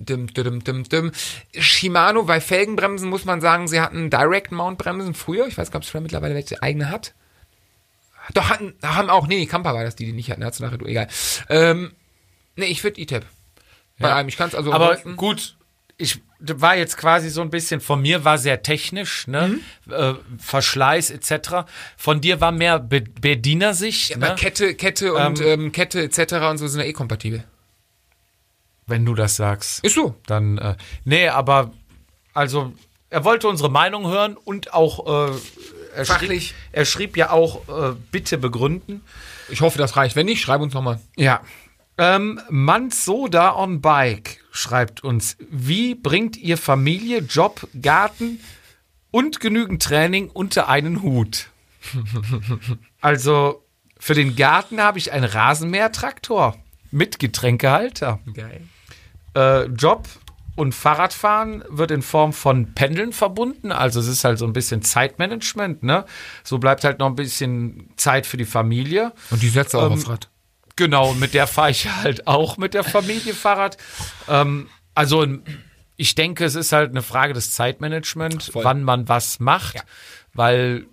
Dim, 0.00 0.32
dim, 0.32 0.62
dim, 0.62 0.84
dim. 0.84 1.10
Shimano 1.58 2.22
bei 2.22 2.40
Felgenbremsen 2.40 3.08
muss 3.08 3.24
man 3.24 3.40
sagen, 3.40 3.66
sie 3.66 3.80
hatten 3.80 4.10
Direct 4.10 4.52
Mount 4.52 4.78
Bremsen 4.78 5.12
früher. 5.12 5.48
Ich 5.48 5.58
weiß 5.58 5.72
gar 5.72 5.80
nicht, 5.80 5.88
ob 5.88 5.90
SRAM 5.90 6.04
mittlerweile 6.04 6.36
welche 6.36 6.62
eigene 6.62 6.88
hat. 6.88 7.14
Doch, 8.34 8.48
hatten, 8.50 8.74
haben 8.82 9.10
auch, 9.10 9.26
nee, 9.26 9.44
Kampa 9.46 9.74
war 9.74 9.84
das, 9.84 9.96
die 9.96 10.06
die 10.06 10.12
nicht 10.12 10.30
hatten. 10.30 10.44
Hat's 10.44 10.60
nachher, 10.60 10.80
egal. 10.86 11.08
Ähm, 11.48 11.92
nee, 12.56 12.66
ich 12.66 12.82
würde 12.84 13.00
E-Tab. 13.00 13.24
Bei 13.98 14.08
Ja. 14.08 14.16
einem, 14.16 14.28
ich 14.28 14.36
kann 14.36 14.48
es 14.48 14.54
also 14.54 14.72
Aber 14.72 14.90
ansonsten- 14.90 15.16
gut, 15.16 15.56
ich 15.96 16.20
war 16.40 16.76
jetzt 16.76 16.96
quasi 16.96 17.30
so 17.30 17.40
ein 17.42 17.50
bisschen, 17.50 17.80
von 17.80 18.00
mir 18.00 18.24
war 18.24 18.38
sehr 18.38 18.62
technisch, 18.62 19.26
ne? 19.26 19.58
Mhm. 19.86 19.92
Äh, 19.92 20.14
Verschleiß 20.38 21.10
etc. 21.10 21.64
Von 21.96 22.20
dir 22.20 22.40
war 22.40 22.52
mehr 22.52 22.78
Be 22.78 23.00
Bedienersicht, 23.00 24.14
aber 24.14 24.28
ne? 24.28 24.34
Kette, 24.36 24.74
Kette 24.76 25.14
und 25.14 25.40
ähm, 25.40 25.72
Kette 25.72 26.00
etc. 26.02 26.34
und 26.50 26.58
so 26.58 26.68
sind 26.68 26.80
ja 26.80 26.86
eh 26.86 26.92
kompatibel. 26.92 27.42
wenn 28.86 29.04
du 29.04 29.14
das 29.14 29.36
sagst. 29.36 29.84
Ist 29.84 29.96
so. 29.96 30.14
Dann, 30.26 30.56
äh, 30.58 30.76
nee, 31.04 31.28
aber, 31.28 31.72
also, 32.32 32.72
er 33.10 33.24
wollte 33.24 33.48
unsere 33.48 33.70
Meinung 33.70 34.06
hören 34.06 34.36
und 34.36 34.72
auch, 34.72 35.30
äh, 35.30 35.34
er, 35.94 36.04
Fachlich. 36.06 36.48
Schrieb, 36.48 36.56
er 36.72 36.84
schrieb 36.84 37.16
ja 37.16 37.30
auch, 37.30 37.68
äh, 37.68 37.94
bitte 38.10 38.38
begründen. 38.38 39.02
Ich 39.48 39.60
hoffe, 39.60 39.78
das 39.78 39.96
reicht. 39.96 40.16
Wenn 40.16 40.26
nicht, 40.26 40.40
schreib 40.40 40.60
uns 40.60 40.74
nochmal. 40.74 41.00
Ja. 41.16 41.40
Ähm, 41.96 42.40
Mansoda 42.48 43.56
on 43.56 43.80
Bike 43.80 44.44
schreibt 44.52 45.02
uns, 45.02 45.36
wie 45.50 45.94
bringt 45.94 46.36
ihr 46.36 46.56
Familie, 46.56 47.18
Job, 47.20 47.66
Garten 47.80 48.40
und 49.10 49.40
genügend 49.40 49.82
Training 49.82 50.30
unter 50.30 50.68
einen 50.68 51.02
Hut? 51.02 51.48
also, 53.00 53.64
für 53.98 54.14
den 54.14 54.36
Garten 54.36 54.80
habe 54.80 54.98
ich 54.98 55.12
einen 55.12 55.24
Rasenmähertraktor 55.24 56.56
mit 56.90 57.18
Getränkehalter. 57.18 58.20
Geil. 58.32 58.62
Äh, 59.34 59.64
Job 59.66 60.08
und 60.58 60.74
Fahrradfahren 60.74 61.64
wird 61.68 61.90
in 61.90 62.02
Form 62.02 62.32
von 62.32 62.74
Pendeln 62.74 63.12
verbunden. 63.12 63.72
Also 63.72 64.00
es 64.00 64.08
ist 64.08 64.24
halt 64.24 64.38
so 64.38 64.44
ein 64.44 64.52
bisschen 64.52 64.82
Zeitmanagement, 64.82 65.82
ne? 65.82 66.04
So 66.44 66.58
bleibt 66.58 66.84
halt 66.84 66.98
noch 66.98 67.06
ein 67.06 67.14
bisschen 67.14 67.90
Zeit 67.96 68.26
für 68.26 68.36
die 68.36 68.44
Familie. 68.44 69.12
Und 69.30 69.40
die 69.42 69.48
setzt 69.48 69.74
auch 69.74 69.86
Ähm, 69.86 69.92
aufs 69.92 70.08
Rad. 70.08 70.28
Genau, 70.76 71.14
mit 71.14 71.32
der 71.34 71.46
fahre 71.46 71.70
ich 71.70 71.88
halt 71.90 72.26
auch 72.26 72.56
mit 72.56 72.74
der 72.74 72.84
Familie 72.84 73.34
Fahrrad. 73.34 73.76
Ähm, 74.28 74.68
also 74.94 75.26
ich 75.96 76.14
denke, 76.14 76.44
es 76.44 76.54
ist 76.54 76.72
halt 76.72 76.90
eine 76.90 77.02
Frage 77.02 77.32
des 77.34 77.50
Zeitmanagements, 77.52 78.46
Voll. 78.50 78.64
wann 78.64 78.82
man 78.84 79.08
was 79.08 79.40
macht, 79.40 79.74
Ja. 79.76 79.82
weil 80.34 80.86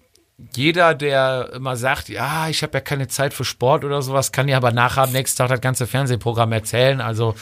jeder, 0.55 0.95
der 0.95 1.51
immer 1.53 1.77
sagt, 1.77 2.09
ja, 2.09 2.49
ich 2.49 2.61
habe 2.61 2.73
ja 2.73 2.81
keine 2.81 3.07
Zeit 3.07 3.33
für 3.33 3.45
Sport 3.45 3.85
oder 3.85 4.01
sowas, 4.01 4.31
kann 4.31 4.47
ja 4.49 4.57
aber 4.57 4.71
nachher 4.71 5.03
am 5.03 5.11
nächsten 5.11 5.37
Tag 5.37 5.49
das 5.49 5.61
ganze 5.61 5.87
Fernsehprogramm 5.87 6.51
erzählen. 6.51 6.99
Also 6.99 7.35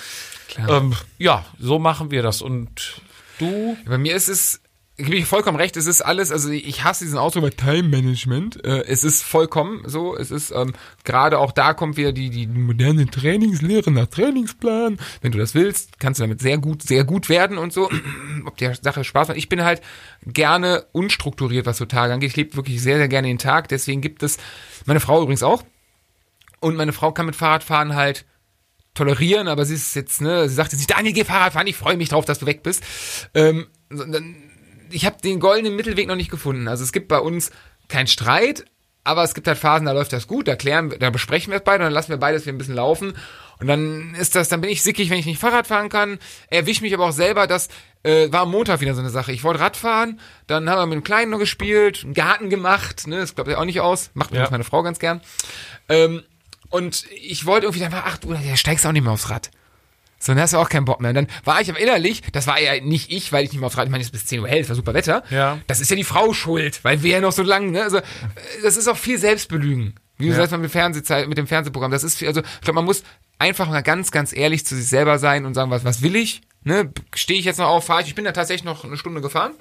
ähm, 0.68 0.94
ja, 1.18 1.46
so 1.60 1.80
machen 1.80 2.12
wir 2.12 2.22
das. 2.24 2.42
Und 2.42 3.02
du? 3.40 3.78
Bei 3.86 3.98
mir 3.98 4.16
ist 4.16 4.30
es, 4.30 4.62
ich 4.96 5.06
gebe 5.06 5.18
ich 5.18 5.26
vollkommen 5.26 5.58
recht, 5.58 5.76
es 5.76 5.88
ist 5.88 6.02
alles, 6.02 6.32
also 6.32 6.52
ich 6.52 6.84
hasse 6.84 7.04
diesen 7.04 7.18
Ausdruck 7.18 7.44
mit 7.46 7.58
Time 7.58 7.84
Management. 7.90 8.64
Äh, 8.64 8.84
es 8.86 9.04
ist 9.04 9.24
vollkommen 9.24 9.82
so, 9.88 10.16
es 10.16 10.30
ist 10.30 10.52
ähm, 10.52 10.74
gerade 11.04 11.40
auch 11.40 11.52
da 11.52 11.74
kommt 11.74 11.98
wieder 11.98 12.12
die, 12.12 12.30
die 12.30 12.46
moderne 12.46 13.08
Trainingslehre 13.08 13.90
nach 13.90 14.06
Trainingsplan. 14.06 15.00
Wenn 15.22 15.32
du 15.32 15.40
das 15.40 15.56
willst, 15.56 16.00
kannst 16.00 16.20
du 16.20 16.26
damit 16.26 16.42
sehr 16.42 16.60
gut, 16.60 16.84
sehr 16.84 17.06
gut 17.06 17.28
werden 17.28 17.58
und 17.58 17.74
so. 17.74 17.90
Ob 18.46 18.58
der 18.58 18.76
Sache 18.76 19.04
Spaß 19.04 19.30
macht. 19.30 19.38
Ich 19.38 19.50
bin 19.50 19.64
halt 19.64 19.82
gerne 20.28 20.86
unstrukturiert, 20.92 21.66
was 21.66 21.78
so 21.78 21.86
Tage 21.86 22.14
angeht. 22.14 22.30
Ich 22.30 22.36
lebe 22.36 22.56
wirklich 22.56 22.82
sehr, 22.82 22.98
sehr 22.98 23.08
gerne 23.08 23.28
den 23.28 23.40
Tag. 23.40 23.70
Deswegen 23.70 24.02
gibt 24.02 24.22
es, 24.22 24.38
meine 24.86 25.00
Frau 25.00 25.22
übrigens 25.24 25.44
auch. 25.44 25.64
Und 26.60 26.76
meine 26.76 26.94
Frau 26.94 27.12
kann 27.12 27.26
mit 27.26 27.36
Fahrradfahren 27.36 27.96
halt 27.96 28.26
tolerieren, 28.94 29.48
aber 29.48 29.66
sie 29.66 29.76
ist 29.76 29.96
jetzt, 29.96 30.22
ne, 30.22 30.48
sie 30.50 30.56
sagt 30.56 30.72
jetzt 30.72 30.80
nicht, 30.80 30.92
Daniel, 30.92 31.14
geh 31.14 31.24
Fahrrad 31.24 31.54
fahren, 31.54 31.68
ich 31.68 31.76
freue 31.76 31.98
mich 31.98 32.10
drauf, 32.10 32.26
dass 32.26 32.40
du 32.40 32.46
weg 32.46 32.64
bist. 32.64 32.84
Ähm, 33.34 33.68
sondern 33.90 34.36
ich 34.92 35.06
habe 35.06 35.18
den 35.24 35.40
goldenen 35.40 35.76
Mittelweg 35.76 36.08
noch 36.08 36.16
nicht 36.16 36.30
gefunden. 36.32 36.68
Also 36.68 36.84
es 36.84 36.92
gibt 36.92 37.08
bei 37.08 37.20
uns 37.20 37.52
keinen 37.88 38.08
Streit, 38.08 38.66
aber 39.04 39.24
es 39.24 39.34
gibt 39.34 39.48
halt 39.48 39.58
Phasen, 39.58 39.86
da 39.86 39.92
läuft 39.92 40.14
das 40.14 40.28
gut, 40.28 40.48
da 40.48 40.56
klären, 40.56 40.92
wir- 40.92 41.00
da 41.00 41.10
besprechen 41.10 41.52
wir 41.52 41.58
es 41.58 41.64
beide 41.64 41.80
und 41.84 41.88
dann 41.88 41.94
lassen 41.94 42.10
wir 42.10 42.18
beides 42.18 42.44
wieder 42.46 42.54
ein 42.54 42.58
bisschen 42.58 42.76
laufen. 42.76 43.14
Und 43.60 43.68
dann 43.68 44.16
ist 44.16 44.36
das, 44.36 44.50
dann 44.50 44.62
bin 44.62 44.70
ich 44.70 44.82
sickig, 44.84 45.10
wenn 45.10 45.20
ich 45.20 45.26
nicht 45.26 45.40
Fahrrad 45.40 45.68
fahren 45.68 45.90
kann. 45.90 46.20
Erwisch 46.50 46.82
mich 46.82 46.94
aber 46.94 47.06
auch 47.08 47.12
selber, 47.12 47.48
dass 47.48 47.70
äh, 48.04 48.32
war 48.34 48.42
am 48.42 48.52
Montag 48.52 48.82
wieder 48.82 48.94
so 48.96 49.00
eine 49.00 49.10
Sache. 49.10 49.32
Ich 49.32 49.44
wollte 49.46 49.62
Rad 49.62 49.78
fahren, 49.78 50.20
dann 50.48 50.70
haben 50.70 50.78
wir 50.80 50.86
mit 50.88 50.96
dem 50.96 51.04
Kleinen 51.06 51.32
noch 51.32 51.40
gespielt, 51.40 52.02
einen 52.04 52.14
Garten 52.14 52.50
gemacht, 52.50 53.08
ne, 53.08 53.20
das 53.20 53.34
klappt 53.36 53.50
ja 53.50 53.58
auch 53.58 53.64
nicht 53.66 53.80
aus, 53.80 54.12
macht 54.14 54.32
Ja. 54.32 54.36
übrigens 54.38 54.52
meine 54.52 54.64
Frau 54.66 54.84
ganz 54.84 55.00
gern. 55.00 55.22
Ähm, 55.88 56.24
und 56.74 57.06
ich 57.12 57.46
wollte 57.46 57.66
irgendwie, 57.68 57.80
dann 57.82 57.92
war 57.92 58.06
8 58.08 58.26
Uhr, 58.26 58.36
da 58.36 58.58
steigst 58.58 58.84
du 58.84 58.90
auch 58.90 58.94
nicht 58.94 59.04
mehr 59.04 59.12
aufs 59.14 59.30
Rad. 59.30 59.52
So, 60.20 60.32
dann 60.34 60.42
hast 60.42 60.54
du 60.54 60.58
auch 60.58 60.70
keinen 60.70 60.86
Bock 60.86 61.02
mehr. 61.02 61.10
Und 61.10 61.16
dann 61.16 61.28
war 61.44 61.60
ich 61.62 61.70
aber 61.70 61.80
innerlich, 61.80 62.22
das 62.32 62.48
war 62.48 62.60
ja 62.60 62.82
nicht 62.82 63.12
ich, 63.12 63.32
weil 63.32 63.44
ich 63.44 63.52
nicht 63.52 63.60
mehr 63.60 63.68
aufs 63.68 63.78
Rad, 63.78 63.86
ich 63.86 63.92
meine, 63.92 64.02
es 64.02 64.08
ist 64.08 64.12
bis 64.14 64.26
10 64.26 64.40
Uhr 64.40 64.48
hell, 64.48 64.62
es 64.62 64.70
war 64.70 64.76
super 64.76 64.94
Wetter. 64.94 65.24
Ja. 65.30 65.60
Das 65.68 65.82
ist 65.82 65.90
ja 65.92 65.96
die 65.98 66.04
Frau 66.04 66.34
schuld, 66.34 66.84
weil 66.84 67.04
wir 67.04 67.12
ja 67.12 67.22
noch 67.22 67.32
so 67.34 67.44
lang, 67.44 67.72
ne? 67.72 67.84
Also, 67.84 67.98
äh, 67.98 68.02
das 68.64 68.78
ist 68.78 68.88
auch 68.88 68.98
viel 68.98 69.18
Selbstbelügen. 69.18 69.96
Wie 70.18 70.26
du 70.28 70.32
Ja. 70.32 70.38
sagst, 70.38 70.52
mit, 70.54 70.64
dem 70.64 70.70
Fernsehzeit, 70.70 71.28
mit 71.28 71.38
dem 71.38 71.48
Fernsehprogramm. 71.48 71.92
Das 71.92 72.04
ist 72.04 72.18
viel, 72.18 72.28
also, 72.28 72.42
ich 72.42 72.62
glaube, 72.62 72.76
man 72.76 72.86
muss 72.86 73.04
einfach 73.38 73.68
mal 73.68 73.82
ganz, 73.84 74.12
ganz 74.12 74.32
ehrlich 74.34 74.66
zu 74.66 74.76
sich 74.76 74.88
selber 74.88 75.20
sein 75.20 75.46
und 75.46 75.54
sagen, 75.56 75.70
was, 75.72 75.84
was 75.84 76.02
will 76.02 76.16
ich? 76.16 76.42
Ne? 76.64 76.92
Stehe 77.14 77.40
ich 77.40 77.46
jetzt 77.46 77.60
noch 77.60 77.68
auf, 77.68 77.86
fahre 77.86 78.02
ich? 78.02 78.08
Ich 78.08 78.16
bin 78.16 78.24
da 78.26 78.32
tatsächlich 78.32 78.64
noch 78.64 78.86
eine 78.86 78.98
Stunde 78.98 79.20
gefahren. 79.22 79.52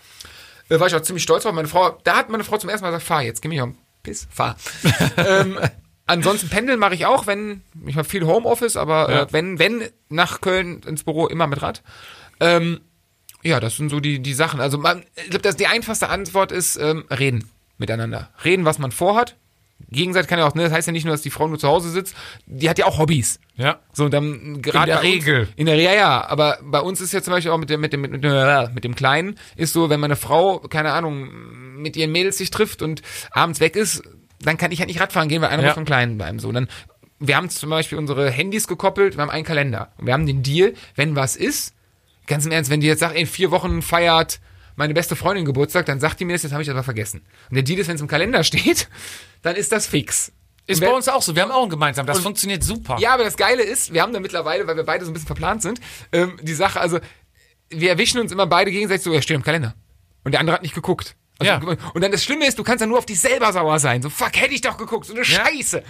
Da 0.68 0.78
war 0.78 0.86
ich 0.86 0.94
auch 0.94 1.00
ziemlich 1.02 1.24
stolz 1.24 1.42
drauf. 1.42 1.52
Meine 1.52 1.68
Frau, 1.68 1.98
da 2.04 2.16
hat 2.16 2.28
meine 2.30 2.44
Frau 2.44 2.56
zum 2.58 2.70
ersten 2.70 2.84
Mal 2.84 2.90
gesagt, 2.90 3.06
fahr 3.06 3.22
jetzt, 3.22 3.42
geh 3.42 3.48
mich 3.48 3.58
den 3.58 3.76
Piss, 4.04 4.28
fahr. 4.30 4.56
ähm, 5.16 5.58
ansonsten 6.12 6.48
pendeln 6.48 6.78
mache 6.78 6.94
ich 6.94 7.06
auch, 7.06 7.26
wenn, 7.26 7.62
ich 7.86 7.96
habe 7.96 8.08
viel 8.08 8.24
Homeoffice, 8.26 8.76
aber 8.76 9.10
Ja. 9.10 9.22
äh, 9.22 9.26
wenn, 9.30 9.58
wenn 9.58 9.82
nach 10.08 10.40
Köln 10.40 10.80
ins 10.86 11.04
Büro 11.04 11.26
immer 11.26 11.46
mit 11.46 11.60
Rad. 11.62 11.82
Ähm, 12.40 12.80
ja, 13.42 13.58
das 13.60 13.76
sind 13.76 13.88
so 13.90 13.98
die, 14.00 14.20
die 14.20 14.34
Sachen. 14.34 14.60
Also 14.60 14.78
man, 14.78 15.02
ich 15.16 15.30
glaube, 15.30 15.42
dass 15.42 15.56
die 15.56 15.66
einfachste 15.66 16.08
Antwort 16.08 16.52
ist 16.52 16.76
ähm, 16.76 17.04
reden 17.10 17.48
miteinander. 17.78 18.30
Reden, 18.44 18.64
was 18.64 18.78
man 18.78 18.92
vorhat. 18.92 19.36
Gegenseitig 19.90 20.28
kann 20.28 20.38
ja 20.38 20.46
auch, 20.46 20.54
ne, 20.54 20.62
das 20.62 20.72
heißt 20.72 20.86
ja 20.86 20.92
nicht 20.92 21.04
nur, 21.04 21.12
dass 21.12 21.22
die 21.22 21.30
Frau 21.30 21.48
nur 21.48 21.58
zu 21.58 21.66
Hause 21.66 21.90
sitzt, 21.90 22.14
die 22.46 22.70
hat 22.70 22.78
ja 22.78 22.86
auch 22.86 22.98
Hobbys. 22.98 23.40
Ja. 23.56 23.80
So, 23.92 24.08
dann 24.08 24.62
gerade 24.62 24.86
der 24.86 24.94
bei 24.98 25.00
uns- 25.02 25.12
Regel. 25.26 25.48
In 25.56 25.66
der 25.66 25.74
ja, 25.74 25.92
ja, 25.92 26.24
aber 26.28 26.58
bei 26.62 26.78
uns 26.80 27.00
ist 27.00 27.12
ja 27.12 27.20
zum 27.20 27.32
Beispiel 27.32 27.50
auch 27.50 27.58
mit 27.58 27.68
dem, 27.68 27.80
mit 27.80 27.92
dem, 27.92 28.00
mit, 28.00 28.12
mit, 28.12 28.22
dem- 28.22 28.74
mit 28.74 28.84
dem 28.84 28.94
Kleinen, 28.94 29.34
ist 29.56 29.72
so, 29.72 29.90
wenn 29.90 29.98
meine 29.98 30.14
Frau, 30.16 30.60
keine 30.60 30.92
Ahnung, 30.92 31.28
mit 31.82 31.96
ihren 31.96 32.12
Mädels 32.12 32.38
sich 32.38 32.50
trifft 32.50 32.80
und 32.80 33.02
abends 33.32 33.58
weg 33.58 33.74
ist, 33.74 34.04
dann 34.44 34.56
kann 34.58 34.72
ich 34.72 34.78
halt 34.80 34.88
nicht 34.88 35.00
Radfahren 35.00 35.28
gehen, 35.28 35.42
weil 35.42 35.50
einer 35.50 35.62
Ja. 35.62 35.68
muss 35.68 35.74
vom 35.74 35.84
Kleinen 35.84 36.18
bleiben. 36.18 36.38
So, 36.38 36.50
dann, 36.52 36.68
wir 37.18 37.36
haben 37.36 37.48
zum 37.50 37.70
Beispiel 37.70 37.98
unsere 37.98 38.30
Handys 38.30 38.66
gekoppelt, 38.66 39.16
wir 39.16 39.22
haben 39.22 39.30
einen 39.30 39.44
Kalender. 39.44 39.92
Und 39.98 40.06
wir 40.06 40.12
haben 40.12 40.26
den 40.26 40.42
Deal, 40.42 40.74
wenn 40.96 41.16
was 41.16 41.36
ist, 41.36 41.74
ganz 42.26 42.44
im 42.46 42.52
Ernst, 42.52 42.70
wenn 42.70 42.80
die 42.80 42.86
jetzt 42.86 43.00
sagt, 43.00 43.16
in 43.16 43.26
vier 43.26 43.50
Wochen 43.50 43.82
feiert 43.82 44.40
meine 44.76 44.94
beste 44.94 45.16
Freundin 45.16 45.44
Geburtstag, 45.44 45.86
dann 45.86 46.00
sagt 46.00 46.18
die 46.18 46.24
mir 46.24 46.32
das, 46.32 46.42
jetzt 46.42 46.52
habe 46.52 46.62
ich 46.62 46.66
das 46.66 46.74
aber 46.74 46.82
vergessen. 46.82 47.22
Und 47.50 47.54
der 47.54 47.62
Deal 47.62 47.78
ist, 47.78 47.88
wenn 47.88 47.96
es 47.96 48.00
im 48.00 48.08
Kalender 48.08 48.42
steht, 48.44 48.88
dann 49.42 49.54
ist 49.56 49.70
das 49.72 49.86
fix. 49.86 50.32
Ist 50.66 50.80
bei 50.80 50.88
uns 50.90 51.08
auch 51.08 51.22
so. 51.22 51.34
Wir 51.34 51.42
haben 51.42 51.50
auch 51.50 51.62
einen 51.62 51.70
gemeinsam. 51.70 52.06
Das 52.06 52.20
funktioniert 52.20 52.62
super. 52.62 52.96
ja, 53.00 53.12
aber 53.14 53.24
das 53.24 53.36
Geile 53.36 53.62
ist, 53.64 53.92
wir 53.92 54.00
haben 54.00 54.12
da 54.12 54.20
mittlerweile, 54.20 54.66
weil 54.66 54.76
wir 54.76 54.84
beide 54.84 55.04
so 55.04 55.10
ein 55.10 55.14
bisschen 55.14 55.26
verplant 55.26 55.60
sind, 55.60 55.80
ähm, 56.12 56.38
die 56.40 56.54
Sache, 56.54 56.80
also 56.80 57.00
wir 57.68 57.90
erwischen 57.90 58.20
uns 58.20 58.30
immer 58.30 58.46
beide 58.46 58.70
gegenseitig 58.70 59.02
so, 59.02 59.12
er 59.12 59.22
steht 59.22 59.34
im 59.34 59.42
Kalender. 59.42 59.74
Und 60.24 60.32
der 60.32 60.40
andere 60.40 60.54
hat 60.54 60.62
nicht 60.62 60.74
geguckt. 60.74 61.16
Also, 61.38 61.52
Ja. 61.52 61.58
Und 61.94 62.02
dann 62.02 62.12
das 62.12 62.22
Schlimme 62.24 62.46
ist, 62.46 62.58
du 62.58 62.62
kannst 62.64 62.82
dann 62.82 62.88
nur 62.88 62.98
auf 62.98 63.06
dich 63.06 63.18
selber 63.20 63.52
sauer 63.52 63.78
sein. 63.78 64.02
So, 64.02 64.10
fuck, 64.10 64.34
hätte 64.36 64.54
ich 64.54 64.60
doch 64.60 64.76
geguckt, 64.76 65.06
so 65.06 65.14
eine 65.14 65.24
Scheiße. 65.24 65.82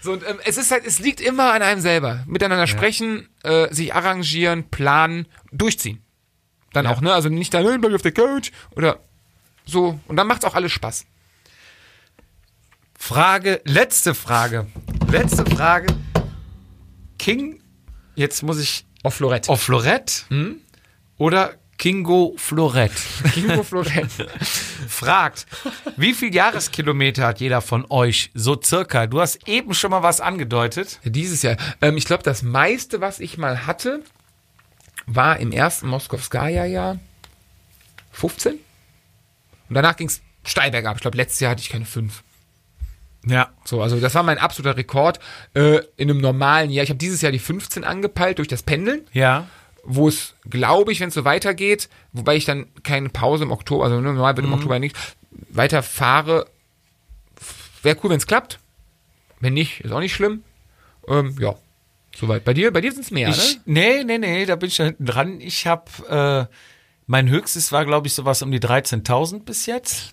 So, 0.00 0.12
und 0.12 0.22
ähm, 0.28 0.38
es 0.44 0.56
ist 0.56 0.70
halt, 0.70 0.86
es 0.86 0.98
liegt 0.98 1.20
immer 1.20 1.52
an 1.52 1.62
einem 1.62 1.80
selber. 1.80 2.24
Miteinander 2.26 2.66
sprechen, 2.66 3.28
äh, 3.42 3.72
sich 3.74 3.94
arrangieren, 3.94 4.68
planen, 4.70 5.26
durchziehen. 5.52 6.02
Dann 6.72 6.84
Ja. 6.84 6.92
auch, 6.92 7.00
ne? 7.00 7.12
Also 7.12 7.28
nicht 7.28 7.52
dann, 7.54 7.80
bleib 7.80 7.94
auf 7.94 8.02
der 8.02 8.12
Couch 8.12 8.50
oder 8.76 9.00
so. 9.66 9.98
Und 10.06 10.16
dann 10.16 10.26
macht's 10.26 10.44
auch 10.44 10.54
alles 10.54 10.72
Spaß. 10.72 11.04
Frage, 12.98 13.60
letzte 13.64 14.14
Frage. 14.14 14.66
Letzte 15.10 15.44
Frage. 15.46 15.86
King, 17.18 17.60
jetzt 18.14 18.42
muss 18.42 18.58
ich 18.58 18.84
Auf 19.02 19.14
Florett. 19.14 19.48
auf 19.48 19.62
Florett 19.62 20.26
oder 21.16 21.54
Kingo 21.78 22.34
Florett 22.36 22.92
Kingo 23.34 23.62
Florett. 23.62 24.10
fragt, 24.88 25.46
wie 25.96 26.12
viel 26.12 26.34
Jahreskilometer 26.34 27.26
hat 27.26 27.40
jeder 27.40 27.60
von 27.60 27.86
euch 27.88 28.30
so 28.34 28.60
circa? 28.60 29.06
Du 29.06 29.20
hast 29.20 29.46
eben 29.48 29.74
schon 29.74 29.92
mal 29.92 30.02
was 30.02 30.20
angedeutet. 30.20 30.98
Dieses 31.04 31.42
Jahr. 31.42 31.56
Ähm, 31.80 31.96
ich 31.96 32.04
glaube, 32.04 32.22
das 32.24 32.42
meiste, 32.42 33.00
was 33.00 33.20
ich 33.20 33.38
mal 33.38 33.66
hatte, 33.66 34.02
war 35.06 35.38
im 35.38 35.52
ersten 35.52 35.86
Moskowskaja-Jahr 35.88 36.98
15. 38.12 38.54
Und 38.54 39.74
danach 39.74 39.96
ging 39.96 40.08
es 40.08 40.20
steil 40.44 40.70
bergab. 40.70 40.96
Ich 40.96 41.02
glaube, 41.02 41.16
letztes 41.16 41.40
Jahr 41.40 41.52
hatte 41.52 41.60
ich 41.62 41.68
keine 41.70 41.84
5. 41.84 42.22
Ja. 43.26 43.50
So, 43.64 43.82
also 43.82 44.00
das 44.00 44.14
war 44.14 44.22
mein 44.22 44.38
absoluter 44.38 44.76
Rekord 44.76 45.20
äh, 45.54 45.80
in 45.96 46.10
einem 46.10 46.20
normalen 46.20 46.70
Jahr. 46.70 46.82
Ich 46.84 46.90
habe 46.90 46.98
dieses 46.98 47.20
Jahr 47.20 47.32
die 47.32 47.38
15 47.38 47.84
angepeilt 47.84 48.38
durch 48.38 48.48
das 48.48 48.62
Pendeln, 48.62 49.02
Ja. 49.12 49.46
Wo 49.90 50.06
es, 50.06 50.34
glaube 50.48 50.92
ich, 50.92 51.00
wenn 51.00 51.08
es 51.08 51.14
so 51.14 51.24
weitergeht, 51.24 51.88
wobei 52.12 52.36
ich 52.36 52.44
dann 52.44 52.66
keine 52.82 53.08
Pause 53.08 53.44
im 53.44 53.50
Oktober, 53.50 53.84
also 53.84 53.98
normal 54.00 54.36
wird 54.36 54.46
im 54.46 54.52
Oktober 54.52 54.78
nichts, 54.78 55.16
weiterfahre. 55.48 56.46
Wäre 57.82 57.96
cool, 58.02 58.10
wenn 58.10 58.18
es 58.18 58.26
klappt. 58.26 58.58
Wenn 59.40 59.54
nicht, 59.54 59.80
ist 59.80 59.92
auch 59.92 60.00
nicht 60.00 60.14
schlimm. 60.14 60.42
Ähm, 61.08 61.36
ja, 61.40 61.54
soweit. 62.14 62.44
Bei 62.44 62.52
dir, 62.52 62.70
bei 62.70 62.82
dir 62.82 62.92
sind 62.92 63.02
es 63.02 63.10
mehr, 63.10 63.30
Ich, 63.30 63.56
ne? 63.56 63.62
nee, 63.64 64.04
nee, 64.04 64.18
nee, 64.18 64.44
da 64.46 64.56
bin 64.56 64.68
ich 64.68 64.76
hinten 64.76 65.06
dran. 65.06 65.40
Ich 65.40 65.66
habe, 65.66 66.48
äh, 66.50 66.54
mein 67.06 67.28
höchstes 67.30 67.72
war, 67.72 67.86
glaube 67.86 68.08
ich, 68.08 68.14
sowas 68.14 68.42
um 68.42 68.50
die 68.50 68.60
13.000 68.60 69.44
bis 69.44 69.64
jetzt. 69.64 70.12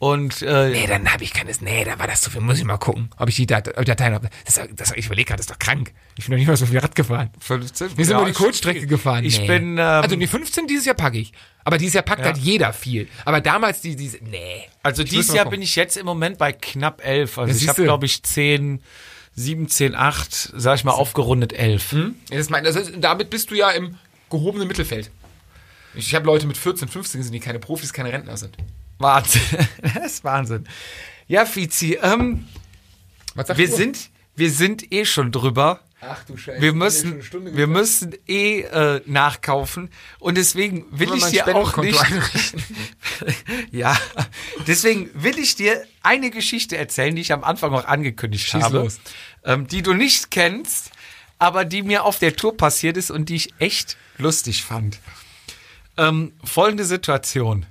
Und 0.00 0.42
äh, 0.42 0.70
Nee, 0.70 0.86
dann 0.86 1.12
habe 1.12 1.24
ich 1.24 1.32
keines. 1.32 1.60
Nee, 1.60 1.84
da 1.84 1.98
war 1.98 2.06
das 2.06 2.20
zu 2.20 2.30
viel. 2.30 2.40
Muss 2.40 2.58
ich 2.58 2.64
mal 2.64 2.76
gucken, 2.76 3.10
ob 3.16 3.28
ich 3.28 3.34
die 3.34 3.46
Dateien 3.46 4.14
habe. 4.14 4.28
Das, 4.44 4.60
das, 4.76 4.92
ich 4.94 5.06
überlege 5.06 5.26
gerade, 5.26 5.38
das 5.38 5.46
ist 5.46 5.50
doch 5.50 5.58
krank. 5.58 5.92
Ich 6.16 6.26
bin 6.26 6.32
doch 6.32 6.38
nicht 6.38 6.46
mal 6.46 6.56
so 6.56 6.66
viel 6.66 6.78
Rad 6.78 6.94
gefahren. 6.94 7.30
15, 7.40 7.96
Wir 7.98 8.04
sind 8.04 8.12
ja, 8.12 8.18
nur 8.18 8.28
die 8.28 8.32
Kurzstrecke 8.32 8.86
gefahren. 8.86 9.24
Ich 9.24 9.40
Nee. 9.40 9.46
bin, 9.48 9.72
ähm, 9.72 9.78
also 9.80 10.14
die 10.14 10.26
15 10.28 10.68
dieses 10.68 10.84
Jahr 10.84 10.94
packe 10.94 11.18
ich. 11.18 11.32
Aber 11.64 11.78
dieses 11.78 11.94
Jahr 11.94 12.04
packt 12.04 12.20
Ja. 12.20 12.26
halt 12.26 12.38
jeder 12.38 12.72
viel. 12.72 13.08
Aber 13.24 13.40
damals 13.40 13.80
die, 13.80 13.96
diese, 13.96 14.18
nee. 14.18 14.68
Also 14.84 15.02
Ich 15.02 15.10
dieses 15.10 15.34
Jahr 15.34 15.50
bin 15.50 15.62
ich 15.62 15.74
jetzt 15.74 15.96
im 15.96 16.06
Moment 16.06 16.38
bei 16.38 16.52
knapp 16.52 17.04
11. 17.04 17.36
Also 17.36 17.52
Ja, 17.52 17.60
ich 17.60 17.68
habe, 17.68 17.82
glaube 17.82 18.06
ich, 18.06 18.22
10, 18.22 18.80
7, 19.34 19.66
10, 19.68 19.96
8, 19.96 20.52
sag 20.54 20.76
ich 20.76 20.84
mal, 20.84 20.92
aufgerundet 20.92 21.52
11. 21.52 21.92
Ja, 21.92 22.10
Das 22.36 22.50
mein, 22.50 22.62
das 22.62 22.76
ist, 22.76 22.92
damit 23.00 23.30
bist 23.30 23.50
du 23.50 23.56
ja 23.56 23.70
im 23.70 23.96
gehobenen 24.30 24.68
Mittelfeld. 24.68 25.10
Ich 25.94 26.14
habe 26.14 26.26
Leute 26.26 26.46
mit 26.46 26.56
14, 26.56 26.86
15 26.86 27.18
gesehen, 27.20 27.32
die 27.32 27.40
keine 27.40 27.58
Profis, 27.58 27.92
keine 27.92 28.12
Rentner 28.12 28.36
sind. 28.36 28.56
Wahnsinn. 28.98 29.42
das 29.82 30.12
ist 30.12 30.24
Wahnsinn. 30.24 30.66
Ja, 31.26 31.44
Fizi, 31.46 31.98
ähm, 32.02 32.46
wir 33.34 33.44
du? 33.44 33.76
sind, 33.76 34.10
wir 34.36 34.50
sind 34.50 34.92
eh 34.92 35.04
schon 35.04 35.32
drüber. 35.32 35.80
Ach 36.00 36.22
du 36.24 36.36
Scheiße. 36.36 36.62
Wir 36.62 36.72
müssen, 36.72 37.22
wir 37.56 37.66
müssen 37.66 38.14
eh 38.28 38.60
äh, 38.60 39.02
nachkaufen 39.06 39.90
und 40.20 40.36
deswegen 40.36 40.86
will 40.90 41.12
ich 41.14 41.24
dir 41.24 41.56
auch 41.56 41.76
nicht. 41.76 42.00
ja, 43.72 43.98
deswegen 44.66 45.10
will 45.12 45.38
ich 45.38 45.56
dir 45.56 45.84
eine 46.02 46.30
Geschichte 46.30 46.76
erzählen, 46.76 47.16
die 47.16 47.22
ich 47.22 47.32
am 47.32 47.42
Anfang 47.42 47.74
auch 47.74 47.84
angekündigt 47.84 48.46
Schieß 48.46 48.62
habe. 48.62 48.88
Ähm, 49.44 49.66
die 49.66 49.82
du 49.82 49.92
nicht 49.92 50.30
kennst, 50.30 50.92
aber 51.40 51.64
die 51.64 51.82
mir 51.82 52.04
auf 52.04 52.20
der 52.20 52.36
Tour 52.36 52.56
passiert 52.56 52.96
ist 52.96 53.10
und 53.10 53.28
die 53.28 53.36
ich 53.36 53.54
echt 53.58 53.96
lustig 54.18 54.64
fand. 54.64 55.00
Ähm, 55.96 56.32
folgende 56.44 56.84
Situation. 56.84 57.66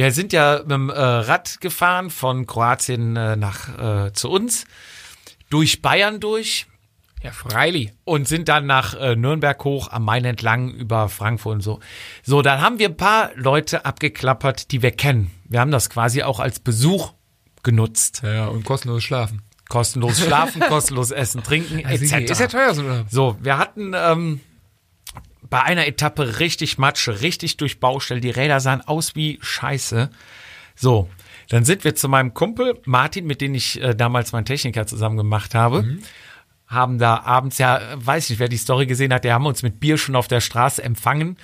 Wir 0.00 0.12
sind 0.12 0.32
ja 0.32 0.60
mit 0.62 0.70
dem 0.70 0.88
äh, 0.88 0.94
Rad 0.98 1.60
gefahren 1.60 2.08
von 2.08 2.46
Kroatien 2.46 3.16
äh, 3.16 3.36
nach 3.36 4.06
äh, 4.06 4.12
zu 4.14 4.30
uns, 4.30 4.64
durch 5.50 5.82
Bayern 5.82 6.20
durch 6.20 6.64
Ja, 7.22 7.32
freilich. 7.32 7.92
und 8.04 8.26
sind 8.26 8.48
dann 8.48 8.64
nach 8.64 8.94
äh, 8.94 9.14
Nürnberg 9.14 9.62
hoch 9.62 9.92
am 9.92 10.06
Main 10.06 10.24
entlang 10.24 10.70
über 10.70 11.10
Frankfurt 11.10 11.56
und 11.56 11.60
so. 11.60 11.80
So, 12.22 12.40
dann 12.40 12.62
haben 12.62 12.78
wir 12.78 12.88
ein 12.88 12.96
paar 12.96 13.32
Leute 13.34 13.84
abgeklappert, 13.84 14.70
die 14.72 14.80
wir 14.80 14.90
kennen. 14.92 15.32
Wir 15.44 15.60
haben 15.60 15.70
das 15.70 15.90
quasi 15.90 16.22
auch 16.22 16.40
als 16.40 16.60
Besuch 16.60 17.12
genutzt. 17.62 18.22
Ja, 18.24 18.46
und 18.46 18.64
kostenloses 18.64 19.04
Schlafen. 19.04 19.42
Kostenlos 19.68 20.18
schlafen, 20.18 20.60
kostenlos 20.68 21.10
essen, 21.10 21.42
trinken, 21.42 21.84
Also, 21.84 22.02
etc. 22.06 22.30
ist 22.30 22.40
ja 22.40 22.46
teuer 22.48 22.74
so. 22.74 22.84
So, 23.10 23.36
wir 23.42 23.58
hatten 23.58 23.92
ähm, 23.94 24.40
bei 25.50 25.62
einer 25.62 25.86
Etappe 25.86 26.38
richtig 26.38 26.78
Matsche, 26.78 27.20
richtig 27.20 27.56
durch 27.56 27.80
Baustelle. 27.80 28.20
Die 28.20 28.30
Räder 28.30 28.60
sahen 28.60 28.80
aus 28.80 29.16
wie 29.16 29.38
Scheiße. 29.42 30.10
So, 30.76 31.10
dann 31.48 31.64
sind 31.64 31.84
wir 31.84 31.94
zu 31.94 32.08
meinem 32.08 32.32
Kumpel 32.32 32.80
Martin, 32.86 33.26
mit 33.26 33.40
dem 33.40 33.54
ich 33.54 33.82
äh, 33.82 33.94
damals 33.94 34.32
meinen 34.32 34.44
Techniker 34.44 34.86
zusammen 34.86 35.16
gemacht 35.16 35.54
habe. 35.54 35.98
Haben 36.66 36.98
da 36.98 37.22
abends, 37.24 37.58
ja, 37.58 37.80
weiß 37.96 38.30
nicht, 38.30 38.38
wer 38.38 38.48
die 38.48 38.56
Story 38.56 38.86
gesehen 38.86 39.12
hat, 39.12 39.24
der 39.24 39.34
haben 39.34 39.44
uns 39.46 39.64
mit 39.64 39.80
Bier 39.80 39.98
schon 39.98 40.14
auf 40.14 40.28
der 40.28 40.40
Straße 40.40 40.82
empfangen. 40.82 41.36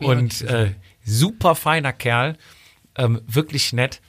Und 0.00 0.40
äh, 0.42 0.74
super 1.04 1.54
feiner 1.54 1.92
Kerl, 1.92 2.38
ähm, 2.96 3.20
wirklich 3.26 3.74
nett. 3.74 4.00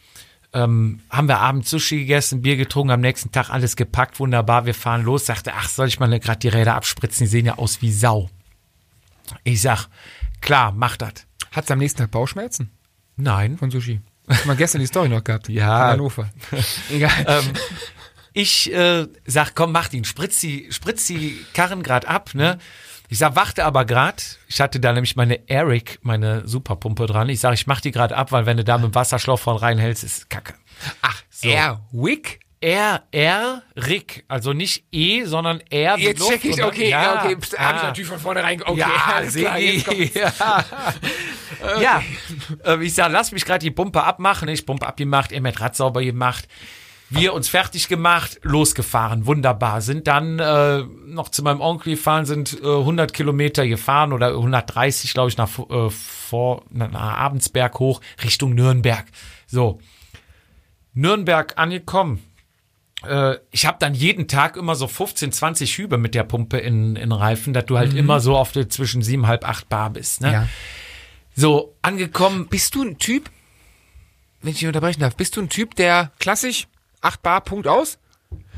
Ähm, 0.54 1.02
haben 1.10 1.28
wir 1.28 1.40
abends 1.40 1.70
Sushi 1.70 2.00
gegessen, 2.00 2.42
Bier 2.42 2.56
getrunken, 2.56 2.92
am 2.92 3.02
nächsten 3.02 3.32
Tag 3.32 3.50
alles 3.50 3.76
gepackt, 3.76 4.20
wunderbar, 4.20 4.66
wir 4.66 4.74
fahren 4.74 5.04
los. 5.04 5.26
Sagte, 5.26 5.52
ach, 5.54 5.68
soll 5.68 5.90
ich 5.90 6.00
mal 6.00 6.20
gerade 6.20 6.40
die 6.40 6.48
Räder 6.48 6.76
abspritzen, 6.76 7.26
die 7.26 7.30
sehen 7.30 7.46
ja 7.46 7.58
aus 7.58 7.82
wie 7.82 7.92
Sau. 7.92 8.30
Ich 9.44 9.62
sag, 9.62 9.88
klar, 10.42 10.72
mach 10.72 10.98
das. 10.98 11.14
Hat's 11.52 11.72
am 11.72 11.80
nächsten 11.80 12.00
Tag 12.00 12.12
Bauchschmerzen 12.12 12.72
Nein. 13.18 13.58
von 13.58 13.72
Sushi? 13.72 14.02
Hast 14.28 14.44
du 14.44 14.48
mal 14.48 14.56
gestern 14.56 14.80
die 14.80 14.88
Story 14.88 15.10
noch 15.10 15.24
gehabt? 15.24 15.50
Ja. 15.50 15.78
Von 15.80 15.88
Hannover. 15.88 16.30
Egal. 16.92 17.26
ähm, 17.28 17.54
ich 18.34 18.72
äh, 18.74 19.08
sag, 19.26 19.56
komm, 19.56 19.72
mach 19.72 19.92
ihn, 19.92 20.06
spritz 20.06 20.40
die, 20.40 20.72
spritz 20.72 21.08
die 21.08 21.44
Karren 21.54 21.84
grad 21.84 22.06
ab, 22.06 22.34
ne? 22.34 22.60
Ich 23.10 23.18
sag, 23.18 23.36
warte 23.36 23.66
aber 23.66 23.84
grad. 23.84 24.40
Ich 24.48 24.62
hatte 24.62 24.80
da 24.80 24.94
nämlich 24.94 25.18
meine 25.18 25.50
Eric, 25.50 26.00
meine 26.02 26.48
Superpumpe 26.48 27.08
dran. 27.08 27.28
Ich 27.28 27.42
sag, 27.42 27.54
ich 27.54 27.68
mach 27.68 27.82
die 27.82 27.92
grad 27.92 28.14
ab, 28.14 28.32
weil 28.32 28.46
wenn 28.46 28.56
du 28.56 28.64
da 28.64 28.78
mit 28.78 28.94
dem 28.94 28.96
Wasserschlauch 28.96 29.40
von 29.40 29.58
reinhältst, 29.58 30.06
ist 30.06 30.30
Kacke. 30.30 30.54
Ach, 31.02 31.22
so. 31.30 31.50
Airwick? 31.50 32.40
R, 32.62 33.04
R, 33.12 33.64
Rick. 33.76 34.24
Also 34.28 34.54
nicht 34.54 34.86
E, 34.92 35.26
sondern 35.26 35.62
R. 35.70 35.98
Jetzt 35.98 36.28
check 36.28 36.46
ich, 36.46 36.64
okay, 36.64 36.90
ja, 36.90 37.24
okay. 37.24 37.36
Pst, 37.36 37.58
Hab 37.58 37.76
ich 37.76 37.82
ah. 37.82 37.88
natürlich 37.88 38.10
von 38.10 38.20
vornherein. 38.20 38.62
Okay, 38.62 38.80
ja, 38.80 38.88
alles 39.16 39.36
klar, 39.36 39.58
Sigi. 39.58 39.82
kommt's. 39.84 40.40
Ja, 41.62 41.80
ja. 41.80 42.04
Äh, 42.66 42.84
ich 42.84 42.96
sag, 42.96 43.12
lass 43.12 43.32
mich 43.32 43.46
gerade 43.46 43.60
die 43.60 43.70
Pumpe 43.70 44.04
abmachen. 44.04 44.48
Ich 44.50 44.66
Pumpe 44.66 44.88
abgemacht, 44.88 45.32
er 45.32 45.42
mit 45.42 45.60
Rad 45.62 45.76
sauber 45.76 46.02
gemacht. 46.02 46.48
Wir 47.12 47.34
uns 47.34 47.50
fertig 47.50 47.88
gemacht, 47.88 48.40
losgefahren, 48.42 49.26
wunderbar. 49.26 49.82
Sind 49.82 50.08
dann 50.08 50.40
äh, 50.40 50.84
noch 51.06 51.30
zu 51.30 51.44
meinem 51.44 51.60
Onkel 51.60 51.96
gefahren, 51.96 52.26
sind 52.26 52.58
äh, 52.64 52.66
100 52.66 53.14
Kilometer 53.14 53.68
gefahren 53.68 54.14
oder 54.14 54.30
130, 54.30 55.14
glaube 55.14 55.30
ich, 55.30 55.38
nach 55.38 55.50
äh, 55.60 55.90
vor 55.90 56.64
nach 56.70 56.94
Abendsberg 56.94 57.78
hoch 57.80 58.00
Richtung 58.24 58.56
Nürnberg. 58.56 59.06
So, 59.46 59.80
Nürnberg 60.94 61.58
angekommen. 61.58 62.24
Äh, 63.08 63.38
ich 63.52 63.66
habe 63.66 63.78
dann 63.80 63.94
jeden 63.94 64.28
Tag 64.28 64.58
immer 64.58 64.76
so 64.76 64.88
15, 64.88 65.32
20 65.32 65.78
Hübe 65.78 65.98
mit 65.98 66.14
der 66.16 66.24
Pumpe 66.24 66.58
in, 66.58 66.96
in 66.96 67.12
Reifen, 67.12 67.54
dass 67.54 67.66
du 67.66 67.78
halt 67.78 67.94
immer 67.94 68.20
so 68.20 68.36
auf 68.38 68.52
der 68.52 68.70
zwischen 68.70 69.02
7,5, 69.02 69.44
8 69.44 69.70
Bar 69.70 69.90
bist. 69.92 70.22
Ne? 70.22 70.28
Mhm. 70.28 70.34
Ja. 70.34 70.48
So, 71.36 71.76
angekommen. 71.82 72.48
Bist 72.48 72.76
du 72.76 72.84
ein 72.84 72.98
Typ, 72.98 73.30
wenn 74.42 74.52
ich 74.52 74.60
dich 74.60 74.68
unterbrechen 74.68 75.00
darf, 75.02 75.16
bist 75.16 75.36
du 75.38 75.42
ein 75.42 75.50
Typ, 75.50 75.76
der 75.76 76.12
klassisch 76.20 76.68
8 77.02 77.22
Bar, 77.22 77.42
Punkt 77.42 77.68
aus? 77.68 77.98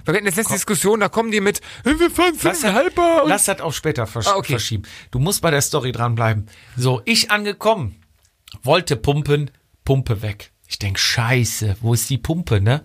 Weil 0.05 0.15
wir 0.15 0.17
hatten 0.17 0.25
jetzt 0.25 0.35
letzte 0.35 0.53
Diskussion, 0.53 0.99
da 0.99 1.07
kommen 1.07 1.31
die 1.31 1.39
mit, 1.39 1.61
"Hey, 1.85 1.97
wir 1.97 2.11
fahren 2.11 2.33
Lass 2.41 2.59
das, 2.61 2.71
5,5 2.73 2.93
Bar. 2.95 3.23
und- 3.23 3.29
lass 3.29 3.45
das 3.45 3.61
auch 3.61 3.71
später 3.71 4.05
versch 4.05 4.27
Ah, 4.27 4.35
okay. 4.35 4.53
verschieben. 4.53 4.83
Du 5.11 5.19
musst 5.19 5.41
bei 5.41 5.49
der 5.49 5.61
Story 5.61 5.93
dranbleiben. 5.93 6.47
So, 6.75 7.01
ich 7.05 7.31
angekommen, 7.31 7.95
wollte 8.63 8.97
pumpen, 8.97 9.49
Pumpe 9.85 10.21
weg. 10.21 10.51
Ich 10.67 10.79
denk, 10.79 10.99
scheiße, 10.99 11.77
wo 11.81 11.93
ist 11.93 12.09
die 12.09 12.17
Pumpe, 12.17 12.59
ne? 12.59 12.83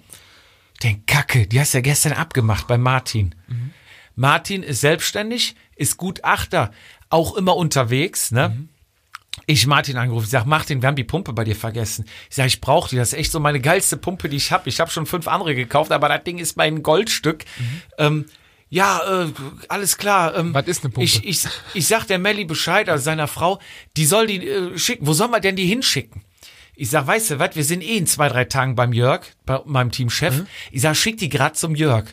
Denk, 0.83 1.07
kacke, 1.07 1.47
die 1.47 1.61
hast 1.61 1.75
du 1.75 1.79
ja 1.79 1.83
gestern 1.83 2.13
abgemacht 2.13 2.67
bei 2.67 2.79
Martin. 2.79 3.35
Mhm. 3.49 3.73
Martin 4.15 4.63
ist 4.63 4.81
selbstständig, 4.81 5.57
ist 5.77 5.97
Gutachter, 5.97 6.73
auch 7.11 7.37
immer 7.37 7.57
unterwegs, 7.57 8.31
ne? 8.31 8.51
Mhm. 8.51 8.69
Ich 9.47 9.67
Martin 9.67 9.97
angerufen, 9.97 10.25
ich 10.25 10.31
sag, 10.31 10.47
Martin, 10.47 10.83
wir 10.83 10.89
haben 10.89 10.97
die 10.97 11.05
Pumpe 11.05 11.33
bei 11.33 11.45
dir 11.45 11.55
vergessen. 11.55 12.05
Ich 12.29 12.37
sag, 12.37 12.47
ich 12.47 12.61
brauche 12.61 12.91
die, 12.91 12.97
das 12.97 13.13
ist 13.13 13.19
echt 13.19 13.33
so 13.33 13.39
meine 13.39 13.61
geilste 13.61 13.97
Pumpe, 13.97 14.29
die 14.29 14.37
ich 14.37 14.51
habe. 14.51 14.69
Ich 14.69 14.81
habe 14.81 14.91
schon 14.91 15.07
fünf 15.07 15.29
andere 15.29 15.55
gekauft, 15.55 15.93
aber 15.93 16.09
das 16.09 16.25
Ding 16.25 16.39
ist 16.39 16.57
mein 16.57 16.83
Goldstück. 16.83 17.45
Ähm, 17.97 18.27
ja, 18.69 19.23
äh, 19.25 19.33
alles 19.69 19.97
klar. 19.97 20.37
Ähm, 20.37 20.53
Was 20.53 20.67
ist 20.67 20.85
eine 20.85 20.93
Pumpe? 20.93 21.05
Ich, 21.05 21.25
ich, 21.25 21.47
ich 21.73 21.87
sag 21.87 22.05
der 22.07 22.19
Melli 22.19 22.45
Bescheid, 22.45 22.89
also 22.89 23.03
seiner 23.03 23.29
Frau, 23.29 23.61
die 23.97 24.05
soll 24.05 24.27
die 24.27 24.47
äh, 24.47 24.77
schicken. 24.79 25.07
Wo 25.07 25.13
soll 25.13 25.29
man 25.29 25.41
denn 25.41 25.57
die 25.57 25.67
hinschicken? 25.67 26.23
Ich 26.81 26.91
sag, 26.91 27.09
weißt 27.09 27.33
du 27.33 27.39
was, 27.41 27.57
wir 27.57 27.65
sind 27.65 27.83
eh 27.83 27.97
in 27.97 28.07
zwei, 28.07 28.29
drei 28.29 28.45
Tagen 28.45 28.77
beim 28.77 28.93
Jörg, 28.93 29.23
bei 29.45 29.61
meinem 29.65 29.91
Teamchef. 29.91 30.45
Ich 30.71 30.83
sag, 30.83 30.95
schick 30.95 31.19
die 31.19 31.29
grad 31.29 31.57
zum 31.57 31.75
Jörg. 31.75 32.05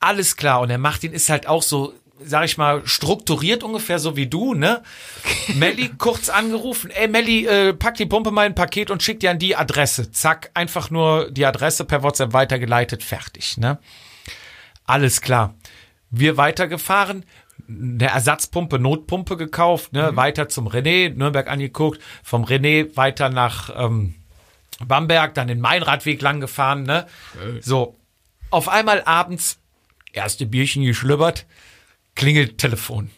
Alles 0.00 0.36
klar. 0.36 0.60
Und 0.60 0.68
der 0.68 0.76
Martin 0.76 1.14
ist 1.14 1.30
halt 1.30 1.46
auch 1.46 1.62
so 1.62 1.94
sag 2.24 2.44
ich 2.44 2.58
mal, 2.58 2.86
strukturiert 2.86 3.64
ungefähr 3.64 3.98
so 3.98 4.14
wie 4.16 4.28
du, 4.28 4.54
ne? 4.54 4.82
Melli 5.54 5.90
kurz 5.98 6.28
angerufen, 6.28 6.90
ey 6.90 7.08
Melli, 7.08 7.46
äh, 7.46 7.72
pack 7.72 7.96
die 7.96 8.06
Pumpe 8.06 8.30
mal 8.30 8.46
in 8.46 8.52
ein 8.52 8.54
Paket 8.54 8.92
und 8.92 9.02
schick 9.02 9.18
dir 9.18 9.32
an 9.32 9.40
die 9.40 9.56
Adresse. 9.56 10.12
Zack, 10.12 10.50
einfach 10.54 10.90
nur 10.90 11.30
die 11.32 11.46
Adresse 11.46 11.84
per 11.84 12.04
WhatsApp 12.04 12.32
weitergeleitet, 12.32 13.02
fertig, 13.02 13.56
ne? 13.56 13.78
Alles 14.84 15.20
klar. 15.20 15.54
Wir 16.10 16.36
weitergefahren, 16.36 17.24
eine 17.80 18.08
Ersatzpumpe, 18.08 18.78
Notpumpe 18.78 19.36
gekauft, 19.36 19.92
ne? 19.92 20.16
Weiter 20.16 20.48
zum 20.48 20.68
René, 20.68 21.10
Nürnberg 21.10 21.48
angeguckt, 21.48 22.00
vom 22.22 22.44
René 22.44 22.96
weiter 22.96 23.28
nach 23.28 23.70
ähm, 23.76 24.14
Bamberg, 24.84 25.34
dann 25.34 25.48
den 25.48 25.60
Mainradweg 25.60 26.20
lang 26.22 26.40
gefahren, 26.40 26.82
ne? 26.84 27.06
So. 27.60 27.98
Auf 28.50 28.68
einmal 28.68 29.02
abends, 29.04 29.58
erste 30.12 30.44
Bierchen 30.46 30.84
geschlübbert, 30.84 31.46
klingelt 32.14 32.58
Telefon. 32.58 33.10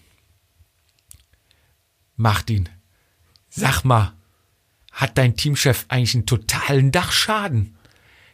Martin, 2.17 2.69
sag 3.49 3.83
mal, 3.83 4.13
hat 4.93 5.19
dein 5.19 5.37
Teamchef 5.37 5.87
eigentlich 5.89 6.15
einen 6.15 6.27
totalen 6.27 6.93
Dachschaden? 6.93 7.77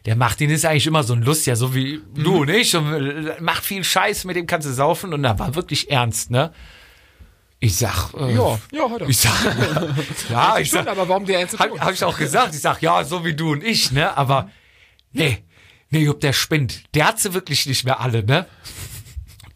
Der 0.05 0.15
Martin 0.15 0.49
ist 0.49 0.65
eigentlich 0.65 0.87
immer 0.87 1.03
so 1.03 1.13
ein 1.13 1.21
Lustiger, 1.21 1.55
so 1.55 1.75
wie 1.75 2.01
du, 2.15 2.43
nicht? 2.43 2.73
Und 2.75 2.91
äh, 2.91 3.39
macht 3.39 3.63
viel 3.63 3.83
Scheiß, 3.83 4.25
mit 4.25 4.35
dem 4.35 4.47
kannst 4.47 4.67
du 4.67 4.73
saufen 4.73 5.13
und 5.13 5.21
da 5.23 5.37
war 5.37 5.53
wirklich 5.55 5.91
ernst, 5.91 6.31
ne? 6.31 6.51
Ich 7.59 7.75
sag, 7.75 8.11
äh, 8.15 8.33
Ja, 8.33 8.59
ja, 8.71 8.97
er. 8.99 9.07
ich 9.07 9.17
sag, 9.19 9.33
ja, 10.29 10.57
ich 10.57 10.71
sag, 10.71 10.87
aber 10.87 11.07
warum 11.07 11.25
der 11.25 11.41
ernste 11.41 11.59
hab, 11.59 11.79
hab 11.79 11.93
ich 11.93 12.03
auch 12.03 12.17
gesagt. 12.17 12.55
Ich 12.55 12.61
sag, 12.61 12.81
ja, 12.81 13.03
so 13.03 13.23
wie 13.23 13.35
du 13.35 13.51
und 13.51 13.63
ich, 13.63 13.91
ne? 13.91 14.17
Aber 14.17 14.49
nee, 15.11 15.43
nee, 15.91 15.99
Jupp, 16.03 16.19
der 16.21 16.33
spinnt. 16.33 16.83
Der 16.95 17.05
hat 17.07 17.19
sie 17.19 17.35
wirklich 17.35 17.67
nicht 17.67 17.83
mehr 17.85 17.99
alle, 17.99 18.23
ne? 18.23 18.47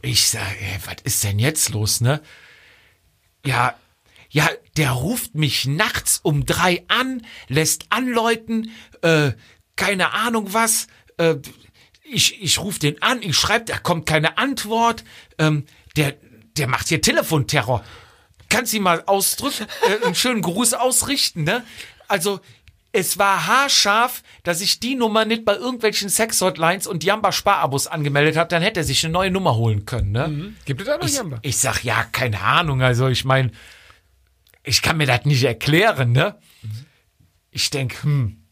Ich 0.03 0.29
sag, 0.29 0.61
ey, 0.61 0.77
was 0.85 0.97
ist 1.03 1.23
denn 1.23 1.39
jetzt 1.39 1.69
los, 1.69 2.01
ne? 2.01 2.21
Ja, 3.43 3.73
ja, 4.29 4.49
der 4.77 4.91
ruft 4.91 5.33
mich 5.33 5.65
nachts 5.65 6.19
um 6.21 6.45
drei 6.45 6.83
an, 6.89 7.25
lässt 7.47 7.85
anläuten, 7.89 8.69
äh, 9.01 9.31
keine 9.75 10.13
Ahnung 10.13 10.53
was. 10.53 10.87
Äh, 11.17 11.35
ich 12.03 12.41
ich 12.41 12.59
rufe 12.59 12.79
den 12.79 13.01
an, 13.01 13.21
ich 13.21 13.35
schreibe, 13.35 13.65
da 13.65 13.77
kommt 13.77 14.05
keine 14.05 14.37
Antwort. 14.37 15.03
Ähm, 15.37 15.65
der, 15.95 16.15
der 16.57 16.67
macht 16.67 16.87
hier 16.89 17.01
Telefonterror. 17.01 17.83
Kannst 18.49 18.73
du 18.73 18.79
mal 18.79 19.03
ausdrücken, 19.07 19.65
äh, 19.89 20.05
einen 20.05 20.15
schönen 20.15 20.41
Gruß 20.41 20.73
ausrichten, 20.73 21.43
ne? 21.43 21.63
Also, 22.07 22.39
es 22.91 23.17
war 23.17 23.47
haarscharf, 23.47 24.21
dass 24.43 24.61
ich 24.61 24.79
die 24.79 24.95
Nummer 24.95 25.25
nicht 25.25 25.43
bei 25.43 25.55
irgendwelchen 25.55 26.07
Sex-Hotlines 26.09 26.87
und 26.87 27.03
Jamba-Sparabos 27.03 27.87
angemeldet 27.87 28.37
habe, 28.37 28.47
dann 28.47 28.61
hätte 28.61 28.81
er 28.81 28.83
sich 28.85 29.03
eine 29.03 29.11
neue 29.11 29.31
Nummer 29.31 29.55
holen 29.55 29.85
können, 29.85 30.11
ne? 30.11 30.53
Gibt 30.65 30.79
es 30.81 30.87
da 30.87 30.97
noch 30.97 31.05
Ich, 31.05 31.15
Jamba? 31.15 31.39
ich 31.41 31.57
sag, 31.57 31.83
ja, 31.83 32.03
keine 32.11 32.39
Ahnung. 32.39 32.81
Also 32.81 33.07
ich 33.09 33.25
meine, 33.25 33.51
ich 34.63 34.81
kann 34.81 34.95
mir 34.97 35.07
das 35.07 35.25
nicht 35.25 35.43
erklären, 35.43 36.11
ne? 36.13 36.39
Ich 37.51 37.69
denk, 37.69 38.01
hm, 38.03 38.44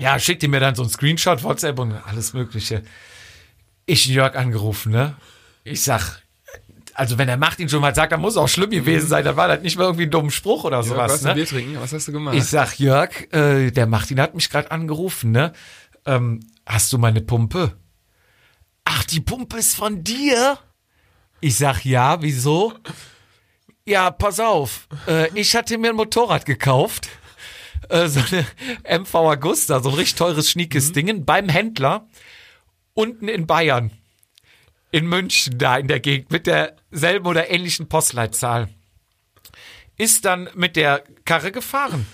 ja, 0.00 0.18
schickt 0.18 0.42
ihr 0.42 0.48
mir 0.48 0.60
dann 0.60 0.74
so 0.74 0.82
einen 0.82 0.90
Screenshot, 0.90 1.42
WhatsApp 1.42 1.78
und 1.78 1.92
alles 1.92 2.32
Mögliche. 2.32 2.82
Ich 3.86 4.06
Jörg 4.06 4.34
angerufen, 4.36 4.92
ne? 4.92 5.16
Ich 5.64 5.82
sag, 5.82 6.22
also 6.94 7.18
wenn 7.18 7.28
er 7.28 7.36
macht 7.36 7.60
ihn 7.60 7.68
schon 7.68 7.80
mal 7.80 7.94
sagt, 7.94 8.12
dann 8.12 8.20
muss 8.20 8.36
auch 8.36 8.48
schlimm 8.48 8.70
gewesen 8.70 9.08
sein, 9.08 9.24
dann 9.24 9.36
war 9.36 9.48
das 9.48 9.62
nicht 9.62 9.76
mal 9.76 9.84
irgendwie 9.84 10.04
ein 10.04 10.10
dummer 10.10 10.30
Spruch 10.30 10.64
oder 10.64 10.78
Ja, 10.78 10.82
sowas, 10.82 11.12
was, 11.12 11.22
ne? 11.22 11.34
Bier 11.34 11.46
trinken? 11.46 11.80
Was 11.80 11.92
hast 11.92 12.08
du 12.08 12.12
gemacht? 12.12 12.34
Ich 12.34 12.44
sag, 12.44 12.78
Jörg, 12.78 13.32
äh, 13.32 13.70
der 13.70 13.86
Martin 13.86 14.20
hat 14.20 14.34
mich 14.34 14.50
gerade 14.50 14.70
angerufen, 14.70 15.32
ne? 15.32 15.52
Ähm, 16.06 16.40
hast 16.66 16.92
du 16.92 16.98
meine 16.98 17.20
Pumpe? 17.20 17.76
Ach, 18.84 19.04
die 19.04 19.20
Pumpe 19.20 19.58
ist 19.58 19.76
von 19.76 20.02
dir? 20.02 20.58
Ich 21.40 21.56
sag, 21.56 21.84
ja, 21.84 22.20
wieso? 22.22 22.74
Ja, 23.86 24.10
pass 24.10 24.40
auf. 24.40 24.86
Äh, 25.06 25.28
ich 25.34 25.56
hatte 25.56 25.78
mir 25.78 25.90
ein 25.90 25.96
Motorrad 25.96 26.44
gekauft. 26.44 27.08
Äh, 27.90 28.08
so 28.08 28.20
eine 28.20 28.46
MV 29.00 29.14
Agusta, 29.14 29.80
so 29.80 29.90
ein 29.90 29.96
richtig 29.96 30.16
teures, 30.16 30.50
schniekes 30.50 30.92
Ding 30.92 31.24
beim 31.24 31.48
Händler. 31.48 32.08
Unten 32.94 33.28
in 33.28 33.46
Bayern. 33.46 33.90
In 34.92 35.06
München, 35.06 35.58
da 35.58 35.76
in 35.76 35.86
der 35.86 36.00
Gegend, 36.00 36.30
mit 36.32 36.46
derselben 36.46 37.26
oder 37.26 37.50
ähnlichen 37.50 37.88
Postleitzahl 37.88 38.68
ist 40.00 40.24
dann 40.24 40.48
mit 40.54 40.76
der 40.76 41.04
Karre 41.26 41.52
gefahren, 41.52 42.06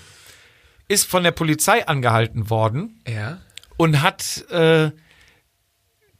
ist 0.89 1.05
von 1.05 1.23
der 1.23 1.31
Polizei 1.31 1.87
angehalten 1.87 2.49
worden 2.49 3.01
ja. 3.07 3.39
und 3.77 4.01
hat 4.01 4.45
äh, 4.49 4.91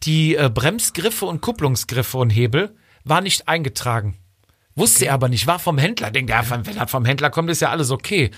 die 0.03 0.35
äh, 0.35 0.49
Bremsgriffe 0.49 1.25
und 1.25 1.41
Kupplungsgriffe 1.41 2.17
und 2.17 2.29
Hebel 2.29 2.73
war 3.03 3.19
nicht 3.19 3.49
eingetragen. 3.49 4.17
Wusste 4.77 5.07
er 5.07 5.15
aber 5.15 5.27
nicht, 5.27 5.47
war 5.47 5.57
vom 5.57 5.79
Händler. 5.79 6.11
Denkt 6.11 6.29
er, 6.29 6.47
wenn 6.49 6.77
er 6.77 6.87
vom 6.87 7.03
Händler 7.03 7.31
kommt, 7.31 7.49
ist 7.49 7.61
ja 7.61 7.71
alles 7.71 7.89
okay. 7.89 8.29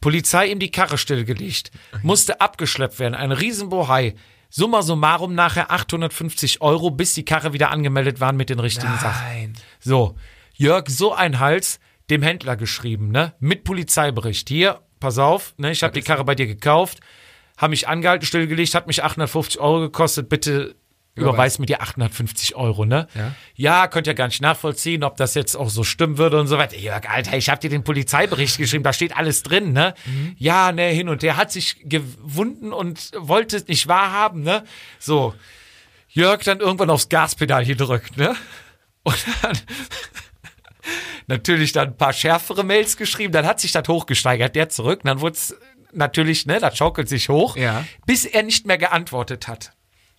Polizei 0.00 0.46
ihm 0.46 0.58
die 0.58 0.70
Karre 0.70 0.96
stillgelegt. 0.96 1.70
Musste 2.02 2.40
abgeschleppt 2.40 2.98
werden. 2.98 3.14
Ein 3.14 3.30
Riesenbohai. 3.30 4.14
Summa 4.48 4.80
summarum 4.82 5.34
nachher 5.34 5.70
850 5.70 6.62
Euro, 6.62 6.90
bis 6.90 7.12
die 7.12 7.26
Karre 7.26 7.52
wieder 7.52 7.70
angemeldet 7.70 8.20
waren 8.20 8.36
mit 8.36 8.48
den 8.48 8.58
richtigen 8.58 8.96
Sachen. 8.98 9.22
Nein. 9.22 9.52
So, 9.80 10.16
Jörg, 10.54 10.88
so 10.88 11.12
ein 11.12 11.38
Hals, 11.38 11.78
dem 12.08 12.22
Händler 12.22 12.56
geschrieben, 12.56 13.10
ne? 13.10 13.34
Mit 13.38 13.64
Polizeibericht. 13.64 14.48
Hier, 14.48 14.80
pass 14.98 15.18
auf, 15.18 15.54
ne? 15.58 15.72
Ich 15.72 15.82
habe 15.82 15.92
die 15.92 16.02
Karre 16.02 16.24
bei 16.24 16.34
dir 16.34 16.46
gekauft, 16.46 17.00
habe 17.58 17.70
mich 17.70 17.86
angehalten, 17.86 18.26
stillgelegt, 18.26 18.74
hat 18.74 18.86
mich 18.86 19.02
850 19.02 19.60
Euro 19.60 19.80
gekostet, 19.80 20.28
bitte 20.28 20.74
überweis 21.14 21.58
mir 21.58 21.66
die 21.66 21.78
850 21.78 22.54
Euro, 22.56 22.84
ne? 22.84 23.06
Ja. 23.14 23.34
ja, 23.54 23.86
könnt 23.88 24.06
ihr 24.06 24.14
gar 24.14 24.28
nicht 24.28 24.40
nachvollziehen, 24.40 25.04
ob 25.04 25.16
das 25.16 25.34
jetzt 25.34 25.56
auch 25.56 25.68
so 25.68 25.84
stimmen 25.84 26.16
würde 26.18 26.40
und 26.40 26.46
so 26.46 26.56
weiter. 26.58 26.76
Jörg, 26.76 27.08
Alter, 27.08 27.36
ich 27.36 27.50
habe 27.50 27.60
dir 27.60 27.68
den 27.70 27.84
Polizeibericht 27.84 28.56
geschrieben, 28.58 28.82
da 28.84 28.92
steht 28.92 29.16
alles 29.16 29.42
drin, 29.42 29.72
ne? 29.72 29.94
Ja, 30.38 30.72
ne, 30.72 30.88
hin 30.88 31.08
und 31.08 31.22
her, 31.22 31.36
hat 31.36 31.52
sich 31.52 31.76
gewunden 31.84 32.72
und 32.72 33.10
wollte 33.18 33.56
es 33.58 33.68
nicht 33.68 33.88
wahrhaben, 33.88 34.42
ne? 34.42 34.64
So, 34.98 35.34
Jörg 36.08 36.44
dann 36.44 36.60
irgendwann 36.60 36.90
aufs 36.90 37.08
Gaspedal 37.08 37.64
gedrückt, 37.64 38.16
ne? 38.16 38.34
Und 39.04 39.16
dann 39.42 39.58
natürlich 41.26 41.72
dann 41.72 41.88
ein 41.88 41.96
paar 41.96 42.12
schärfere 42.12 42.64
Mails 42.64 42.96
geschrieben, 42.96 43.32
dann 43.32 43.46
hat 43.46 43.60
sich 43.60 43.72
das 43.72 43.86
hochgesteigert, 43.88 44.54
der 44.56 44.68
zurück, 44.68 45.00
und 45.02 45.08
dann 45.08 45.20
wurde 45.20 45.36
es 45.36 45.56
natürlich, 45.92 46.46
ne, 46.46 46.58
das 46.60 46.76
schaukelt 46.76 47.08
sich 47.08 47.28
hoch, 47.28 47.56
Ja. 47.56 47.84
bis 48.06 48.24
er 48.24 48.42
nicht 48.42 48.66
mehr 48.66 48.78
geantwortet 48.78 49.48
hat, 49.48 49.72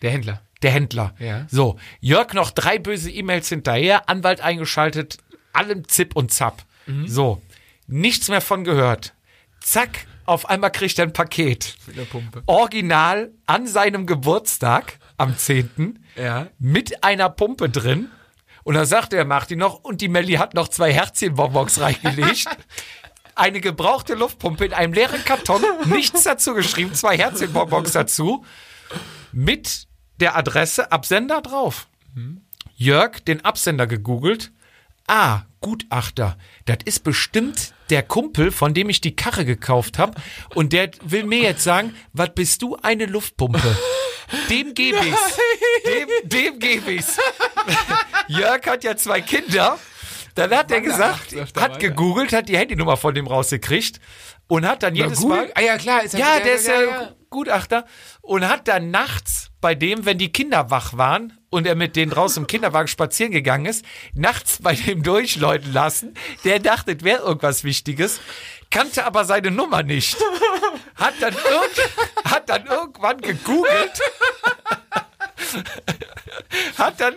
Der 0.04 0.12
Händler. 0.12 0.42
der 0.62 0.72
Händler. 0.72 1.16
Ja. 1.20 1.48
So, 1.50 1.78
Jörg 2.00 2.34
noch 2.34 2.52
drei 2.52 2.78
böse 2.78 3.10
E-Mails 3.10 3.50
hinterher, 3.50 4.08
Anwalt 4.10 4.42
eingeschaltet, 4.42 5.18
allem 5.54 5.88
Zip 5.88 6.16
und 6.16 6.32
Zap. 6.32 6.64
Mhm. 6.86 7.08
So, 7.08 7.42
nichts 7.88 8.28
mehr 8.30 8.42
von 8.42 8.64
gehört. 8.64 9.14
Zack, 9.62 10.06
auf 10.26 10.50
einmal 10.50 10.72
kriegt 10.72 11.00
er 11.00 11.06
ein 11.06 11.14
Paket. 11.14 11.76
Mit 11.88 11.98
der 11.98 12.04
Pumpe. 12.04 12.44
Original 12.46 13.32
an 13.46 13.66
seinem 13.68 14.06
Geburtstag 14.06 15.00
am 15.18 15.38
10. 15.38 16.00
Ja. 16.16 16.48
mit 16.60 17.04
einer 17.04 17.30
Pumpe 17.30 17.70
drin. 17.70 18.10
Und 18.64 18.76
dann 18.76 18.86
sagte 18.86 19.18
er 19.18 19.26
Martin 19.26 19.60
noch, 19.60 19.84
und 19.84 20.00
die 20.00 20.08
Melli 20.08 20.34
hat 20.36 20.54
noch 20.54 20.68
zwei 20.70 20.94
Herzchenbonbons 20.94 21.82
reingelegt. 21.82 22.48
Eine 23.36 23.60
gebrauchte 23.62 24.14
Luftpumpe 24.14 24.66
in 24.66 24.74
einem 24.74 24.94
leeren 24.94 25.24
Karton, 25.26 25.62
nichts 25.86 26.24
dazu 26.24 26.54
geschrieben, 26.54 26.94
zwei 26.94 27.18
Herzchenbonbons 27.18 27.92
dazu, 27.92 28.46
mit 29.32 29.88
der 30.24 30.38
Adresse 30.38 30.90
Absender 30.90 31.42
drauf. 31.42 31.88
Jörg 32.78 33.20
den 33.26 33.44
Absender 33.44 33.88
gegoogelt. 33.88 34.54
Ah, 35.06 35.42
Gutachter. 35.60 36.38
Das 36.64 36.78
ist 36.86 37.04
bestimmt 37.04 37.74
der 37.90 38.04
Kumpel, 38.04 38.50
von 38.52 38.74
dem 38.74 38.88
ich 38.88 39.02
die 39.02 39.18
Karre 39.18 39.44
gekauft 39.44 40.00
habe. 40.00 40.14
Und 40.56 40.72
der 40.72 40.92
will 41.04 41.26
mir 41.26 41.42
jetzt 41.42 41.66
sagen, 41.66 41.94
was 42.14 42.30
bist 42.34 42.62
du 42.62 42.78
eine 42.82 43.06
Luftpumpe? 43.06 43.78
Dem 44.50 44.74
gebe 44.74 44.98
ich's. 45.06 45.38
Dem, 45.86 46.30
dem 46.30 46.60
gebe 46.60 46.94
ich's. 46.94 47.18
Jörg 48.30 48.66
hat 48.66 48.86
ja 48.86 48.96
zwei 48.96 49.20
Kinder. 49.20 49.78
Dann 50.36 50.52
hat 50.52 50.72
er 50.72 50.80
gesagt, 50.80 51.32
sagt 51.32 51.62
hat 51.62 51.72
weiter. 51.74 51.80
gegoogelt, 51.80 52.32
hat 52.32 52.48
die 52.48 52.58
Handynummer 52.58 52.96
von 52.96 53.14
dem 53.14 53.28
rausgekriegt 53.28 54.00
und 54.48 54.66
hat 54.66 54.82
dann 54.82 54.96
jedes 54.96 55.20
Mal. 55.20 55.52
Ah 55.54 55.62
ja, 55.62 55.78
klar. 55.78 56.04
Ist 56.04 56.14
Ja, 56.18 56.40
der 56.40 56.56
ist 56.56 56.68
ja, 56.68 57.14
Gutachter 57.30 57.86
und 58.22 58.48
hat 58.48 58.70
dann 58.70 58.90
nachts 58.90 59.52
bei 59.64 59.76
dem, 59.76 60.04
wenn 60.04 60.18
die 60.18 60.30
Kinder 60.30 60.70
wach 60.72 60.98
waren 60.98 61.40
und 61.50 61.66
er 61.66 61.76
mit 61.76 61.96
denen 61.96 62.12
draußen 62.12 62.44
im 62.44 62.48
Kinderwagen 62.48 62.90
spazieren 62.90 63.32
gegangen 63.32 63.66
ist, 63.66 63.86
nachts 64.14 64.60
bei 64.62 64.76
dem 64.76 65.04
durchläuten 65.04 65.72
lassen. 65.72 66.16
Der 66.44 66.60
dachte, 66.60 66.92
es 66.92 67.04
wäre 67.06 67.24
irgendwas 67.24 67.64
Wichtiges, 67.64 68.20
kannte 68.70 69.06
aber 69.06 69.24
seine 69.24 69.52
Nummer 69.52 69.82
nicht. 69.82 70.18
Hat 70.96 71.14
dann, 71.22 71.34
irg 71.34 71.90
hat 72.26 72.50
dann 72.50 72.66
irgendwann 72.66 73.22
gegoogelt. 73.22 74.02
Hat 76.78 77.00
dann, 77.00 77.16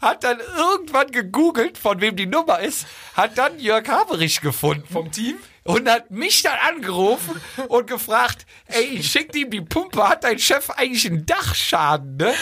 hat 0.00 0.22
dann 0.22 0.38
irgendwann 0.38 1.10
gegoogelt, 1.10 1.78
von 1.78 2.00
wem 2.00 2.14
die 2.14 2.26
Nummer 2.26 2.60
ist, 2.60 2.86
hat 3.14 3.36
dann 3.36 3.58
Jörg 3.58 3.88
Haberich 3.88 4.40
gefunden. 4.40 4.86
Vom 4.90 5.10
Team? 5.10 5.36
Und 5.68 5.88
hat 5.88 6.10
mich 6.10 6.42
dann 6.42 6.58
angerufen 6.66 7.40
und 7.68 7.86
gefragt, 7.86 8.46
ey, 8.68 8.84
ich 8.84 9.10
schick 9.10 9.34
ihm 9.36 9.50
die 9.50 9.60
Pumpe, 9.60 10.08
hat 10.08 10.24
dein 10.24 10.38
Chef 10.38 10.70
eigentlich 10.70 11.06
einen 11.06 11.26
Dachschaden, 11.26 12.16
ne? 12.16 12.34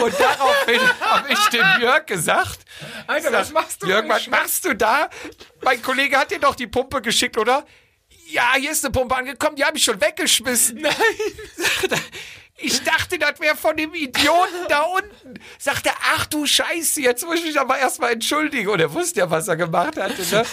Und 0.00 0.14
daraufhin 0.20 0.80
habe 1.00 1.32
ich 1.32 1.38
dem 1.48 1.66
Jörg 1.80 2.06
gesagt, 2.06 2.60
Alter, 3.08 3.32
was 3.32 3.50
machst 3.50 3.82
du? 3.82 3.88
Jörg, 3.88 4.08
was 4.08 4.28
machst 4.28 4.64
du 4.64 4.74
da? 4.74 5.10
Mein 5.62 5.82
Kollege 5.82 6.16
hat 6.16 6.30
dir 6.30 6.38
doch 6.38 6.54
die 6.54 6.68
Pumpe 6.68 7.02
geschickt, 7.02 7.36
oder? 7.36 7.66
Ja, 8.28 8.54
hier 8.54 8.70
ist 8.70 8.84
eine 8.84 8.92
Pumpe 8.92 9.16
angekommen, 9.16 9.56
die 9.56 9.64
habe 9.64 9.76
ich 9.76 9.82
schon 9.82 10.00
weggeschmissen. 10.00 10.80
Nein. 10.80 10.92
Ich 12.62 12.82
dachte, 12.84 13.18
das 13.18 13.40
wäre 13.40 13.56
von 13.56 13.76
dem 13.76 13.92
Idioten 13.94 14.66
da 14.68 14.82
unten. 14.82 15.34
Sagte, 15.58 15.90
ach 16.14 16.26
du 16.26 16.46
Scheiße, 16.46 17.00
jetzt 17.00 17.24
muss 17.26 17.36
ich 17.40 17.44
mich 17.44 17.60
aber 17.60 17.78
erstmal 17.78 18.12
entschuldigen. 18.12 18.68
Und 18.68 18.80
er 18.80 18.92
wusste 18.92 19.20
ja, 19.20 19.30
was 19.30 19.48
er 19.48 19.56
gemacht 19.56 19.96
hatte. 19.96 20.22
Ne? 20.22 20.44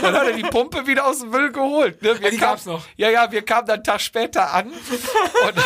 Dann 0.00 0.14
hat 0.14 0.26
er 0.28 0.32
die 0.32 0.42
Pumpe 0.42 0.86
wieder 0.86 1.06
aus 1.06 1.20
dem 1.20 1.30
Müll 1.30 1.52
geholt. 1.52 2.00
Ne? 2.02 2.20
Wir 2.20 2.30
die 2.30 2.36
kamen- 2.36 2.40
gab's 2.52 2.66
noch. 2.66 2.84
Ja, 2.96 3.10
ja, 3.10 3.30
wir 3.32 3.42
kamen 3.42 3.66
dann 3.66 3.74
einen 3.76 3.84
Tag 3.84 4.00
später 4.00 4.52
an. 4.54 4.68
Und 4.68 5.54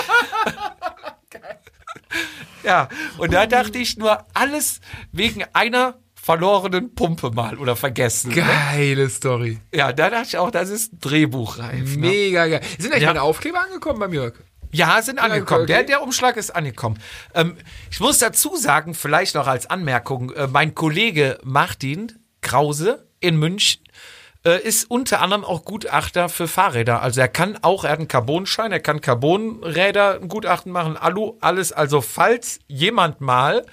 ja, 2.65 2.89
und 3.19 3.33
da 3.33 3.47
dachte 3.47 3.79
ich 3.79 3.97
nur, 3.97 4.25
alles 4.35 4.81
wegen 5.13 5.45
einer 5.53 5.95
verlorenen 6.15 6.95
Pumpe 6.95 7.31
mal 7.31 7.57
oder 7.59 7.77
vergessen. 7.77 8.31
Ne? 8.31 8.37
Geile 8.43 9.09
Story. 9.09 9.59
Ja, 9.75 9.93
da 9.93 10.11
dachte 10.11 10.27
ich 10.29 10.39
auch, 10.39 10.51
das 10.51 10.69
ist 10.69 10.93
drehbuchreif. 11.01 11.97
Ne? 11.97 12.09
Mega 12.09 12.47
geil. 12.47 12.61
Sind 12.79 12.93
eigentlich 12.93 13.03
Ja. 13.05 13.09
meine 13.09 13.23
Aufkleber 13.23 13.61
angekommen 13.63 13.99
beim 14.01 14.13
Jörg? 14.13 14.35
Ja, 14.73 15.03
sind 15.03 15.19
angekommen. 15.19 15.63
okay. 15.63 15.73
Der, 15.73 15.83
der 15.85 16.03
Umschlag 16.03 16.37
ist 16.37 16.55
angekommen. 16.55 17.01
Ähm, 17.35 17.57
ich 17.91 18.01
muss 18.01 18.19
dazu 18.19 18.57
sagen, 18.57 18.95
vielleicht 18.95 19.35
noch 19.35 19.47
als 19.47 19.69
Anmerkung, 19.69 20.33
äh, 20.33 20.47
mein 20.47 20.75
Kollege 20.75 21.39
Martin 21.43 22.13
Krause 22.41 23.07
in 23.21 23.37
München 23.37 23.83
äh, 24.45 24.61
ist 24.63 24.91
unter 24.91 25.21
anderem 25.21 25.45
auch 25.45 25.65
Gutachter 25.65 26.29
für 26.29 26.49
Fahrräder. 26.49 27.03
Also 27.03 27.21
er 27.21 27.29
kann 27.29 27.59
auch, 27.63 27.85
er 27.85 27.93
hat 27.93 27.99
einen 27.99 28.09
Carbonschein, 28.09 28.73
er 28.73 28.81
kann 28.81 29.01
Carbonräder 29.01 30.21
ein 30.21 30.29
Gutachten 30.29 30.73
machen, 30.73 30.97
Alu, 30.97 31.37
alles. 31.41 31.73
Also 31.73 32.01
falls 32.01 32.61
jemand 32.67 33.21
mal 33.21 33.67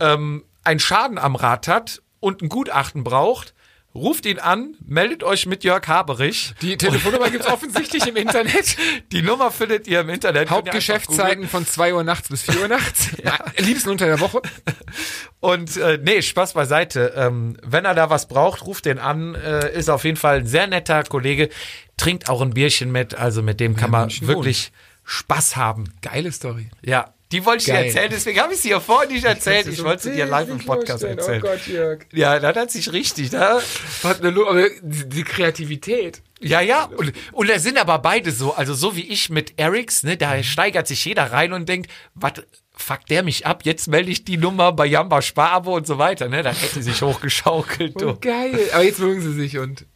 ähm, 0.00 0.44
einen 0.62 0.80
Schaden 0.80 1.18
am 1.18 1.36
Rad 1.36 1.68
hat 1.68 2.02
und 2.20 2.42
ein 2.42 2.48
Gutachten 2.48 3.04
braucht, 3.04 3.53
ruft 3.94 4.26
ihn 4.26 4.38
an, 4.38 4.76
meldet 4.84 5.22
euch 5.22 5.46
mit 5.46 5.62
Jörg 5.62 5.86
Haberich. 5.86 6.54
Die 6.62 6.76
Telefonnummer 6.76 7.30
gibt's 7.30 7.46
offensichtlich 7.46 8.06
im 8.06 8.16
Internet. 8.16 8.76
Die 9.12 9.22
Nummer 9.22 9.50
findet 9.50 9.86
ihr 9.86 10.00
im 10.00 10.08
Internet. 10.08 10.50
Hauptgeschäftszeiten 10.50 11.48
von 11.48 11.66
2 11.66 11.94
Uhr 11.94 12.02
nachts 12.02 12.28
bis 12.28 12.42
4 12.42 12.62
Uhr 12.62 12.68
nachts. 12.68 13.10
ja. 13.24 13.38
Liebsten 13.58 13.90
unter 13.90 14.06
der 14.06 14.20
Woche. 14.20 14.42
Und 15.40 15.76
äh, 15.76 15.98
nee, 16.02 16.22
Spaß 16.22 16.54
beiseite. 16.54 17.12
Ähm, 17.16 17.56
wenn 17.62 17.84
er 17.84 17.94
da 17.94 18.10
was 18.10 18.26
braucht, 18.26 18.66
ruft 18.66 18.86
den 18.86 18.98
an. 18.98 19.36
Äh, 19.36 19.72
ist 19.78 19.88
auf 19.88 20.04
jeden 20.04 20.16
Fall 20.16 20.38
ein 20.38 20.46
sehr 20.46 20.66
netter 20.66 21.04
Kollege. 21.04 21.48
Trinkt 21.96 22.28
auch 22.28 22.40
ein 22.40 22.50
Bierchen 22.50 22.90
mit. 22.90 23.14
Also 23.14 23.42
mit 23.42 23.60
dem 23.60 23.76
kann 23.76 23.90
man 23.90 24.02
München 24.02 24.26
wirklich 24.26 24.72
Spaß 25.04 25.56
haben. 25.56 25.84
Geile 26.02 26.32
Story. 26.32 26.70
Ja, 26.82 27.13
die 27.34 27.44
wollte 27.44 27.62
ich 27.62 27.64
dir 27.64 27.72
Geil. 27.72 27.86
erzählen. 27.86 28.10
Deswegen 28.12 28.38
habe 28.38 28.54
ich 28.54 28.60
sie 28.60 28.70
ja 28.70 28.78
vorhin 28.78 29.12
nicht 29.12 29.24
erzählt. 29.24 29.66
Ich 29.66 29.82
wollte 29.82 30.04
sie 30.04 30.12
dir 30.12 30.26
live 30.26 30.48
im 30.48 30.58
Podcast 30.58 31.02
erzählen. 31.02 31.42
Oh 31.44 31.48
Gott, 31.48 31.66
Jörg. 31.66 32.02
Ja, 32.12 32.38
das 32.38 32.56
hat 32.56 32.70
sich 32.70 32.92
richtig. 32.92 33.32
Lu 33.32 34.46
aber 34.46 34.68
die, 34.80 35.24
Kreativität. 35.24 36.22
Ja, 36.40 36.60
ja. 36.60 36.84
Und, 36.84 37.12
und 37.32 37.50
da 37.50 37.58
sind 37.58 37.76
aber 37.76 37.98
beide 37.98 38.30
so. 38.30 38.54
Also 38.54 38.74
so 38.74 38.94
wie 38.94 39.02
ich 39.02 39.30
mit 39.30 39.54
Erics, 39.56 40.04
ne, 40.04 40.16
da 40.16 40.40
steigert 40.44 40.86
sich 40.86 41.04
jeder 41.04 41.32
rein 41.32 41.52
und 41.52 41.68
denkt, 41.68 41.90
was 42.14 42.34
fuckt 42.72 43.10
der 43.10 43.24
mich 43.24 43.46
ab? 43.46 43.62
Jetzt 43.64 43.88
melde 43.88 44.12
ich 44.12 44.24
die 44.24 44.36
Nummer 44.36 44.70
bei 44.70 44.86
Jamba 44.86 45.20
Sparabo 45.20 45.74
und 45.74 45.88
so 45.88 45.98
weiter. 45.98 46.28
Ne, 46.28 46.44
da 46.44 46.52
hätte 46.52 46.74
sie 46.74 46.82
sich 46.82 47.02
hochgeschaukelt. 47.02 48.00
Oh, 48.00 48.16
geil. 48.20 48.60
Aber 48.72 48.84
jetzt 48.84 49.00
mögen 49.00 49.20
sie 49.20 49.32
sich 49.32 49.58
und 49.58 49.86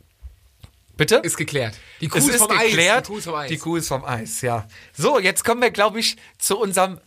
Bitte? 0.97 1.16
ist 1.22 1.36
geklärt. 1.36 1.76
Die 2.01 2.09
Kuh 2.09 2.18
es 2.18 2.24
ist, 2.24 2.34
ist 2.34 2.39
vom 2.39 2.49
geklärt. 2.49 3.03
Eis. 3.03 3.07
Die 3.07 3.12
Kuh 3.12 3.16
ist 3.18 3.24
vom 3.24 3.34
Eis. 3.36 3.49
Die 3.49 3.59
Kuh 3.59 3.76
ist 3.76 3.89
vom 3.89 4.05
Eis, 4.05 4.41
ja. 4.41 4.66
So, 4.93 5.20
jetzt 5.20 5.45
kommen 5.45 5.62
wir, 5.62 5.70
glaube 5.70 6.01
ich, 6.01 6.16
zu 6.39 6.59
unserem 6.59 6.99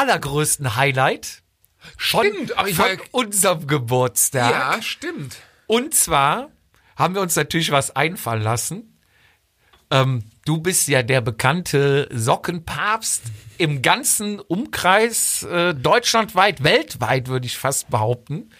allergrößten 0.00 0.76
Highlight 0.76 1.42
von, 1.98 2.26
Stimmt, 2.26 2.56
aber 2.58 2.68
ich 2.68 2.76
von 2.76 2.84
war- 2.86 2.96
unserem 3.12 3.66
Geburtstag. 3.66 4.50
ja, 4.50 4.82
stimmt. 4.82 5.36
Und 5.66 5.94
zwar 5.94 6.48
haben 6.96 7.14
wir 7.14 7.22
uns 7.22 7.36
natürlich 7.36 7.70
was 7.70 7.94
einfallen 7.94 8.42
lassen. 8.42 8.98
Ähm, 9.90 10.24
du 10.44 10.58
bist 10.58 10.88
ja 10.88 11.02
der 11.02 11.20
bekannte 11.20 12.08
Sockenpapst 12.12 13.22
im 13.58 13.82
ganzen 13.82 14.40
Umkreis, 14.40 15.42
äh, 15.42 15.74
deutschlandweit, 15.74 16.62
weltweit 16.64 17.28
würde 17.28 17.46
ich 17.46 17.58
fast 17.58 17.90
behaupten. 17.90 18.50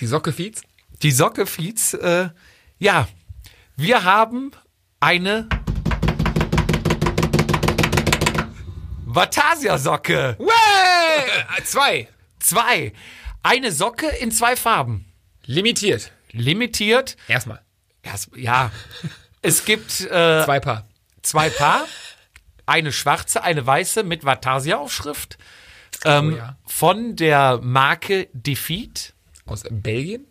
Die 0.00 0.06
Socke 0.06 0.32
Fietz. 0.32 0.62
Die 1.02 1.10
Socke 1.10 1.46
Fietz, 1.46 1.94
äh, 1.94 2.28
ja, 2.78 3.08
wir 3.76 4.04
haben 4.04 4.52
eine 5.00 5.48
Vatasia-Socke. 9.06 10.36
Way! 10.38 10.59
Zwei. 11.64 12.08
Zwei. 12.38 12.92
Eine 13.42 13.72
Socke 13.72 14.06
in 14.06 14.30
zwei 14.32 14.56
Farben. 14.56 15.06
Limitiert. 15.46 16.12
Limitiert. 16.32 17.16
Erstmal. 17.28 17.60
Erst, 18.02 18.30
ja. 18.36 18.70
Es 19.42 19.64
gibt 19.64 20.00
äh, 20.02 20.44
Zwei 20.44 20.60
Paar. 20.60 20.86
zwei 21.22 21.50
Paar. 21.50 21.86
Eine 22.66 22.92
schwarze, 22.92 23.42
eine 23.42 23.66
weiße 23.66 24.02
mit 24.04 24.24
Vatasia-Aufschrift. 24.24 25.38
Ähm, 26.04 26.32
Oh 26.32 26.36
ja. 26.36 26.56
Von 26.66 27.16
der 27.16 27.58
Marke 27.62 28.28
Defeat 28.32 29.12
Aus 29.46 29.64
Belgien? 29.70 30.26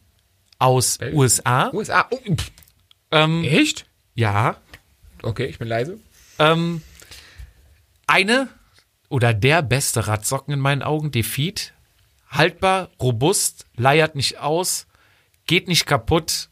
aus 0.58 1.00
USA. 1.14 1.70
USA. 1.74 2.08
Oh. 2.12 2.20
Ähm, 3.12 3.44
echt? 3.44 3.86
ja. 4.16 4.58
Okay, 5.22 5.46
ich 5.46 5.60
bin 5.60 5.68
leise. 5.68 6.00
Ähm, 6.38 6.82
eine 8.08 8.48
oder 9.10 9.34
der 9.34 9.62
beste 9.62 10.08
Radsocken 10.08 10.54
in 10.54 10.60
meinen 10.60 10.84
Augen, 10.84 11.12
Defeat. 11.12 11.74
Haltbar, 12.30 12.90
robust, 13.02 13.66
leiert 13.76 14.16
nicht 14.16 14.40
aus, 14.40 14.86
geht 15.48 15.68
nicht 15.68 15.88
kaputt. 15.88 16.50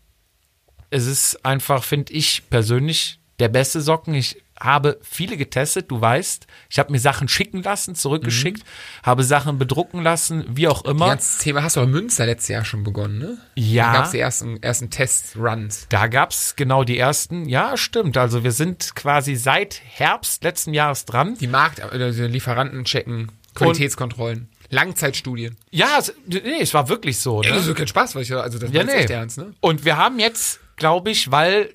Es 0.89 1.05
ist 1.05 1.45
einfach, 1.45 1.83
finde 1.83 2.13
ich 2.13 2.49
persönlich, 2.49 3.19
der 3.39 3.49
beste 3.49 3.79
Socken. 3.79 4.15
Ich 4.15 4.41
habe 4.59 4.99
viele 5.01 5.37
getestet, 5.37 5.91
du 5.91 6.01
weißt. 6.01 6.47
Ich 6.69 6.79
habe 6.79 6.91
mir 6.91 6.99
Sachen 6.99 7.27
schicken 7.27 7.61
lassen, 7.63 7.95
zurückgeschickt, 7.95 8.63
habe 9.03 9.23
Sachen 9.23 9.57
bedrucken 9.57 10.01
lassen, 10.03 10.45
wie 10.49 10.67
auch 10.67 10.81
Das 10.83 10.91
immer. 10.91 11.07
ganze 11.07 11.41
Thema 11.43 11.63
hast 11.63 11.75
du 11.75 11.81
in 11.81 11.91
Münster 11.91 12.25
letztes 12.25 12.49
Jahr 12.49 12.65
schon 12.65 12.83
begonnen, 12.83 13.17
ne? 13.19 13.37
Ja. 13.55 13.87
Da 13.87 13.93
gab 13.93 14.05
es 14.05 14.11
die 14.11 14.19
ersten, 14.19 14.61
ersten 14.63 14.89
Test-Runs. 14.89 15.87
Da 15.89 16.07
gab's 16.07 16.55
genau 16.55 16.83
die 16.83 16.97
ersten. 16.97 17.47
Ja, 17.47 17.77
stimmt. 17.77 18.17
Also 18.17 18.43
wir 18.43 18.51
sind 18.51 18.95
quasi 18.95 19.35
seit 19.35 19.81
Herbst 19.85 20.43
letzten 20.43 20.73
Jahres 20.73 21.05
dran. 21.05 21.35
Die 21.39 21.47
Markt, 21.47 21.81
die 21.93 21.97
Lieferanten 22.27 22.83
checken, 22.85 23.31
Qualitätskontrollen, 23.55 24.49
Langzeitstudien. 24.69 25.57
Ja, 25.71 25.97
es, 25.99 26.13
nee, 26.25 26.59
es 26.61 26.73
war 26.73 26.89
wirklich 26.89 27.19
so. 27.19 27.41
Ne? 27.41 27.49
Ja, 27.49 27.55
das 27.55 27.67
ist 27.67 27.75
kein 27.75 27.87
Spaß, 27.87 28.15
weil 28.15 28.23
ich, 28.23 28.33
also 28.33 28.59
das 28.59 28.71
Ja, 28.71 28.83
nee. 28.83 28.91
echt 28.91 29.09
ernst, 29.09 29.37
ne? 29.37 29.53
Und 29.59 29.85
wir 29.85 29.97
haben 29.97 30.19
jetzt, 30.19 30.59
glaube 30.75 31.11
ich, 31.11 31.31
weil 31.31 31.73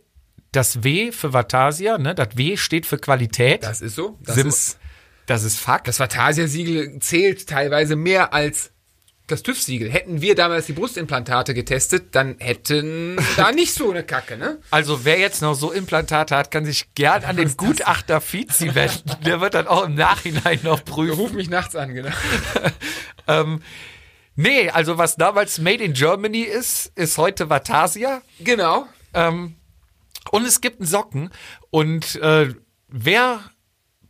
das 0.52 0.84
W 0.84 1.12
für 1.12 1.32
Vatasia, 1.32 1.98
ne, 1.98 2.14
das 2.14 2.36
W 2.36 2.56
steht 2.56 2.86
für 2.86 2.98
Qualität. 2.98 3.62
Das 3.64 3.80
ist 3.80 3.94
so. 3.96 4.18
Das 4.22 4.36
Sim- 4.36 4.46
ist, 4.48 4.78
das 5.26 5.44
ist 5.44 5.58
Fakt. 5.58 5.88
das 5.88 5.98
Vatasia-Siegel 5.98 6.98
zählt 7.00 7.46
teilweise 7.48 7.96
mehr 7.96 8.32
als 8.34 8.70
das 9.28 9.42
TÜV-Siegel. 9.44 9.88
Hätten 9.90 10.20
wir 10.20 10.34
damals 10.34 10.66
die 10.66 10.72
Brustimplantate 10.74 11.54
getestet, 11.54 12.14
dann 12.14 12.36
hätten 12.38 13.16
da 13.36 13.50
nicht 13.52 13.72
so 13.72 13.90
eine 13.90 14.02
Kacke, 14.02 14.36
ne? 14.36 14.58
also 14.70 15.04
wer 15.06 15.18
jetzt 15.18 15.40
noch 15.40 15.54
so 15.54 15.72
Implantate 15.72 16.36
hat, 16.36 16.50
kann 16.50 16.66
sich 16.66 16.92
gern 16.94 17.24
an 17.24 17.36
den 17.36 17.56
Gutachter 17.56 18.20
Fizi 18.20 18.74
wenden. 18.74 19.10
Der 19.24 19.40
wird 19.40 19.54
dann 19.54 19.68
auch 19.68 19.84
im 19.84 19.94
Nachhinein 19.94 20.58
noch 20.64 20.84
prüfen. 20.84 21.14
Ruf 21.18 21.32
mich 21.32 21.48
nachts 21.48 21.74
an, 21.76 21.94
genau. 21.94 22.10
Ähm, 23.28 23.62
nee, 24.34 24.68
also 24.68 24.98
was 24.98 25.14
damals 25.14 25.60
Made 25.60 25.82
in 25.84 25.92
Germany 25.92 26.40
ist, 26.40 26.90
ist 26.96 27.16
heute 27.18 27.48
Vatasia. 27.48 28.20
Genau. 28.40 28.86
Ähm, 29.14 29.54
und 30.30 30.46
es 30.46 30.60
gibt 30.60 30.80
einen 30.80 30.88
Socken. 30.88 31.30
Und 31.70 32.16
äh, 32.16 32.54
wer 32.88 33.40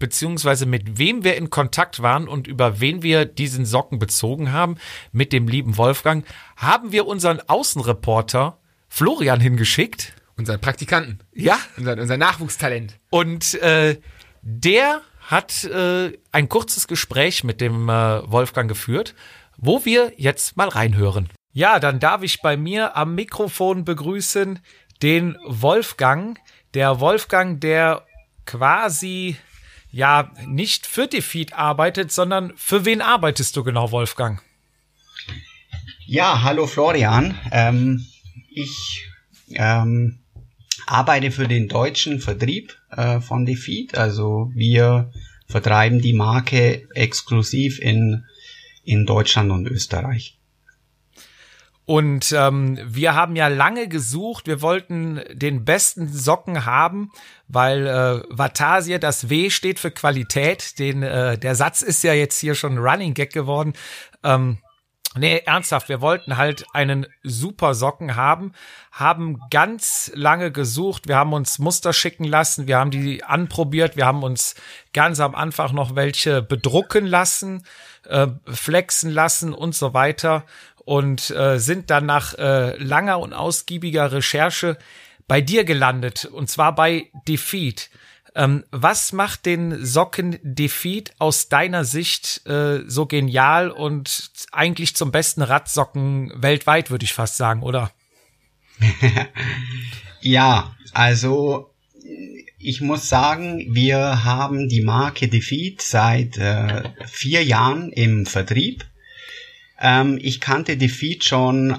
beziehungsweise 0.02 0.66
mit 0.66 0.98
wem 0.98 1.22
wir 1.22 1.36
in 1.36 1.48
Kontakt 1.48 2.02
waren 2.02 2.26
und 2.26 2.48
über 2.48 2.80
wen 2.80 3.04
wir 3.04 3.24
diesen 3.24 3.64
Socken 3.64 4.00
bezogen 4.00 4.50
haben, 4.50 4.76
mit 5.12 5.32
dem 5.32 5.46
lieben 5.46 5.76
Wolfgang, 5.76 6.26
haben 6.56 6.90
wir 6.90 7.06
unseren 7.06 7.38
Außenreporter 7.38 8.58
Florian 8.88 9.38
hingeschickt. 9.38 10.12
Unseren 10.36 10.60
Praktikanten. 10.60 11.20
Ja. 11.32 11.56
Unser, 11.76 11.96
unser 11.98 12.16
Nachwuchstalent. 12.16 12.98
Und 13.10 13.54
äh, 13.62 14.00
der 14.42 15.02
hat 15.20 15.62
äh, 15.64 16.18
ein 16.32 16.48
kurzes 16.48 16.88
Gespräch 16.88 17.44
mit 17.44 17.60
dem 17.60 17.88
äh, 17.88 18.28
Wolfgang 18.28 18.68
geführt, 18.68 19.14
wo 19.56 19.84
wir 19.84 20.12
jetzt 20.16 20.56
mal 20.56 20.68
reinhören. 20.68 21.28
Ja, 21.52 21.78
dann 21.78 22.00
darf 22.00 22.22
ich 22.22 22.40
bei 22.40 22.56
mir 22.56 22.96
am 22.96 23.14
Mikrofon 23.14 23.84
begrüßen 23.84 24.58
den 25.02 25.36
Wolfgang. 25.46 26.38
Der 26.74 27.00
Wolfgang, 27.00 27.60
der 27.60 28.06
quasi 28.46 29.36
ja 29.90 30.32
nicht 30.46 30.86
für 30.86 31.06
Defeat 31.06 31.52
arbeitet, 31.52 32.12
sondern 32.12 32.52
für 32.56 32.84
wen 32.84 33.02
arbeitest 33.02 33.56
du 33.56 33.64
genau, 33.64 33.90
Wolfgang? 33.90 34.42
Ja, 36.06 36.42
hallo 36.42 36.66
Florian. 36.66 37.38
Ähm, 37.50 38.06
ich 38.50 39.06
ähm, 39.54 40.20
arbeite 40.86 41.30
für 41.30 41.48
den 41.48 41.68
deutschen 41.68 42.20
Vertrieb 42.20 42.76
äh, 42.90 43.20
von 43.20 43.44
Defeat. 43.44 43.96
Also 43.96 44.50
wir 44.54 45.12
vertreiben 45.46 46.00
die 46.00 46.14
Marke 46.14 46.88
exklusiv 46.94 47.78
in, 47.78 48.24
in 48.84 49.04
Deutschland 49.04 49.50
und 49.50 49.66
Österreich. 49.66 50.38
Und 51.84 52.32
ähm, 52.32 52.78
wir 52.84 53.14
haben 53.14 53.34
ja 53.34 53.48
lange 53.48 53.88
gesucht, 53.88 54.46
wir 54.46 54.62
wollten 54.62 55.20
den 55.32 55.64
besten 55.64 56.08
Socken 56.12 56.64
haben, 56.64 57.10
weil 57.48 57.86
äh, 57.86 58.22
Vatasia, 58.30 58.98
das 58.98 59.28
W 59.28 59.50
steht 59.50 59.80
für 59.80 59.90
Qualität. 59.90 60.78
Den, 60.78 61.02
äh, 61.02 61.36
der 61.38 61.56
Satz 61.56 61.82
ist 61.82 62.04
ja 62.04 62.12
jetzt 62.12 62.38
hier 62.38 62.54
schon 62.54 62.78
Running 62.78 63.14
Gag 63.14 63.32
geworden. 63.32 63.72
Ähm, 64.22 64.58
Nee, 65.14 65.42
ernsthaft, 65.44 65.90
wir 65.90 66.00
wollten 66.00 66.38
halt 66.38 66.64
einen 66.72 67.06
super 67.22 67.74
Socken 67.74 68.16
haben, 68.16 68.52
haben 68.92 69.40
ganz 69.50 70.10
lange 70.14 70.50
gesucht, 70.50 71.06
wir 71.06 71.16
haben 71.16 71.34
uns 71.34 71.58
Muster 71.58 71.92
schicken 71.92 72.24
lassen, 72.24 72.66
wir 72.66 72.78
haben 72.78 72.90
die 72.90 73.22
anprobiert, 73.22 73.96
wir 73.96 74.06
haben 74.06 74.22
uns 74.22 74.54
ganz 74.94 75.20
am 75.20 75.34
Anfang 75.34 75.74
noch 75.74 75.96
welche 75.96 76.40
bedrucken 76.40 77.04
lassen, 77.04 77.66
äh, 78.08 78.28
flexen 78.46 79.10
lassen 79.10 79.52
und 79.52 79.74
so 79.74 79.92
weiter 79.92 80.46
und 80.84 81.30
äh, 81.30 81.58
sind 81.58 81.90
dann 81.90 82.06
nach 82.06 82.34
äh, 82.34 82.76
langer 82.76 83.20
und 83.20 83.32
ausgiebiger 83.32 84.12
Recherche 84.12 84.78
bei 85.28 85.40
dir 85.40 85.64
gelandet 85.64 86.24
und 86.24 86.48
zwar 86.50 86.74
bei 86.74 87.10
Defeat. 87.26 87.90
Ähm, 88.34 88.64
was 88.70 89.12
macht 89.12 89.44
den 89.44 89.84
Socken 89.84 90.38
Defeat 90.42 91.12
aus 91.18 91.48
deiner 91.48 91.84
Sicht 91.84 92.46
äh, 92.46 92.80
so 92.86 93.06
genial 93.06 93.70
und 93.70 94.30
eigentlich 94.52 94.96
zum 94.96 95.12
besten 95.12 95.42
Radsocken 95.42 96.32
weltweit, 96.36 96.90
würde 96.90 97.04
ich 97.04 97.12
fast 97.12 97.36
sagen, 97.36 97.62
oder? 97.62 97.92
ja, 100.22 100.74
also 100.94 101.70
ich 102.58 102.80
muss 102.80 103.08
sagen, 103.08 103.66
wir 103.74 104.24
haben 104.24 104.68
die 104.68 104.82
Marke 104.82 105.28
Defeat 105.28 105.82
seit 105.82 106.38
äh, 106.38 106.84
vier 107.06 107.44
Jahren 107.44 107.90
im 107.90 108.24
Vertrieb. 108.24 108.86
Ähm, 109.82 110.18
ich 110.22 110.40
kannte 110.40 110.76
Defeat 110.76 111.24
schon 111.24 111.72
äh, 111.72 111.76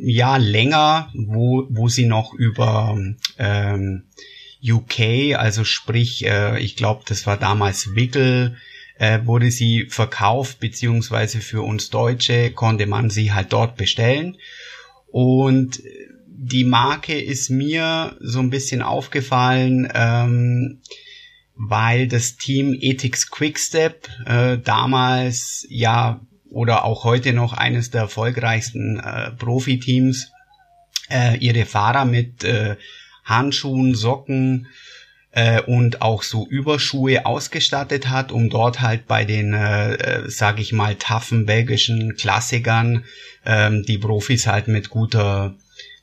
ja 0.00 0.36
länger, 0.36 1.10
wo, 1.14 1.66
wo 1.70 1.88
sie 1.88 2.06
noch 2.06 2.34
über 2.34 2.98
ähm, 3.38 4.02
UK, 4.62 5.36
also 5.36 5.62
sprich, 5.62 6.26
äh, 6.26 6.58
ich 6.58 6.74
glaube, 6.74 7.04
das 7.06 7.26
war 7.28 7.36
damals 7.36 7.94
Wickel, 7.94 8.56
äh, 8.98 9.20
wurde 9.24 9.52
sie 9.52 9.86
verkauft, 9.88 10.58
beziehungsweise 10.58 11.40
für 11.40 11.62
uns 11.62 11.90
Deutsche 11.90 12.50
konnte 12.50 12.86
man 12.86 13.08
sie 13.08 13.32
halt 13.32 13.52
dort 13.52 13.76
bestellen. 13.76 14.36
Und 15.06 15.80
die 16.26 16.64
Marke 16.64 17.20
ist 17.20 17.50
mir 17.50 18.16
so 18.20 18.40
ein 18.40 18.50
bisschen 18.50 18.82
aufgefallen, 18.82 19.88
ähm, 19.94 20.80
weil 21.54 22.08
das 22.08 22.36
Team 22.36 22.76
Ethics 22.80 23.30
Quickstep 23.30 24.08
äh, 24.26 24.58
damals 24.58 25.66
ja 25.68 26.20
oder 26.50 26.84
auch 26.84 27.04
heute 27.04 27.32
noch 27.32 27.52
eines 27.52 27.90
der 27.90 28.02
erfolgreichsten 28.02 28.98
äh, 28.98 29.30
Profiteams 29.32 30.32
äh, 31.10 31.36
ihre 31.38 31.64
Fahrer 31.64 32.04
mit 32.04 32.44
äh, 32.44 32.76
Handschuhen, 33.24 33.94
Socken 33.94 34.68
äh, 35.32 35.60
und 35.60 36.02
auch 36.02 36.22
so 36.22 36.46
Überschuhe 36.48 37.26
ausgestattet 37.26 38.08
hat, 38.08 38.32
um 38.32 38.48
dort 38.50 38.80
halt 38.80 39.06
bei 39.06 39.24
den, 39.24 39.52
äh, 39.52 39.94
äh, 39.94 40.30
sag 40.30 40.58
ich 40.58 40.72
mal, 40.72 40.94
taffen 40.94 41.46
belgischen 41.46 42.16
Klassikern 42.16 43.04
ähm, 43.44 43.84
die 43.84 43.98
Profis 43.98 44.46
halt 44.46 44.68
mit 44.68 44.90
guter 44.90 45.54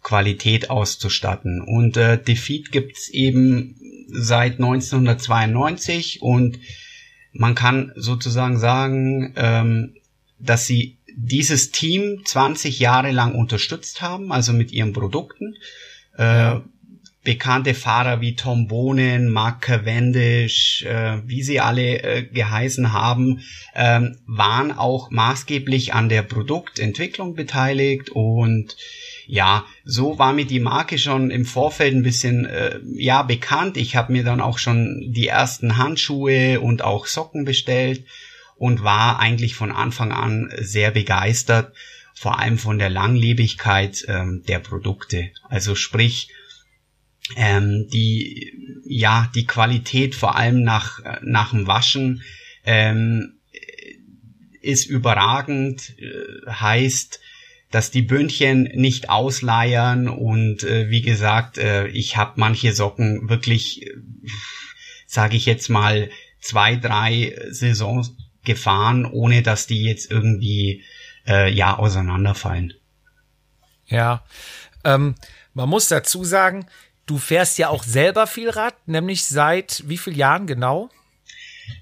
Qualität 0.03 0.69
auszustatten. 0.69 1.61
Und 1.61 1.97
äh, 1.97 2.21
Defeat 2.21 2.71
gibt's 2.71 3.09
eben 3.09 3.75
seit 4.07 4.53
1992 4.53 6.21
und 6.21 6.59
man 7.33 7.55
kann 7.55 7.91
sozusagen 7.95 8.57
sagen, 8.57 9.33
ähm, 9.35 9.95
dass 10.45 10.65
sie 10.65 10.97
dieses 11.15 11.71
Team 11.71 12.21
20 12.25 12.79
Jahre 12.79 13.11
lang 13.11 13.35
unterstützt 13.35 14.01
haben, 14.01 14.31
also 14.31 14.53
mit 14.53 14.71
ihren 14.71 14.93
Produkten. 14.93 15.55
Äh, 16.17 16.59
bekannte 17.25 17.73
Fahrer 17.73 18.21
wie 18.21 18.35
Tom 18.35 18.67
Bohnen, 18.67 19.29
Mark 19.29 19.61
Cavendish, 19.61 20.83
äh, 20.83 21.17
wie 21.25 21.43
sie 21.43 21.59
alle 21.59 22.03
äh, 22.03 22.23
geheißen 22.23 22.93
haben, 22.93 23.41
ähm, 23.73 24.17
waren 24.27 24.71
auch 24.71 25.09
maßgeblich 25.09 25.93
an 25.93 26.07
der 26.07 26.21
Produktentwicklung 26.21 27.33
beteiligt 27.33 28.11
und 28.11 28.77
ja, 29.27 29.65
so 29.83 30.19
war 30.19 30.33
mir 30.33 30.45
die 30.45 30.59
Marke 30.59 30.99
schon 30.99 31.31
im 31.31 31.45
Vorfeld 31.45 31.95
ein 31.95 32.03
bisschen 32.03 32.45
äh, 32.45 32.79
ja 32.93 33.23
bekannt. 33.23 33.75
Ich 33.75 33.95
habe 33.95 34.13
mir 34.13 34.23
dann 34.23 34.39
auch 34.39 34.59
schon 34.59 35.11
die 35.11 35.27
ersten 35.27 35.77
Handschuhe 35.77 36.59
und 36.59 36.83
auch 36.83 37.07
Socken 37.07 37.43
bestellt 37.43 38.05
und 38.55 38.83
war 38.83 39.19
eigentlich 39.19 39.55
von 39.55 39.71
Anfang 39.71 40.11
an 40.11 40.51
sehr 40.57 40.91
begeistert, 40.91 41.73
vor 42.13 42.39
allem 42.39 42.57
von 42.57 42.79
der 42.79 42.89
Langlebigkeit 42.89 44.05
ähm, 44.07 44.43
der 44.47 44.59
Produkte. 44.59 45.31
Also 45.49 45.75
sprich, 45.75 46.29
ähm, 47.35 47.87
die 47.91 48.53
ja 48.85 49.31
die 49.33 49.45
Qualität 49.45 50.15
vor 50.15 50.35
allem 50.35 50.63
nach 50.63 50.99
nach 51.21 51.51
dem 51.51 51.67
Waschen 51.67 52.23
ähm, 52.63 53.39
ist 54.61 54.85
überragend 54.85 55.95
äh, 55.99 56.49
heißt 56.49 57.19
dass 57.71 57.91
die 57.91 58.03
Bündchen 58.03 58.63
nicht 58.75 59.09
ausleiern 59.09 60.07
und 60.07 60.63
äh, 60.63 60.89
wie 60.89 61.01
gesagt 61.01 61.57
äh, 61.57 61.87
ich 61.87 62.15
habe 62.15 62.33
manche 62.35 62.73
Socken 62.73 63.27
wirklich 63.27 63.87
äh, 63.87 63.95
sage 65.07 65.35
ich 65.35 65.45
jetzt 65.47 65.69
mal 65.69 66.09
zwei 66.39 66.75
drei 66.75 67.35
Saisons 67.49 68.15
gefahren 68.45 69.05
ohne 69.05 69.41
dass 69.41 69.67
die 69.67 69.83
jetzt 69.83 70.11
irgendwie 70.11 70.83
äh, 71.27 71.51
ja 71.51 71.77
auseinanderfallen 71.77 72.73
ja 73.87 74.23
ähm, 74.83 75.15
man 75.53 75.69
muss 75.69 75.87
dazu 75.87 76.23
sagen 76.23 76.67
Du 77.05 77.19
fährst 77.19 77.59
ja 77.59 77.69
auch 77.69 77.83
selber 77.83 78.25
viel 78.25 78.49
Rad, 78.49 78.75
nämlich 78.87 79.25
seit 79.25 79.83
wie 79.85 79.97
vielen 79.97 80.15
Jahren 80.15 80.47
genau? 80.47 80.89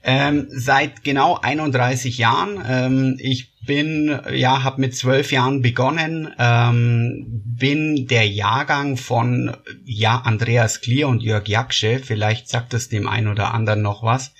Ähm, 0.03 0.47
seit 0.49 1.03
genau 1.03 1.39
31 1.41 2.17
Jahren. 2.17 2.61
Ähm, 2.67 3.15
ich 3.19 3.53
bin, 3.65 4.19
ja, 4.33 4.63
habe 4.63 4.81
mit 4.81 4.95
zwölf 4.95 5.31
Jahren 5.31 5.61
begonnen, 5.61 6.33
ähm, 6.37 7.23
bin 7.45 8.07
der 8.07 8.27
Jahrgang 8.27 8.97
von, 8.97 9.55
ja, 9.85 10.17
Andreas 10.17 10.81
Klier 10.81 11.07
und 11.07 11.23
Jörg 11.23 11.47
Jaksche, 11.47 11.99
vielleicht 11.99 12.49
sagt 12.49 12.73
es 12.73 12.89
dem 12.89 13.07
einen 13.07 13.29
oder 13.29 13.53
anderen 13.53 13.81
noch 13.81 14.03
was. 14.03 14.33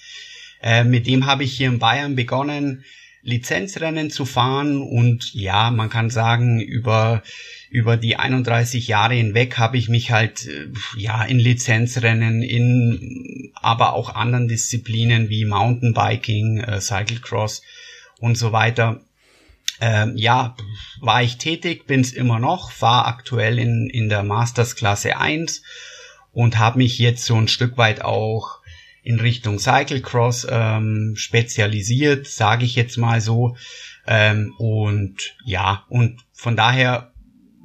Äh, 0.64 0.86
mit 0.86 1.06
dem 1.08 1.26
habe 1.26 1.44
ich 1.44 1.54
hier 1.58 1.68
in 1.68 1.80
Bayern 1.80 2.16
begonnen, 2.16 2.84
Lizenzrennen 3.22 4.10
zu 4.10 4.26
fahren 4.26 4.82
und 4.82 5.34
ja, 5.34 5.72
man 5.72 5.90
kann 5.90 6.10
sagen, 6.10 6.60
über 6.60 7.24
über 7.70 7.98
die 7.98 8.18
31 8.18 8.88
Jahre 8.88 9.16
hinweg 9.16 9.58
habe 9.58 9.78
ich 9.78 9.90
mich 9.90 10.12
halt 10.12 10.46
äh, 10.48 10.68
ja 10.96 11.24
in 11.24 11.40
Lizenzrennen, 11.40 12.42
in 12.42 13.52
aber 13.56 13.94
auch 13.94 14.14
anderen 14.14 14.48
Disziplinen 14.48 15.30
wie 15.30 15.46
Mountainbiking, 15.46 16.60
äh, 16.60 16.80
Cyclecross 16.80 17.62
und 18.20 18.38
so 18.38 18.52
weiter. 18.52 19.02
Ähm, 19.82 20.16
ja, 20.16 20.56
war 21.02 21.24
ich 21.24 21.38
tätig, 21.38 21.88
bin's 21.88 22.14
immer 22.14 22.40
noch, 22.40 22.72
fahre 22.72 23.08
aktuell 23.08 23.58
in, 23.58 23.90
in 23.90 24.08
der 24.08 24.24
Masters 24.24 24.76
Klasse 24.76 25.18
1 25.18 25.64
und 26.32 26.60
habe 26.60 26.78
mich 26.78 27.00
jetzt 27.00 27.26
so 27.26 27.36
ein 27.36 27.48
Stück 27.48 27.78
weit 27.78 28.02
auch 28.02 28.60
in 29.04 29.20
Richtung 29.20 29.60
Cyclecross 29.60 30.48
ähm, 30.50 31.14
spezialisiert, 31.16 32.26
sage 32.26 32.66
ich 32.66 32.76
jetzt 32.76 32.98
mal 32.98 33.22
so. 33.22 33.56
Ähm, 34.08 34.54
und 34.58 35.36
ja, 35.46 35.86
und 35.90 36.22
von 36.32 36.56
daher 36.56 37.12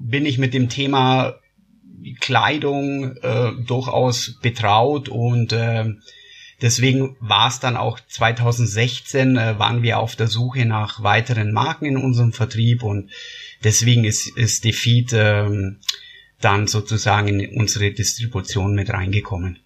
bin 0.00 0.26
ich 0.26 0.38
mit 0.38 0.52
dem 0.52 0.68
Thema 0.68 1.36
Kleidung 2.20 3.16
äh, 3.16 3.52
durchaus 3.66 4.38
betraut 4.40 5.08
und 5.08 5.52
äh, 5.52 5.94
deswegen 6.62 7.16
war 7.20 7.48
es 7.48 7.60
dann 7.60 7.76
auch 7.76 7.98
2016 8.00 9.36
äh, 9.36 9.58
waren 9.58 9.82
wir 9.82 9.98
auf 9.98 10.14
der 10.14 10.28
Suche 10.28 10.64
nach 10.64 11.02
weiteren 11.02 11.52
Marken 11.52 11.86
in 11.86 11.96
unserem 11.96 12.32
Vertrieb 12.32 12.82
und 12.82 13.10
deswegen 13.64 14.04
ist, 14.04 14.36
ist 14.36 14.64
Defeat 14.64 15.12
äh, 15.12 15.48
dann 16.40 16.66
sozusagen 16.68 17.28
in 17.28 17.58
unsere 17.58 17.90
Distribution 17.90 18.74
mit 18.74 18.90
reingekommen. 18.90 19.58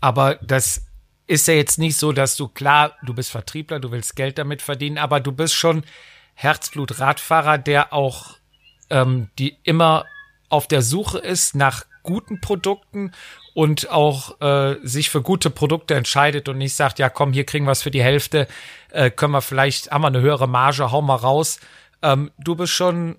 Aber 0.00 0.36
das 0.36 0.86
ist 1.26 1.46
ja 1.48 1.54
jetzt 1.54 1.78
nicht 1.78 1.96
so, 1.96 2.12
dass 2.12 2.36
du 2.36 2.48
klar, 2.48 2.96
du 3.02 3.14
bist 3.14 3.30
Vertriebler, 3.30 3.80
du 3.80 3.90
willst 3.90 4.16
Geld 4.16 4.38
damit 4.38 4.62
verdienen, 4.62 4.98
aber 4.98 5.20
du 5.20 5.32
bist 5.32 5.54
schon 5.54 5.84
Herzblut-Radfahrer, 6.34 7.58
der 7.58 7.92
auch 7.92 8.36
ähm, 8.90 9.28
die 9.38 9.58
immer 9.64 10.06
auf 10.48 10.66
der 10.66 10.82
Suche 10.82 11.18
ist 11.18 11.54
nach 11.54 11.84
guten 12.02 12.40
Produkten 12.40 13.12
und 13.54 13.90
auch 13.90 14.40
äh, 14.40 14.76
sich 14.82 15.10
für 15.10 15.20
gute 15.20 15.50
Produkte 15.50 15.94
entscheidet 15.94 16.48
und 16.48 16.56
nicht 16.56 16.74
sagt, 16.74 16.98
ja 16.98 17.10
komm, 17.10 17.32
hier 17.32 17.44
kriegen 17.44 17.66
wir 17.66 17.72
es 17.72 17.82
für 17.82 17.90
die 17.90 18.02
Hälfte, 18.02 18.48
äh, 18.90 19.10
können 19.10 19.32
wir 19.32 19.42
vielleicht, 19.42 19.90
haben 19.90 20.02
wir 20.02 20.08
eine 20.08 20.20
höhere 20.20 20.48
Marge, 20.48 20.90
hau 20.90 21.02
mal 21.02 21.16
raus. 21.16 21.60
Ähm, 22.00 22.30
du 22.38 22.54
bist 22.54 22.72
schon 22.72 23.16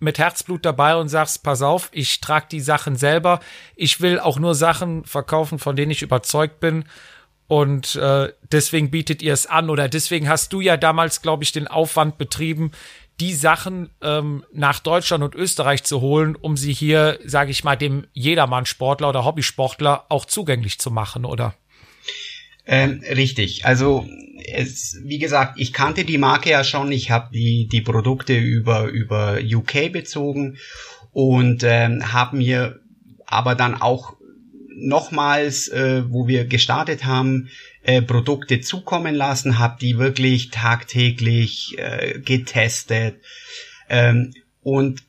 mit 0.00 0.18
Herzblut 0.18 0.64
dabei 0.64 0.96
und 0.96 1.08
sagst, 1.08 1.42
pass 1.42 1.62
auf, 1.62 1.88
ich 1.92 2.20
trage 2.20 2.46
die 2.50 2.60
Sachen 2.60 2.96
selber. 2.96 3.40
Ich 3.76 4.00
will 4.00 4.20
auch 4.20 4.38
nur 4.38 4.54
Sachen 4.54 5.04
verkaufen, 5.04 5.58
von 5.58 5.76
denen 5.76 5.90
ich 5.90 6.02
überzeugt 6.02 6.60
bin. 6.60 6.84
Und 7.46 7.96
äh, 7.96 8.32
deswegen 8.52 8.90
bietet 8.90 9.22
ihr 9.22 9.32
es 9.32 9.46
an 9.46 9.70
oder 9.70 9.88
deswegen 9.88 10.28
hast 10.28 10.52
du 10.52 10.60
ja 10.60 10.76
damals, 10.76 11.22
glaube 11.22 11.44
ich, 11.44 11.52
den 11.52 11.66
Aufwand 11.66 12.18
betrieben, 12.18 12.72
die 13.20 13.34
Sachen 13.34 13.90
ähm, 14.00 14.44
nach 14.52 14.80
Deutschland 14.80 15.24
und 15.24 15.34
Österreich 15.34 15.82
zu 15.82 16.00
holen, 16.00 16.36
um 16.36 16.56
sie 16.56 16.72
hier, 16.72 17.18
sage 17.24 17.50
ich 17.50 17.64
mal, 17.64 17.76
dem 17.76 18.06
Jedermann-Sportler 18.12 19.08
oder 19.08 19.24
Hobbysportler 19.24 20.06
auch 20.08 20.24
zugänglich 20.24 20.78
zu 20.78 20.90
machen, 20.90 21.24
oder? 21.24 21.54
Ähm, 22.68 23.02
richtig. 23.10 23.64
Also 23.64 24.06
es, 24.54 25.00
wie 25.02 25.18
gesagt, 25.18 25.58
ich 25.58 25.72
kannte 25.72 26.04
die 26.04 26.18
Marke 26.18 26.50
ja 26.50 26.62
schon. 26.62 26.92
Ich 26.92 27.10
habe 27.10 27.30
die 27.32 27.66
die 27.66 27.80
Produkte 27.80 28.36
über 28.36 28.84
über 28.84 29.38
UK 29.42 29.90
bezogen 29.90 30.58
und 31.12 31.64
ähm, 31.64 32.12
habe 32.12 32.36
mir 32.36 32.80
aber 33.26 33.54
dann 33.54 33.74
auch 33.74 34.14
nochmals, 34.68 35.68
äh, 35.68 36.04
wo 36.08 36.28
wir 36.28 36.44
gestartet 36.44 37.04
haben, 37.04 37.48
äh, 37.82 38.02
Produkte 38.02 38.60
zukommen 38.60 39.14
lassen, 39.14 39.58
habe 39.58 39.78
die 39.80 39.98
wirklich 39.98 40.50
tagtäglich 40.50 41.76
äh, 41.78 42.20
getestet 42.20 43.16
ähm, 43.88 44.34
und 44.62 45.02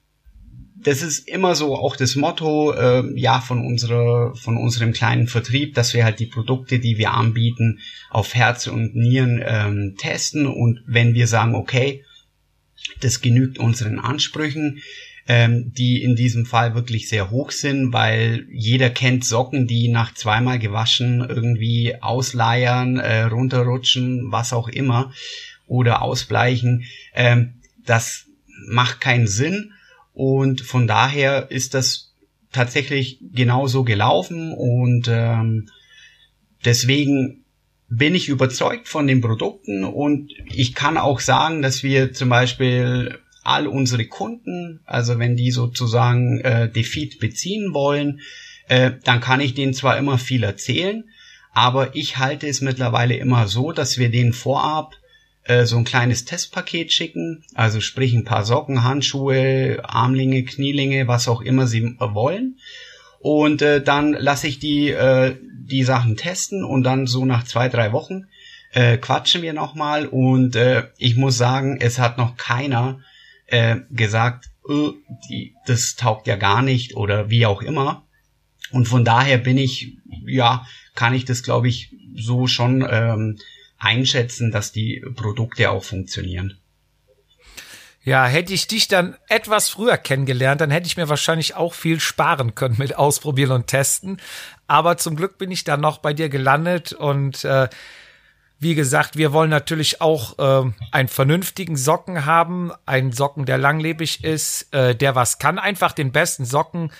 das 0.82 1.02
ist 1.02 1.28
immer 1.28 1.56
so 1.56 1.76
auch 1.76 1.96
das 1.96 2.16
Motto 2.16 2.72
äh, 2.72 3.04
ja 3.20 3.42
von 3.42 3.66
unserer 3.66 4.34
von 4.36 4.58
unserem 4.58 4.94
kleinen 4.94 5.28
Vertrieb, 5.28 5.74
dass 5.76 5.94
wir 5.94 6.06
halt 6.06 6.20
die 6.20 6.26
Produkte, 6.26 6.80
die 6.80 6.98
wir 6.98 7.12
anbieten, 7.12 7.80
auf 8.10 8.34
Herz 8.34 8.68
und 8.68 8.96
Nieren 8.96 9.44
ähm, 9.46 9.96
testen 9.98 10.48
und 10.48 10.82
wenn 10.86 11.14
wir 11.14 11.28
sagen, 11.28 11.56
okay, 11.56 12.04
das 13.02 13.22
genügt 13.22 13.60
unseren 13.60 14.00
Ansprüchen, 14.00 14.82
ähm, 15.28 15.74
die 15.74 16.02
in 16.02 16.16
diesem 16.16 16.46
Fall 16.46 16.76
wirklich 16.76 17.10
sehr 17.10 17.30
hoch 17.30 17.52
sind, 17.52 17.92
weil 17.92 18.48
jeder 18.50 18.90
kennt 18.90 19.26
Socken, 19.26 19.68
die 19.68 19.90
nach 19.90 20.14
zweimal 20.14 20.60
gewaschen 20.60 21.26
irgendwie 21.28 22.02
ausleiern, 22.02 22.98
äh, 22.98 23.24
runterrutschen, 23.24 24.32
was 24.32 24.54
auch 24.54 24.70
immer 24.70 25.12
oder 25.68 26.02
ausbleichen. 26.02 26.86
Ähm, 27.14 27.56
das 27.86 28.28
macht 28.68 29.02
keinen 29.02 29.28
Sinn 29.28 29.74
und 30.20 30.60
von 30.60 30.86
daher 30.86 31.50
ist 31.50 31.74
das 31.76 32.14
tatsächlich 32.52 33.20
genauso 33.22 33.86
gelaufen. 33.86 34.52
Und 34.52 35.08
ähm, 35.10 35.70
deswegen 36.66 37.46
bin 37.88 38.16
ich 38.16 38.28
überzeugt 38.28 38.90
von 38.90 39.08
den 39.08 39.22
Produkten. 39.22 39.86
Und 39.86 40.34
ich 40.44 40.76
kann 40.76 40.98
auch 40.98 41.22
sagen, 41.22 41.62
dass 41.62 41.84
wir 41.84 42.12
zum 42.12 42.28
Beispiel 42.28 43.18
all 43.44 43.66
unsere 43.66 44.08
Kunden, 44.08 44.82
also 44.84 45.20
wenn 45.20 45.38
die 45.38 45.52
sozusagen 45.52 46.42
äh, 46.42 46.70
Defeat 46.70 47.20
beziehen 47.20 47.74
wollen, 47.74 48.20
äh, 48.68 48.92
dann 49.06 49.22
kann 49.22 49.40
ich 49.40 49.54
denen 49.54 49.74
zwar 49.74 49.98
immer 49.98 50.18
viel 50.18 50.44
erzählen, 50.44 51.06
aber 51.54 51.96
ich 51.96 52.18
halte 52.18 52.46
es 52.46 52.60
mittlerweile 52.60 53.16
immer 53.16 53.48
so, 53.48 53.72
dass 53.72 53.98
wir 53.98 54.12
denen 54.12 54.34
vorab 54.34 54.96
äh, 55.50 55.66
so 55.66 55.78
ein 55.78 55.84
kleines 55.84 56.26
Testpaket 56.26 56.94
schicken, 56.94 57.44
also 57.56 57.82
sprich 57.82 58.14
ein 58.14 58.24
paar 58.24 58.46
Socken, 58.46 58.84
Handschuhe, 58.84 59.82
Armlinge, 59.84 60.44
Knielinge, 60.44 61.08
was 61.08 61.28
auch 61.28 61.42
immer 61.42 61.66
sie 61.66 61.98
wollen. 62.00 62.60
Und 63.20 63.64
äh, 63.64 63.82
dann 63.82 64.14
lasse 64.14 64.48
ich 64.48 64.60
die, 64.60 64.92
äh, 64.92 65.36
die 65.42 65.84
Sachen 65.84 66.16
testen 66.16 66.64
und 66.64 66.84
dann 66.84 67.08
so 67.08 67.26
nach 67.26 67.44
zwei, 67.44 67.68
drei 67.68 67.92
Wochen 67.92 68.28
äh, 68.72 68.98
quatschen 68.98 69.42
wir 69.42 69.54
nochmal 69.54 70.06
und 70.06 70.56
äh, 70.56 70.84
ich 70.98 71.16
muss 71.16 71.38
sagen, 71.38 71.80
es 71.82 71.98
hat 71.98 72.20
noch 72.20 72.38
keiner 72.38 73.00
äh, 73.48 73.78
gesagt, 73.90 74.52
äh, 74.70 74.90
die, 75.28 75.56
das 75.66 75.96
taugt 75.96 76.28
ja 76.28 76.36
gar 76.36 76.62
nicht 76.62 76.96
oder 76.96 77.32
wie 77.32 77.48
auch 77.48 77.64
immer. 77.64 78.06
Und 78.72 78.88
von 78.88 79.04
daher 79.04 79.40
bin 79.40 79.58
ich, 79.58 79.98
ja, 80.28 80.68
kann 80.94 81.16
ich 81.16 81.26
das 81.26 81.42
glaube 81.42 81.68
ich 81.68 81.96
so 82.16 82.46
schon 82.46 82.88
ähm, 82.88 83.40
einschätzen, 83.80 84.52
dass 84.52 84.72
die 84.72 85.04
Produkte 85.16 85.72
auch 85.72 85.84
funktionieren. 85.84 86.60
Ja, 88.02 88.26
hätte 88.26 88.54
ich 88.54 88.68
dich 88.68 88.88
dann 88.88 89.18
etwas 89.28 89.70
früher 89.70 89.98
kennengelernt, 89.98 90.62
dann 90.62 90.72
hätte 90.72 90.88
ich 90.88 90.98
mir 90.98 91.10
wahrscheinlich 91.10 91.56
auch 91.56 91.74
viel 91.74 92.00
sparen 92.00 92.56
können 92.56 92.76
mit 92.78 92.96
Ausprobieren 92.96 93.52
und 93.52 93.68
Testen. 93.68 94.22
Aber 94.68 94.98
zum 94.98 95.16
Glück 95.16 95.38
bin 95.38 95.52
ich 95.52 95.64
dann 95.64 95.82
noch 95.82 95.98
bei 95.98 96.14
dir 96.14 96.30
gelandet 96.30 96.94
und 96.94 97.44
äh, 97.44 97.68
wie 98.58 98.76
gesagt, 98.76 99.16
wir 99.16 99.32
wollen 99.32 99.50
natürlich 99.50 100.02
auch 100.02 100.38
äh, 100.38 100.72
einen 100.92 101.08
vernünftigen 101.08 101.78
Socken 101.78 102.26
haben, 102.26 102.72
einen 102.86 103.14
Socken, 103.14 103.46
der 103.46 103.58
langlebig 103.58 104.24
ist, 104.24 104.74
äh, 104.74 104.96
der 104.96 105.16
was 105.16 105.40
kann, 105.40 105.60
einfach 105.60 105.94
den 105.94 106.12
besten 106.12 106.46
Socken 106.46 106.92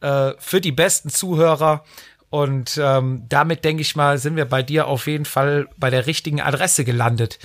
äh, 0.00 0.32
für 0.38 0.60
die 0.60 0.72
besten 0.72 1.10
Zuhörer. 1.10 1.84
Und 2.30 2.78
ähm, 2.82 3.24
damit 3.28 3.64
denke 3.64 3.80
ich 3.80 3.96
mal, 3.96 4.18
sind 4.18 4.36
wir 4.36 4.44
bei 4.44 4.62
dir 4.62 4.86
auf 4.86 5.06
jeden 5.06 5.24
Fall 5.24 5.68
bei 5.76 5.90
der 5.90 6.06
richtigen 6.06 6.40
Adresse 6.40 6.84
gelandet. 6.84 7.38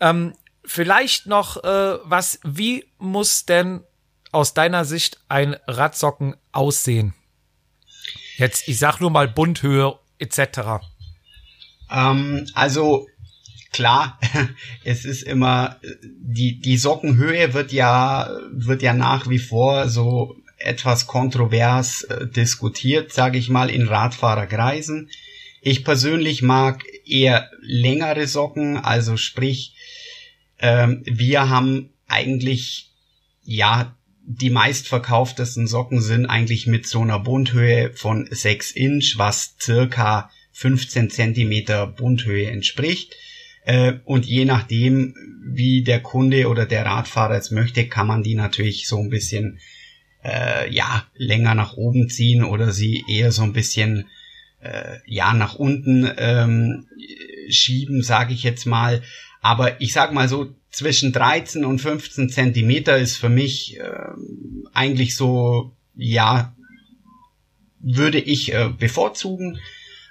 Ähm, 0.00 0.34
vielleicht 0.64 1.26
noch 1.26 1.62
äh, 1.62 1.98
was, 2.02 2.40
wie 2.42 2.84
muss 2.98 3.46
denn 3.46 3.82
aus 4.32 4.52
deiner 4.52 4.84
Sicht 4.84 5.20
ein 5.28 5.56
Radsocken 5.66 6.36
aussehen? 6.52 7.14
Jetzt, 8.36 8.68
ich 8.68 8.78
sag 8.78 9.00
nur 9.00 9.10
mal 9.10 9.28
Bundhöhe 9.28 9.98
etc. 10.18 10.82
Ähm, 11.90 12.46
also 12.54 13.06
klar, 13.72 14.18
es 14.84 15.04
ist 15.04 15.22
immer 15.22 15.76
die 16.02 16.60
die 16.60 16.78
Sockenhöhe 16.78 17.54
wird 17.54 17.72
ja 17.72 18.28
wird 18.50 18.82
ja 18.82 18.92
nach 18.92 19.28
wie 19.28 19.38
vor 19.38 19.88
so 19.88 20.36
etwas 20.58 21.06
kontrovers 21.06 22.02
äh, 22.04 22.26
diskutiert, 22.26 23.12
sage 23.12 23.38
ich 23.38 23.48
mal, 23.48 23.70
in 23.70 23.88
Radfahrerkreisen. 23.88 25.10
Ich 25.60 25.84
persönlich 25.84 26.42
mag 26.42 26.84
eher 27.04 27.50
längere 27.60 28.26
Socken, 28.26 28.76
also 28.76 29.16
sprich, 29.16 29.74
ähm, 30.58 31.02
wir 31.04 31.48
haben 31.48 31.90
eigentlich, 32.06 32.92
ja, 33.44 33.96
die 34.28 34.50
meistverkauftesten 34.50 35.66
Socken 35.66 36.00
sind 36.00 36.26
eigentlich 36.26 36.66
mit 36.66 36.86
so 36.86 37.00
einer 37.00 37.20
Bundhöhe 37.20 37.92
von 37.92 38.26
6 38.28 38.72
Inch, 38.72 39.14
was 39.18 39.54
circa 39.60 40.30
15 40.52 41.10
Zentimeter 41.10 41.86
Bundhöhe 41.86 42.50
entspricht. 42.50 43.14
Äh, 43.64 43.94
und 44.04 44.26
je 44.26 44.44
nachdem, 44.44 45.14
wie 45.44 45.82
der 45.82 46.00
Kunde 46.00 46.48
oder 46.48 46.66
der 46.66 46.84
Radfahrer 46.86 47.36
es 47.36 47.50
möchte, 47.50 47.88
kann 47.88 48.06
man 48.06 48.22
die 48.22 48.34
natürlich 48.34 48.88
so 48.88 48.98
ein 48.98 49.10
bisschen 49.10 49.60
äh, 50.26 50.72
ja 50.72 51.04
länger 51.14 51.54
nach 51.54 51.74
oben 51.74 52.08
ziehen 52.08 52.42
oder 52.42 52.72
sie 52.72 53.04
eher 53.08 53.30
so 53.32 53.42
ein 53.42 53.52
bisschen 53.52 54.08
äh, 54.60 54.98
ja 55.06 55.32
nach 55.32 55.54
unten 55.54 56.10
ähm, 56.16 56.86
schieben, 57.48 58.02
sage 58.02 58.34
ich 58.34 58.42
jetzt 58.42 58.66
mal. 58.66 59.02
Aber 59.40 59.80
ich 59.80 59.92
sag 59.92 60.12
mal 60.12 60.28
so 60.28 60.54
zwischen 60.70 61.12
13 61.12 61.64
und 61.64 61.80
15 61.80 62.28
Zentimeter 62.28 62.98
ist 62.98 63.16
für 63.16 63.28
mich 63.28 63.78
äh, 63.78 63.82
eigentlich 64.74 65.16
so 65.16 65.72
ja 65.94 66.54
würde 67.78 68.18
ich 68.18 68.52
äh, 68.52 68.68
bevorzugen. 68.76 69.60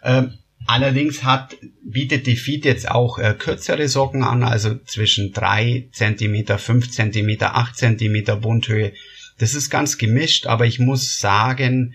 Äh, 0.01 0.23
allerdings 0.65 1.23
hat 1.23 1.57
bietet 1.83 2.25
die 2.25 2.37
Feed 2.37 2.63
jetzt 2.63 2.89
auch 2.89 3.19
äh, 3.19 3.35
kürzere 3.37 3.89
Socken 3.89 4.23
an, 4.23 4.43
also 4.43 4.75
zwischen 4.85 5.33
3 5.33 5.89
Zentimeter, 5.91 6.57
5 6.57 6.89
Zentimeter, 6.89 7.55
8 7.55 7.75
Zentimeter 7.75 8.37
Bundhöhe 8.37 8.93
das 9.37 9.53
ist 9.53 9.69
ganz 9.69 9.97
gemischt, 9.97 10.47
aber 10.47 10.65
ich 10.65 10.79
muss 10.79 11.19
sagen, 11.19 11.93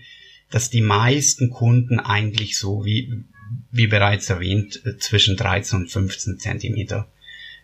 dass 0.51 0.69
die 0.69 0.81
meisten 0.81 1.49
Kunden 1.49 1.99
eigentlich 1.99 2.57
so 2.57 2.85
wie, 2.85 3.23
wie 3.71 3.87
bereits 3.87 4.29
erwähnt, 4.29 4.81
äh, 4.85 4.97
zwischen 4.97 5.37
13 5.37 5.79
und 5.79 5.91
15 5.91 6.39
Zentimeter 6.39 7.07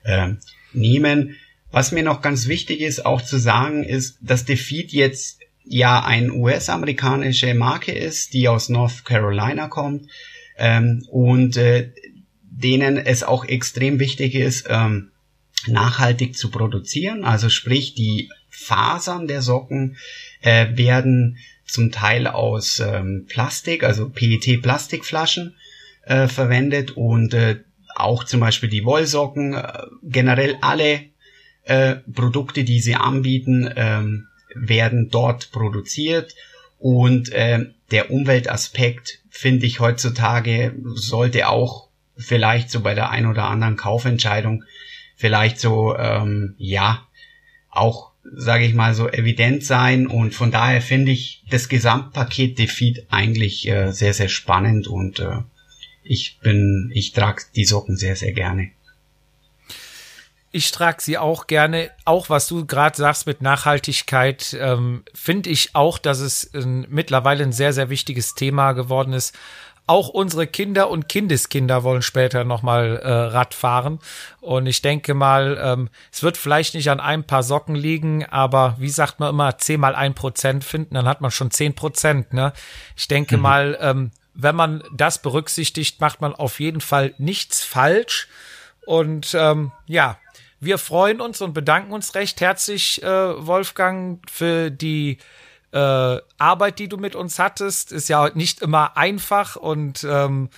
äh, 0.04 0.34
nehmen. 0.74 1.36
Was 1.72 1.92
mir 1.92 2.04
noch 2.04 2.22
ganz 2.22 2.48
wichtig 2.48 2.82
ist, 2.82 3.06
auch 3.06 3.22
zu 3.22 3.38
sagen, 3.38 3.84
ist, 3.84 4.18
dass 4.22 4.46
Defeat 4.46 4.92
jetzt 4.92 5.42
ja 5.66 6.04
eine 6.04 6.32
US-amerikanische 6.34 7.54
Marke 7.54 7.92
ist, 7.92 8.34
die 8.34 8.48
aus 8.48 8.70
North 8.70 9.04
Carolina 9.04 9.68
kommt 9.68 10.10
ähm, 10.58 11.06
und 11.10 11.58
äh, 11.58 11.92
denen 12.42 12.98
es 12.98 13.24
auch 13.24 13.46
extrem 13.46 14.00
wichtig 14.00 14.34
ist, 14.34 14.66
ähm, 14.70 15.12
nachhaltig 15.68 16.38
zu 16.38 16.50
produzieren. 16.50 17.26
Also 17.26 17.50
sprich, 17.50 17.94
die 17.94 18.30
Fasern 18.60 19.28
der 19.28 19.44
Socken 19.44 19.98
äh, 20.42 20.76
werden 20.76 21.38
zum 21.66 21.92
Teil 21.92 22.26
aus 22.28 22.80
ähm, 22.80 23.26
Plastik, 23.30 23.84
also 23.84 24.10
PET-Plastikflaschen 24.10 25.56
äh, 26.04 26.28
verwendet 26.28 26.92
und 26.92 27.34
äh, 27.34 27.60
auch 27.96 28.24
zum 28.24 28.40
Beispiel 28.40 28.70
die 28.70 28.84
Wollsocken, 28.84 29.54
äh, 29.54 29.84
generell 30.04 30.58
alle 30.62 31.02
äh, 31.64 31.96
Produkte, 32.14 32.64
die 32.64 32.80
sie 32.80 32.96
anbieten, 32.96 33.68
äh, 33.68 34.02
werden 34.56 35.10
dort 35.12 35.52
produziert 35.52 36.34
und 36.80 37.32
äh, 37.32 37.66
der 37.92 38.10
Umweltaspekt 38.10 39.20
finde 39.30 39.68
ich 39.68 39.80
heutzutage 39.80 40.74
sollte 40.96 41.48
auch 41.48 41.90
vielleicht 42.18 42.72
so 42.72 42.82
bei 42.82 42.96
der 42.96 43.12
ein 43.12 43.28
oder 43.28 43.46
anderen 43.46 43.78
Kaufentscheidung 43.78 44.64
vielleicht 45.16 45.60
so 45.60 45.96
ähm, 45.96 46.56
ja 46.58 47.08
auch 47.70 48.12
sage 48.36 48.66
ich 48.66 48.74
mal 48.74 48.94
so, 48.94 49.08
evident 49.08 49.64
sein 49.64 50.08
und 50.08 50.34
von 50.34 50.52
daher 50.52 50.82
finde 50.82 51.12
ich 51.12 51.44
das 51.50 51.70
Gesamtpaket 51.70 52.60
Defeat 52.60 53.06
eigentlich 53.10 53.68
äh, 53.68 53.92
sehr, 53.92 54.14
sehr 54.14 54.30
spannend 54.30 54.88
und 54.88 55.20
äh, 55.20 55.38
ich 56.04 56.40
bin, 56.40 56.92
ich 56.94 57.12
trage 57.12 57.44
die 57.56 57.66
Socken 57.66 57.98
sehr, 57.98 58.16
sehr 58.16 58.34
gerne. 58.34 58.72
Ich 60.52 60.72
trage 60.72 61.02
sie 61.02 61.18
auch 61.18 61.48
gerne. 61.48 61.92
Auch 62.06 62.30
was 62.30 62.48
du 62.48 62.66
gerade 62.66 62.96
sagst 62.96 63.28
mit 63.28 63.42
Nachhaltigkeit, 63.42 64.58
ähm, 64.60 65.04
finde 65.14 65.50
ich 65.50 65.76
auch, 65.76 65.98
dass 65.98 66.20
es 66.20 66.46
äh, 66.46 66.66
mittlerweile 66.66 67.44
ein 67.44 67.52
sehr, 67.52 67.74
sehr 67.74 67.90
wichtiges 67.90 68.34
Thema 68.34 68.72
geworden 68.72 69.14
ist. 69.14 69.38
Auch 69.88 70.10
unsere 70.10 70.48
Kinder 70.48 70.90
und 70.90 71.08
Kindeskinder 71.08 71.84
wollen 71.84 72.02
später 72.02 72.44
nochmal 72.44 72.98
äh, 72.98 73.10
Rad 73.10 73.54
fahren. 73.54 74.00
Und 74.42 74.68
ich 74.68 74.82
denke 74.82 75.14
mal, 75.14 75.58
ähm, 75.62 75.90
es 76.12 76.24
wird 76.24 76.36
vielleicht 76.36 76.76
nicht 76.76 76.90
an 76.90 77.00
ein 77.00 77.24
paar 77.24 77.42
Socken 77.42 77.74
liegen, 77.74 78.26
aber 78.26 78.76
wie 78.80 78.90
sagt 78.90 79.22
man 79.22 79.30
immer, 79.30 79.58
10 79.58 79.80
mal 79.80 79.96
ein 79.96 80.14
Prozent 80.14 80.66
finden, 80.66 80.96
dann 80.96 81.08
hat 81.08 81.22
man 81.22 81.32
schon 81.32 81.52
10 81.52 81.74
Prozent. 81.74 82.34
Ne? 82.34 82.52
Ich 82.98 83.08
denke 83.08 83.38
mhm. 83.38 83.44
mal, 83.44 83.78
ähm, 83.80 84.12
wenn 84.34 84.56
man 84.58 84.84
das 84.94 85.22
berücksichtigt, 85.22 86.02
macht 86.02 86.20
man 86.20 86.36
auf 86.36 86.60
jeden 86.60 86.82
Fall 86.82 87.14
nichts 87.18 87.64
falsch. 87.64 88.28
Und 88.86 89.36
ähm, 89.40 89.72
ja, 89.88 90.18
wir 90.60 90.78
freuen 90.80 91.22
uns 91.22 91.42
und 91.42 91.54
bedanken 91.54 91.92
uns 91.92 92.14
recht 92.14 92.42
herzlich, 92.42 93.02
äh, 93.04 93.08
Wolfgang, 93.48 94.20
für 94.30 94.70
die 94.70 95.18
äh, 95.72 96.18
Arbeit, 96.38 96.80
die 96.80 96.90
du 96.90 96.98
mit 96.98 97.16
uns 97.16 97.40
hattest. 97.40 97.92
Ist 97.92 98.10
ja 98.10 98.30
nicht 98.34 98.62
immer 98.62 98.98
einfach 98.98 99.56
und 99.56 100.04
ähm, 100.04 100.50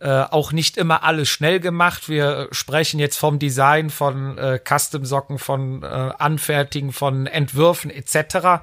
äh, 0.00 0.08
auch 0.08 0.52
nicht 0.52 0.76
immer 0.76 1.04
alles 1.04 1.28
schnell 1.28 1.60
gemacht. 1.60 2.08
Wir 2.08 2.48
sprechen 2.52 3.00
jetzt 3.00 3.16
vom 3.16 3.38
Design, 3.38 3.90
von 3.90 4.36
äh, 4.36 4.58
Custom-Socken, 4.62 5.38
von 5.38 5.82
äh, 5.82 5.86
Anfertigen, 5.86 6.92
von 6.92 7.26
Entwürfen 7.26 7.90
etc. 7.90 8.62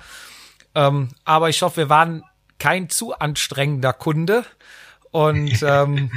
Ähm, 0.76 1.10
aber 1.26 1.50
ich 1.50 1.62
hoffe, 1.62 1.78
wir 1.78 1.90
waren 1.90 2.24
kein 2.60 2.90
zu 2.90 3.14
anstrengender 3.18 3.94
Kunde. 3.94 4.46
Und 5.12 5.62
ähm, 5.64 6.12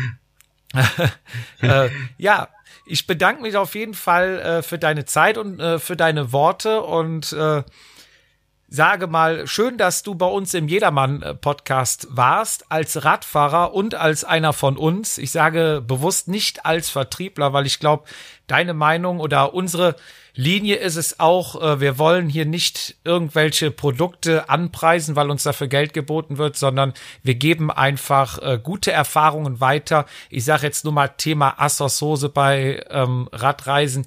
äh, 1.61 1.89
ja, 2.19 2.49
ich 2.87 3.07
bedanke 3.07 3.43
mich 3.43 3.57
auf 3.57 3.75
jeden 3.75 3.95
Fall 3.95 4.39
äh, 4.39 4.63
für 4.63 4.79
deine 4.79 5.05
Zeit 5.07 5.39
und 5.39 5.59
äh, 5.59 5.79
für 5.79 5.97
deine 5.97 6.33
Worte 6.33 6.83
und 6.83 7.33
äh, 7.33 7.63
sage 8.69 9.07
mal, 9.07 9.47
schön, 9.47 9.79
dass 9.79 10.03
du 10.03 10.15
bei 10.15 10.27
uns 10.27 10.53
im 10.55 10.69
Jedermann-Podcast 10.69 12.09
warst, 12.11 12.71
als 12.71 13.05
Radfahrer 13.05 13.73
und 13.75 13.95
als 13.95 14.25
einer 14.25 14.53
von 14.53 14.77
uns. 14.77 15.19
Ich 15.19 15.31
sage 15.31 15.83
bewusst 15.87 16.29
nicht 16.29 16.67
als 16.67 16.91
Vertriebler, 16.91 17.53
weil 17.53 17.67
ich 17.67 17.79
glaube, 17.79 18.05
deine 18.47 18.75
Meinung 18.75 19.21
oder 19.21 19.55
unsere 19.55 19.97
Linie 20.35 20.77
ist 20.77 20.97
es 20.97 21.19
auch, 21.19 21.61
äh, 21.63 21.81
wir 21.81 21.99
wollen 21.99 22.29
hier 22.29 22.45
nicht 22.45 22.97
irgendwelche 23.05 23.71
Produkte 23.71 24.51
anpreisen, 24.51 25.17
weil 25.17 25.31
uns 25.31 25.45
dafür 25.45 25.67
Geld 25.67 25.95
geboten 25.95 26.37
wird, 26.37 26.57
sondern 26.57 26.93
wir 27.23 27.37
geben 27.37 27.71
einfach 27.71 28.39
äh, 28.43 28.59
gute 28.63 28.93
Erfahrungen 28.93 29.61
weiter. 29.61 30.05
Ich 30.29 30.45
sage 30.45 30.67
jetzt 30.67 30.85
nur 30.85 30.93
mal 30.93 31.09
Thema 31.09 31.55
Assos-Hose 31.59 32.29
bei 32.29 32.85
ähm, 32.91 33.31
Radreisen. 33.33 34.07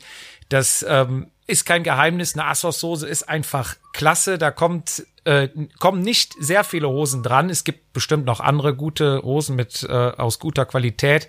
Das 0.49 0.86
ähm, 0.88 1.31
ist 1.49 1.65
kein 1.65 1.84
Geheimnis. 1.84 2.34
Eine 2.34 2.45
Assos-Hose 2.45 3.07
ist 3.07 3.27
einfach 3.27 3.76
klasse. 3.93 4.38
Da 4.38 4.51
kommt 4.51 5.03
äh, 5.26 5.49
kommen 5.80 6.01
nicht 6.01 6.34
sehr 6.39 6.63
viele 6.63 6.89
Hosen 6.89 7.23
dran. 7.23 7.49
Es 7.49 7.63
gibt 7.63 7.93
bestimmt 7.93 8.26
noch 8.26 8.39
andere 8.39 8.76
gute 8.76 9.21
Hosen 9.23 9.55
mit 9.55 9.84
äh, 9.84 9.93
aus 9.93 10.39
guter 10.39 10.65
Qualität. 10.65 11.27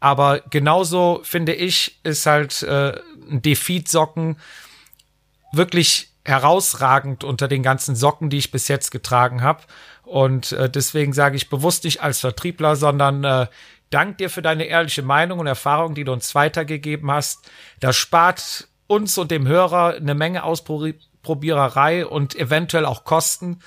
Aber 0.00 0.40
genauso 0.50 1.20
finde 1.22 1.54
ich, 1.54 2.00
ist 2.02 2.26
halt 2.26 2.62
äh, 2.62 2.98
ein 3.30 3.40
Defeat-Socken 3.40 4.36
wirklich 5.52 6.10
herausragend 6.24 7.24
unter 7.24 7.48
den 7.48 7.62
ganzen 7.62 7.94
Socken, 7.94 8.30
die 8.30 8.38
ich 8.38 8.50
bis 8.50 8.68
jetzt 8.68 8.90
getragen 8.90 9.42
habe. 9.42 9.62
Und 10.02 10.52
äh, 10.52 10.68
deswegen 10.68 11.12
sage 11.12 11.36
ich 11.36 11.50
bewusst 11.50 11.84
nicht 11.84 12.02
als 12.02 12.20
Vertriebler, 12.20 12.76
sondern 12.76 13.24
äh, 13.24 13.46
dank 13.90 14.18
dir 14.18 14.30
für 14.30 14.42
deine 14.42 14.64
ehrliche 14.64 15.02
Meinung 15.02 15.38
und 15.38 15.46
Erfahrung, 15.46 15.94
die 15.94 16.04
du 16.04 16.12
uns 16.12 16.34
weitergegeben 16.34 17.10
hast. 17.10 17.48
Das 17.80 17.96
spart 17.96 18.68
uns 18.92 19.16
und 19.16 19.30
dem 19.30 19.48
Hörer 19.48 19.94
eine 19.94 20.14
Menge 20.14 20.44
Ausprobiererei 20.44 22.06
und 22.06 22.34
eventuell 22.34 22.84
auch 22.84 23.04
Kosten. 23.04 23.60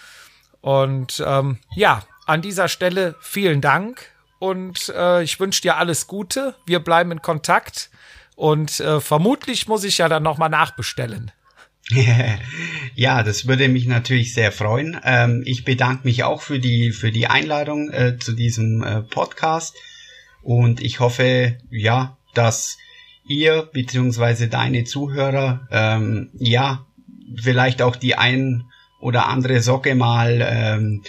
Und 0.62 1.24
ähm, 1.26 1.58
ja, 1.76 2.04
an 2.28 2.44
dieser 2.44 2.68
Stelle 2.68 3.16
vielen 3.22 3.60
Dank 3.60 4.12
und 4.38 4.94
äh, 4.96 5.24
ich 5.24 5.40
wünsche 5.40 5.64
dir 5.64 5.78
alles 5.78 6.06
Gute. 6.06 6.54
Wir 6.68 6.80
bleiben 6.80 7.12
in 7.12 7.24
Kontakt 7.24 7.90
und 8.36 8.80
äh, 8.80 9.02
vermutlich 9.02 9.68
muss 9.68 9.84
ich 9.84 9.98
ja 9.98 10.10
dann 10.10 10.22
nochmal 10.22 10.50
nachbestellen. 10.50 11.32
ja, 12.96 13.24
das 13.24 13.48
würde 13.48 13.68
mich 13.68 13.88
natürlich 13.88 14.34
sehr 14.34 14.52
freuen. 14.52 15.00
Ähm, 15.04 15.42
ich 15.46 15.66
bedanke 15.66 16.08
mich 16.08 16.24
auch 16.24 16.42
für 16.42 16.60
die 16.60 16.92
für 16.92 17.12
die 17.12 17.28
Einladung 17.28 17.90
äh, 17.90 18.18
zu 18.20 18.34
diesem 18.34 18.84
äh, 18.84 19.02
Podcast 19.02 19.76
und 20.44 20.82
ich 20.82 21.00
hoffe, 21.00 21.58
ja, 21.72 22.18
dass 22.36 22.78
ihr 23.28 23.70
beziehungsweise 23.74 24.48
deine 24.48 24.84
Zuhörer 24.84 25.68
ähm, 25.72 26.30
ja 26.34 26.86
vielleicht 27.36 27.82
auch 27.82 27.96
die 27.96 28.16
ein 28.16 28.66
oder 29.00 29.28
andere 29.28 29.62
Socke 29.62 29.96
mal 29.96 30.46
ähm, 30.48 31.04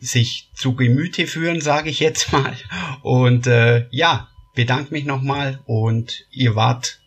sich 0.00 0.50
zu 0.54 0.74
Gemüte 0.74 1.26
führen, 1.26 1.60
sage 1.60 1.90
ich 1.90 2.00
jetzt 2.00 2.32
mal. 2.32 2.54
Und 3.02 3.46
äh, 3.46 3.86
ja, 3.90 4.28
bedanke 4.54 4.92
mich 4.92 5.04
nochmal 5.04 5.60
und 5.66 6.26
ihr 6.30 6.54
wart 6.54 7.00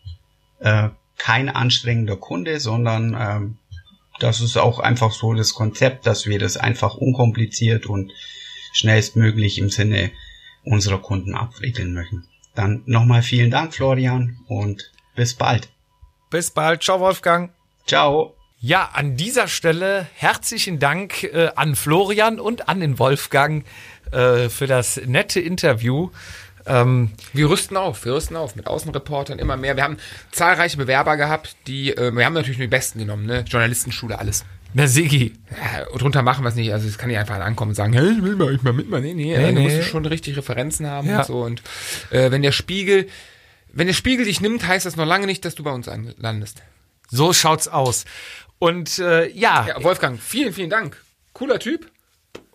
äh, 0.60 0.88
kein 1.16 1.48
anstrengender 1.48 2.16
Kunde, 2.16 2.60
sondern 2.60 3.16
ähm, 3.18 3.58
das 4.20 4.40
ist 4.40 4.56
auch 4.56 4.80
einfach 4.80 5.12
so 5.12 5.32
das 5.34 5.54
Konzept, 5.54 6.06
dass 6.06 6.26
wir 6.26 6.38
das 6.38 6.56
einfach 6.56 6.94
unkompliziert 6.96 7.86
und 7.86 8.12
schnellstmöglich 8.72 9.58
im 9.58 9.70
Sinne 9.70 10.10
unserer 10.64 10.98
Kunden 10.98 11.34
abwickeln 11.34 11.94
möchten. 11.94 12.24
Dann 12.58 12.82
nochmal 12.86 13.22
vielen 13.22 13.52
Dank, 13.52 13.72
Florian, 13.72 14.36
und 14.48 14.90
bis 15.14 15.34
bald. 15.34 15.68
Bis 16.28 16.50
bald. 16.50 16.82
Ciao, 16.82 16.98
Wolfgang. 16.98 17.52
Ciao. 17.86 18.34
Ja, 18.58 18.90
an 18.94 19.16
dieser 19.16 19.46
Stelle 19.46 20.08
herzlichen 20.16 20.80
Dank 20.80 21.22
äh, 21.22 21.52
an 21.54 21.76
Florian 21.76 22.40
und 22.40 22.68
an 22.68 22.80
den 22.80 22.98
Wolfgang 22.98 23.64
äh, 24.10 24.48
für 24.48 24.66
das 24.66 25.00
nette 25.06 25.38
Interview. 25.38 26.10
Ähm, 26.66 27.12
wir 27.32 27.48
rüsten 27.48 27.76
auf, 27.76 28.04
wir 28.04 28.14
rüsten 28.14 28.36
auf 28.36 28.56
mit 28.56 28.66
Außenreportern 28.66 29.38
immer 29.38 29.56
mehr. 29.56 29.76
Wir 29.76 29.84
haben 29.84 29.98
zahlreiche 30.32 30.78
Bewerber 30.78 31.16
gehabt, 31.16 31.54
die, 31.68 31.96
äh, 31.96 32.10
wir 32.10 32.26
haben 32.26 32.34
natürlich 32.34 32.58
nur 32.58 32.66
die 32.66 32.70
Besten 32.70 32.98
genommen, 32.98 33.24
ne? 33.24 33.44
Journalistenschule, 33.46 34.18
alles. 34.18 34.44
Na, 34.74 34.86
Sigi. 34.86 35.34
Ja, 35.50 35.84
drunter 35.96 36.22
machen 36.22 36.44
wir 36.44 36.50
es 36.50 36.54
nicht. 36.54 36.72
Also, 36.72 36.88
es 36.88 36.98
kann 36.98 37.08
nicht 37.08 37.18
einfach 37.18 37.40
ankommen 37.40 37.70
und 37.70 37.74
sagen, 37.74 37.92
hey, 37.94 38.12
ich 38.12 38.22
will 38.22 38.36
mal, 38.36 38.54
ich 38.54 38.62
mal 38.62 38.72
mitmachen. 38.72 39.02
Nee, 39.02 39.14
nee, 39.14 39.36
nee, 39.36 39.52
nee. 39.52 39.68
du 39.68 39.76
musst 39.76 39.88
schon 39.88 40.04
richtig 40.04 40.36
Referenzen 40.36 40.86
haben 40.86 41.08
ja. 41.08 41.20
und 41.20 41.26
so. 41.26 41.42
Und 41.42 41.62
äh, 42.10 42.30
wenn 42.30 42.42
der 42.42 42.52
Spiegel, 42.52 43.08
wenn 43.72 43.86
der 43.86 43.94
Spiegel 43.94 44.26
dich 44.26 44.40
nimmt, 44.40 44.66
heißt 44.66 44.84
das 44.84 44.96
noch 44.96 45.06
lange 45.06 45.26
nicht, 45.26 45.44
dass 45.44 45.54
du 45.54 45.62
bei 45.62 45.70
uns 45.70 45.88
landest. 46.18 46.62
So 47.10 47.32
schaut's 47.32 47.68
aus. 47.68 48.04
Und 48.58 48.98
äh, 48.98 49.28
ja. 49.30 49.66
ja. 49.66 49.82
Wolfgang, 49.82 50.20
vielen, 50.20 50.52
vielen 50.52 50.70
Dank. 50.70 51.02
Cooler 51.32 51.58
Typ. 51.58 51.90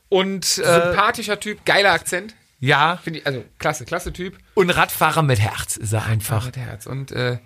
Und 0.10 0.46
äh, 0.60 0.64
sympathischer 0.64 1.40
Typ, 1.40 1.66
geiler 1.66 1.92
Akzent. 1.92 2.36
Ja. 2.60 2.98
Finde 2.98 3.20
ich, 3.20 3.28
also 3.28 3.44
klasse, 3.58 3.86
klasse 3.86 4.14
Typ. 4.14 4.38
Und 4.54 4.70
Radfahrer 4.70 5.24
mit 5.24 5.40
Herz 5.40 5.76
ist 5.78 5.94
er 5.94 6.06
einfach. 6.06 6.46
Mit 6.46 6.58
Herz. 6.58 6.86
Und 6.86 7.12
äh, 7.12 7.40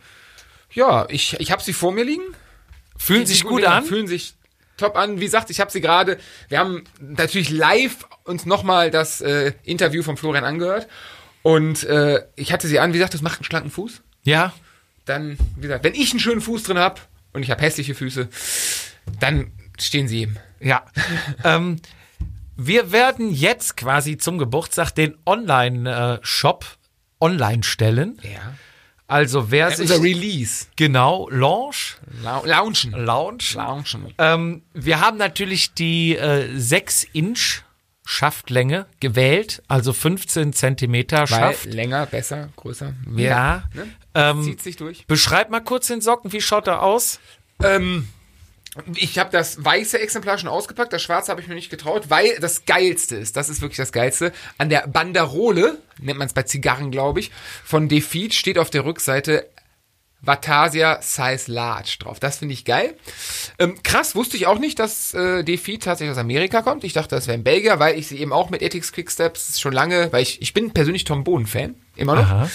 ja, 0.74 1.08
ich, 1.10 1.40
ich 1.40 1.52
habe 1.52 1.64
sie 1.64 1.74
vor 1.74 1.92
mir 1.92 2.04
liegen. 2.04 2.24
Fühlen 2.98 3.26
sich 3.26 3.44
gut 3.44 3.64
an? 3.64 3.84
Fühlen 3.84 4.08
sich 4.08 4.37
top 4.78 4.96
an. 4.96 5.20
Wie 5.20 5.26
gesagt, 5.26 5.50
ich 5.50 5.60
habe 5.60 5.72
sie 5.72 5.82
gerade, 5.82 6.18
wir 6.50 6.60
haben 6.60 6.84
natürlich 7.00 7.50
live 7.50 8.08
uns 8.24 8.46
nochmal 8.46 8.92
das 8.92 9.22
äh, 9.22 9.54
Interview 9.64 10.04
von 10.04 10.18
Florian 10.18 10.44
angehört. 10.44 10.88
Und 11.44 11.84
äh, 11.84 12.24
ich 12.36 12.52
hatte 12.52 12.68
sie 12.68 12.80
an, 12.80 12.94
wie 12.94 12.98
gesagt, 12.98 13.14
das 13.14 13.22
macht 13.22 13.40
einen 13.40 13.46
schlanken 13.46 13.72
Fuß. 13.72 14.02
Ja. 14.24 14.54
Dann, 15.06 15.38
wie 15.56 15.62
gesagt, 15.62 15.84
wenn 15.84 15.94
ich 15.94 16.12
einen 16.12 16.20
schönen 16.20 16.42
Fuß 16.42 16.64
drin 16.64 16.78
habe, 16.78 17.02
und 17.34 17.44
ich 17.44 17.52
habe 17.52 17.62
hässliche 17.62 17.96
Füße, 17.96 18.30
dann 19.20 19.52
stehen 19.80 20.08
sie 20.08 20.24
ihm. 20.24 20.38
Ja. 20.60 20.86
ähm, 21.44 21.80
wir 22.56 22.92
werden 22.92 23.32
jetzt 23.32 23.78
quasi 23.78 24.18
zum 24.18 24.40
Geburtstag 24.40 24.92
den 24.92 25.16
Online-Shop 25.26 26.66
online 27.22 27.64
stellen. 27.64 28.20
Ja. 28.24 28.56
Also 29.08 29.52
wer 29.52 29.70
ja, 29.70 29.76
sich 29.76 29.90
unser 29.90 30.04
Release 30.04 30.66
genau 30.76 31.30
Launch 31.30 31.98
La 32.22 32.42
Launchen 32.44 32.92
Launch 32.92 33.54
Launchen. 33.56 34.14
Ähm, 34.18 34.64
wir 34.74 35.00
haben 35.00 35.18
natürlich 35.18 35.74
die 35.74 36.18
äh, 36.18 36.48
6 36.54 37.08
Inch 37.14 37.64
Schaftlänge 38.10 38.86
gewählt, 39.02 39.62
also 39.68 39.92
15 39.92 40.54
Zentimeter 40.54 41.28
Schaft. 41.28 41.66
länger, 41.66 42.06
besser, 42.06 42.50
größer. 42.56 42.94
Mehr, 43.06 43.30
ja. 43.30 43.64
Ne? 43.74 43.88
Ähm, 44.16 44.44
Zieht 44.44 44.62
sich 44.62 44.78
durch. 44.78 45.06
Beschreib 45.08 45.50
mal 45.50 45.60
kurz 45.60 45.88
den 45.88 46.00
Socken, 46.00 46.32
wie 46.32 46.40
schaut 46.40 46.68
er 46.68 46.84
aus? 46.84 47.20
Ähm, 47.62 48.08
ich 48.96 49.18
habe 49.18 49.32
das 49.32 49.64
weiße 49.64 50.00
Exemplar 50.00 50.38
schon 50.38 50.50
ausgepackt, 50.50 50.94
das 50.94 51.02
schwarze 51.02 51.32
habe 51.32 51.42
ich 51.42 51.48
mir 51.48 51.56
nicht 51.56 51.70
getraut, 51.70 52.10
weil 52.10 52.38
das 52.40 52.66
geilste 52.66 53.16
ist, 53.16 53.36
das 53.36 53.50
ist 53.50 53.62
wirklich 53.62 53.78
das 53.78 53.92
geilste, 53.92 54.32
an 54.58 54.70
der 54.70 54.88
Banderole, 54.88 55.78
nennt 56.00 56.20
man 56.20 56.28
es 56.28 56.34
bei 56.34 56.44
Zigarren, 56.44 56.92
glaube 56.92 57.20
ich, 57.20 57.32
von 57.64 57.90
Defeat 57.90 58.34
steht 58.34 58.58
auf 58.58 58.70
der 58.70 58.86
Rückseite 58.86 59.48
Vatasia 60.22 61.00
Size 61.02 61.52
Large 61.52 61.98
drauf. 62.00 62.20
Das 62.20 62.40
finde 62.40 62.54
ich 62.54 62.66
geil. 62.66 62.96
Ähm, 63.60 63.82
krass, 63.84 64.16
wusste 64.16 64.36
ich 64.36 64.48
auch 64.48 64.58
nicht, 64.58 64.80
dass 64.80 65.14
äh, 65.14 65.44
Defi 65.44 65.78
tatsächlich 65.78 66.12
aus 66.12 66.18
Amerika 66.18 66.64
kommt. 66.64 66.84
Ich 66.84 66.94
dachte, 66.94 67.16
das 67.16 67.28
wäre 67.28 67.38
ein 67.38 67.44
Belgier, 67.44 67.80
weil 67.80 67.98
ich 67.98 68.08
sie 68.08 68.20
eben 68.20 68.34
auch 68.34 68.50
mit 68.50 68.62
Ethics 68.62 68.92
Quicksteps 68.92 69.60
schon 69.60 69.74
lange, 69.74 70.12
weil 70.12 70.24
ich, 70.24 70.42
ich 70.42 70.54
bin 70.54 70.72
persönlich 70.72 71.04
Tom 71.04 71.24
Boden-Fan, 71.24 71.76
immer 71.96 72.16
noch. 72.16 72.24
Aha. 72.24 72.50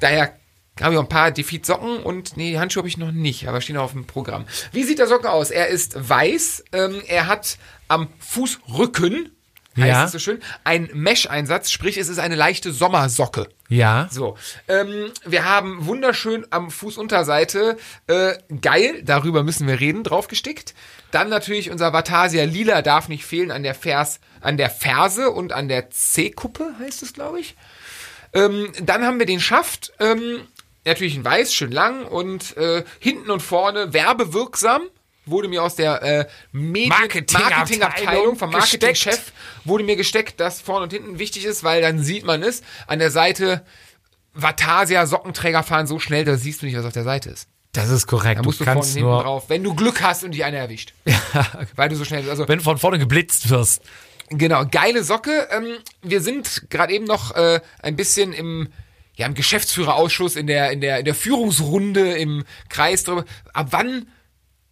Daher 0.00 0.34
habe 0.80 0.94
ich 0.94 0.98
auch 0.98 1.04
ein 1.04 1.08
paar 1.08 1.30
Defeat-Socken 1.30 1.98
und 1.98 2.36
nee, 2.36 2.50
die 2.52 2.58
Handschuhe 2.58 2.80
habe 2.80 2.88
ich 2.88 2.96
noch 2.96 3.12
nicht, 3.12 3.46
aber 3.48 3.60
stehen 3.60 3.76
auf 3.76 3.92
dem 3.92 4.06
Programm. 4.06 4.46
Wie 4.72 4.84
sieht 4.84 4.98
der 4.98 5.06
Socken 5.06 5.26
aus? 5.28 5.50
Er 5.50 5.68
ist 5.68 6.08
weiß, 6.08 6.64
ähm, 6.72 7.02
er 7.06 7.26
hat 7.26 7.58
am 7.88 8.08
Fußrücken, 8.18 9.30
heißt 9.76 9.86
Ja. 9.86 10.04
es 10.04 10.12
so 10.12 10.18
schön, 10.18 10.40
einen 10.64 10.88
Mesh-Einsatz, 10.94 11.70
sprich 11.70 11.98
es 11.98 12.08
ist 12.08 12.18
eine 12.18 12.36
leichte 12.36 12.72
Sommersocke. 12.72 13.48
Ja. 13.68 14.08
So, 14.10 14.36
ähm, 14.68 15.10
wir 15.26 15.44
haben 15.44 15.86
wunderschön 15.86 16.46
am 16.50 16.70
Fußunterseite, 16.70 17.76
äh, 18.06 18.34
geil, 18.60 19.02
darüber 19.04 19.42
müssen 19.42 19.66
wir 19.66 19.78
reden, 19.80 20.04
draufgestickt. 20.04 20.74
Dann 21.10 21.28
natürlich 21.28 21.70
unser 21.70 21.92
Vatasia 21.92 22.44
Lila 22.44 22.80
darf 22.82 23.08
nicht 23.08 23.24
fehlen 23.26 23.50
an 23.50 23.62
der 23.62 23.74
Vers, 23.74 24.20
an 24.40 24.56
der 24.56 24.70
Ferse 24.70 25.30
und 25.30 25.52
an 25.52 25.68
der 25.68 25.90
C-Kuppe, 25.90 26.74
heißt 26.78 27.02
es, 27.02 27.12
glaube 27.12 27.40
ich. 27.40 27.56
Ähm, 28.34 28.72
dann 28.82 29.04
haben 29.04 29.18
wir 29.18 29.26
den 29.26 29.40
Schaft, 29.40 29.92
ähm, 30.00 30.40
natürlich 30.84 31.16
in 31.16 31.24
weiß, 31.24 31.54
schön 31.54 31.72
lang 31.72 32.04
und 32.04 32.56
äh, 32.56 32.84
hinten 32.98 33.30
und 33.30 33.40
vorne 33.40 33.92
werbewirksam. 33.92 34.82
Wurde 35.24 35.46
mir 35.46 35.62
aus 35.62 35.76
der 35.76 36.02
äh, 36.02 36.26
Marketingabteilung 36.50 37.50
Marketingabteilung 37.50 38.36
vom. 38.36 38.50
Marketingchef 38.50 39.32
wurde 39.64 39.84
mir 39.84 39.94
gesteckt, 39.94 40.40
dass 40.40 40.60
vorne 40.60 40.82
und 40.82 40.92
hinten 40.92 41.20
wichtig 41.20 41.44
ist, 41.44 41.62
weil 41.62 41.80
dann 41.80 42.02
sieht 42.02 42.24
man 42.24 42.42
es. 42.42 42.62
An 42.88 42.98
der 42.98 43.12
Seite 43.12 43.64
Vatasia 44.34 45.06
Sockenträger 45.06 45.62
fahren 45.62 45.86
so 45.86 46.00
schnell, 46.00 46.24
da 46.24 46.36
siehst 46.36 46.62
du 46.62 46.66
nicht, 46.66 46.76
was 46.76 46.84
auf 46.84 46.92
der 46.92 47.04
Seite 47.04 47.30
ist. 47.30 47.46
Das 47.72 47.88
ist 47.88 48.06
korrekt. 48.06 48.40
Da 48.40 48.42
musst 48.42 48.60
du, 48.60 48.64
du 48.64 48.66
vorne 48.66 48.80
und 48.80 48.82
kannst 48.82 48.94
hinten 48.94 49.10
nur, 49.10 49.22
drauf, 49.22 49.44
wenn 49.48 49.62
du 49.62 49.74
Glück 49.74 50.02
hast 50.02 50.24
und 50.24 50.32
dich 50.32 50.44
einer 50.44 50.58
erwischt. 50.58 50.92
weil 51.76 51.88
du 51.88 51.96
so 51.96 52.04
schnell 52.04 52.20
bist. 52.20 52.30
Also 52.30 52.48
wenn 52.48 52.58
du 52.58 52.64
von 52.64 52.78
vorne 52.78 52.98
geblitzt 52.98 53.48
wirst. 53.48 53.82
Genau, 54.28 54.64
geile 54.70 55.04
Socke. 55.04 55.48
Ähm, 55.50 55.78
wir 56.02 56.20
sind 56.20 56.68
gerade 56.70 56.92
eben 56.92 57.04
noch 57.04 57.34
äh, 57.34 57.60
ein 57.80 57.96
bisschen 57.96 58.32
im, 58.32 58.68
ja, 59.16 59.26
im 59.26 59.34
Geschäftsführerausschuss, 59.34 60.36
in 60.36 60.46
der, 60.46 60.70
in 60.70 60.80
der, 60.80 61.00
in 61.00 61.04
der 61.04 61.14
Führungsrunde 61.14 62.16
im 62.16 62.44
Kreis 62.68 63.04
drüber. 63.04 63.24
Ab 63.52 63.68
wann, 63.70 64.08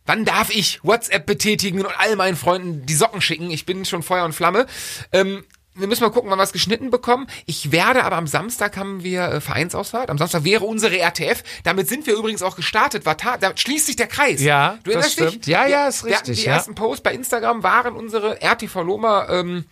wann 0.06 0.24
darf 0.24 0.50
ich 0.50 0.80
WhatsApp 0.82 1.26
betätigen 1.26 1.80
und 1.84 1.92
all 1.98 2.16
meinen 2.16 2.36
Freunden 2.36 2.86
die 2.86 2.94
Socken 2.94 3.20
schicken? 3.20 3.50
Ich 3.50 3.66
bin 3.66 3.84
schon 3.84 4.02
Feuer 4.02 4.24
und 4.24 4.32
Flamme. 4.32 4.66
Ähm, 5.12 5.44
wir 5.74 5.86
müssen 5.86 6.02
mal 6.02 6.10
gucken, 6.10 6.30
wann 6.30 6.38
wir 6.38 6.42
es 6.42 6.52
geschnitten 6.52 6.90
bekommen. 6.90 7.26
Ich 7.46 7.70
werde 7.70 8.04
aber 8.04 8.16
am 8.16 8.26
Samstag 8.26 8.76
haben 8.76 9.04
wir 9.04 9.22
äh, 9.24 9.40
Vereinsausfahrt. 9.40 10.10
Am 10.10 10.18
Samstag 10.18 10.44
wäre 10.44 10.64
unsere 10.64 10.98
RTF. 10.98 11.42
Damit 11.64 11.88
sind 11.88 12.06
wir 12.06 12.14
übrigens 12.14 12.42
auch 12.42 12.56
gestartet. 12.56 13.06
Vata, 13.06 13.36
da 13.36 13.56
schließt 13.56 13.86
sich 13.86 13.96
der 13.96 14.08
Kreis. 14.08 14.40
Ja, 14.40 14.78
du 14.82 14.90
das 14.90 15.16
erinnerst 15.16 15.20
dich? 15.20 15.28
stimmt. 15.28 15.46
Ja, 15.46 15.66
ja, 15.66 15.88
ist 15.88 16.04
richtig, 16.04 16.40
Die 16.40 16.46
ja. 16.46 16.54
ersten 16.54 16.74
Posts 16.74 17.02
bei 17.02 17.14
Instagram 17.14 17.62
waren 17.62 17.94
unsere 17.94 18.40
RTV 18.42 18.82
Loma 18.82 19.28
ähm, 19.28 19.64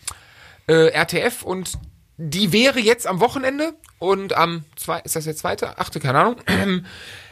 äh, 0.69 0.89
RTF 0.89 1.43
und 1.43 1.73
die 2.19 2.53
wäre 2.53 2.81
jetzt 2.81 3.07
am 3.07 3.21
Wochenende 3.21 3.75
und 3.99 4.35
am 4.37 4.65
zwei, 4.77 4.99
ist 5.01 5.17
das 5.17 5.25
der 5.25 5.37
zweite, 5.37 5.79
achte, 5.79 6.01
keine 6.01 6.19
Ahnung, 6.19 6.37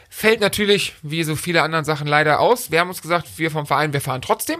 fällt 0.09 0.39
natürlich 0.39 0.95
wie 1.01 1.23
so 1.23 1.35
viele 1.35 1.61
anderen 1.61 1.85
Sachen 1.85 2.07
leider 2.07 2.39
aus. 2.39 2.71
Wir 2.71 2.79
haben 2.79 2.89
uns 2.89 3.01
gesagt, 3.01 3.27
wir 3.37 3.51
vom 3.51 3.65
Verein, 3.67 3.93
wir 3.93 4.01
fahren 4.01 4.21
trotzdem. 4.21 4.59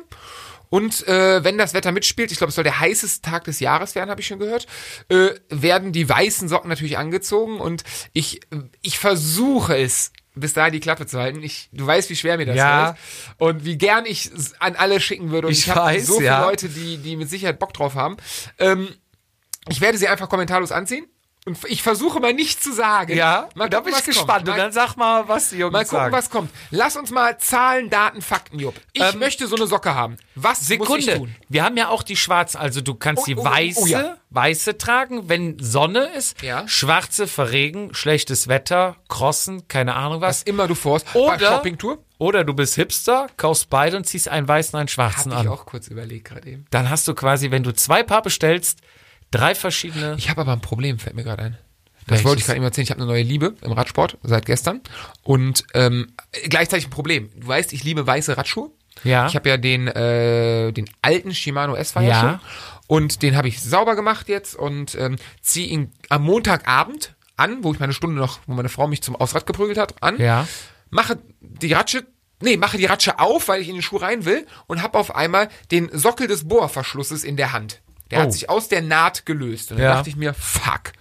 Und 0.70 1.08
äh, 1.08 1.46
wenn 1.46 1.58
das 1.58 1.74
Wetter 1.74 1.94
mitspielt, 1.94 2.30
ich 2.34 2.38
glaube, 2.40 2.50
es 2.50 2.56
soll 2.56 2.66
der 2.66 2.82
heißeste 2.82 3.22
Tag 3.30 3.46
des 3.46 3.62
Jahres 3.62 3.96
werden, 3.96 4.10
habe 4.10 4.20
ich 4.20 4.28
schon 4.28 4.38
gehört, 4.40 4.68
äh, 5.08 5.30
werden 5.50 5.94
die 5.94 6.08
weißen 6.10 6.50
Socken 6.50 6.70
natürlich 6.70 6.98
angezogen 6.98 7.62
und 7.62 7.84
ich, 8.12 8.42
ich 8.82 9.00
versuche 9.00 9.78
es 9.78 10.12
bis 10.36 10.52
dahin 10.54 10.74
die 10.74 10.82
Klappe 10.82 11.06
zu 11.08 11.20
halten. 11.20 11.42
Ich, 11.42 11.70
du 11.72 11.88
weißt, 11.88 12.10
wie 12.10 12.18
schwer 12.18 12.36
mir 12.38 12.46
das 12.46 12.58
Ja. 12.58 12.96
fällt 12.96 12.98
und 13.40 13.66
wie 13.66 13.78
gern 13.78 14.06
ich 14.06 14.26
es 14.26 14.60
an 14.60 14.76
alle 14.76 15.00
schicken 15.00 15.32
würde. 15.32 15.48
Und 15.48 15.54
Ich 15.54 15.68
ich, 15.68 15.70
habe 15.74 16.00
so 16.02 16.16
viele 16.16 16.26
ja. 16.26 16.42
Leute, 16.46 16.68
die, 16.68 16.98
die 16.98 17.16
mit 17.16 17.30
Sicherheit 17.30 17.60
Bock 17.60 17.74
drauf 17.74 17.96
haben. 17.96 18.18
Ähm, 18.60 18.90
ich 19.70 19.82
werde 19.82 19.98
sie 19.98 20.08
einfach 20.08 20.30
kommentarlos 20.30 20.72
anziehen. 20.72 21.06
Und 21.46 21.58
ich 21.70 21.82
versuche 21.82 22.20
mal 22.20 22.34
nicht 22.34 22.62
zu 22.62 22.74
sagen. 22.74 23.16
Ja, 23.16 23.48
mal 23.56 23.70
da 23.70 23.78
gucken, 23.78 23.94
bin 23.94 24.00
ich 24.02 24.06
gespannt. 24.06 24.44
Kommt. 24.46 24.50
Und 24.50 24.58
dann 24.58 24.74
sag 24.74 24.98
mal, 24.98 25.30
was 25.30 25.52
die 25.52 25.56
Jungs 25.60 25.72
mal 25.72 25.86
gucken, 25.86 25.98
sagen. 25.98 26.12
was 26.14 26.30
kommt. 26.30 26.52
Lass 26.72 26.98
uns 26.98 27.10
mal 27.10 27.38
Zahlen, 27.38 27.90
Daten, 27.90 28.22
Fakten, 28.22 28.60
Jupp. 28.60 28.76
Ich 28.92 29.02
Ähm, 29.02 29.18
möchte 29.20 29.48
so 29.48 29.56
eine 29.56 29.66
Socke 29.66 29.96
haben. 29.96 30.18
Was 30.36 30.60
muss 30.60 30.62
ich 30.64 31.06
Sekunde. 31.06 31.16
tun? 31.20 31.36
Wir 31.48 31.64
haben 31.64 31.78
ja 31.78 31.88
auch 31.88 32.04
die 32.04 32.18
schwarze, 32.18 32.60
also 32.60 32.82
du 32.82 32.96
kannst 32.96 33.24
Oh, 33.24 33.26
die 33.28 33.38
oh, 33.38 33.44
oh, 33.44 33.46
weiße, 33.46 33.80
oh, 33.82 33.86
ja. 33.86 34.18
weiße 34.32 34.78
tragen, 34.78 35.30
wenn 35.30 35.58
Sonne 35.58 36.10
ist. 36.18 36.42
Ja. 36.42 36.68
Schwarze 36.68 37.28
für 37.28 37.50
Regen, 37.50 37.94
schlechtes 37.94 38.50
Wetter, 38.50 38.98
Crossen, 39.08 39.70
keine 39.70 39.96
Ahnung 39.96 40.20
was. 40.20 40.40
Was 40.42 40.44
immer 40.44 40.68
du 40.68 40.76
vorhast. 40.76 41.06
Oder- 41.16 41.38
Bei 41.38 41.46
Shoppingtour? 41.46 42.00
Oder 42.18 42.44
du 42.44 42.56
bist 42.56 42.76
Hipster, 42.76 43.28
kaufst 43.38 43.70
beide 43.70 43.96
und 43.96 44.04
ziehst 44.06 44.28
einen 44.28 44.48
weißen, 44.50 44.78
einen 44.78 44.88
schwarzen 44.90 45.32
Hab 45.34 45.44
ich 45.44 45.48
an. 45.48 45.54
auch 45.54 45.66
kurz 45.66 45.88
überlegt 45.88 46.28
gerade 46.28 46.50
eben. 46.50 46.66
Dann 46.72 46.90
hast 46.90 47.08
du 47.08 47.14
quasi, 47.14 47.52
wenn 47.52 47.64
du 47.64 47.72
zwei 47.74 48.04
Paar 48.04 48.24
bestellst, 48.24 48.80
drei 49.32 49.56
verschiedene. 49.56 50.16
Ich 50.18 50.30
habe 50.30 50.42
aber 50.42 50.54
ein 50.54 50.62
Problem, 50.62 51.00
fällt 51.00 51.16
mir 51.16 51.24
gerade 51.24 51.44
ein. 51.44 51.58
Das 52.08 52.20
Welches? 52.20 52.26
wollte 52.26 52.40
ich 52.40 52.46
gerade 52.46 52.58
eben 52.58 52.66
erzählen. 52.66 52.84
Ich 52.84 52.92
habe 52.92 53.02
eine 53.02 53.10
neue 53.12 53.24
Liebe 53.24 53.56
im 53.62 53.72
Radsport 53.74 54.18
seit 54.24 54.46
gestern 54.46 54.82
und 55.24 55.66
ähm, 55.74 56.14
gleichzeitig 56.50 56.88
ein 56.88 56.92
Problem. 56.92 57.30
Du 57.36 57.48
weißt, 57.48 57.74
ich 57.74 57.84
liebe 57.84 58.08
weiße 58.08 58.38
Radschuhe. 58.38 58.72
Ja. 59.04 59.28
Ich 59.28 59.36
habe 59.36 59.50
ja 59.50 59.58
den 59.58 59.88
äh, 59.88 60.72
den 60.72 60.90
alten 61.02 61.36
Shimano 61.36 61.76
S-Fire 61.76 62.06
Ja. 62.08 62.20
schon 62.20 62.40
und 62.88 63.22
den 63.22 63.36
habe 63.36 63.48
ich 63.50 63.62
sauber 63.62 63.96
gemacht 63.96 64.30
jetzt 64.30 64.56
und 64.56 64.96
ähm, 64.96 65.18
ziehe 65.42 65.68
ihn 65.68 65.92
am 66.10 66.24
Montagabend 66.24 67.14
an, 67.36 67.64
wo 67.64 67.74
ich 67.74 67.80
meine 67.80 67.94
Stunde 67.94 68.16
noch, 68.16 68.40
wo 68.48 68.54
meine 68.54 68.70
Frau 68.70 68.88
mich 68.88 69.04
zum 69.04 69.16
Ausrad 69.16 69.46
geprügelt 69.46 69.78
hat, 69.78 70.02
an. 70.02 70.18
Ja. 70.18 70.48
Mache 70.90 71.20
die 71.42 71.74
Ratsche 71.74 72.06
Nee, 72.40 72.56
mache 72.56 72.78
die 72.78 72.86
Ratsche 72.86 73.18
auf, 73.18 73.48
weil 73.48 73.62
ich 73.64 73.68
in 73.68 73.74
den 73.76 73.82
Schuh 73.82 73.98
rein 73.98 74.24
will 74.24 74.46
und 74.68 74.84
habe 74.84 75.00
auf 75.00 75.16
einmal 75.16 75.50
den 75.72 75.90
Sockel 75.92 76.28
des 76.28 76.48
Bohrverschlusses 76.48 77.24
in 77.24 77.36
der 77.36 77.52
Hand. 77.52 77.82
Der 78.12 78.20
Oh. 78.20 78.22
hat 78.24 78.34
sich 78.34 78.50
aus 78.50 78.68
der 78.70 78.82
Naht 78.82 79.26
gelöst. 79.26 79.72
Und 79.72 79.78
dann 79.78 79.86
Ja. 79.86 79.94
dachte 79.96 80.10
ich 80.10 80.16
mir, 80.16 80.34
fuck. 80.34 80.94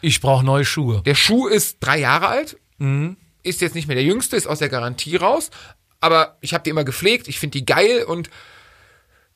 Ich 0.00 0.20
brauche 0.20 0.44
neue 0.44 0.64
Schuhe. 0.64 1.02
Der 1.04 1.14
Schuh 1.14 1.46
ist 1.46 1.78
drei 1.80 1.98
Jahre 1.98 2.28
alt, 2.28 2.58
Mhm. 2.78 3.16
ist 3.42 3.60
jetzt 3.60 3.74
nicht 3.74 3.86
mehr 3.88 3.94
der 3.96 4.04
jüngste, 4.04 4.36
ist 4.36 4.46
aus 4.46 4.58
der 4.58 4.68
Garantie 4.68 5.16
raus. 5.16 5.50
Aber 6.00 6.36
ich 6.40 6.52
habe 6.54 6.64
die 6.64 6.70
immer 6.70 6.84
gepflegt, 6.84 7.28
ich 7.28 7.38
finde 7.38 7.58
die 7.58 7.64
geil 7.66 8.04
und 8.04 8.28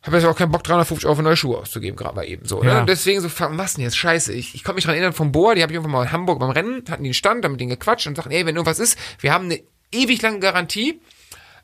habe 0.02 0.16
jetzt 0.16 0.26
auch 0.26 0.36
keinen 0.36 0.52
Bock, 0.52 0.62
350 0.64 1.06
Euro 1.06 1.16
für 1.16 1.22
neue 1.22 1.36
Schuhe 1.36 1.58
auszugeben, 1.58 1.96
gerade 1.96 2.14
mal 2.14 2.24
eben 2.24 2.46
so. 2.46 2.62
Ne? 2.62 2.70
Ja. 2.70 2.80
Und 2.80 2.88
deswegen 2.88 3.20
so, 3.20 3.28
fuck, 3.28 3.50
was 3.56 3.74
denn 3.74 3.84
jetzt? 3.84 3.96
Scheiße. 3.96 4.32
Ich, 4.32 4.54
ich 4.54 4.62
konnte 4.62 4.76
mich 4.76 4.84
dran 4.84 4.94
erinnern 4.94 5.12
vom 5.12 5.32
Bohr, 5.32 5.54
die 5.54 5.62
habe 5.62 5.72
ich 5.72 5.74
irgendwann 5.74 5.92
mal 5.92 6.04
in 6.04 6.12
Hamburg 6.12 6.38
beim 6.38 6.50
Rennen, 6.50 6.84
hatten 6.88 7.02
die 7.02 7.08
einen 7.08 7.14
Stand, 7.14 7.44
damit 7.44 7.60
denen 7.60 7.70
gequatscht 7.70 8.06
und 8.06 8.14
sagten, 8.16 8.30
ey, 8.30 8.46
wenn 8.46 8.54
irgendwas 8.54 8.78
ist, 8.78 8.98
wir 9.20 9.32
haben 9.32 9.46
eine 9.46 9.60
ewig 9.90 10.22
lange 10.22 10.38
Garantie 10.38 11.00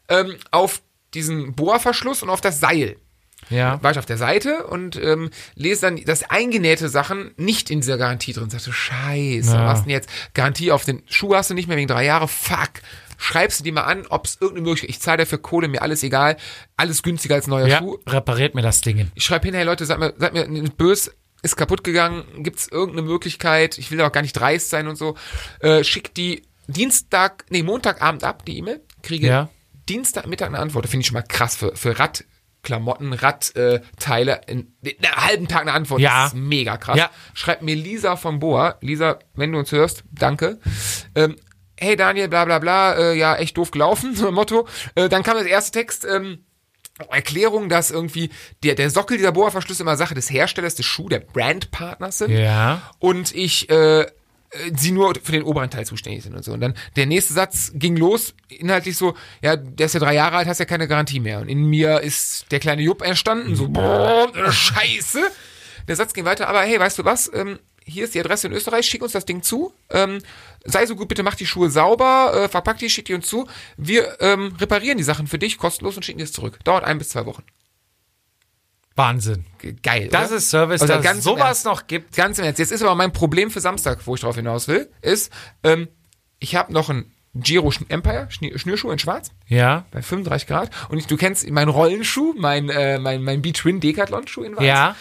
ähm, 0.08 0.34
auf 0.50 0.82
diesen 1.14 1.54
Bohrverschluss 1.54 2.22
und 2.22 2.30
auf 2.30 2.40
das 2.40 2.58
Seil 2.58 2.96
Ja. 3.50 3.82
war 3.82 3.90
ich 3.90 3.98
auf 3.98 4.06
der 4.06 4.16
Seite 4.18 4.66
und 4.66 4.96
ähm, 4.96 5.30
lese 5.54 5.82
dann, 5.82 5.96
dass 6.04 6.28
eingenähte 6.30 6.88
Sachen 6.88 7.32
nicht 7.36 7.70
in 7.70 7.80
dieser 7.80 7.98
Garantie 7.98 8.32
drin 8.32 8.48
sind. 8.50 8.60
Sagte, 8.60 8.72
scheiße, 8.72 9.54
Ja. 9.54 9.66
was 9.66 9.82
denn 9.82 9.90
jetzt? 9.90 10.08
Garantie 10.34 10.72
auf 10.72 10.84
den 10.84 11.02
Schuh 11.06 11.34
hast 11.34 11.50
du 11.50 11.54
nicht 11.54 11.68
mehr 11.68 11.76
wegen 11.76 11.88
drei 11.88 12.04
Jahre, 12.04 12.28
fuck. 12.28 12.70
Schreibst 13.16 13.60
du 13.60 13.64
die 13.64 13.70
mal 13.72 13.82
an, 13.82 14.06
ob 14.08 14.26
es 14.26 14.38
irgendeine 14.40 14.66
Möglichkeit 14.68 14.90
Ich 14.90 15.00
zahle 15.00 15.18
dafür 15.18 15.38
Kohle, 15.38 15.68
mir 15.68 15.82
alles 15.82 16.02
egal. 16.02 16.36
Alles 16.76 17.02
günstiger 17.02 17.36
als 17.36 17.46
neuer 17.46 17.68
Ja, 17.68 17.78
Schuh. 17.78 17.98
repariert 18.06 18.54
mir 18.54 18.62
das 18.62 18.80
Ding. 18.80 19.10
Ich 19.14 19.24
schreibe 19.24 19.46
hin, 19.46 19.54
hey 19.54 19.64
Leute, 19.64 19.84
seid 19.86 19.98
mir, 20.00 20.12
seid 20.18 20.32
mir 20.34 20.48
nicht 20.48 20.76
böse, 20.76 21.12
ist 21.42 21.56
kaputt 21.56 21.84
gegangen, 21.84 22.24
gibt's 22.42 22.66
irgendeine 22.68 23.06
Möglichkeit, 23.06 23.78
ich 23.78 23.90
will 23.90 23.98
da 23.98 24.08
auch 24.08 24.12
gar 24.12 24.22
nicht 24.22 24.32
dreist 24.32 24.68
sein 24.70 24.88
und 24.88 24.96
so. 24.96 25.16
Äh, 25.60 25.84
schick 25.84 26.12
die 26.14 26.42
Dienstag, 26.66 27.44
nee, 27.50 27.62
Montagabend 27.62 28.24
ab, 28.24 28.44
die 28.46 28.58
E-Mail, 28.58 28.80
kriege 29.02 29.26
Ja. 29.28 29.48
Dienstagmittag 29.88 30.46
eine 30.48 30.58
Antwort. 30.58 30.86
Finde 30.88 31.02
ich 31.02 31.06
schon 31.08 31.14
mal 31.14 31.22
krass 31.22 31.56
für, 31.56 31.76
für 31.76 31.98
Radklamotten, 31.98 32.33
Radteile, 32.70 34.40
äh, 34.46 34.52
in, 34.52 34.74
in 34.82 35.04
einem 35.04 35.16
halben 35.16 35.48
Tag 35.48 35.62
eine 35.62 35.72
Antwort. 35.72 36.00
Ja. 36.00 36.24
Das 36.24 36.32
ist 36.32 36.38
mega 36.38 36.76
krass. 36.76 36.98
Ja. 36.98 37.10
Schreibt 37.34 37.62
mir 37.62 37.74
Lisa 37.74 38.16
von 38.16 38.38
Boa. 38.38 38.76
Lisa, 38.80 39.18
wenn 39.34 39.52
du 39.52 39.58
uns 39.58 39.72
hörst, 39.72 40.04
danke. 40.10 40.58
Ähm, 41.14 41.36
hey 41.78 41.96
Daniel, 41.96 42.28
bla 42.28 42.44
bla 42.44 42.58
bla, 42.58 42.94
äh, 42.94 43.14
ja, 43.14 43.36
echt 43.36 43.56
doof 43.56 43.70
gelaufen, 43.70 44.14
so 44.16 44.28
ein 44.28 44.34
Motto. 44.34 44.66
Äh, 44.94 45.08
dann 45.08 45.22
kam 45.22 45.36
das 45.36 45.46
erste 45.46 45.78
Text, 45.78 46.04
ähm, 46.04 46.44
Erklärung, 47.10 47.68
dass 47.68 47.90
irgendwie 47.90 48.30
der, 48.62 48.76
der 48.76 48.88
Sockel 48.88 49.16
dieser 49.16 49.32
Bohrverschlüsse 49.32 49.82
immer 49.82 49.96
Sache 49.96 50.14
des 50.14 50.30
Herstellers 50.30 50.76
des 50.76 50.86
Schuh, 50.86 51.08
der 51.08 51.18
Brandpartners 51.20 52.18
sind. 52.18 52.30
Ja. 52.30 52.82
Und 53.00 53.34
ich, 53.34 53.68
äh, 53.68 54.06
sie 54.76 54.92
nur 54.92 55.14
für 55.22 55.32
den 55.32 55.42
oberen 55.42 55.70
Teil 55.70 55.86
zuständig 55.86 56.22
sind 56.22 56.34
und 56.34 56.44
so. 56.44 56.52
Und 56.52 56.60
dann 56.60 56.74
der 56.96 57.06
nächste 57.06 57.34
Satz 57.34 57.72
ging 57.74 57.96
los, 57.96 58.34
inhaltlich 58.48 58.96
so, 58.96 59.14
ja, 59.42 59.56
der 59.56 59.86
ist 59.86 59.94
ja 59.94 60.00
drei 60.00 60.14
Jahre 60.14 60.36
alt, 60.36 60.48
hast 60.48 60.58
ja 60.58 60.64
keine 60.64 60.88
Garantie 60.88 61.20
mehr. 61.20 61.40
Und 61.40 61.48
in 61.48 61.64
mir 61.64 62.00
ist 62.00 62.50
der 62.50 62.60
kleine 62.60 62.82
Jupp 62.82 63.02
entstanden, 63.02 63.56
so, 63.56 63.68
boah, 63.68 64.30
äh, 64.34 64.50
scheiße. 64.50 65.22
Der 65.88 65.96
Satz 65.96 66.14
ging 66.14 66.24
weiter, 66.24 66.48
aber 66.48 66.62
hey, 66.62 66.78
weißt 66.78 66.98
du 66.98 67.04
was, 67.04 67.30
ähm, 67.34 67.58
hier 67.84 68.04
ist 68.04 68.14
die 68.14 68.20
Adresse 68.20 68.46
in 68.46 68.52
Österreich, 68.54 68.86
schick 68.86 69.02
uns 69.02 69.12
das 69.12 69.26
Ding 69.26 69.42
zu. 69.42 69.72
Ähm, 69.90 70.20
sei 70.64 70.86
so 70.86 70.96
gut, 70.96 71.08
bitte 71.08 71.22
mach 71.22 71.34
die 71.34 71.46
Schuhe 71.46 71.70
sauber, 71.70 72.32
äh, 72.34 72.48
verpack 72.48 72.78
die, 72.78 72.88
schick 72.88 73.04
die 73.04 73.14
uns 73.14 73.26
zu. 73.26 73.46
Wir 73.76 74.16
ähm, 74.20 74.54
reparieren 74.58 74.96
die 74.96 75.04
Sachen 75.04 75.26
für 75.26 75.38
dich 75.38 75.58
kostenlos 75.58 75.96
und 75.96 76.04
schicken 76.04 76.18
die 76.18 76.24
es 76.24 76.32
zurück. 76.32 76.58
Dauert 76.64 76.84
ein 76.84 76.98
bis 76.98 77.10
zwei 77.10 77.26
Wochen. 77.26 77.42
Wahnsinn. 78.96 79.44
Ge- 79.58 79.74
Geil. 79.82 80.08
Das 80.10 80.28
oder? 80.28 80.36
ist 80.36 80.50
Service, 80.50 80.82
Also 80.82 80.94
dass 80.94 81.16
es 81.18 81.24
sowas 81.24 81.40
Ernst. 81.46 81.64
noch 81.66 81.86
gibt. 81.86 82.14
Ganz 82.16 82.38
im 82.38 82.44
Ernst. 82.44 82.58
Jetzt 82.58 82.70
ist 82.72 82.82
aber 82.82 82.94
mein 82.94 83.12
Problem 83.12 83.50
für 83.50 83.60
Samstag, 83.60 84.00
wo 84.06 84.14
ich 84.14 84.20
drauf 84.20 84.36
hinaus 84.36 84.68
will, 84.68 84.88
ist, 85.02 85.32
ähm, 85.64 85.88
ich 86.38 86.54
habe 86.56 86.72
noch 86.72 86.90
ein 86.90 87.10
Giro 87.34 87.72
Empire, 87.88 88.28
Schnürschuh 88.30 88.90
in 88.92 88.98
schwarz, 89.00 89.32
Ja. 89.48 89.84
bei 89.90 90.02
35 90.02 90.46
Grad. 90.46 90.70
Und 90.88 90.98
ich, 90.98 91.06
du 91.08 91.16
kennst 91.16 91.48
meinen 91.50 91.68
Rollenschuh, 91.68 92.32
mein, 92.36 92.68
äh, 92.70 93.00
mein, 93.00 93.22
mein 93.22 93.42
B-Twin 93.42 93.80
Decathlon 93.80 94.28
Schuh 94.28 94.44
in 94.44 94.56
weiß. 94.56 94.64
Ja. 94.64 94.94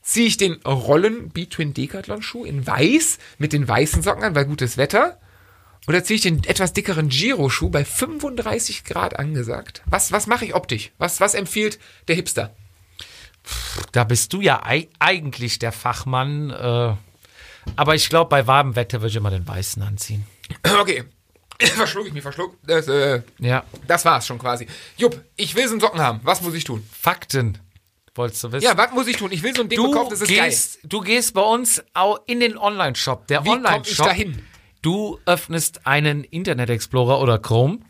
Ziehe 0.00 0.28
ich 0.28 0.36
den 0.36 0.54
Rollen 0.62 1.30
B-Twin 1.30 1.74
Decathlon 1.74 2.22
Schuh 2.22 2.44
in 2.44 2.64
weiß 2.64 3.18
mit 3.38 3.52
den 3.52 3.66
weißen 3.66 4.02
Socken 4.02 4.22
an, 4.22 4.32
bei 4.34 4.44
gutes 4.44 4.76
Wetter. 4.76 5.18
Oder 5.88 6.04
ziehe 6.04 6.16
ich 6.16 6.22
den 6.22 6.44
etwas 6.44 6.72
dickeren 6.72 7.08
Giro-Schuh 7.08 7.70
bei 7.70 7.84
35 7.84 8.84
Grad 8.84 9.18
angesagt? 9.18 9.82
Was, 9.86 10.12
was 10.12 10.28
mache 10.28 10.44
ich 10.44 10.54
optisch? 10.54 10.92
Was, 10.98 11.20
was 11.20 11.34
empfiehlt 11.34 11.80
der 12.06 12.14
Hipster? 12.14 12.54
Da 13.92 14.04
bist 14.04 14.32
du 14.32 14.40
ja 14.40 14.62
ei 14.64 14.88
eigentlich 14.98 15.58
der 15.58 15.72
Fachmann. 15.72 16.50
Äh, 16.50 16.94
aber 17.76 17.94
ich 17.94 18.08
glaube, 18.08 18.28
bei 18.28 18.46
warmem 18.46 18.76
Wetter 18.76 19.00
würde 19.00 19.10
ich 19.10 19.16
immer 19.16 19.30
den 19.30 19.46
weißen 19.46 19.82
anziehen. 19.82 20.26
Okay. 20.80 21.04
Verschluck 21.60 22.06
ich 22.06 22.12
mich, 22.14 22.22
verschluck. 22.22 22.56
Das, 22.66 22.88
äh, 22.88 23.22
Ja. 23.38 23.64
das 23.86 24.04
war's 24.06 24.26
schon 24.26 24.38
quasi. 24.38 24.66
Jupp, 24.96 25.22
ich 25.36 25.54
will 25.54 25.66
so 25.66 25.72
einen 25.72 25.80
Socken 25.80 26.00
haben. 26.00 26.20
Was 26.22 26.40
muss 26.40 26.54
ich 26.54 26.64
tun? 26.64 26.88
Fakten. 26.90 27.58
Wolltest 28.14 28.42
du 28.44 28.52
wissen? 28.52 28.64
Ja, 28.64 28.76
was 28.76 28.92
muss 28.92 29.06
ich 29.06 29.16
tun? 29.18 29.30
Ich 29.30 29.42
will 29.42 29.54
so 29.54 29.62
ein 29.62 29.68
Ding 29.68 29.76
du 29.76 29.90
bekommen, 29.90 30.08
das 30.10 30.22
ist 30.22 30.28
gehst, 30.28 30.78
du 30.84 31.00
gehst 31.00 31.34
bei 31.34 31.42
uns 31.42 31.82
auch 31.94 32.18
in 32.26 32.40
den 32.40 32.56
Online-Shop. 32.58 33.26
Der 33.28 33.42
geil. 33.42 33.52
Online-Shop. 33.54 34.06
dahin? 34.06 34.42
Du 34.82 35.18
öffnest 35.26 35.86
einen 35.86 36.24
Internet 36.24 36.70
Explorer 36.70 37.20
oder 37.20 37.38
Chrome. 37.38 37.80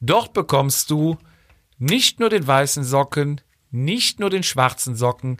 Dort 0.00 0.32
bekommst 0.32 0.90
du 0.90 1.18
nicht 1.78 2.20
nur 2.20 2.30
den 2.30 2.46
weißen 2.46 2.84
Socken, 2.84 3.40
nicht 3.70 4.20
nur 4.20 4.30
den 4.30 4.42
schwarzen 4.42 4.94
Socken. 4.94 5.38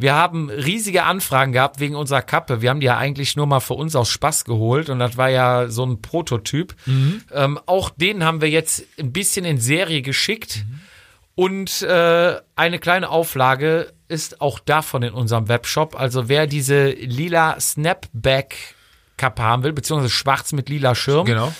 Wir 0.00 0.14
haben 0.14 0.48
riesige 0.50 1.04
Anfragen 1.04 1.52
gehabt 1.52 1.78
wegen 1.78 1.94
unserer 1.94 2.22
Kappe. 2.22 2.62
Wir 2.62 2.70
haben 2.70 2.80
die 2.80 2.86
ja 2.86 2.96
eigentlich 2.96 3.36
nur 3.36 3.46
mal 3.46 3.60
für 3.60 3.74
uns 3.74 3.94
aus 3.94 4.08
Spaß 4.10 4.44
geholt 4.44 4.88
und 4.88 4.98
das 4.98 5.16
war 5.16 5.28
ja 5.28 5.68
so 5.68 5.84
ein 5.84 6.00
Prototyp. 6.00 6.74
Ähm, 6.86 7.60
auch 7.66 7.90
den 7.90 8.24
haben 8.24 8.40
wir 8.40 8.48
jetzt 8.48 8.84
ein 8.98 9.12
bisschen 9.12 9.44
in 9.44 9.58
Serie 9.58 10.02
geschickt. 10.02 10.64
Und 11.34 11.82
äh, 11.82 12.36
eine 12.56 12.78
kleine 12.78 13.08
Auflage 13.08 13.92
ist 14.08 14.40
auch 14.40 14.58
davon 14.58 15.02
in 15.02 15.12
unserem 15.14 15.48
Webshop. 15.48 15.98
Also 15.98 16.28
wer 16.28 16.46
diese 16.46 16.90
lila 16.90 17.58
Snapback-Kappe 17.60 19.42
haben 19.42 19.62
will, 19.62 19.72
beziehungsweise 19.72 20.12
schwarz 20.12 20.52
mit 20.52 20.68
lila 20.68 20.94
Schirm, 20.94 21.26
Genau. 21.26 21.52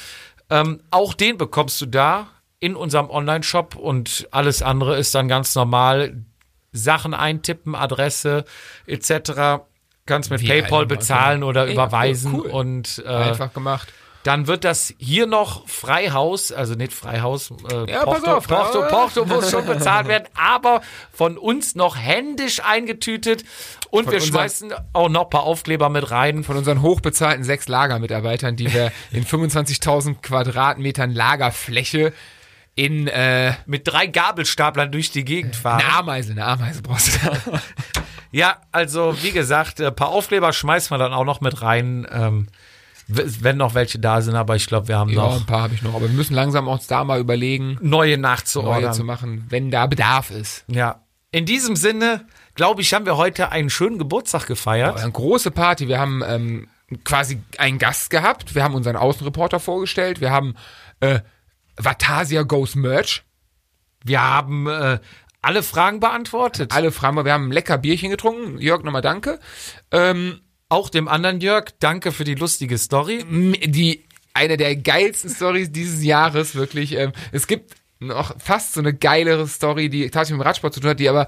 ähm, 0.50 0.80
auch 0.90 1.14
den 1.14 1.36
bekommst 1.38 1.80
du 1.80 1.86
da 1.86 2.28
in 2.58 2.76
unserem 2.76 3.08
Online-Shop 3.08 3.74
und 3.76 4.28
alles 4.32 4.62
andere 4.62 4.98
ist 4.98 5.14
dann 5.14 5.28
ganz 5.28 5.54
normal. 5.54 6.24
Sachen 6.72 7.14
eintippen, 7.14 7.74
Adresse 7.74 8.44
etc. 8.86 9.62
Kannst 10.06 10.30
mit 10.30 10.40
Wie 10.40 10.48
PayPal 10.48 10.86
bezahlen 10.86 11.42
oder 11.42 11.66
Ja, 11.66 11.72
überweisen 11.72 12.34
cool. 12.34 12.46
und 12.50 13.02
äh, 13.06 13.08
Einfach 13.08 13.52
gemacht. 13.52 13.92
dann 14.24 14.46
wird 14.46 14.64
das 14.64 14.92
hier 14.98 15.26
noch 15.26 15.68
Freihaus, 15.68 16.52
also 16.52 16.74
nicht 16.74 16.92
Freihaus, 16.92 17.50
äh, 17.70 17.90
Ja, 17.90 18.04
Porto, 18.04 18.32
auf, 18.36 18.46
Porto, 18.48 18.82
äh. 18.82 18.88
Porto 18.88 19.24
muss 19.24 19.50
schon 19.50 19.66
bezahlt 19.66 20.08
werden, 20.08 20.24
aber 20.34 20.80
von 21.12 21.38
uns 21.38 21.74
noch 21.74 21.96
händisch 21.96 22.60
eingetütet 22.64 23.44
und 23.90 24.04
Von 24.04 24.12
wir 24.12 24.18
unseren- 24.20 24.32
schmeißen 24.32 24.74
auch 24.92 25.08
noch 25.08 25.24
ein 25.24 25.30
paar 25.30 25.44
Aufkleber 25.44 25.88
mit 25.90 26.10
rein. 26.10 26.44
Von 26.44 26.56
unseren 26.56 26.82
hochbezahlten 26.82 27.44
sechs 27.44 27.68
Lagermitarbeitern, 27.68 28.56
die 28.56 28.72
wir 28.72 28.90
in 29.12 29.24
25.000 29.24 30.16
Quadratmetern 30.22 31.12
Lagerfläche 31.12 32.12
in 32.80 33.08
äh, 33.08 33.52
Mit 33.66 33.86
drei 33.86 34.06
Gabelstaplern 34.06 34.90
durch 34.90 35.10
die 35.10 35.24
Gegend 35.24 35.54
fahren. 35.54 35.80
eine 35.80 35.92
Ameise, 35.92 36.32
eine 36.32 36.44
Ameise 36.46 36.82
brauchst 36.82 37.18
du. 37.22 37.28
Ja, 38.32 38.58
also 38.70 39.16
wie 39.22 39.32
gesagt, 39.32 39.80
ein 39.80 39.92
paar 39.94 40.10
Aufkleber 40.10 40.52
schmeißen 40.52 40.94
wir 40.94 40.98
dann 40.98 41.12
auch 41.12 41.24
noch 41.24 41.40
mit 41.40 41.62
rein, 41.62 42.06
ähm, 42.12 42.46
wenn 43.08 43.56
noch 43.56 43.74
welche 43.74 43.98
da 43.98 44.22
sind, 44.22 44.36
aber 44.36 44.54
ich 44.54 44.66
glaube, 44.68 44.86
wir 44.86 44.98
haben 44.98 45.10
Ja, 45.10 45.16
noch 45.22 45.36
ein 45.40 45.46
paar 45.46 45.62
habe 45.62 45.74
ich 45.74 45.82
noch, 45.82 45.94
aber 45.96 46.02
wir 46.02 46.14
müssen 46.14 46.34
langsam 46.34 46.68
uns 46.68 46.86
da 46.86 47.02
mal 47.02 47.18
überlegen, 47.18 47.70
neue 47.80 48.10
neue 48.10 48.18
nachzuordern. 48.18 48.92
zu 48.92 49.02
machen, 49.02 49.46
wenn 49.48 49.72
da 49.72 49.88
Bedarf 49.88 50.30
ist. 50.30 50.64
Ja. 50.68 51.02
In 51.32 51.44
diesem 51.44 51.74
Sinne, 51.74 52.24
glaube 52.54 52.82
ich, 52.82 52.94
haben 52.94 53.04
wir 53.04 53.16
heute 53.16 53.50
einen 53.50 53.68
schönen 53.68 53.98
Geburtstag 53.98 54.46
gefeiert. 54.46 55.00
Eine 55.00 55.10
große 55.10 55.50
Party. 55.50 55.88
Wir 55.88 55.98
haben 55.98 56.22
ähm, 56.24 56.68
quasi 57.02 57.42
einen 57.58 57.78
Gast 57.78 58.10
gehabt. 58.10 58.54
Wir 58.54 58.62
haben 58.62 58.74
unseren 58.74 58.94
Außenreporter 58.96 59.58
vorgestellt. 59.58 60.20
Wir 60.20 60.30
haben 60.30 60.54
äh, 61.00 61.18
Vatasia 61.84 62.42
Goes 62.42 62.74
Merch. 62.74 63.22
Wir 64.04 64.22
haben 64.22 64.66
äh, 64.66 64.98
alle 65.42 65.62
Fragen 65.62 66.00
beantwortet. 66.00 66.72
Alle 66.72 66.92
Fragen. 66.92 67.24
Wir 67.24 67.32
haben 67.32 67.48
ein 67.48 67.52
lecker 67.52 67.78
Bierchen 67.78 68.10
getrunken. 68.10 68.58
Jörg, 68.58 68.82
nochmal 68.82 69.02
danke. 69.02 69.38
Ähm, 69.90 70.40
Auch 70.68 70.88
dem 70.90 71.08
anderen 71.08 71.40
Jörg, 71.40 71.66
danke 71.80 72.12
für 72.12 72.24
die 72.24 72.34
lustige 72.34 72.78
Story. 72.78 73.24
die 73.28 74.04
eine 74.32 74.56
der 74.56 74.76
geilsten 74.76 75.30
Stories 75.30 75.72
dieses 75.72 76.04
Jahres, 76.04 76.54
wirklich. 76.54 76.92
Ähm, 76.96 77.12
es 77.32 77.46
gibt 77.46 77.74
noch 77.98 78.40
fast 78.40 78.74
so 78.74 78.80
eine 78.80 78.94
geilere 78.94 79.46
Story, 79.46 79.88
die 79.90 80.08
tatsächlich 80.10 80.38
mit 80.38 80.44
dem 80.44 80.46
Radsport 80.46 80.74
zu 80.74 80.80
tun 80.80 80.90
hat, 80.90 81.00
die 81.00 81.08
aber 81.08 81.26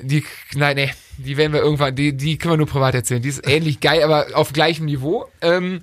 die, 0.00 0.24
nein, 0.54 0.76
nee, 0.76 0.90
die 1.18 1.36
werden 1.36 1.52
wir 1.52 1.60
irgendwann, 1.60 1.94
die, 1.94 2.16
die 2.16 2.38
können 2.38 2.54
wir 2.54 2.58
nur 2.58 2.66
privat 2.66 2.94
erzählen. 2.94 3.22
Die 3.22 3.28
ist 3.28 3.46
ähnlich 3.46 3.80
geil, 3.80 4.02
aber 4.02 4.28
auf 4.34 4.52
gleichem 4.52 4.86
Niveau. 4.86 5.26
Ähm, 5.40 5.82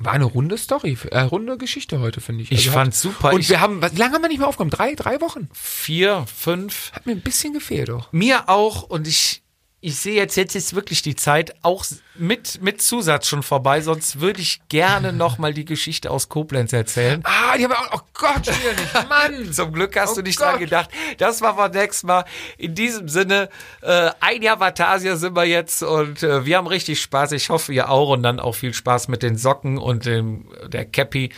war 0.00 0.12
eine 0.12 0.24
runde 0.24 0.56
Story, 0.58 0.96
äh, 1.10 1.20
runde 1.20 1.58
Geschichte 1.58 2.00
heute, 2.00 2.20
finde 2.20 2.42
ich. 2.44 2.52
Ich 2.52 2.68
hat- 2.68 2.74
fand's 2.74 3.00
super. 3.00 3.32
Und 3.32 3.40
Ich- 3.40 3.48
wir 3.50 3.60
haben, 3.60 3.82
was, 3.82 3.96
lange 3.96 4.14
haben 4.14 4.22
wir 4.22 4.28
nicht 4.28 4.38
mehr 4.38 4.48
aufgenommen? 4.48 4.70
Drei, 4.70 4.94
drei 4.94 5.20
Wochen? 5.20 5.48
Vier, 5.52 6.24
fünf. 6.34 6.92
Hat 6.92 7.06
mir 7.06 7.12
ein 7.12 7.20
bisschen 7.20 7.52
gefehlt 7.52 7.88
doch. 7.88 8.12
Mir 8.12 8.48
auch 8.48 8.82
und 8.84 9.06
ich, 9.08 9.42
ich 9.80 9.96
sehe 9.96 10.14
jetzt, 10.16 10.36
jetzt 10.36 10.56
ist 10.56 10.74
wirklich 10.74 11.02
die 11.02 11.14
Zeit 11.14 11.54
auch 11.62 11.84
mit, 12.16 12.60
mit 12.60 12.82
Zusatz 12.82 13.28
schon 13.28 13.44
vorbei, 13.44 13.80
sonst 13.80 14.18
würde 14.20 14.40
ich 14.40 14.60
gerne 14.68 15.12
nochmal 15.12 15.54
die 15.54 15.64
Geschichte 15.64 16.10
aus 16.10 16.28
Koblenz 16.28 16.72
erzählen. 16.72 17.20
Ah, 17.24 17.56
die 17.56 17.62
haben 17.62 17.70
wir 17.70 17.78
auch, 17.78 18.00
oh 18.02 18.06
Gott, 18.12 18.44
nicht. 18.46 19.08
Mann! 19.08 19.52
Zum 19.52 19.72
Glück 19.72 19.96
hast 19.96 20.12
Oh 20.12 20.14
du 20.16 20.22
nicht 20.22 20.38
Gott. 20.38 20.48
dran 20.48 20.58
gedacht. 20.58 20.90
Das 21.18 21.40
machen 21.40 21.58
wir 21.58 21.68
nächstes 21.68 22.02
Mal. 22.02 22.24
In 22.56 22.74
diesem 22.74 23.08
Sinne, 23.08 23.48
äh, 23.82 24.10
ein 24.18 24.42
Jahr 24.42 24.58
Vatasia 24.58 25.14
sind 25.14 25.36
wir 25.36 25.44
jetzt 25.44 25.84
und 25.84 26.24
äh, 26.24 26.44
wir 26.44 26.56
haben 26.56 26.66
richtig 26.66 27.00
Spaß. 27.00 27.30
Ich 27.32 27.48
hoffe, 27.48 27.72
ihr 27.72 27.88
auch 27.88 28.10
und 28.10 28.24
dann 28.24 28.40
auch 28.40 28.56
viel 28.56 28.74
Spaß 28.74 29.06
mit 29.06 29.22
den 29.22 29.36
Socken 29.36 29.78
und 29.78 30.06
dem, 30.06 30.48
der 30.66 30.86
Cappy. 30.86 31.30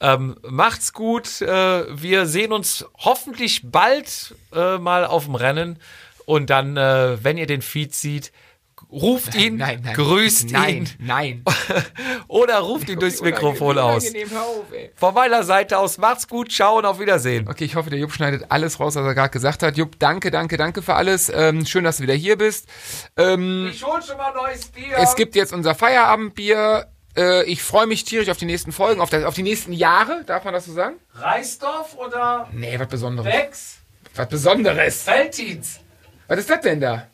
Ähm, 0.00 0.34
macht's 0.42 0.92
gut. 0.92 1.40
Äh, 1.42 1.84
wir 1.96 2.26
sehen 2.26 2.52
uns 2.52 2.84
hoffentlich 2.98 3.62
bald 3.70 4.34
äh, 4.52 4.78
mal 4.78 5.06
auf 5.06 5.26
dem 5.26 5.36
Rennen. 5.36 5.78
Und 6.26 6.50
dann, 6.50 6.76
äh, 6.76 7.22
wenn 7.22 7.36
ihr 7.38 7.46
den 7.46 7.62
Feed 7.62 7.94
seht, 7.94 8.32
ruft 8.90 9.34
ihn, 9.34 9.56
Nein, 9.56 9.80
nein. 9.82 9.94
grüßt 9.94 10.52
nein, 10.52 10.76
ihn 10.76 10.88
Nein, 11.00 11.44
oder 12.28 12.58
ruft 12.58 12.88
ihn 12.88 12.98
durchs 13.00 13.20
Mikrofon 13.22 13.76
aus. 13.78 14.06
Auf. 14.06 14.12
Von 14.94 15.14
meiner 15.14 15.42
Seite 15.42 15.78
aus, 15.78 15.98
macht's 15.98 16.28
gut, 16.28 16.52
ciao 16.52 16.78
und 16.78 16.84
auf 16.84 17.00
Wiedersehen. 17.00 17.48
Okay, 17.48 17.64
ich 17.64 17.74
hoffe, 17.76 17.90
der 17.90 17.98
Jupp 17.98 18.12
schneidet 18.12 18.44
alles 18.50 18.78
raus, 18.78 18.94
was 18.94 19.04
er 19.04 19.14
gerade 19.14 19.30
gesagt 19.30 19.62
hat. 19.62 19.76
Jupp, 19.76 19.98
danke, 19.98 20.30
danke, 20.30 20.56
danke 20.56 20.80
für 20.82 20.94
alles. 20.94 21.28
Ähm, 21.34 21.66
schön, 21.66 21.82
dass 21.84 21.96
du 21.96 22.02
wieder 22.04 22.14
hier 22.14 22.36
bist. 22.38 22.68
Ähm, 23.16 23.68
Ich 23.72 23.84
hol 23.84 24.00
schon 24.02 24.16
mal 24.16 24.32
neues 24.32 24.66
Bier. 24.66 24.96
es 24.98 25.16
gibt 25.16 25.34
jetzt 25.34 25.52
unser 25.52 25.74
Feierabendbier. 25.74 26.86
Äh, 27.16 27.44
ich 27.44 27.62
freue 27.62 27.86
mich 27.86 28.04
tierisch 28.04 28.28
auf 28.28 28.36
die 28.36 28.44
nächsten 28.46 28.70
Folgen, 28.72 29.00
auf, 29.00 29.10
das, 29.10 29.24
auf 29.24 29.34
die 29.34 29.42
nächsten 29.42 29.72
Jahre. 29.72 30.22
Darf 30.26 30.44
man 30.44 30.52
das 30.54 30.66
so 30.66 30.72
sagen? 30.72 30.96
Reisdorf 31.14 31.96
oder 31.96 32.48
Nee, 32.52 32.78
was 32.78 32.88
Besonderes. 32.88 33.32
Bex? 33.32 33.76
Was 34.14 34.28
Besonderes. 34.28 35.02
Feltins? 35.02 35.80
Was 36.28 36.38
ist 36.38 36.50
das 36.50 36.60
denn 36.60 36.80
da? 36.80 37.06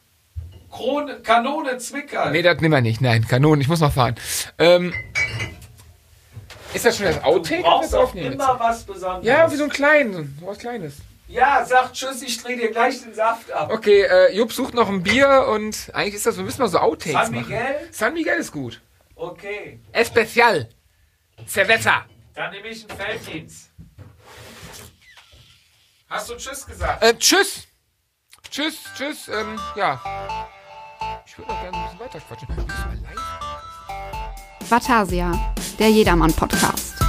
Krone, 0.70 1.20
Kanone 1.20 1.78
Zwickau. 1.78 2.30
Nee, 2.30 2.42
das 2.42 2.60
nehmen 2.60 2.74
wir 2.74 2.80
nicht. 2.80 3.00
Nein, 3.00 3.26
Kanonen, 3.26 3.60
ich 3.60 3.68
muss 3.68 3.80
noch 3.80 3.92
fahren. 3.92 4.14
Ähm, 4.58 4.94
ist 6.72 6.84
das 6.84 6.96
schon 6.96 7.06
das 7.06 7.22
Outtake? 7.24 7.62
brauchst 7.62 7.92
Das 7.92 7.98
doch 7.98 8.04
aufnehmen 8.04 8.34
immer 8.34 8.56
was 8.58 8.84
Besonderes. 8.84 9.26
Ja, 9.26 9.50
wie 9.50 9.56
so 9.56 9.64
ein 9.64 9.70
kleines, 9.70 10.26
so 10.38 10.46
was 10.46 10.58
Kleines. 10.58 10.94
Ja, 11.26 11.64
sag 11.64 11.92
Tschüss, 11.92 12.22
ich 12.22 12.42
dreh 12.42 12.56
dir 12.56 12.70
gleich 12.70 13.02
den 13.02 13.14
Saft 13.14 13.52
ab. 13.52 13.70
Okay, 13.72 14.02
äh, 14.02 14.34
Jupp 14.34 14.52
sucht 14.52 14.74
noch 14.74 14.88
ein 14.88 15.02
Bier 15.02 15.46
und 15.48 15.90
eigentlich 15.92 16.14
ist 16.14 16.26
das, 16.26 16.36
wir 16.36 16.44
müssen 16.44 16.60
mal 16.60 16.68
so 16.68 16.78
Outtakes 16.78 17.12
San 17.26 17.34
machen. 17.34 17.48
Miguel? 17.48 17.88
San 17.92 18.14
Miguel 18.14 18.38
ist 18.38 18.52
gut. 18.52 18.80
Okay, 19.14 19.78
Especial. 19.92 20.68
Cerveza. 21.46 22.04
dann 22.34 22.50
nehme 22.52 22.68
ich 22.68 22.88
einen 22.88 22.98
Feltins. 22.98 23.70
Hast 26.08 26.30
du 26.30 26.36
Tschüss 26.36 26.66
gesagt? 26.66 27.02
Äh, 27.02 27.14
tschüss. 27.16 27.68
Tschüss, 28.50 28.78
tschüss, 28.96 29.28
ähm, 29.28 29.58
ja. 29.76 30.00
Ich 31.24 31.38
würde 31.38 31.52
noch 31.52 31.60
gerne 31.62 31.76
ein 31.76 31.84
bisschen 31.84 32.00
weiter 32.00 32.20
quatschen. 32.20 32.48
Live? 33.02 34.68
Vatasia, 34.68 35.54
der 35.78 35.90
Jedermann-Podcast. 35.90 36.99